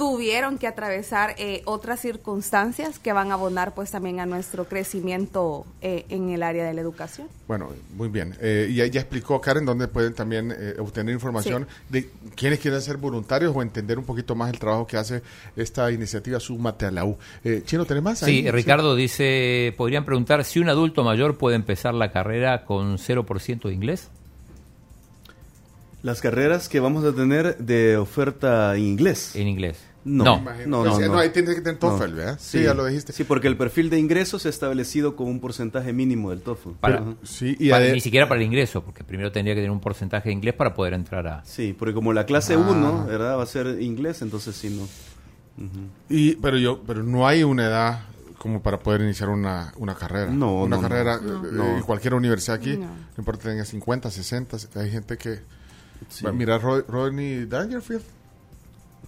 tuvieron 0.01 0.57
que 0.57 0.67
atravesar 0.67 1.35
eh, 1.37 1.61
otras 1.67 2.01
circunstancias 2.01 2.99
que 2.99 3.13
van 3.13 3.33
a 3.33 3.35
abonar 3.35 3.75
pues 3.75 3.91
también 3.91 4.19
a 4.19 4.25
nuestro 4.25 4.65
crecimiento 4.65 5.67
eh, 5.83 6.07
en 6.09 6.31
el 6.31 6.43
área 6.43 6.65
de 6.65 6.73
la 6.73 6.81
educación. 6.81 7.29
Bueno, 7.47 7.69
muy 7.97 8.09
bien. 8.09 8.35
Eh, 8.41 8.69
y 8.71 8.77
ya, 8.77 8.87
ya 8.87 9.01
explicó 9.03 9.43
Karen 9.43 9.67
dónde 9.67 9.89
pueden 9.89 10.15
también 10.15 10.55
eh, 10.57 10.77
obtener 10.79 11.13
información 11.13 11.67
de 11.91 12.09
quienes 12.35 12.61
quieren 12.61 12.81
ser 12.81 12.97
voluntarios 12.97 13.55
o 13.55 13.61
entender 13.61 13.99
un 13.99 14.07
poquito 14.07 14.35
más 14.35 14.51
el 14.51 14.59
trabajo 14.59 14.87
que 14.87 14.97
hace 14.97 15.23
esta 15.55 15.93
iniciativa 15.93 16.41
Súmate 16.41 16.87
a 16.87 16.91
la 16.91 17.05
U. 17.05 17.19
Eh, 17.45 17.61
Chino, 17.67 17.85
¿tenés 17.85 18.03
más? 18.03 18.23
ahí? 18.23 18.41
Sí, 18.41 18.51
Ricardo 18.51 18.95
dice, 18.95 19.75
podrían 19.77 20.07
preguntar 20.07 20.45
si 20.45 20.61
un 20.61 20.71
adulto 20.71 21.05
mayor 21.05 21.37
puede 21.37 21.57
empezar 21.57 21.93
la 21.93 22.11
carrera 22.11 22.65
con 22.65 22.97
0% 22.97 23.69
de 23.69 23.75
inglés. 23.75 24.09
Las 26.03 26.21
carreras 26.21 26.69
que 26.69 26.81
vamos 26.81 27.05
a 27.05 27.13
tener 27.13 27.57
de 27.59 27.97
oferta 27.97 28.75
en 28.77 28.83
inglés. 28.85 29.35
En 29.37 29.49
inglés. 29.49 29.79
No, 30.03 30.25
No. 30.25 30.41
No, 30.67 30.85
no, 30.85 30.93
O 30.95 30.99
sea, 30.99 31.09
no. 31.09 31.19
ahí 31.19 31.29
tienes 31.29 31.55
que 31.57 31.61
tener 31.61 31.79
TOEFL, 31.79 32.15
¿verdad? 32.15 32.39
Sí, 32.41 32.63
ya 32.63 32.73
lo 32.73 32.87
dijiste. 32.87 33.13
Sí, 33.13 33.25
porque 33.25 33.49
el 33.49 33.59
perfil 33.59 33.91
de 33.91 33.99
ingresos 33.99 34.47
es 34.47 34.55
establecido 34.55 35.15
con 35.15 35.27
un 35.29 35.41
porcentaje 35.41 35.93
mínimo 35.93 36.31
del 36.31 36.41
TOEFL. 36.41 36.71
Para- 36.81 36.97
Ajá. 37.01 37.15
Sí, 37.23 37.55
y 37.59 37.69
Para- 37.69 37.93
ni 37.93 38.01
siquiera 38.01 38.27
para 38.27 38.41
el 38.41 38.47
ingreso, 38.47 38.83
porque 38.83 39.05
primero 39.05 39.31
tendría 39.31 39.55
que 39.55 39.61
tener 39.61 39.71
un 39.71 39.81
porcentaje 39.81 40.31
de 40.31 40.33
inglés 40.35 40.55
para 40.55 40.73
poder 40.75 40.95
entrar 40.95 41.27
a... 41.27 41.45
Sí, 41.45 41.77
porque 41.79 41.93
como 41.93 42.15
la 42.15 42.25
clase 42.25 42.55
Ah. 42.55 42.59
1, 42.59 43.05
¿verdad? 43.07 43.37
Va 43.37 43.43
a 43.43 43.47
ser 43.47 43.83
inglés, 43.83 44.23
entonces 44.23 44.57
sí, 44.57 44.71
no. 44.71 44.85
Ujú. 45.63 45.81
y, 46.09 46.37
pero 46.37 46.57
yo, 46.57 46.81
pero 46.87 47.03
no 47.03 47.29
hay 47.29 47.43
una 47.43 47.67
edad 47.67 48.01
como 48.39 48.63
para 48.63 48.79
poder 48.79 49.03
iniciar 49.03 49.29
una, 49.29 49.75
una 49.77 49.95
carrera. 49.95 50.31
No, 50.31 50.63
una 50.63 50.77
no, 50.77 50.83
carrera 50.83 51.21
no. 51.23 51.45
eh, 51.47 51.49
No. 51.53 51.77
en 51.77 51.83
cualquier 51.83 52.15
universidad 52.15 52.57
aquí, 52.57 52.79
No. 52.79 52.87
no, 52.87 52.95
importa 53.19 53.43
que 53.43 53.49
tenga 53.51 53.65
50, 53.67 54.11
60, 54.11 54.57
hay 54.77 54.91
gente 54.91 55.19
que... 55.19 55.41
Sí. 56.09 56.27
Mira, 56.33 56.59
Ro- 56.59 56.85
Rodney 56.89 57.47
Dangerfield. 57.47 58.03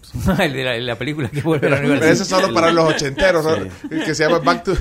el 0.41 0.53
de 0.53 0.65
la, 0.65 0.79
la 0.79 0.97
película 0.99 1.29
que 1.31 1.41
vuelve 1.43 1.67
a 1.69 1.71
la 1.71 1.77
Pero 1.77 1.89
universidad. 1.89 2.13
ese 2.13 2.23
es 2.25 2.29
solo 2.29 2.53
para 2.55 2.71
los 2.73 2.89
ochenteros, 2.95 3.45
¿no? 3.45 3.99
Que 4.05 4.15
se 4.15 4.25
llama 4.25 4.39
Back 4.41 4.65
to, 4.65 4.75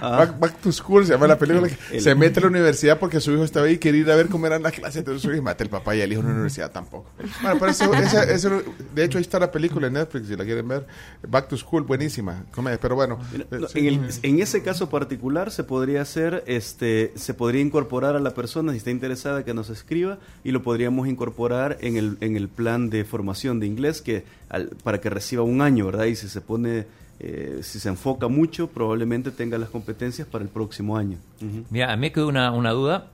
Back, 0.00 0.38
Back 0.38 0.60
to 0.60 0.72
School, 0.72 1.04
se 1.06 1.12
llama 1.12 1.26
la 1.26 1.38
película. 1.38 1.68
que 1.68 1.96
El- 1.96 2.00
se 2.02 2.14
mete 2.14 2.38
a 2.40 2.42
la 2.42 2.48
universidad 2.48 2.98
porque 2.98 3.20
su 3.20 3.32
hijo 3.32 3.44
estaba 3.44 3.66
ahí 3.66 3.74
y 3.74 3.78
quería 3.78 4.00
ir 4.02 4.10
a 4.10 4.16
ver 4.16 4.28
cómo 4.28 4.46
eran 4.46 4.62
las 4.62 4.72
clases. 4.72 4.96
Entonces 4.96 5.22
su 5.22 5.32
hijo 5.32 5.42
mata 5.42 5.62
el 5.64 5.70
papá 5.70 5.94
y 5.96 6.00
el 6.00 6.12
hijo 6.12 6.20
en 6.22 6.28
la 6.28 6.32
universidad 6.34 6.70
tampoco. 6.70 7.10
Bueno, 7.42 7.56
pero 7.58 7.70
eso, 7.72 7.92
esa- 7.94 8.24
eso- 8.24 8.62
de 8.94 9.04
hecho, 9.04 9.18
ahí 9.18 9.22
está 9.22 9.38
la 9.38 9.50
película 9.50 9.86
en 9.88 9.94
Netflix, 9.94 10.28
si 10.28 10.36
la 10.36 10.44
quieren 10.44 10.66
ver. 10.68 10.86
Back 11.26 11.48
to 11.48 11.56
School, 11.56 11.82
buenísima. 11.82 12.44
Pero 12.80 12.94
bueno. 12.94 13.18
Mira, 13.32 13.46
no, 13.50 13.68
sí. 13.68 13.88
en, 13.88 14.04
el- 14.04 14.10
en 14.22 14.40
ese 14.40 14.62
caso 14.62 14.88
particular 14.88 15.50
se 15.50 15.64
podría 15.64 16.02
hacer, 16.02 16.44
este, 16.46 17.12
se 17.16 17.34
podría 17.34 17.60
incorporar 17.60 18.16
a 18.16 18.20
la 18.20 18.30
persona 18.30 18.72
si 18.72 18.78
está 18.78 18.90
interesada 18.90 19.44
que 19.44 19.54
nos 19.54 19.70
escriba 19.70 20.18
y 20.44 20.52
lo 20.52 20.62
podríamos 20.62 21.08
incorporar 21.08 21.78
en 21.80 21.96
el, 21.96 22.16
en 22.20 22.36
el 22.36 22.48
plan 22.48 22.90
de 22.90 23.04
formación 23.04 23.60
de 23.60 23.66
inglés 23.66 24.02
que 24.02 24.24
al- 24.48 24.68
para 24.82 25.00
que 25.00 25.10
reciba 25.10 25.42
un 25.42 25.60
año, 25.60 25.86
¿verdad? 25.86 26.04
Y 26.06 26.16
si 26.16 26.28
se 26.28 26.40
pone, 26.40 26.86
eh, 27.20 27.60
si 27.62 27.78
se 27.80 27.88
enfoca 27.88 28.28
mucho, 28.28 28.68
probablemente 28.68 29.30
tenga 29.30 29.58
las 29.58 29.70
competencias 29.70 30.26
para 30.28 30.44
el 30.44 30.50
próximo 30.50 30.96
año. 30.96 31.18
Ujú. 31.40 31.64
Mira, 31.70 31.92
a 31.92 31.96
mí 31.96 32.10
quedó 32.10 32.28
una, 32.28 32.52
una 32.52 32.70
duda. 32.72 33.08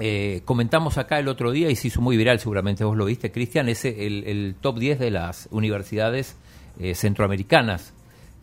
Eh, 0.00 0.42
comentamos 0.44 0.96
acá 0.96 1.18
el 1.18 1.26
otro 1.26 1.50
día 1.50 1.70
y 1.70 1.76
se 1.76 1.88
hizo 1.88 2.00
muy 2.00 2.16
viral, 2.16 2.38
seguramente 2.38 2.84
vos 2.84 2.96
lo 2.96 3.04
viste, 3.04 3.32
Cristian, 3.32 3.68
ese 3.68 4.06
el, 4.06 4.22
el 4.24 4.54
top 4.60 4.78
10 4.78 4.98
de 5.00 5.10
las 5.10 5.48
universidades 5.50 6.36
eh, 6.78 6.94
centroamericanas. 6.94 7.92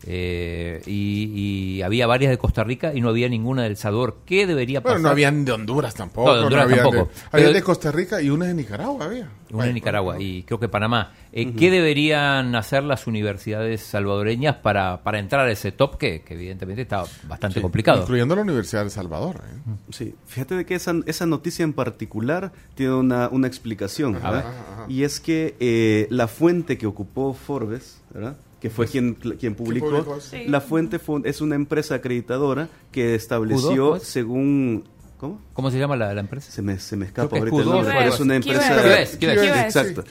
Eh, 0.04 0.82
y, 0.86 1.76
y 1.78 1.82
había 1.82 2.06
varias 2.06 2.30
de 2.30 2.38
Costa 2.38 2.62
Rica 2.64 2.92
y 2.94 3.00
no 3.00 3.08
había 3.08 3.28
ninguna 3.28 3.62
del 3.64 3.76
Salvador. 3.76 4.18
¿Qué 4.26 4.46
debería 4.46 4.80
pasar? 4.82 4.96
Bueno, 4.98 5.08
no 5.08 5.12
habían 5.12 5.44
de 5.44 5.52
Honduras 5.52 5.94
tampoco. 5.94 6.28
No, 6.28 6.36
de 6.36 6.42
Honduras 6.44 6.64
habían 6.64 6.78
tampoco. 6.82 7.04
De, 7.06 7.10
había 7.32 7.46
Pero- 7.46 7.52
de 7.52 7.62
Costa 7.62 7.92
Rica 7.92 8.20
y 8.22 8.30
una 8.30 8.46
de 8.46 8.54
Nicaragua 8.54 9.04
había. 9.06 9.28
Una 9.52 9.68
en 9.68 9.74
Nicaragua 9.74 10.20
y 10.20 10.42
creo 10.42 10.58
que 10.58 10.68
Panamá. 10.68 11.12
Eh, 11.32 11.52
¿Qué 11.54 11.70
deberían 11.70 12.54
hacer 12.56 12.82
las 12.82 13.06
universidades 13.06 13.80
salvadoreñas 13.80 14.56
para, 14.56 15.02
para 15.04 15.18
entrar 15.20 15.46
a 15.46 15.50
ese 15.52 15.70
top 15.70 15.98
que, 15.98 16.22
que 16.22 16.34
evidentemente 16.34 16.82
está 16.82 17.04
bastante 17.28 17.60
complicado? 17.62 18.02
Incluyendo 18.02 18.34
la 18.34 18.42
Universidad 18.42 18.80
de 18.82 18.86
El 18.86 18.90
Salvador. 18.90 19.36
¿eh? 19.44 19.72
Sí, 19.90 20.14
fíjate 20.26 20.56
de 20.56 20.66
que 20.66 20.74
esa, 20.74 20.94
esa 21.06 21.26
noticia 21.26 21.62
en 21.62 21.72
particular 21.74 22.52
tiene 22.74 22.94
una, 22.94 23.28
una 23.28 23.46
explicación. 23.46 24.18
Y 24.88 25.04
es 25.04 25.20
que 25.20 25.54
eh, 25.60 26.06
la 26.10 26.26
fuente 26.28 26.76
que 26.76 26.86
ocupó 26.86 27.32
Forbes, 27.32 28.00
¿verdad? 28.12 28.36
Que 28.60 28.70
fue 28.70 28.86
quien, 28.86 29.14
quien 29.14 29.54
publicó? 29.54 30.18
Sí. 30.20 30.44
la 30.46 30.60
fuente 30.60 30.98
fue- 30.98 31.20
es 31.24 31.40
una 31.40 31.54
empresa 31.54 31.96
acreditadora 31.96 32.68
que 32.92 33.12
Q2, 33.12 33.14
estableció 33.16 33.90
pues. 33.90 34.04
según... 34.04 34.84
¿Cómo? 35.18 35.40
¿Cómo 35.54 35.70
se 35.70 35.78
llama 35.78 35.96
la, 35.96 36.12
la 36.12 36.20
empresa? 36.20 36.50
Se 36.52 36.60
me, 36.60 36.78
se 36.78 36.94
me 36.94 37.06
escapa 37.06 37.38
ahorita 37.38 37.56
el 37.56 37.62
Q2, 37.64 37.66
nombre, 37.72 38.06
es 38.06 38.20
una 38.20 38.36
empresa... 38.36 39.00
Exacto. 39.64 40.04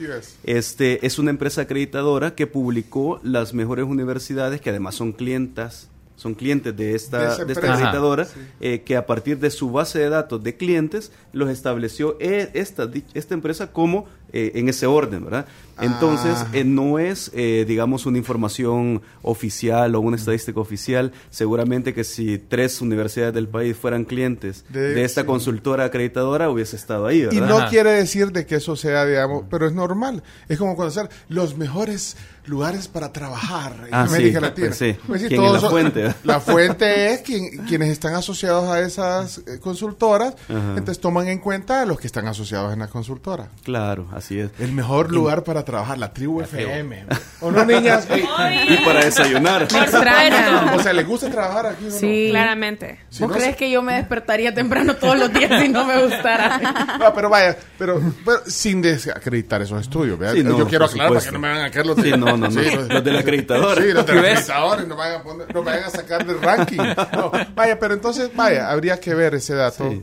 Este 0.44 1.06
es 1.06 1.20
una 1.20 1.30
empresa 1.30 1.62
acreditadora 1.62 2.34
que 2.36 2.48
publicó 2.48 3.20
las 3.24 3.54
mejores 3.54 3.86
universidades 3.86 4.62
que 4.62 4.72
además 4.72 4.96
son 4.96 5.12
clientas, 5.14 5.90
son 6.16 6.34
clientes 6.34 6.76
de 6.76 6.96
esta, 6.96 7.36
de 7.46 7.54
esta 7.54 7.74
acreditadora, 7.74 8.28
eh, 8.60 8.82
que 8.86 8.96
a 8.98 9.06
partir 9.06 9.38
de 9.38 9.52
su 9.52 9.72
base 9.72 10.00
de 10.00 10.10
datos 10.10 10.42
de 10.44 10.56
clientes 10.58 11.12
los 11.34 11.50
estableció 11.50 12.18
eh, 12.20 12.50
esta, 12.54 12.90
esta 13.14 13.34
empresa 13.34 13.72
como 13.72 14.06
eh, 14.36 14.52
en 14.56 14.68
ese 14.70 14.86
orden, 14.86 15.24
¿verdad? 15.24 15.46
Entonces, 15.82 16.38
Ah. 16.38 16.48
eh, 16.54 16.64
no 16.64 17.00
es, 17.00 17.32
eh, 17.34 17.66
digamos, 17.68 18.06
una 18.06 18.18
información 18.18 19.02
oficial 19.22 19.94
o 19.96 20.00
una 20.00 20.16
estadística 20.16 20.58
oficial. 20.60 21.12
Seguramente 21.30 21.94
que 21.94 22.04
si 22.06 22.38
tres 22.38 22.80
universidades 22.82 23.34
del 23.34 23.50
país 23.50 23.76
fueran 23.76 24.06
clientes 24.06 24.64
De- 24.70 24.94
de, 24.94 25.04
esta 25.04 25.22
sí. 25.22 25.28
consultora 25.28 25.84
acreditadora, 25.86 26.50
hubiese 26.50 26.78
estado 26.78 27.08
ahí, 27.08 27.18
Y 27.24 27.26
¿verdad? 27.26 27.50
no 27.50 27.58
Ajá. 27.58 27.70
quiere 27.70 27.92
decir 27.92 28.32
de 28.32 28.46
que 28.46 28.56
eso 28.56 28.78
sea, 28.78 29.06
digamos, 29.06 29.44
pero 29.50 29.68
es 29.68 29.74
normal. 29.74 30.24
Es 30.48 30.58
como 30.58 30.78
conocer 30.78 31.10
los 31.28 31.58
mejores 31.58 32.16
lugares 32.46 32.88
para 32.88 33.12
trabajar 33.12 33.74
en 33.88 33.94
Ah, 33.94 34.04
América 34.04 34.40
sí, 34.40 34.46
Latina. 34.46 34.68
pues 34.68 34.78
sí. 34.78 34.96
Pues 35.08 35.22
sí, 35.24 35.28
¿Quién 35.28 35.42
todos 35.42 35.58
es 35.58 35.64
la 35.64 35.70
son- 35.70 35.72
fuente? 35.72 36.16
La 36.24 36.40
fuente 36.40 37.14
es 37.14 37.22
quien- 37.22 37.66
quienes 37.68 37.90
están 37.90 38.14
asociados 38.16 38.70
a 38.70 38.80
esas 38.80 39.40
eh, 39.40 39.60
consultoras. 39.60 40.36
Ajá. 40.48 40.70
Entonces 40.78 41.00
toman 41.02 41.28
en 41.28 41.40
cuenta 41.40 41.82
a 41.82 41.86
los 41.86 42.00
que 42.00 42.08
están 42.08 42.28
asociados 42.28 42.72
en 42.72 42.80
la 42.80 42.88
consultora. 42.88 43.50
Claro, 43.64 44.08
así 44.14 44.25
es. 44.40 44.50
El 44.60 44.72
mejor 44.72 45.12
lugar 45.12 45.44
para 45.44 45.64
trabajar, 45.64 45.98
la 45.98 46.12
tribu 46.12 46.42
FM. 46.42 47.06
¿O 47.42 47.52
no, 47.52 47.64
niñas? 47.66 48.08
Y 48.68 48.78
para 48.86 49.04
desayunar. 49.06 49.68
Por 49.68 49.84
extraña. 49.84 50.74
o 50.76 50.80
sea, 50.82 50.94
¿les 50.94 51.06
gusta 51.06 51.30
trabajar 51.30 51.68
aquí 51.68 51.86
o 51.86 51.90
no? 51.90 51.96
Sí. 51.96 52.28
Claramente. 52.32 53.00
Si 53.10 53.20
¿Vos 53.22 53.30
no 53.30 53.36
crees 53.36 53.52
se- 53.52 53.58
que 53.58 53.70
yo 53.70 53.82
me 53.84 53.94
despertaría 53.94 54.54
temprano 54.54 54.96
todos 54.96 55.18
los 55.20 55.32
días 55.32 55.62
si 55.62 55.70
no 55.70 55.86
me 55.86 56.02
gustara? 56.04 56.60
No, 57.00 57.14
pero 57.14 57.30
vaya, 57.30 57.56
pero, 57.78 58.02
pero 58.24 58.40
sin 58.48 58.82
desacreditar 58.82 59.62
esos 59.62 59.82
estudios. 59.82 60.18
¿verdad? 60.18 60.34
Sí, 60.36 60.44
no, 60.44 60.58
Yo 60.58 60.68
quiero 60.68 60.86
aclarar 60.86 61.10
para 61.10 61.20
supuesto. 61.22 61.30
que 61.30 61.34
no 61.34 61.40
me 61.40 61.50
vayan 61.50 61.66
a 61.66 61.72
caer 61.72 61.86
los 61.86 61.96
de, 61.98 62.04
Sí, 62.04 62.12
no, 62.12 62.26
no, 62.26 62.38
no. 62.38 62.62
Los 62.94 63.04
de 63.04 63.12
la 63.12 63.20
acreditadora. 63.20 63.82
Sí, 63.82 63.92
los 63.92 64.06
de 64.06 64.12
¿Sí 64.12 64.16
la 64.16 64.22
ves? 64.22 64.32
acreditadora 64.40 64.82
y 64.84 64.88
no 64.88 64.96
me 64.96 65.02
vayan 65.02 65.22
a, 65.22 65.24
poner- 65.24 65.54
no 65.54 65.62
me 65.62 65.72
vayan 65.72 65.84
a 65.86 65.90
sacar 65.90 66.26
del 66.26 66.42
ranking. 66.42 66.78
No, 67.14 67.32
vaya, 67.54 67.78
pero 67.80 67.94
entonces, 67.94 68.30
vaya, 68.36 68.72
habría 68.72 69.00
que 69.00 69.14
ver 69.14 69.36
ese 69.36 69.54
dato. 69.56 69.94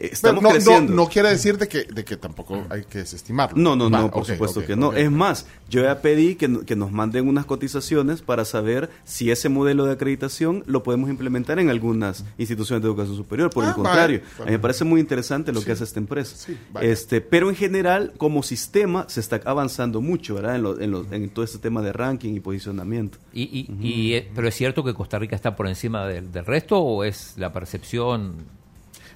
Estamos 0.00 0.42
no, 0.42 0.48
creciendo. 0.48 0.94
no 0.94 1.06
quiere 1.08 1.28
decir 1.28 1.58
de 1.58 1.68
que, 1.68 1.84
de 1.84 2.04
que 2.06 2.16
tampoco 2.16 2.64
hay 2.70 2.84
que 2.84 2.98
desestimarlo. 2.98 3.54
No, 3.56 3.76
no, 3.76 3.90
no, 3.90 4.10
por 4.10 4.24
supuesto 4.24 4.64
que 4.64 4.74
no. 4.74 4.92
Es 4.94 5.10
más, 5.10 5.46
yo 5.68 5.82
ya 5.82 6.00
pedí 6.00 6.36
que, 6.36 6.64
que 6.64 6.74
nos 6.74 6.90
manden 6.90 7.28
unas 7.28 7.44
cotizaciones 7.44 8.22
para 8.22 8.44
saber 8.46 8.88
si 9.04 9.30
ese 9.30 9.48
modelo 9.50 9.84
de 9.84 9.92
acreditación 9.92 10.64
lo 10.66 10.82
podemos 10.82 11.10
implementar 11.10 11.58
en 11.58 11.68
algunas 11.68 12.24
instituciones 12.38 12.82
de 12.82 12.88
educación 12.88 13.14
superior. 13.16 13.50
Por 13.50 13.64
Ah, 13.64 13.68
el 13.68 13.74
contrario, 13.74 14.20
vale. 14.38 14.42
a 14.42 14.44
mí 14.46 14.52
me 14.52 14.58
parece 14.58 14.84
muy 14.84 15.00
interesante 15.00 15.52
lo 15.52 15.62
que 15.62 15.72
hace 15.72 15.84
esta 15.84 16.00
empresa. 16.00 16.34
Sí, 16.34 16.56
vale. 16.72 16.90
este, 16.90 17.20
pero 17.20 17.50
en 17.50 17.56
general, 17.56 18.14
como 18.16 18.42
sistema, 18.42 19.04
se 19.08 19.20
está 19.20 19.40
avanzando 19.44 20.00
mucho, 20.00 20.34
¿verdad? 20.34 20.56
En, 20.56 20.62
lo- 20.62 20.80
en, 20.80 20.90
lo- 20.92 21.06
en 21.12 21.28
todo 21.28 21.44
este 21.44 21.58
tema 21.58 21.82
de 21.82 21.92
ranking 21.92 22.32
y 22.34 22.40
posicionamiento. 22.40 23.18
Y, 23.34 23.42
y- 23.42 23.86
y, 23.86 24.14
eh, 24.14 24.30
¿Pero 24.34 24.48
es 24.48 24.54
cierto 24.54 24.82
que 24.82 24.94
Costa 24.94 25.18
Rica 25.18 25.36
está 25.36 25.54
por 25.56 25.68
encima 25.68 26.06
del, 26.06 26.32
del 26.32 26.46
resto 26.46 26.78
o 26.78 27.04
es 27.04 27.34
la 27.36 27.52
percepción? 27.52 28.58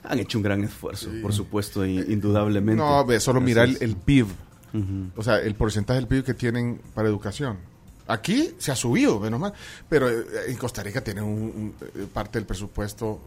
Han 0.05 0.19
hecho 0.19 0.39
un 0.39 0.45
gran 0.45 0.63
esfuerzo, 0.65 1.09
por 1.23 1.33
supuesto, 1.33 1.85
indudablemente. 1.85 2.83
No, 2.83 3.05
ve, 3.05 3.19
solo 3.21 3.39
Así 3.39 3.47
mira 3.47 3.65
el, 3.65 3.97
PIB. 3.97 4.27
O 5.17 5.23
sea, 5.23 5.39
el 5.41 5.55
porcentaje 5.55 5.99
del 6.01 6.09
PIB 6.09 6.25
que 6.25 6.35
tienen 6.35 6.81
para 6.95 7.09
educación. 7.09 7.57
Aquí 8.07 8.51
se 8.59 8.71
ha 8.71 8.77
subido, 8.77 9.19
menos 9.21 9.41
mal. 9.41 9.53
Pero 9.89 10.11
eh, 10.11 10.25
en 10.49 10.57
Costa 10.57 10.83
Rica 10.83 11.03
tiene 11.03 11.23
un, 11.23 11.31
un, 11.43 11.75
eh, 11.95 12.07
parte 12.13 12.39
del 12.39 12.45
presupuesto 12.47 13.19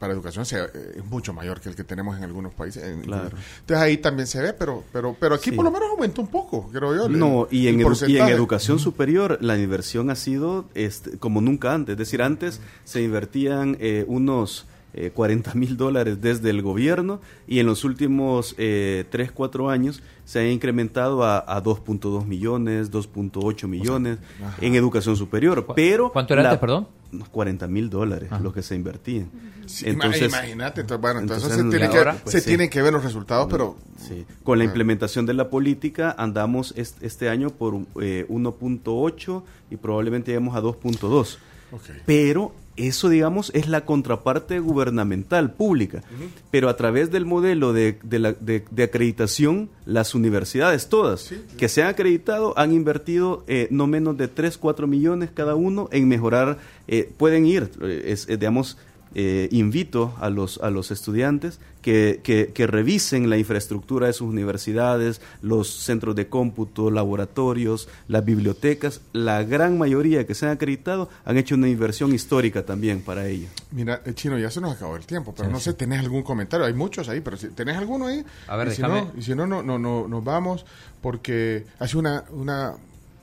para 0.00 0.14
educación 0.14 0.46
se- 0.46 0.58
eh, 0.58 0.68
es 0.96 1.04
mucho 1.04 1.32
mayor 1.34 1.60
que 1.60 1.68
el 1.68 1.76
que 1.76 1.84
tenemos 1.84 2.16
en 2.16 2.24
algunos 2.24 2.54
países. 2.54 2.82
Claro. 3.04 3.36
Entonces 3.60 3.76
ahí 3.76 3.98
también 3.98 4.26
se 4.26 4.40
ve, 4.40 4.54
pero 4.54 4.82
pero 4.92 5.14
pero 5.20 5.34
aquí 5.34 5.50
Sí. 5.50 5.56
por 5.56 5.64
lo 5.64 5.70
menos 5.70 5.90
aumentó 5.90 6.22
un 6.22 6.28
poco, 6.28 6.68
creo 6.72 6.96
yo. 6.96 7.06
el- 7.06 7.18
No, 7.18 7.46
y 7.50 7.68
en, 7.68 7.80
y 8.08 8.16
en 8.16 8.28
educación 8.30 8.78
superior 8.78 9.36
la 9.42 9.58
inversión 9.58 10.08
ha 10.10 10.16
sido 10.16 10.64
este, 10.74 11.18
como 11.18 11.40
nunca 11.42 11.74
antes. 11.74 11.92
Es 11.92 11.98
decir, 11.98 12.22
antes 12.22 12.60
se 12.84 13.02
invertían 13.02 13.76
eh, 13.78 14.04
unos 14.08 14.66
eh, 14.94 15.10
40 15.10 15.54
mil 15.54 15.76
dólares 15.76 16.20
desde 16.20 16.50
el 16.50 16.62
gobierno 16.62 17.20
y 17.46 17.58
en 17.60 17.66
los 17.66 17.84
últimos 17.84 18.54
eh, 18.58 19.04
3, 19.10 19.32
4 19.32 19.70
años 19.70 20.02
se 20.24 20.38
ha 20.40 20.50
incrementado 20.50 21.24
a, 21.24 21.38
a 21.38 21.62
2.2 21.62 22.24
millones, 22.26 22.90
2.8 22.90 23.66
millones 23.68 24.18
en 24.60 24.74
educación 24.74 25.16
superior. 25.16 25.64
¿Cu- 25.66 25.74
Pero 25.74 26.10
cuánto 26.12 26.34
era 26.34 26.42
la- 26.42 26.48
antes, 26.50 26.60
perdón? 26.60 26.88
unos 27.12 27.28
40 27.28 27.66
mil 27.66 27.90
dólares 27.90 28.30
los 28.40 28.52
que 28.54 28.62
se 28.62 28.76
invertían. 28.76 29.28
Sí, 29.66 29.86
ima- 29.86 30.16
imagínate, 30.16 30.80
entonces, 30.82 31.00
bueno, 31.02 31.20
entonces, 31.20 31.44
entonces, 31.50 31.64
se, 31.64 31.70
tiene 31.70 31.86
y 31.86 31.90
que, 31.90 31.98
ahora, 31.98 32.16
pues, 32.22 32.32
se 32.32 32.40
sí. 32.40 32.46
tienen 32.46 32.70
que 32.70 32.82
ver 32.82 32.92
los 32.92 33.02
resultados, 33.04 33.48
pero 33.50 33.76
Sí. 34.00 34.24
Con 34.42 34.58
la 34.58 34.64
Ah. 34.64 34.66
implementación 34.66 35.26
de 35.26 35.34
la 35.34 35.50
política 35.50 36.14
andamos 36.18 36.72
est- 36.76 37.02
este 37.02 37.28
año 37.28 37.50
por 37.50 37.78
eh, 38.00 38.24
1.8 38.28 39.42
y 39.70 39.76
probablemente 39.76 40.30
lleguemos 40.32 40.56
a 40.56 40.60
2.2. 40.60 41.38
Ok. 41.72 41.82
Pero 42.06 42.52
eso, 42.76 43.08
digamos, 43.08 43.50
es 43.54 43.68
la 43.68 43.84
contraparte 43.84 44.58
gubernamental, 44.60 45.52
pública. 45.52 46.02
Pero 46.50 46.68
a 46.68 46.76
través 46.76 47.10
del 47.10 47.26
modelo 47.26 47.72
de, 47.72 47.98
de 48.02 48.18
la- 48.18 48.32
de- 48.32 48.64
de 48.70 48.82
acreditación, 48.82 49.68
las 49.84 50.14
universidades 50.14 50.88
todas 50.88 51.20
Sí, 51.20 51.34
sí. 51.50 51.56
que 51.56 51.68
se 51.68 51.82
han 51.82 51.88
acreditado 51.88 52.56
han 52.58 52.72
invertido 52.72 53.44
eh, 53.48 53.68
no 53.70 53.86
menos 53.86 54.16
de 54.16 54.28
3, 54.28 54.56
4 54.56 54.86
millones 54.86 55.30
cada 55.34 55.54
uno 55.56 55.88
en 55.92 56.08
mejorar, 56.08 56.58
eh, 56.88 57.10
pueden 57.18 57.44
ir, 57.46 57.70
eh, 57.82 58.04
es, 58.06 58.28
eh, 58.28 58.36
digamos, 58.36 58.78
eh, 59.14 59.48
invito 59.50 60.14
a 60.20 60.30
los, 60.30 60.58
a 60.58 60.70
los 60.70 60.90
estudiantes 60.90 61.58
que, 61.82 62.20
que, 62.22 62.52
que 62.54 62.66
revisen 62.66 63.28
la 63.30 63.38
infraestructura 63.38 64.06
de 64.06 64.12
sus 64.12 64.28
universidades, 64.28 65.20
los 65.42 65.68
centros 65.68 66.14
de 66.14 66.28
cómputo, 66.28 66.90
laboratorios, 66.90 67.88
las 68.08 68.24
bibliotecas. 68.24 69.00
La 69.12 69.42
gran 69.42 69.78
mayoría 69.78 70.26
que 70.26 70.34
se 70.34 70.46
han 70.46 70.52
acreditado 70.52 71.08
han 71.24 71.38
hecho 71.38 71.54
una 71.54 71.68
inversión 71.68 72.14
histórica 72.14 72.64
también 72.64 73.00
para 73.00 73.26
ello. 73.26 73.48
Mira, 73.72 74.02
eh, 74.04 74.12
Chino, 74.14 74.38
ya 74.38 74.50
se 74.50 74.60
nos 74.60 74.76
acabó 74.76 74.96
el 74.96 75.06
tiempo, 75.06 75.34
pero 75.36 75.48
no 75.48 75.58
sé, 75.58 75.72
¿tenés 75.74 76.00
algún 76.00 76.22
comentario? 76.22 76.66
Hay 76.66 76.74
muchos 76.74 77.08
ahí, 77.08 77.20
pero 77.20 77.36
si 77.36 77.48
tenés 77.48 77.76
alguno 77.76 78.06
ahí. 78.06 78.24
A 78.46 78.56
ver, 78.56 78.68
y 78.68 78.70
si 78.72 78.82
déjame- 78.82 79.06
no, 79.06 79.12
y 79.18 79.22
si 79.22 79.34
no, 79.34 79.46
no, 79.46 79.62
no, 79.62 79.78
no, 79.78 80.06
nos 80.06 80.22
vamos, 80.22 80.66
porque 81.00 81.64
hace 81.78 81.96
una, 81.96 82.24
una 82.30 82.74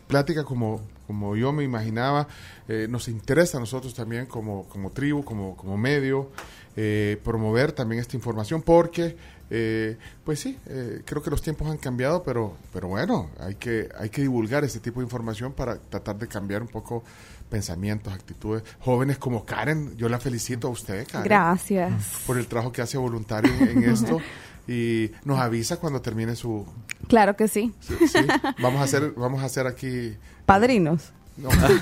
plática 0.07 0.43
como, 0.43 0.81
como 1.07 1.35
yo 1.35 1.51
me 1.53 1.63
imaginaba. 1.63 2.27
eh, 2.67 2.87
nos 2.89 3.07
interesa 3.07 3.57
a 3.57 3.61
nosotros 3.61 3.93
también 3.93 4.25
como, 4.25 4.65
como 4.67 4.91
tribu, 4.91 5.23
como, 5.23 5.55
como 5.55 5.77
medio, 5.77 6.29
eh, 6.75 7.17
promover 7.23 7.71
también 7.71 8.01
esta 8.01 8.15
información, 8.17 8.61
porque, 8.61 9.15
eh, 9.49 9.97
pues 10.25 10.39
sí, 10.41 10.57
eh, 10.67 11.01
creo 11.05 11.23
que 11.23 11.29
los 11.31 11.41
tiempos 11.41 11.67
han 11.69 11.77
cambiado, 11.77 12.21
pero, 12.23 12.55
pero 12.73 12.89
bueno, 12.89 13.29
hay 13.39 13.55
que, 13.55 13.89
hay 13.97 14.09
que 14.09 14.21
divulgar 14.21 14.63
este 14.65 14.79
tipo 14.79 14.99
de 14.99 15.05
información 15.05 15.53
para 15.53 15.77
tratar 15.77 16.17
de 16.19 16.27
cambiar 16.27 16.61
un 16.61 16.67
poco 16.67 17.03
pensamientos, 17.49 18.13
actitudes. 18.13 18.63
Jóvenes 18.81 19.17
como 19.17 19.45
Karen, 19.45 19.95
yo 19.95 20.09
la 20.09 20.19
felicito 20.19 20.67
a 20.67 20.71
usted, 20.71 21.07
Karen 21.07 21.23
Gracias. 21.23 22.23
por 22.27 22.37
el 22.37 22.45
trabajo 22.47 22.71
que 22.73 22.81
hace 22.81 22.97
voluntario 22.97 23.51
en, 23.61 23.83
en 23.83 23.89
esto 23.89 24.19
y 24.67 25.11
nos 25.23 25.39
avisa 25.39 25.77
cuando 25.77 26.01
termine 26.01 26.35
su 26.35 26.65
Claro 27.07 27.37
que 27.37 27.47
sí. 27.47 27.73
sí, 27.79 27.95
sí. 28.05 28.19
vamos 28.61 28.81
a 28.81 28.83
hacer 28.83 29.13
vamos 29.15 29.41
a 29.41 29.45
hacer 29.45 29.65
aquí 29.65 30.17
Padrinos. 30.47 31.11
no, 31.37 31.49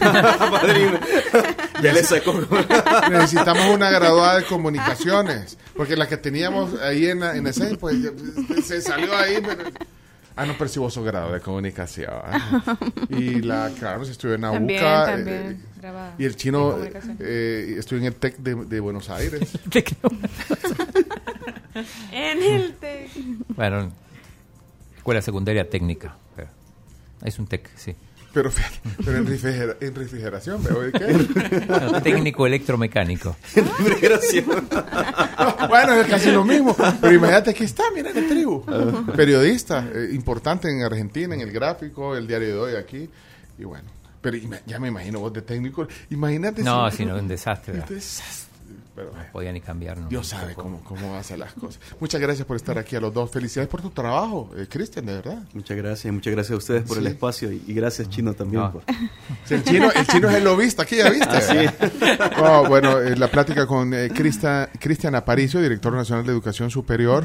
Padrino, 0.49 0.99
ya 1.81 1.93
le 1.93 2.03
sacó. 2.03 2.33
necesitamos 3.09 3.67
una 3.73 3.89
graduada 3.89 4.39
de 4.39 4.43
comunicaciones 4.45 5.57
porque 5.77 5.95
la 5.95 6.09
que 6.09 6.17
teníamos 6.17 6.77
ahí 6.81 7.05
en 7.07 7.21
la- 7.21 7.37
en 7.37 7.47
ese 7.47 7.77
pues 7.77 7.95
ya- 8.01 8.11
se 8.61 8.81
salió 8.81 9.15
ahí 9.15 9.37
pero 9.45 9.63
ah 10.35 10.45
no 10.45 10.57
percibo 10.57 10.89
su 10.89 11.01
grado 11.03 11.31
de 11.31 11.39
comunicación 11.39 12.11
y 13.09 13.41
la 13.43 13.69
claro 13.79 14.03
se 14.03 14.11
estudió 14.11 14.35
en 14.35 14.41
la 14.41 14.51
También, 14.51 14.81
UCA 14.83 15.05
también. 15.05 15.63
eh, 15.81 16.11
y 16.17 16.25
el 16.25 16.35
chino 16.35 16.75
eh, 17.19 17.75
estudió 17.79 18.01
en 18.01 18.07
el 18.07 18.15
TEC 18.15 18.37
de, 18.39 18.55
de 18.65 18.79
Buenos 18.81 19.09
Aires 19.09 19.57
En 22.11 22.41
el 22.43 22.73
TEC. 22.75 23.09
Bueno, 23.49 23.91
escuela 24.97 25.21
secundaria 25.21 25.69
técnica. 25.69 26.15
Es 27.23 27.39
un 27.39 27.47
TEC, 27.47 27.69
sí. 27.75 27.95
Pero, 28.35 28.51
pero 29.05 29.17
en, 29.17 29.25
refrigera- 29.25 29.77
en 29.79 29.95
refrigeración, 29.95 30.61
¿me 30.61 30.69
oye 30.71 30.91
qué? 30.91 32.01
Técnico 32.03 32.45
electromecánico. 32.45 33.37
bueno, 35.69 35.93
es 35.93 36.07
casi 36.07 36.31
lo 36.31 36.43
mismo. 36.43 36.75
Pero 37.01 37.13
imagínate 37.13 37.53
que 37.53 37.63
está, 37.63 37.83
mira 37.93 38.11
en 38.11 38.17
el 38.17 38.27
tribu. 38.27 38.63
Periodista, 39.15 39.87
eh, 39.93 40.09
importante 40.13 40.69
en 40.69 40.83
Argentina, 40.83 41.33
en 41.33 41.41
el 41.41 41.51
gráfico, 41.51 42.15
el 42.15 42.27
diario 42.27 42.47
de 42.49 42.57
hoy 42.57 42.75
aquí. 42.75 43.09
Y 43.57 43.63
bueno, 43.63 43.87
pero 44.21 44.37
ya 44.65 44.79
me 44.79 44.89
imagino 44.89 45.19
vos 45.19 45.33
de 45.33 45.41
técnico. 45.41 45.87
Imagínate 46.09 46.61
No, 46.61 46.89
si- 46.91 46.97
si 46.97 47.05
no, 47.05 47.15
un 47.15 47.27
desastre. 47.27 47.73
Un 47.79 47.85
desastre. 47.87 48.54
Pero, 48.95 49.11
No 49.11 49.17
podía 49.33 49.51
ni 49.51 49.59
cambiar. 49.59 49.97
¿no? 49.97 50.07
Dios 50.07 50.27
sabe 50.27 50.53
cómo, 50.55 50.81
cómo 50.83 51.15
hace 51.15 51.35
las 51.37 51.51
cosas. 51.53 51.81
Muchas 51.99 52.21
gracias 52.21 52.47
por 52.47 52.55
estar 52.55 52.77
aquí 52.77 52.95
a 52.95 53.01
los 53.01 53.13
dos. 53.13 53.29
Felicidades 53.29 53.69
por 53.69 53.81
tu 53.81 53.89
trabajo, 53.89 54.49
eh, 54.55 54.67
Cristian, 54.69 55.05
de 55.05 55.13
verdad. 55.15 55.43
Muchas 55.53 55.75
gracias, 55.75 56.13
muchas 56.13 56.31
gracias 56.33 56.53
a 56.53 56.57
ustedes 56.57 56.83
por 56.83 56.97
el 56.97 57.07
espacio 57.07 57.51
y, 57.51 57.61
y 57.67 57.73
gracias 57.73 58.09
Chino 58.09 58.33
también. 58.33 58.61
No. 58.63 58.71
por- 58.71 58.83
Sí, 59.45 59.53
el, 59.55 59.63
chino, 59.63 59.91
el 59.91 60.07
chino 60.07 60.29
es 60.29 60.35
el 60.35 60.43
lobista, 60.45 60.83
aquí 60.83 60.95
ya 60.97 61.09
viste. 61.09 61.27
Oh, 62.37 62.65
bueno, 62.67 62.99
eh, 62.99 63.15
la 63.17 63.27
plática 63.29 63.67
con 63.67 63.93
eh, 63.93 64.09
Crista- 64.13 64.69
Cristian 64.79 65.15
Aparicio, 65.15 65.61
director 65.61 65.91
nacional 65.93 66.25
de 66.25 66.31
Educación 66.31 66.69
Superior, 66.69 67.23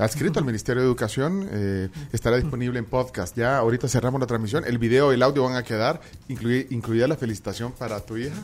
adscrito 0.00 0.38
al 0.38 0.44
Ministerio 0.44 0.82
de 0.82 0.88
Educación, 0.88 1.48
eh, 1.52 1.88
estará 2.12 2.36
disponible 2.36 2.78
en 2.78 2.84
podcast. 2.86 3.36
Ya 3.36 3.58
ahorita 3.58 3.88
cerramos 3.88 4.20
la 4.20 4.26
transmisión, 4.26 4.64
el 4.66 4.78
video 4.78 5.12
y 5.12 5.14
el 5.16 5.22
audio 5.22 5.44
van 5.44 5.56
a 5.56 5.62
quedar, 5.62 6.00
incluye- 6.28 6.66
incluida 6.70 7.06
la 7.06 7.16
felicitación 7.16 7.72
para 7.72 8.00
tu 8.00 8.16
hija. 8.16 8.34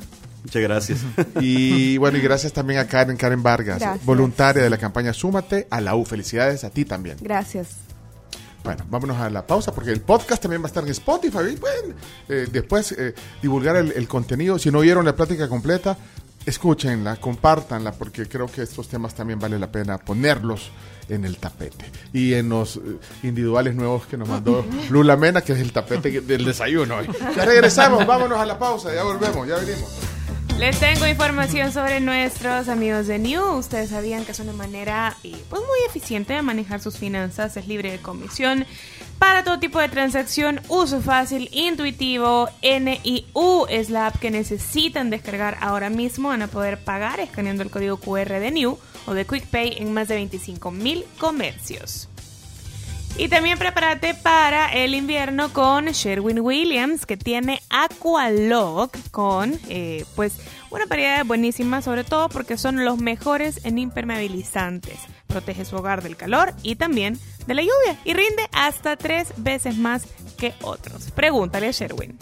Muchas 0.44 0.62
gracias. 0.62 0.98
Y 1.40 1.96
bueno, 1.98 2.18
y 2.18 2.20
gracias 2.20 2.52
también 2.52 2.78
a 2.80 2.86
Karen, 2.86 3.16
Karen 3.16 3.42
Vargas, 3.42 3.80
Gracias. 3.80 4.04
voluntaria 4.06 4.62
de 4.62 4.70
la 4.70 4.78
campaña 4.78 5.12
Súmate 5.12 5.66
a 5.70 5.80
la 5.80 5.96
U. 5.96 6.04
Felicidades 6.04 6.62
a 6.64 6.70
ti 6.70 6.84
también. 6.84 7.16
Gracias. 7.20 7.76
Bueno, 8.64 8.84
vámonos 8.90 9.16
a 9.18 9.30
la 9.30 9.46
pausa 9.46 9.72
porque 9.72 9.92
el 9.92 10.00
podcast 10.00 10.42
también 10.42 10.60
va 10.60 10.66
a 10.66 10.68
estar 10.68 10.82
en 10.82 10.90
Spotify. 10.90 11.38
Y 11.50 12.32
eh, 12.32 12.48
después 12.50 12.92
eh, 12.92 13.14
divulgar 13.40 13.76
el, 13.76 13.92
el 13.92 14.08
contenido. 14.08 14.58
Si 14.58 14.70
no 14.72 14.78
oyeron 14.80 15.04
la 15.04 15.14
plática 15.14 15.48
completa, 15.48 15.96
escúchenla, 16.44 17.16
compártanla, 17.16 17.92
porque 17.92 18.26
creo 18.26 18.46
que 18.46 18.62
estos 18.62 18.88
temas 18.88 19.14
también 19.14 19.38
vale 19.38 19.58
la 19.58 19.70
pena 19.70 19.98
ponerlos 19.98 20.70
en 21.08 21.24
el 21.24 21.38
tapete. 21.38 21.84
Y 22.12 22.34
en 22.34 22.48
los 22.48 22.76
eh, 22.76 22.80
individuales 23.22 23.74
nuevos 23.74 24.06
que 24.06 24.16
nos 24.16 24.28
mandó 24.28 24.64
Lula 24.90 25.16
Mena, 25.16 25.40
que 25.40 25.52
es 25.52 25.60
el 25.60 25.72
tapete 25.72 26.20
del 26.20 26.44
desayuno 26.44 26.96
hoy. 26.96 27.08
Ya 27.36 27.44
regresamos, 27.44 28.06
vámonos 28.06 28.38
a 28.38 28.46
la 28.46 28.58
pausa, 28.58 28.94
ya 28.94 29.02
volvemos, 29.02 29.46
ya 29.46 29.56
venimos. 29.56 29.90
Les 30.58 30.80
tengo 30.80 31.06
información 31.06 31.70
sobre 31.70 32.00
nuestros 32.00 32.70
amigos 32.70 33.06
de 33.06 33.18
New. 33.18 33.44
Ustedes 33.58 33.90
sabían 33.90 34.24
que 34.24 34.32
es 34.32 34.40
una 34.40 34.54
manera 34.54 35.14
eh, 35.22 35.36
pues 35.50 35.60
muy 35.60 35.78
eficiente 35.86 36.32
de 36.32 36.40
manejar 36.40 36.80
sus 36.80 36.96
finanzas, 36.96 37.58
es 37.58 37.68
libre 37.68 37.90
de 37.90 37.98
comisión. 37.98 38.64
Para 39.18 39.44
todo 39.44 39.58
tipo 39.58 39.78
de 39.78 39.88
transacción, 39.90 40.62
uso 40.68 41.02
fácil, 41.02 41.50
intuitivo, 41.52 42.48
NIU 42.62 43.66
es 43.68 43.90
la 43.90 44.06
app 44.06 44.18
que 44.18 44.30
necesitan 44.30 45.10
descargar 45.10 45.58
ahora 45.60 45.90
mismo. 45.90 46.28
Van 46.28 46.40
a 46.40 46.48
poder 46.48 46.78
pagar 46.78 47.20
escaneando 47.20 47.62
el 47.62 47.70
código 47.70 47.98
QR 47.98 48.40
de 48.40 48.50
New 48.50 48.78
o 49.06 49.14
de 49.14 49.24
QuickPay 49.24 49.78
en 49.78 49.92
más 49.92 50.08
de 50.08 50.16
25 50.16 50.70
mil 50.70 51.04
comercios. 51.18 52.08
Y 53.18 53.28
también 53.28 53.58
prepárate 53.58 54.12
para 54.12 54.70
el 54.72 54.94
invierno 54.94 55.50
con 55.50 55.86
Sherwin 55.86 56.40
Williams, 56.40 57.06
que 57.06 57.16
tiene 57.16 57.62
Aqualock 57.70 58.94
con, 59.10 59.58
eh, 59.70 60.04
pues, 60.14 60.34
una 60.70 60.84
variedad 60.84 61.24
buenísima, 61.24 61.80
sobre 61.80 62.04
todo 62.04 62.28
porque 62.28 62.58
son 62.58 62.84
los 62.84 62.98
mejores 62.98 63.64
en 63.64 63.78
impermeabilizantes. 63.78 64.98
Protege 65.28 65.64
su 65.64 65.76
hogar 65.76 66.02
del 66.02 66.16
calor 66.16 66.52
y 66.62 66.76
también 66.76 67.18
de 67.46 67.54
la 67.54 67.62
lluvia 67.62 67.98
y 68.04 68.12
rinde 68.12 68.48
hasta 68.52 68.96
tres 68.96 69.32
veces 69.38 69.78
más 69.78 70.04
que 70.36 70.52
otros. 70.60 71.10
Pregúntale 71.12 71.68
a 71.68 71.70
Sherwin. 71.70 72.18